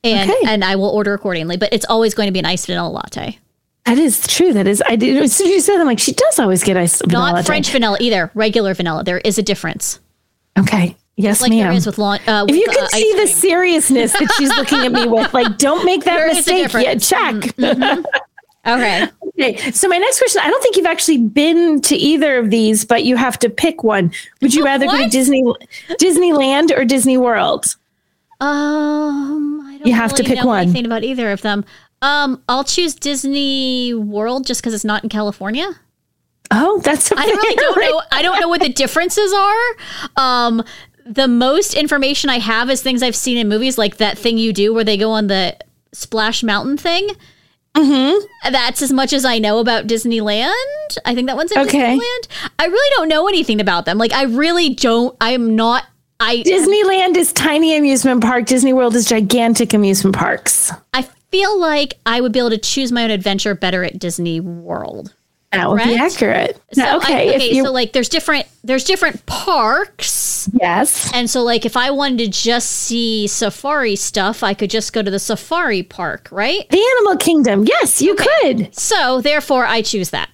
and 0.04 0.30
Okay. 0.30 0.40
and 0.48 0.64
I 0.64 0.76
will 0.76 0.90
order 0.90 1.14
accordingly. 1.14 1.58
But 1.58 1.74
it's 1.74 1.86
always 1.86 2.14
going 2.14 2.28
to 2.28 2.34
be 2.34 2.40
an 2.40 2.46
iced 2.46 2.68
vanilla 2.68 2.90
latte, 2.90 3.38
That 3.86 3.98
is 3.98 4.26
true. 4.28 4.54
That 4.54 4.68
is. 4.68 4.84
I 4.86 4.96
did. 4.96 5.18
As 5.22 5.36
soon 5.36 5.48
as 5.48 5.54
you 5.54 5.60
said, 5.62 5.76
that, 5.76 5.82
I'm 5.82 5.88
like, 5.88 6.00
she 6.00 6.14
does 6.14 6.40
always 6.40 6.64
get 6.64 6.76
ice. 6.78 7.00
vanilla 7.02 7.26
not 7.28 7.34
latte. 7.36 7.46
French 7.48 7.70
vanilla 7.72 7.98
either. 8.00 8.30
Regular 8.36 8.74
vanilla. 8.74 9.04
There 9.04 9.20
is 9.20 9.38
a 9.38 9.44
difference, 9.44 10.00
Okay. 10.58 10.96
Yes, 11.16 11.42
like 11.42 11.50
ma'am. 11.50 11.60
there 11.68 11.72
is 11.74 11.86
with 11.86 11.98
lawn. 11.98 12.20
Uh, 12.26 12.46
if 12.48 12.56
you 12.56 12.66
uh, 12.70 12.72
could 12.74 12.84
ice 12.84 12.92
see 12.92 13.14
the 13.20 13.28
seriousness 13.28 14.14
that 14.14 14.32
she's 14.38 14.48
looking 14.56 14.80
at 14.86 14.92
me 14.94 15.06
with, 15.06 15.34
like, 15.34 15.58
don't 15.58 15.84
make 15.84 16.04
that 16.06 16.16
There 16.16 16.34
mistake 16.34 16.72
yet. 16.74 17.02
Check. 17.02 17.58
Okay. 18.68 19.08
okay. 19.40 19.72
So 19.72 19.88
my 19.88 19.98
next 19.98 20.18
question: 20.20 20.42
I 20.44 20.50
don't 20.50 20.62
think 20.62 20.76
you've 20.76 20.86
actually 20.86 21.18
been 21.20 21.82
to 21.82 21.96
either 21.96 22.38
of 22.38 22.50
these, 22.50 22.86
but 22.86 23.04
you 23.06 23.16
have 23.16 23.40
to 23.40 23.50
pick 23.50 23.84
one. 23.84 24.12
Would 24.42 24.54
you 24.54 24.64
rather 24.66 24.86
go 24.86 24.98
to 24.98 25.10
Disney, 25.10 25.44
Disneyland, 26.00 26.78
or 26.78 26.84
Disney 26.86 27.18
World? 27.18 27.76
Um, 28.42 29.62
I 29.66 29.78
don't 29.78 29.88
You 29.88 29.94
have 29.94 30.14
to 30.16 30.24
really 30.24 30.36
pick 30.36 30.44
know 30.44 30.48
one. 30.50 30.64
anything 30.64 30.86
about 30.86 31.04
either 31.04 31.32
of 31.32 31.42
them. 31.42 31.66
Um, 32.02 32.42
I'll 32.48 32.64
choose 32.64 32.96
Disney 32.96 33.94
World 33.94 34.46
just 34.46 34.62
because 34.62 34.74
it's 34.74 34.86
not 34.86 35.04
in 35.04 35.10
California. 35.10 35.68
Oh, 36.52 36.80
that's. 36.84 37.12
I 37.12 37.26
really 37.26 37.56
don't 37.56 37.80
know. 37.80 38.02
I 38.12 38.22
don't 38.22 38.40
know 38.40 38.48
what 38.48 38.62
the 38.62 38.70
differences 38.70 39.34
are. 39.34 39.66
Um, 40.16 40.64
the 41.06 41.28
most 41.28 41.74
information 41.74 42.30
I 42.30 42.40
have 42.40 42.70
is 42.70 42.82
things 42.82 43.04
I've 43.04 43.16
seen 43.16 43.38
in 43.38 43.50
movies, 43.50 43.78
like 43.78 43.98
that 43.98 44.18
thing 44.18 44.38
you 44.38 44.54
do 44.54 44.74
where 44.74 44.84
they 44.84 44.98
go 44.98 45.12
on 45.12 45.28
the 45.28 45.58
Splash 45.92 46.44
Mountain 46.44 46.78
thing. 46.78 47.10
Mm-hmm. 47.76 48.52
That's 48.52 48.82
as 48.82 48.92
much 48.92 49.14
as 49.14 49.26
I 49.26 49.40
know 49.40 49.60
about 49.60 49.88
Disneyland. 49.88 50.98
I 51.06 51.14
think 51.16 51.28
that 51.28 51.36
one's 51.38 51.52
in 51.52 51.60
Okay. 51.60 51.98
Disneyland. 51.98 52.50
I 52.58 52.66
really 52.66 52.96
don't 52.96 53.08
know 53.08 53.28
anything 53.28 53.62
about 53.62 53.86
them. 53.86 53.98
Like 53.98 54.12
I 54.12 54.24
really 54.24 54.74
don't. 54.74 55.16
I'm 55.22 55.56
not. 55.56 55.86
I 56.20 56.38
Disneyland 56.38 57.16
is 57.16 57.32
tiny 57.32 57.78
amusement 57.78 58.22
park. 58.22 58.46
Disney 58.46 58.74
World 58.74 58.96
is 58.96 59.08
gigantic 59.08 59.74
amusement 59.74 60.16
parks. 60.16 60.72
I 60.94 61.04
feel 61.32 61.60
like 61.60 61.94
I 62.06 62.20
would 62.20 62.32
be 62.34 62.40
able 62.40 62.50
to 62.50 62.58
choose 62.58 62.92
my 62.92 63.04
own 63.04 63.12
adventure 63.12 63.56
better 63.56 63.84
at 63.84 64.00
Disney 64.00 64.40
World. 64.42 65.14
That 65.52 65.70
would 65.70 65.82
be 65.84 65.96
accurate. 65.96 66.62
So 66.74 66.84
I- 66.84 66.96
okay. 66.98 67.36
okay. 67.36 67.54
you, 67.54 67.64
so 67.66 67.72
like, 67.72 67.92
there's 67.94 68.10
different 68.10 68.48
there's 68.64 68.84
different 68.84 69.26
parks, 69.26 70.50
yes. 70.54 71.12
and 71.14 71.30
so 71.30 71.42
like, 71.44 71.66
if 71.66 71.76
I 71.76 71.92
wanted 71.92 72.18
to 72.20 72.28
just 72.28 72.70
see 72.70 73.26
safari 73.26 73.96
stuff, 73.96 74.44
I 74.44 74.54
could 74.54 74.70
just 74.70 74.94
go 74.94 75.02
to 75.02 75.10
the 75.10 75.18
safari 75.20 75.82
park, 75.82 76.28
right? 76.32 76.70
The 76.70 76.96
Animal 76.98 77.18
Kingdom. 77.18 77.66
Yes, 77.66 78.02
you 78.02 78.16
could. 78.16 78.76
So 78.76 79.22
therefore, 79.22 79.66
I 79.66 79.82
choose 79.82 80.12
that. 80.12 80.30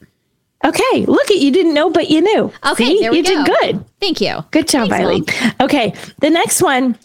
Okay. 0.66 1.06
Look 1.06 1.30
at 1.30 1.38
you 1.38 1.52
didn't 1.52 1.76
know, 1.76 1.90
but 1.92 2.10
you 2.10 2.22
knew. 2.22 2.52
Okay, 2.66 2.86
See? 2.86 3.00
there 3.00 3.12
we 3.12 3.18
you 3.18 3.24
go. 3.24 3.30
did 3.30 3.46
good. 3.62 3.86
Thank 4.02 4.20
you. 4.20 4.44
Good 4.52 4.68
job, 4.68 4.90
Thanks, 4.90 5.04
Eileen. 5.04 5.26
Mom. 5.42 5.54
Okay. 5.62 5.94
The 6.22 6.30
next 6.32 6.62
one. 6.62 6.98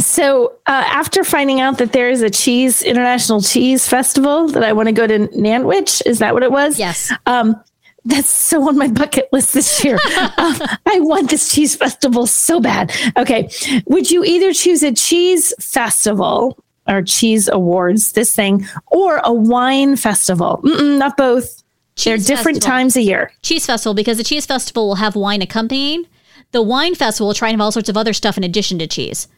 So 0.00 0.56
uh, 0.66 0.84
after 0.86 1.24
finding 1.24 1.60
out 1.60 1.78
that 1.78 1.92
there 1.92 2.10
is 2.10 2.22
a 2.22 2.30
cheese 2.30 2.82
international 2.82 3.40
cheese 3.40 3.86
festival 3.86 4.48
that 4.48 4.64
I 4.64 4.72
want 4.72 4.88
to 4.88 4.92
go 4.92 5.06
to 5.06 5.28
Nantwich, 5.28 6.02
is 6.06 6.18
that 6.18 6.34
what 6.34 6.42
it 6.42 6.50
was? 6.50 6.78
Yes. 6.78 7.12
Um, 7.26 7.62
that's 8.04 8.30
so 8.30 8.66
on 8.68 8.78
my 8.78 8.88
bucket 8.88 9.28
list 9.32 9.52
this 9.52 9.84
year. 9.84 9.94
um, 10.16 10.56
I 10.86 11.00
want 11.00 11.30
this 11.30 11.52
cheese 11.54 11.76
festival 11.76 12.26
so 12.26 12.60
bad. 12.60 12.92
Okay. 13.16 13.50
Would 13.86 14.10
you 14.10 14.24
either 14.24 14.52
choose 14.52 14.82
a 14.82 14.92
cheese 14.92 15.52
festival 15.60 16.58
or 16.88 17.02
cheese 17.02 17.48
awards, 17.48 18.12
this 18.12 18.34
thing, 18.34 18.66
or 18.86 19.20
a 19.22 19.32
wine 19.32 19.96
festival? 19.96 20.60
Mm-mm, 20.64 20.98
not 20.98 21.16
both. 21.16 21.62
They're 22.02 22.16
different 22.16 22.56
festival. 22.56 22.76
times 22.76 22.96
a 22.96 23.02
year. 23.02 23.32
Cheese 23.42 23.66
festival 23.66 23.92
because 23.94 24.16
the 24.16 24.24
cheese 24.24 24.46
festival 24.46 24.88
will 24.88 24.94
have 24.94 25.14
wine 25.14 25.42
accompanying. 25.42 26.06
The 26.52 26.62
wine 26.62 26.94
festival 26.94 27.28
will 27.28 27.34
try 27.34 27.48
and 27.48 27.60
have 27.60 27.64
all 27.64 27.72
sorts 27.72 27.90
of 27.90 27.96
other 27.96 28.14
stuff 28.14 28.38
in 28.38 28.44
addition 28.44 28.78
to 28.78 28.86
cheese. 28.86 29.28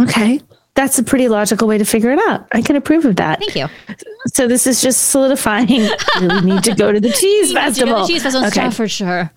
Okay. 0.00 0.40
That's 0.74 0.98
a 0.98 1.02
pretty 1.02 1.28
logical 1.28 1.66
way 1.66 1.76
to 1.78 1.84
figure 1.84 2.12
it 2.12 2.20
out. 2.28 2.46
I 2.52 2.62
can 2.62 2.76
approve 2.76 3.04
of 3.04 3.16
that. 3.16 3.40
Thank 3.40 3.56
you. 3.56 3.66
So 4.28 4.46
this 4.46 4.64
is 4.66 4.80
just 4.80 5.08
solidifying. 5.08 5.68
we 6.20 6.40
need 6.42 6.62
to 6.64 6.74
go 6.74 6.92
to 6.92 7.00
the 7.00 7.10
cheese 7.10 7.50
You 7.50 7.54
need 7.60 7.74
to 7.74 7.80
go 7.80 7.86
to 7.86 7.96
festival. 7.96 8.00
The 8.02 8.06
cheese 8.06 8.22
festival 8.22 8.42
in 8.42 8.46
Okay. 8.52 8.60
Staffordshire. 8.60 9.30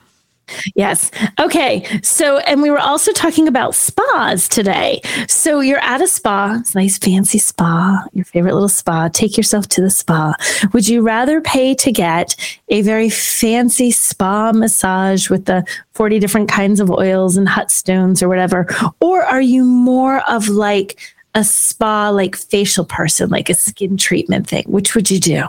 Yes. 0.75 1.11
Okay. 1.39 1.85
So, 2.03 2.39
and 2.39 2.61
we 2.61 2.71
were 2.71 2.79
also 2.79 3.11
talking 3.11 3.47
about 3.47 3.75
spas 3.75 4.47
today. 4.47 5.01
So 5.27 5.59
you're 5.59 5.79
at 5.79 6.01
a 6.01 6.07
spa, 6.07 6.57
it's 6.59 6.75
a 6.75 6.77
nice 6.77 6.97
fancy 6.97 7.37
spa, 7.37 8.03
your 8.13 8.25
favorite 8.25 8.53
little 8.53 8.69
spa. 8.69 9.09
Take 9.09 9.37
yourself 9.37 9.67
to 9.69 9.81
the 9.81 9.89
spa. 9.89 10.33
Would 10.73 10.87
you 10.87 11.01
rather 11.01 11.41
pay 11.41 11.75
to 11.75 11.91
get 11.91 12.35
a 12.69 12.81
very 12.81 13.09
fancy 13.09 13.91
spa 13.91 14.51
massage 14.51 15.29
with 15.29 15.45
the 15.45 15.65
40 15.93 16.19
different 16.19 16.49
kinds 16.49 16.79
of 16.79 16.89
oils 16.89 17.37
and 17.37 17.47
hot 17.47 17.71
stones 17.71 18.23
or 18.23 18.29
whatever? 18.29 18.67
Or 18.99 19.23
are 19.23 19.41
you 19.41 19.63
more 19.63 20.21
of 20.29 20.47
like 20.49 20.99
a 21.35 21.43
spa, 21.43 22.09
like 22.09 22.35
facial 22.35 22.85
person, 22.85 23.29
like 23.29 23.49
a 23.49 23.53
skin 23.53 23.97
treatment 23.97 24.47
thing? 24.47 24.63
Which 24.67 24.95
would 24.95 25.09
you 25.09 25.19
do? 25.19 25.43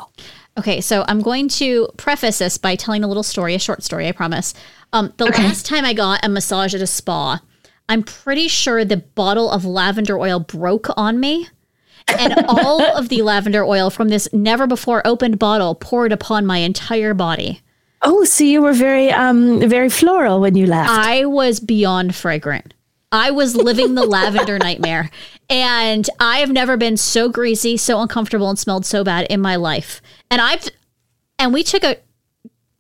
Okay, 0.59 0.81
so 0.81 1.05
I'm 1.09 1.23
going 1.23 1.49
to 1.49 1.89
preface 1.97 2.39
this 2.39 2.59
by 2.59 2.77
telling 2.77 3.05
a 3.05 3.09
little 3.09 3.23
story, 3.23 3.55
a 3.55 3.59
short 3.59 3.83
story, 3.83 4.07
I 4.07 4.13
promise. 4.13 4.53
Um, 4.93 5.13
the 5.17 5.25
last 5.27 5.65
time 5.65 5.85
I 5.85 5.95
got 5.95 6.25
a 6.25 6.29
massage 6.29 6.75
at 6.75 6.83
a 6.83 6.87
spa, 6.87 7.41
I'm 7.89 8.03
pretty 8.03 8.49
sure 8.49 8.85
the 8.85 8.99
bottle 8.99 9.51
of 9.51 9.65
lavender 9.65 10.19
oil 10.19 10.41
broke 10.41 10.89
on 10.97 11.21
me. 11.21 11.49
And 12.07 12.35
all 12.49 12.83
of 12.97 13.09
the 13.09 13.23
lavender 13.23 13.65
oil 13.65 13.89
from 13.89 14.09
this 14.09 14.29
never 14.33 14.67
before 14.67 15.07
opened 15.07 15.39
bottle 15.39 15.75
poured 15.75 16.13
upon 16.13 16.45
my 16.45 16.59
entire 16.59 17.15
body. 17.15 17.63
Oh, 18.03 18.25
so 18.25 18.45
you 18.45 18.61
were 18.61 18.73
very, 18.73 19.11
um, 19.11 19.61
very 19.61 19.89
floral 19.89 20.41
when 20.41 20.57
you 20.57 20.67
left. 20.67 20.91
I 20.91 21.25
was 21.25 21.61
beyond 21.61 22.15
fragrant. 22.15 22.75
I 23.13 23.31
was 23.31 23.55
living 23.55 23.95
the 23.95 24.05
lavender 24.05 24.59
nightmare. 24.63 25.11
And 25.49 26.09
I 26.19 26.39
have 26.39 26.51
never 26.51 26.77
been 26.77 26.97
so 26.97 27.29
greasy, 27.29 27.77
so 27.77 28.01
uncomfortable, 28.01 28.49
and 28.49 28.59
smelled 28.59 28.87
so 28.87 29.05
bad 29.05 29.27
in 29.29 29.41
my 29.41 29.57
life. 29.57 30.01
And 30.31 30.41
I've, 30.41 30.69
and 31.39 31.53
we 31.53 31.63
took 31.63 31.85
a 31.85 31.99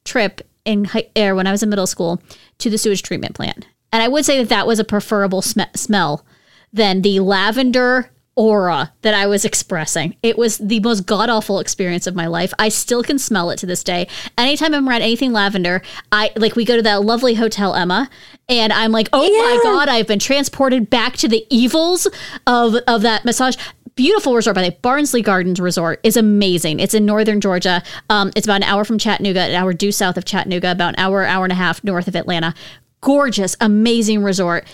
trip 0.05 0.41
in 0.65 0.89
air 1.15 1.33
er, 1.33 1.35
when 1.35 1.47
I 1.47 1.53
was 1.53 1.63
in 1.63 1.69
middle 1.69 1.87
school 1.87 2.23
to 2.59 2.71
the 2.71 2.79
sewage 2.79 3.03
treatment 3.03 3.35
plant. 3.35 3.67
And 3.93 4.03
I 4.03 4.09
would 4.09 4.25
say 4.25 4.39
that 4.39 4.49
that 4.49 4.67
was 4.67 4.79
a 4.79 4.85
preferable 4.85 5.43
sm- 5.43 5.61
smell 5.75 6.25
than 6.73 7.03
the 7.03 7.21
lavender 7.21 8.11
aura 8.35 8.93
that 9.03 9.15
I 9.15 9.27
was 9.27 9.45
expressing. 9.45 10.17
It 10.23 10.39
was 10.39 10.59
the 10.59 10.81
most 10.81 11.07
god 11.07 11.29
awful 11.29 11.59
experience 11.59 12.07
of 12.07 12.15
my 12.15 12.27
life. 12.27 12.53
I 12.59 12.69
still 12.71 13.03
can 13.03 13.19
smell 13.19 13.51
it 13.51 13.59
to 13.59 13.67
this 13.67 13.85
day. 13.85 14.09
Anytime 14.39 14.75
I'm 14.75 14.89
around 14.89 15.03
anything 15.03 15.33
lavender, 15.33 15.83
I 16.11 16.31
like 16.37 16.57
we 16.57 16.65
go 16.65 16.77
to 16.77 16.83
that 16.83 17.03
lovely 17.03 17.35
hotel 17.35 17.75
Emma, 17.75 18.09
and 18.49 18.73
I'm 18.73 18.93
like, 18.93 19.09
oh 19.13 19.23
my 19.23 19.61
god, 19.63 19.89
I've 19.89 20.07
been 20.07 20.19
transported 20.19 20.89
back 20.89 21.17
to 21.19 21.29
the 21.29 21.47
evils 21.51 22.07
of 22.47 22.77
of 22.87 23.03
that 23.03 23.25
massage. 23.25 23.57
Beautiful 23.95 24.35
resort 24.35 24.55
by 24.55 24.63
the. 24.63 24.73
Barnsley 24.81 25.21
Gardens 25.21 25.61
Resort 25.61 26.01
is 26.03 26.17
amazing. 26.17 26.81
It's 26.81 26.95
in 26.95 27.05
northern 27.05 27.43
Georgia. 27.43 27.83
Um, 28.09 28.33
it's 28.35 28.47
about 28.47 28.57
an 28.57 28.63
hour 28.63 28.87
from 28.87 28.97
Chattanooga, 28.97 29.41
an 29.41 29.55
hour 29.55 29.75
due 29.75 29.93
south 29.93 30.17
of 30.17 30.25
Chattanooga, 30.25 30.71
about 30.71 30.95
an 30.95 30.95
hour, 30.99 31.25
hour 31.25 31.45
and 31.45 31.53
a 31.53 31.57
half 31.57 31.85
north 31.85 32.09
of 32.09 32.17
Atlanta. 32.17 32.55
Gorgeous, 33.03 33.55
amazing 33.61 34.23
resort. 34.23 34.65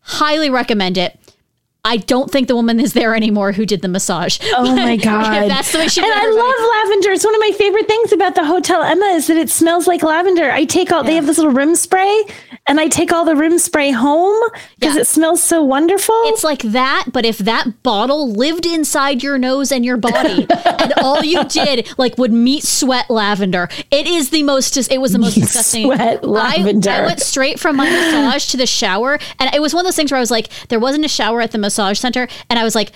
Highly 0.00 0.50
recommend 0.50 0.98
it. 0.98 1.16
I 1.86 1.98
don't 1.98 2.30
think 2.30 2.48
the 2.48 2.56
woman 2.56 2.80
is 2.80 2.92
there 2.94 3.14
anymore 3.14 3.52
who 3.52 3.64
did 3.64 3.80
the 3.80 3.88
massage. 3.88 4.38
Oh 4.54 4.74
my 4.74 4.96
god, 5.10 5.48
that's 5.48 5.70
the 5.72 5.78
way 5.78 5.88
she. 5.88 6.00
And 6.02 6.12
I 6.12 6.26
love 6.26 6.88
lavender. 6.90 7.12
It's 7.12 7.24
one 7.24 7.34
of 7.34 7.40
my 7.40 7.52
favorite 7.56 7.86
things 7.86 8.12
about 8.12 8.34
the 8.34 8.44
Hotel 8.44 8.82
Emma 8.82 9.06
is 9.14 9.28
that 9.28 9.36
it 9.36 9.50
smells 9.50 9.86
like 9.86 10.02
lavender. 10.02 10.50
I 10.50 10.64
take 10.64 10.90
all. 10.90 11.04
They 11.04 11.14
have 11.14 11.26
this 11.26 11.38
little 11.38 11.52
room 11.52 11.76
spray, 11.76 12.24
and 12.66 12.80
I 12.80 12.88
take 12.88 13.12
all 13.12 13.24
the 13.24 13.36
room 13.36 13.58
spray 13.58 13.92
home 13.92 14.36
because 14.80 14.96
Yeah. 14.96 15.02
it 15.02 15.06
smells 15.06 15.42
so 15.42 15.62
wonderful. 15.62 16.14
It's 16.26 16.42
like 16.42 16.62
that, 16.62 17.06
but 17.12 17.24
if 17.24 17.38
that 17.38 17.82
bottle 17.84 18.32
lived 18.32 18.66
inside 18.66 19.22
your 19.22 19.38
nose 19.38 19.70
and 19.70 19.84
your 19.84 19.96
body, 19.96 20.46
and 20.66 20.92
all 21.02 21.22
you 21.22 21.44
did 21.44 21.88
like 21.98 22.18
would 22.18 22.32
meet 22.32 22.64
sweat 22.64 23.08
lavender, 23.08 23.68
it 23.92 24.08
is 24.08 24.30
the 24.30 24.42
most. 24.42 24.76
It 24.90 25.00
was 25.00 25.12
the 25.12 25.20
most 25.20 25.34
disgusting. 25.36 25.84
sweat 25.86 26.20
I- 26.24 26.26
lavender. 26.26 26.90
I, 26.90 27.06
went 27.06 27.20
straight 27.20 27.60
from 27.60 27.76
my 27.76 27.88
massage 27.88 28.46
to 28.48 28.56
the 28.56 28.66
shower, 28.66 29.20
and 29.38 29.54
it 29.54 29.62
was 29.62 29.72
one 29.72 29.82
of 29.82 29.86
those 29.86 29.94
things 29.96 30.10
where 30.10 30.18
I 30.18 30.20
was 30.20 30.32
like, 30.32 30.48
there 30.68 30.80
wasn't 30.80 31.04
a 31.04 31.08
shower 31.08 31.40
at 31.40 31.52
the 31.52 31.58
massage 31.58 31.75
center, 31.94 32.28
and 32.50 32.58
I 32.58 32.64
was 32.64 32.74
like. 32.74 32.92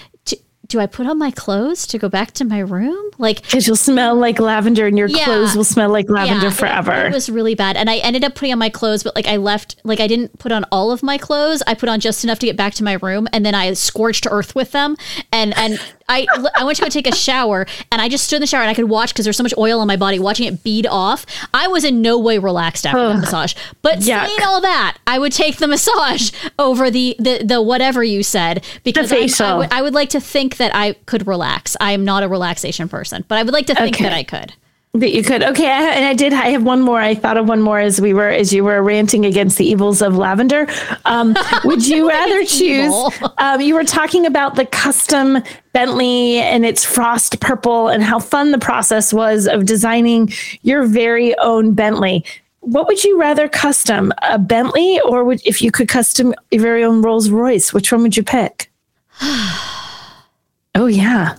"Do- 0.68 0.78
I 0.78 0.86
put 0.86 1.08
on 1.08 1.18
my 1.18 1.32
clothes 1.32 1.84
to 1.88 1.98
go 1.98 2.08
back 2.08 2.30
to 2.34 2.44
my 2.44 2.60
room? 2.60 2.96
Like, 3.18 3.42
Because 3.42 3.66
you'll 3.66 3.74
smell 3.74 4.14
like 4.14 4.38
lavender, 4.38 4.86
and 4.86 4.96
your 4.96 5.08
Yeah. 5.08 5.24
clothes 5.24 5.56
will 5.56 5.64
smell 5.64 5.90
like 5.90 6.08
lavender 6.08 6.46
yeah, 6.46 6.52
it- 6.52 6.54
forever. 6.56 6.92
It, 7.06 7.12
was 7.12 7.28
really 7.28 7.56
bad. 7.56 7.76
And 7.76 7.90
I 7.90 7.96
ended 7.96 8.22
up 8.22 8.36
putting 8.36 8.52
on 8.52 8.60
my 8.60 8.68
clothes, 8.68 9.02
but 9.02 9.16
like 9.16 9.26
I 9.26 9.36
left, 9.36 9.74
like 9.82 9.98
I 9.98 10.06
didn't 10.06 10.38
put 10.38 10.52
on 10.52 10.64
all 10.70 10.92
of 10.92 11.02
my 11.02 11.18
clothes. 11.18 11.60
I 11.66 11.74
put 11.74 11.88
on 11.88 11.98
just 11.98 12.22
enough 12.22 12.38
to 12.38 12.46
get 12.46 12.56
back 12.56 12.74
to 12.74 12.84
my 12.84 12.92
room 13.02 13.26
and 13.32 13.44
then 13.44 13.52
I 13.52 13.72
scorched 13.72 14.28
earth 14.30 14.54
with 14.54 14.70
them. 14.70 14.96
And, 15.32 15.58
and 15.58 15.80
I, 16.10 16.26
I 16.56 16.64
went 16.64 16.76
to 16.76 16.82
go 16.82 16.88
take 16.88 17.06
a 17.06 17.14
shower 17.14 17.66
and 17.92 18.02
I 18.02 18.08
just 18.08 18.24
stood 18.24 18.36
in 18.36 18.40
the 18.40 18.46
shower 18.46 18.60
and 18.62 18.70
I 18.70 18.74
could 18.74 18.88
watch 18.88 19.12
because 19.14 19.24
there's 19.24 19.36
so 19.36 19.42
much 19.42 19.54
oil 19.56 19.80
on 19.80 19.86
my 19.86 19.96
body, 19.96 20.18
watching 20.18 20.46
it 20.46 20.62
bead 20.62 20.86
off. 20.86 21.24
I 21.54 21.68
was 21.68 21.84
in 21.84 22.02
no 22.02 22.18
way 22.18 22.38
relaxed 22.38 22.84
after 22.86 23.08
that 23.08 23.20
massage. 23.20 23.54
But 23.80 24.00
Yuck. 24.00 24.26
saying 24.26 24.38
all 24.42 24.60
that, 24.60 24.98
I 25.06 25.18
would 25.18 25.32
take 25.32 25.56
the 25.58 25.68
massage 25.68 26.32
over 26.58 26.90
the, 26.90 27.16
the, 27.18 27.42
the 27.44 27.62
whatever 27.62 28.02
you 28.04 28.22
said 28.22 28.64
because 28.84 29.12
I- 29.12 29.28
I, 29.44 29.56
would, 29.56 29.72
I 29.72 29.82
would 29.82 29.94
like 29.94 30.10
to 30.10 30.20
think 30.20 30.56
that 30.58 30.74
I 30.74 30.94
could 31.06 31.26
relax. 31.26 31.76
I 31.80 31.92
am 31.92 32.04
not 32.04 32.22
a 32.22 32.28
relaxation 32.28 32.88
person, 32.88 33.24
but 33.28 33.38
I 33.38 33.42
would 33.44 33.52
like 33.54 33.66
to 33.66 33.74
think 33.74 33.96
Okay. 33.96 34.04
that 34.04 34.12
I 34.12 34.24
could. 34.24 34.52
That 34.94 35.14
you 35.14 35.22
could. 35.22 35.44
Okay, 35.44 35.70
I, 35.70 35.82
and 35.92 36.04
I 36.04 36.14
did. 36.14 36.32
I 36.32 36.48
have 36.48 36.64
one 36.64 36.80
more. 36.80 37.00
I 37.00 37.14
thought 37.14 37.36
of 37.36 37.46
one 37.46 37.62
more 37.62 37.78
as 37.78 38.00
we 38.00 38.12
were 38.12 38.28
as 38.28 38.52
you 38.52 38.64
were 38.64 38.82
ranting 38.82 39.24
against 39.24 39.56
the 39.56 39.64
evils 39.64 40.02
of 40.02 40.16
lavender. 40.16 40.66
Um, 41.04 41.36
would 41.64 41.86
you 41.86 42.08
rather 42.08 42.44
choose? 42.44 42.92
Um, 43.38 43.60
you 43.60 43.74
were 43.74 43.84
talking 43.84 44.26
about 44.26 44.56
the 44.56 44.66
custom 44.66 45.38
Bentley 45.72 46.38
and 46.38 46.66
its 46.66 46.84
frost 46.84 47.38
purple 47.38 47.86
and 47.86 48.02
how 48.02 48.18
fun 48.18 48.50
the 48.50 48.58
process 48.58 49.12
was 49.12 49.46
of 49.46 49.64
designing 49.64 50.32
your 50.62 50.84
very 50.86 51.38
own 51.38 51.72
Bentley. 51.72 52.24
What 52.58 52.88
would 52.88 53.04
you 53.04 53.18
rather 53.18 53.48
custom, 53.48 54.12
a 54.22 54.40
Bentley, 54.40 55.00
or 55.02 55.22
would 55.22 55.40
if 55.46 55.62
you 55.62 55.70
could 55.70 55.88
custom 55.88 56.34
your 56.50 56.62
very 56.62 56.82
own 56.82 57.00
Rolls 57.00 57.30
Royce? 57.30 57.72
Which 57.72 57.92
one 57.92 58.02
would 58.02 58.16
you 58.16 58.24
pick? 58.24 58.72
oh 59.22 60.88
yeah, 60.90 61.36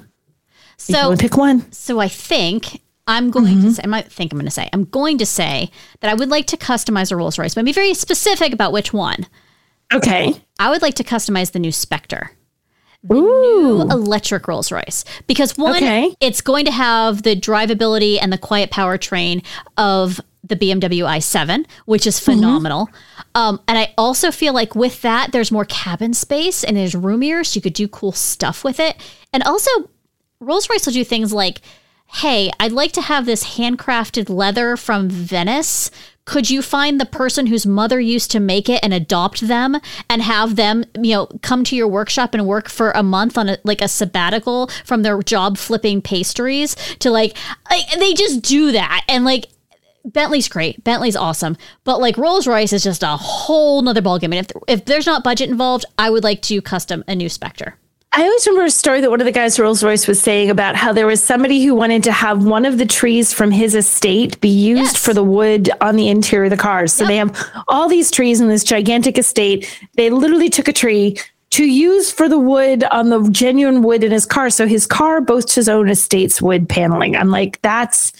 So 0.77 1.17
pick 1.17 1.35
one. 1.35 1.69
So 1.73 1.99
I 1.99 2.07
think 2.07 2.79
I'm 3.11 3.29
going 3.29 3.45
Mm-hmm. 3.57 3.67
to 3.67 3.73
say, 3.73 3.81
I 3.83 3.87
might 3.87 4.11
think 4.11 4.31
I'm 4.31 4.37
going 4.39 4.45
to 4.45 4.51
say, 4.51 4.69
I'm 4.73 4.85
going 4.85 5.17
to 5.19 5.25
say 5.25 5.69
that 5.99 6.09
I 6.09 6.13
would 6.13 6.29
like 6.29 6.47
to 6.47 6.57
customize 6.57 7.11
a 7.11 7.15
Rolls 7.15 7.37
Royce, 7.37 7.53
but 7.55 7.65
be 7.65 7.73
very 7.73 7.93
specific 7.93 8.53
about 8.53 8.71
which 8.71 8.93
one. 8.93 9.27
Okay. 9.93 10.33
I 10.59 10.69
would 10.69 10.81
like 10.81 10.95
to 10.95 11.03
customize 11.03 11.51
the 11.51 11.59
new 11.59 11.71
Spectre. 11.71 12.31
The 13.03 13.15
Ooh. 13.15 13.81
Electric 13.81 14.47
Rolls 14.47 14.71
Royce 14.71 15.03
because 15.27 15.57
one, 15.57 15.75
Okay. 15.75 16.15
it's 16.21 16.39
going 16.41 16.65
to 16.65 16.71
have 16.71 17.23
the 17.23 17.35
drivability 17.35 18.19
and 18.21 18.31
the 18.31 18.37
quiet 18.37 18.69
powertrain 18.69 19.43
of 19.75 20.21
the 20.43 20.55
BMW 20.55 21.03
i7, 21.17 21.65
which 21.85 22.05
is 22.05 22.19
Mm-hmm. 22.19 22.31
phenomenal. 22.39 22.89
Um, 23.33 23.59
and 23.67 23.77
I 23.77 23.93
also 23.97 24.29
feel 24.31 24.53
like 24.53 24.75
with 24.75 25.01
that, 25.01 25.31
there's 25.31 25.51
more 25.51 25.65
cabin 25.65 26.13
space 26.13 26.63
and 26.63 26.77
there's 26.77 26.93
roomier, 26.95 27.43
so 27.43 27.57
you 27.57 27.61
could 27.61 27.73
do 27.73 27.87
cool 27.87 28.11
stuff 28.11 28.63
with 28.63 28.79
it. 28.79 28.95
And 29.33 29.41
also, 29.43 29.69
Rolls 30.39 30.69
Royce 30.69 30.85
will 30.85 30.93
do 30.93 31.03
things 31.03 31.33
like, 31.33 31.61
hey, 32.13 32.51
I'd 32.59 32.71
like 32.71 32.91
to 32.93 33.01
have 33.01 33.25
this 33.25 33.55
handcrafted 33.55 34.29
leather 34.29 34.75
from 34.75 35.09
Venice. 35.09 35.89
Could 36.25 36.49
you 36.49 36.61
find 36.61 36.99
the 36.99 37.05
person 37.05 37.47
whose 37.47 37.65
mother 37.65 37.99
used 37.99 38.31
to 38.31 38.39
make 38.39 38.69
it 38.69 38.79
and 38.83 38.93
adopt 38.93 39.41
them 39.41 39.77
and 40.09 40.21
have 40.21 40.55
them, 40.55 40.83
you 41.01 41.15
know, 41.15 41.27
come 41.41 41.63
to 41.63 41.75
your 41.75 41.87
workshop 41.87 42.33
and 42.33 42.45
work 42.45 42.69
for 42.69 42.91
a 42.91 43.01
month 43.01 43.37
on 43.37 43.49
a, 43.49 43.57
like 43.63 43.81
a 43.81 43.87
sabbatical 43.87 44.69
from 44.85 45.01
their 45.01 45.21
job 45.23 45.57
flipping 45.57 46.01
pastries 46.01 46.75
to 46.99 47.09
like, 47.09 47.37
they 47.97 48.13
just 48.13 48.41
do 48.41 48.71
that 48.71 49.03
and 49.09 49.25
like 49.25 49.47
Bentley's 50.03 50.47
great. 50.47 50.83
Bentley's 50.83 51.15
awesome. 51.15 51.57
But 51.83 52.01
like 52.01 52.17
Rolls 52.17 52.47
Royce 52.47 52.73
is 52.73 52.83
just 52.83 53.03
a 53.03 53.17
whole 53.17 53.81
nother 53.81 54.01
ballgame. 54.01 54.35
And 54.35 54.45
if, 54.45 54.51
if 54.67 54.85
there's 54.85 55.05
not 55.05 55.23
budget 55.23 55.49
involved, 55.49 55.85
I 55.97 56.09
would 56.09 56.23
like 56.23 56.41
to 56.43 56.61
custom 56.61 57.03
a 57.07 57.15
new 57.15 57.29
Spectre. 57.29 57.77
I 58.13 58.23
always 58.23 58.45
remember 58.45 58.65
a 58.65 58.71
story 58.71 58.99
that 58.99 59.09
one 59.09 59.21
of 59.21 59.25
the 59.25 59.31
guys 59.31 59.57
Rolls 59.57 59.81
Royce 59.83 60.05
was 60.05 60.19
saying 60.21 60.49
about 60.49 60.75
how 60.75 60.91
there 60.91 61.07
was 61.07 61.23
somebody 61.23 61.63
who 61.63 61.73
wanted 61.73 62.03
to 62.03 62.11
have 62.11 62.43
one 62.43 62.65
of 62.65 62.77
the 62.77 62.85
trees 62.85 63.31
from 63.31 63.51
his 63.51 63.73
estate 63.73 64.39
be 64.41 64.49
used 64.49 64.95
Yes. 64.95 65.05
for 65.05 65.13
the 65.13 65.23
wood 65.23 65.69
on 65.79 65.95
the 65.95 66.09
interior 66.09 66.45
of 66.45 66.49
the 66.49 66.57
cars. 66.57 66.91
So 66.91 67.05
they 67.05 67.15
have 67.15 67.33
all 67.69 67.87
these 67.87 68.11
trees 68.11 68.41
in 68.41 68.49
this 68.49 68.65
gigantic 68.65 69.17
estate. 69.17 69.65
They 69.95 70.09
literally 70.09 70.49
took 70.49 70.67
a 70.67 70.73
tree 70.73 71.17
to 71.51 71.65
use 71.65 72.11
for 72.11 72.27
the 72.27 72.39
wood 72.39 72.83
on 72.91 73.09
the 73.09 73.29
genuine 73.29 73.81
wood 73.81 74.03
in 74.03 74.11
his 74.11 74.25
car. 74.25 74.49
So 74.49 74.67
his 74.67 74.85
car 74.85 75.21
boasts 75.21 75.55
his 75.55 75.69
own 75.69 75.89
estate's 75.89 76.41
wood 76.41 76.67
paneling. 76.67 77.15
I'm 77.15 77.29
like, 77.29 77.61
that's 77.61 78.11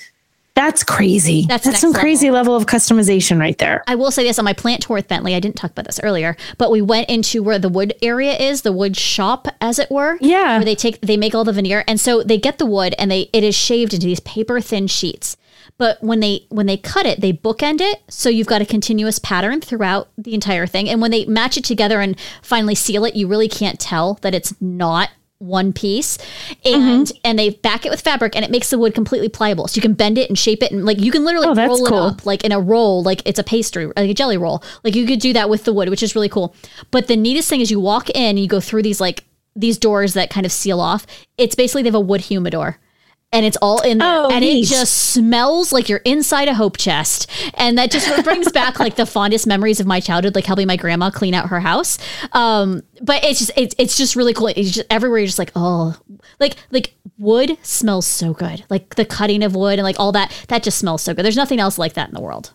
that's 0.54 0.84
crazy. 0.84 1.46
That's 1.48 1.66
That's, 1.66 1.80
some 1.80 1.92
level. 1.92 2.02
crazy 2.02 2.30
level 2.30 2.56
of 2.56 2.66
customization 2.66 3.40
right 3.40 3.58
there. 3.58 3.84
I 3.88 3.96
will 3.96 4.12
say 4.12 4.24
this 4.24 4.38
on 4.38 4.46
my 4.46 4.54
plant 4.54 4.84
tour 4.84 4.96
with 4.96 5.08
Bentley. 5.08 5.34
I 5.34 5.40
didn't 5.40 5.56
talk 5.56 5.72
about 5.72 5.86
this 5.86 6.00
earlier, 6.04 6.36
but 6.58 6.72
we 6.72 6.82
went 6.82 7.10
into 7.10 7.42
where 7.42 7.58
the 7.58 7.70
wood 7.70 7.94
area 8.02 8.34
is, 8.34 8.62
the 8.62 8.74
wood 8.74 8.98
shop, 8.98 9.48
as 9.62 9.80
it 9.80 9.90
were. 9.90 10.18
Yeah. 10.20 10.58
Where 10.58 10.66
they 10.66 10.76
take, 10.76 11.00
they 11.02 11.18
make 11.18 11.34
all 11.34 11.44
the 11.46 11.54
veneer, 11.54 11.84
and 11.88 12.00
so 12.00 12.22
they 12.22 12.38
get 12.38 12.58
the 12.58 12.66
wood 12.66 12.96
and 13.00 13.10
they 13.10 13.30
it 13.34 13.44
is 13.44 13.56
shaved 13.56 13.94
into 13.94 14.08
these 14.08 14.20
paper 14.20 14.60
thin 14.60 14.88
sheets. 14.88 15.38
But 15.78 16.04
when 16.04 16.20
they 16.20 16.46
when 16.50 16.66
they 16.66 16.78
cut 16.78 17.06
it, 17.06 17.22
they 17.22 17.34
bookend 17.34 17.80
it, 17.82 18.02
so 18.10 18.30
you've 18.30 18.48
got 18.48 18.62
a 18.62 18.66
continuous 18.66 19.20
pattern 19.20 19.62
throughout 19.62 20.10
the 20.18 20.34
entire 20.34 20.68
thing. 20.68 20.90
And 20.90 21.02
when 21.02 21.12
they 21.12 21.26
match 21.26 21.58
it 21.58 21.64
together 21.64 22.02
and 22.02 22.20
finally 22.42 22.76
seal 22.76 23.06
it, 23.06 23.16
you 23.16 23.28
really 23.28 23.48
can't 23.48 23.80
tell 23.80 24.16
that 24.22 24.36
it's 24.36 24.54
not 24.62 25.10
one 25.42 25.74
piece 25.74 26.18
and 26.64 27.08
Mm-hmm. 27.08 27.18
and 27.26 27.40
they 27.40 27.50
back 27.50 27.86
it 27.86 27.90
with 27.90 28.02
fabric 28.02 28.36
and 28.36 28.46
it 28.46 28.52
makes 28.52 28.70
the 28.70 28.78
wood 28.78 28.94
completely 28.94 29.28
pliable 29.30 29.68
so 29.68 29.76
you 29.76 29.82
can 29.82 29.94
bend 29.94 30.18
it 30.18 30.30
and 30.30 30.38
shape 30.38 30.62
it 30.64 30.72
and 30.72 30.86
like 30.86 31.00
you 31.00 31.12
can 31.12 31.26
literally 31.26 31.48
Oh, 31.48 31.56
roll 31.56 31.86
cool. 31.86 32.08
it 32.08 32.12
up 32.14 32.26
like 32.26 32.44
in 32.44 32.52
a 32.52 32.60
roll, 32.60 33.02
like 33.04 33.22
it's 33.26 33.40
a 33.40 33.44
pastry, 33.44 33.88
like 33.88 33.98
a 33.98 34.14
jelly 34.14 34.38
roll. 34.38 34.64
Like 34.84 34.96
you 34.96 35.06
could 35.08 35.20
do 35.20 35.34
that 35.34 35.50
with 35.50 35.64
the 35.64 35.74
wood, 35.74 35.90
which 35.90 36.04
is 36.04 36.16
really 36.16 36.30
cool. 36.30 36.56
But 36.92 37.08
the 37.08 37.18
neatest 37.18 37.50
thing 37.50 37.62
is 37.62 37.72
you 37.72 37.80
walk 37.80 38.10
in 38.12 38.16
and 38.22 38.40
you 38.40 38.48
go 38.48 38.60
through 38.60 38.84
these 38.84 39.02
like 39.02 39.24
these 39.56 39.78
doors 39.78 40.14
that 40.14 40.30
kind 40.30 40.46
of 40.46 40.52
seal 40.52 40.80
off. 40.80 41.06
It's 41.38 41.56
basically 41.56 41.82
they 41.84 41.88
have 41.90 41.96
a 41.96 42.00
wood 42.00 42.22
humidor. 42.22 42.78
And 43.34 43.46
it's 43.46 43.58
all 43.62 43.82
in 43.82 44.00
there. 44.00 44.08
Oh, 44.08 44.30
and 44.30 44.42
neat. 44.42 44.66
it 44.66 44.68
just 44.68 45.14
smells 45.14 45.72
like 45.72 45.88
you're 45.88 46.02
inside 46.04 46.50
a 46.50 46.54
hope 46.54 46.78
chest. 46.78 47.30
And 47.54 47.78
that 47.78 47.90
just 47.90 48.24
brings 48.26 48.52
back 48.52 48.80
like 48.80 48.96
the 48.96 49.06
fondest 49.06 49.48
memories 49.48 49.80
of 49.80 49.88
my 49.88 50.00
childhood, 50.02 50.36
like 50.36 50.46
helping 50.46 50.68
my 50.68 50.76
grandma 50.76 51.10
clean 51.10 51.34
out 51.34 51.48
her 51.48 51.62
house. 51.62 51.98
Um, 52.34 52.82
but 53.02 53.24
it's 53.24 53.40
just 53.40 53.52
it's 53.56 53.74
it's 53.78 53.98
just 53.98 54.16
really 54.16 54.34
cool. 54.34 54.48
It's 54.48 54.72
just 54.72 54.88
everywhere 54.90 55.20
you're 55.20 55.28
just 55.28 55.40
like, 55.40 55.52
oh 55.56 55.98
like 56.40 56.56
like 56.72 56.96
wood 57.18 57.58
smells 57.62 58.06
so 58.06 58.34
good. 58.34 58.66
Like 58.70 58.96
the 58.96 59.06
cutting 59.06 59.44
of 59.44 59.56
wood 59.56 59.80
and 59.80 59.84
like 59.84 60.00
all 60.00 60.12
that, 60.12 60.32
that 60.50 60.64
just 60.64 60.78
smells 60.78 61.02
so 61.02 61.14
good. 61.14 61.24
There's 61.24 61.38
nothing 61.38 61.60
else 61.60 61.78
like 61.78 61.94
that 61.94 62.10
in 62.10 62.14
the 62.16 62.22
world. 62.22 62.54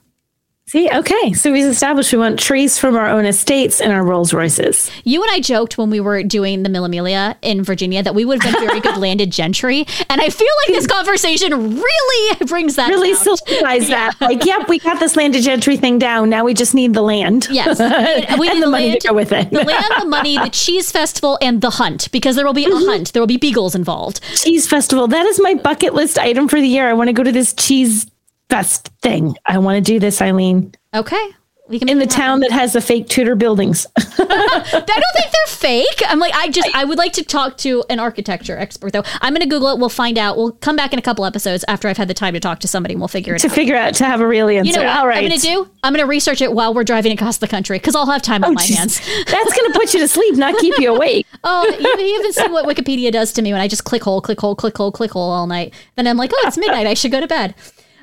See, 0.69 0.91
okay. 0.93 1.33
So 1.33 1.53
we've 1.53 1.65
established 1.65 2.11
we 2.13 2.19
want 2.19 2.41
trees 2.41 2.77
from 2.77 2.97
our 2.97 3.07
own 3.07 3.25
estates 3.25 3.81
and 3.81 3.93
our 3.93 4.03
Rolls 4.03 4.35
Royces. 4.35 4.91
You 5.05 5.23
and 5.23 5.31
I 5.31 5.39
joked 5.39 5.79
when 5.79 5.91
we 5.91 6.01
were 6.01 6.25
doing 6.25 6.65
the 6.65 6.69
Mille 6.69 6.89
Miglia 6.89 7.37
in 7.41 7.63
Virginia 7.63 8.03
that 8.03 8.17
we 8.17 8.25
would 8.25 8.43
have 8.43 8.53
been 8.59 8.67
very 8.67 8.81
good 8.81 8.97
landed 9.01 9.31
gentry. 9.31 9.87
And 10.11 10.21
I 10.21 10.29
feel 10.29 10.49
like 10.67 10.75
this 10.75 10.89
conversation 10.89 11.53
really 11.81 12.45
brings 12.47 12.75
that 12.75 12.89
really 12.89 13.13
out. 13.13 13.19
solidifies 13.19 13.87
that. 13.91 14.15
Like, 14.21 14.45
yep, 14.45 14.69
we 14.69 14.81
got 14.81 14.99
this 14.99 15.15
landed 15.15 15.43
gentry 15.45 15.77
thing 15.77 16.01
down. 16.01 16.31
Now 16.31 16.43
we 16.45 16.53
just 16.53 16.75
need 16.75 16.95
the 16.95 17.03
land. 17.03 17.47
Yes. 17.49 17.79
And 18.29 18.41
we 18.41 18.49
and 18.49 18.57
need 18.59 18.65
the 18.65 18.71
money 18.71 18.89
land- 18.89 19.01
to 19.03 19.09
go 19.09 19.15
with 19.15 19.31
it. 19.31 19.51
the 19.53 19.63
land, 19.63 19.85
the 20.01 20.07
money, 20.07 20.37
the 20.37 20.51
cheese 20.51 20.91
festival, 20.91 21.39
and 21.41 21.61
the 21.61 21.71
hunt 21.71 22.11
because 22.11 22.35
there 22.35 22.45
will 22.45 22.53
be 22.53 22.65
Mm-hmm. 22.67 22.89
a 22.89 22.91
hunt. 22.91 23.13
There 23.13 23.23
will 23.23 23.29
be 23.29 23.37
beagles 23.37 23.77
involved. 23.77 24.21
cheese 24.35 24.67
festival. 24.67 25.07
That 25.07 25.27
is 25.27 25.41
my 25.41 25.55
bucket 25.55 25.95
list 25.95 26.19
item 26.19 26.49
for 26.49 26.61
the 26.61 26.67
year. 26.67 26.89
I 26.89 26.93
want 26.95 27.07
to 27.07 27.13
go 27.13 27.23
to 27.23 27.31
this 27.31 27.53
cheese 27.55 28.07
fest 28.49 28.91
thing. 29.03 29.37
I 29.47 29.59
want 29.59 29.77
to 29.85 29.93
do 29.93 29.99
this, 29.99 30.21
Eileen, 30.23 30.73
Okay. 30.95 31.31
We 31.69 31.81
can 31.81 31.89
in 31.89 31.99
the 31.99 32.07
town 32.07 32.41
that 32.41 32.53
has 32.53 32.75
the 32.75 32.81
fake 32.81 33.09
Tudor 33.09 33.35
buildings. 33.35 33.87
I 33.97 34.05
don't 34.19 34.87
think 34.87 35.33
they're 35.33 35.47
fake. 35.49 36.03
I'm 36.07 36.21
like, 36.21 36.33
I 36.35 36.49
just, 36.49 36.69
I 36.77 36.85
would 36.85 36.97
like 36.97 37.13
to 37.15 37.25
talk 37.25 37.57
to 37.59 37.83
an 37.91 37.99
architecture 37.99 38.57
expert 38.57 38.93
though. 38.93 39.03
I'm 39.21 39.33
going 39.33 39.43
to 39.43 39.49
Google 39.49 39.71
it. 39.71 39.79
We'll 39.81 39.89
find 39.89 40.17
out. 40.17 40.37
We'll 40.37 40.53
come 40.53 40.77
back 40.77 40.93
in 40.93 40.99
a 40.99 41.03
couple 41.03 41.25
episodes 41.25 41.65
after 41.67 41.89
I've 41.89 41.97
had 41.97 42.07
the 42.07 42.15
time 42.15 42.35
to 42.35 42.41
talk 42.41 42.61
to 42.61 42.69
somebody 42.69 42.95
and 42.95 43.01
we'll 43.01 43.09
figure 43.09 43.35
it 43.35 43.41
to 43.41 43.49
out. 43.49 43.51
To 43.51 43.55
figure 43.55 43.77
out 43.77 43.95
to 43.95 44.05
have 44.05 44.21
a 44.21 44.27
real 44.29 44.49
answer. 44.49 44.71
You 44.71 44.77
know 44.77 44.85
what 44.85 44.97
All 44.97 45.09
right. 45.09 45.19
I'm 45.19 45.29
going 45.29 45.41
to 45.41 45.45
do? 45.45 45.69
I'm 45.83 45.93
going 45.93 46.05
to 46.05 46.09
research 46.09 46.41
it 46.41 46.53
while 46.53 46.73
we're 46.73 46.85
driving 46.85 47.11
across 47.11 47.39
the 47.39 47.49
country 47.49 47.79
because 47.79 47.97
I'll 47.97 48.07
have 48.07 48.23
time 48.23 48.45
on 48.45 48.51
oh, 48.51 48.55
my 48.55 48.63
Jeez. 48.63 48.77
hands. 48.77 49.01
That's 49.27 49.59
going 49.59 49.73
to 49.73 49.79
put 49.79 49.93
you 49.93 50.01
to 50.01 50.09
sleep, 50.09 50.37
not 50.37 50.57
keep 50.59 50.79
you 50.79 50.95
awake. 50.95 51.27
Oh, 51.43 51.67
you, 51.67 52.05
you 52.05 52.19
even 52.21 52.33
see 52.33 52.49
what 52.49 52.65
Wikipedia 52.65 53.11
does 53.11 53.33
to 53.33 53.43
me 53.43 53.53
when 53.53 53.61
I 53.61 53.67
just 53.67 53.85
click 53.85 54.05
hole, 54.05 54.21
click 54.21 54.41
hole, 54.41 54.55
click 54.55 54.77
hole, 54.77 54.93
click 54.93 55.11
hole 55.11 55.31
all 55.31 55.49
night. 55.49 55.75
Then 55.97 56.07
I'm 56.07 56.17
like, 56.17 56.31
oh, 56.33 56.45
it's 56.47 56.57
midnight. 56.57 56.87
I 56.87 56.95
should 56.95 57.11
go 57.11 57.21
to 57.21 57.27
bed. 57.27 57.57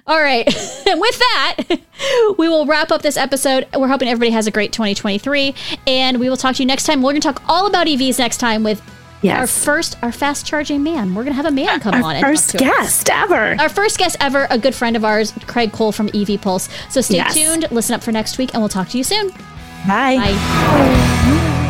All 0.06 0.20
right. 0.22 0.46
and 0.88 1.00
with 1.00 1.18
that, 1.18 1.56
we 2.38 2.50
will 2.50 2.66
wrap 2.66 2.92
up 2.92 3.02
this 3.02 3.16
episode. 3.18 3.68
We're 3.76 3.88
hoping 3.88 4.08
everybody 4.10 4.32
has 4.32 4.48
a 4.48 4.52
great 4.52 4.72
2023. 4.74 5.56
And 5.88 6.20
we 6.20 6.30
will 6.30 6.38
talk 6.38 6.56
to 6.56 6.62
you 6.64 6.68
next 6.68 6.86
time. 6.86 7.02
We're 7.02 7.12
going 7.12 7.22
to 7.22 7.32
talk 7.34 7.42
all 7.48 7.68
about 7.68 7.88
EVs 7.88 8.20
next 8.20 8.38
time 8.38 8.64
with 8.64 8.82
Yes. 9.22 9.40
our 9.40 9.48
first, 9.48 9.96
our 10.02 10.12
fast 10.12 10.46
charging 10.46 10.84
man. 10.84 11.16
We're 11.16 11.24
going 11.24 11.32
to 11.32 11.38
have 11.42 11.46
a 11.46 11.52
man 11.52 11.80
come 11.80 11.94
Our 11.96 12.04
on. 12.04 12.14
talk 12.16 12.22
first 12.26 12.50
to 12.50 12.58
us. 12.58 12.62
guest 12.62 13.10
ever. 13.10 13.56
Our 13.58 13.70
first 13.70 13.98
guest 13.98 14.18
ever, 14.20 14.48
a 14.50 14.58
good 14.58 14.76
friend 14.76 14.98
of 14.98 15.06
ours, 15.06 15.34
Craig 15.48 15.72
Cole 15.72 15.94
from 15.94 16.10
EV 16.14 16.42
Pulse. 16.42 16.68
So 16.90 17.00
stay 17.00 17.16
Yes. 17.16 17.34
tuned, 17.34 17.66
listen 17.72 17.96
up 17.96 18.04
for 18.04 18.12
next 18.12 18.38
week, 18.38 18.54
and 18.54 18.62
we'll 18.62 18.68
talk 18.68 18.90
to 18.90 18.98
you 18.98 19.04
soon. 19.06 19.30
Bye. 19.88 20.18
Bye. 20.18 21.63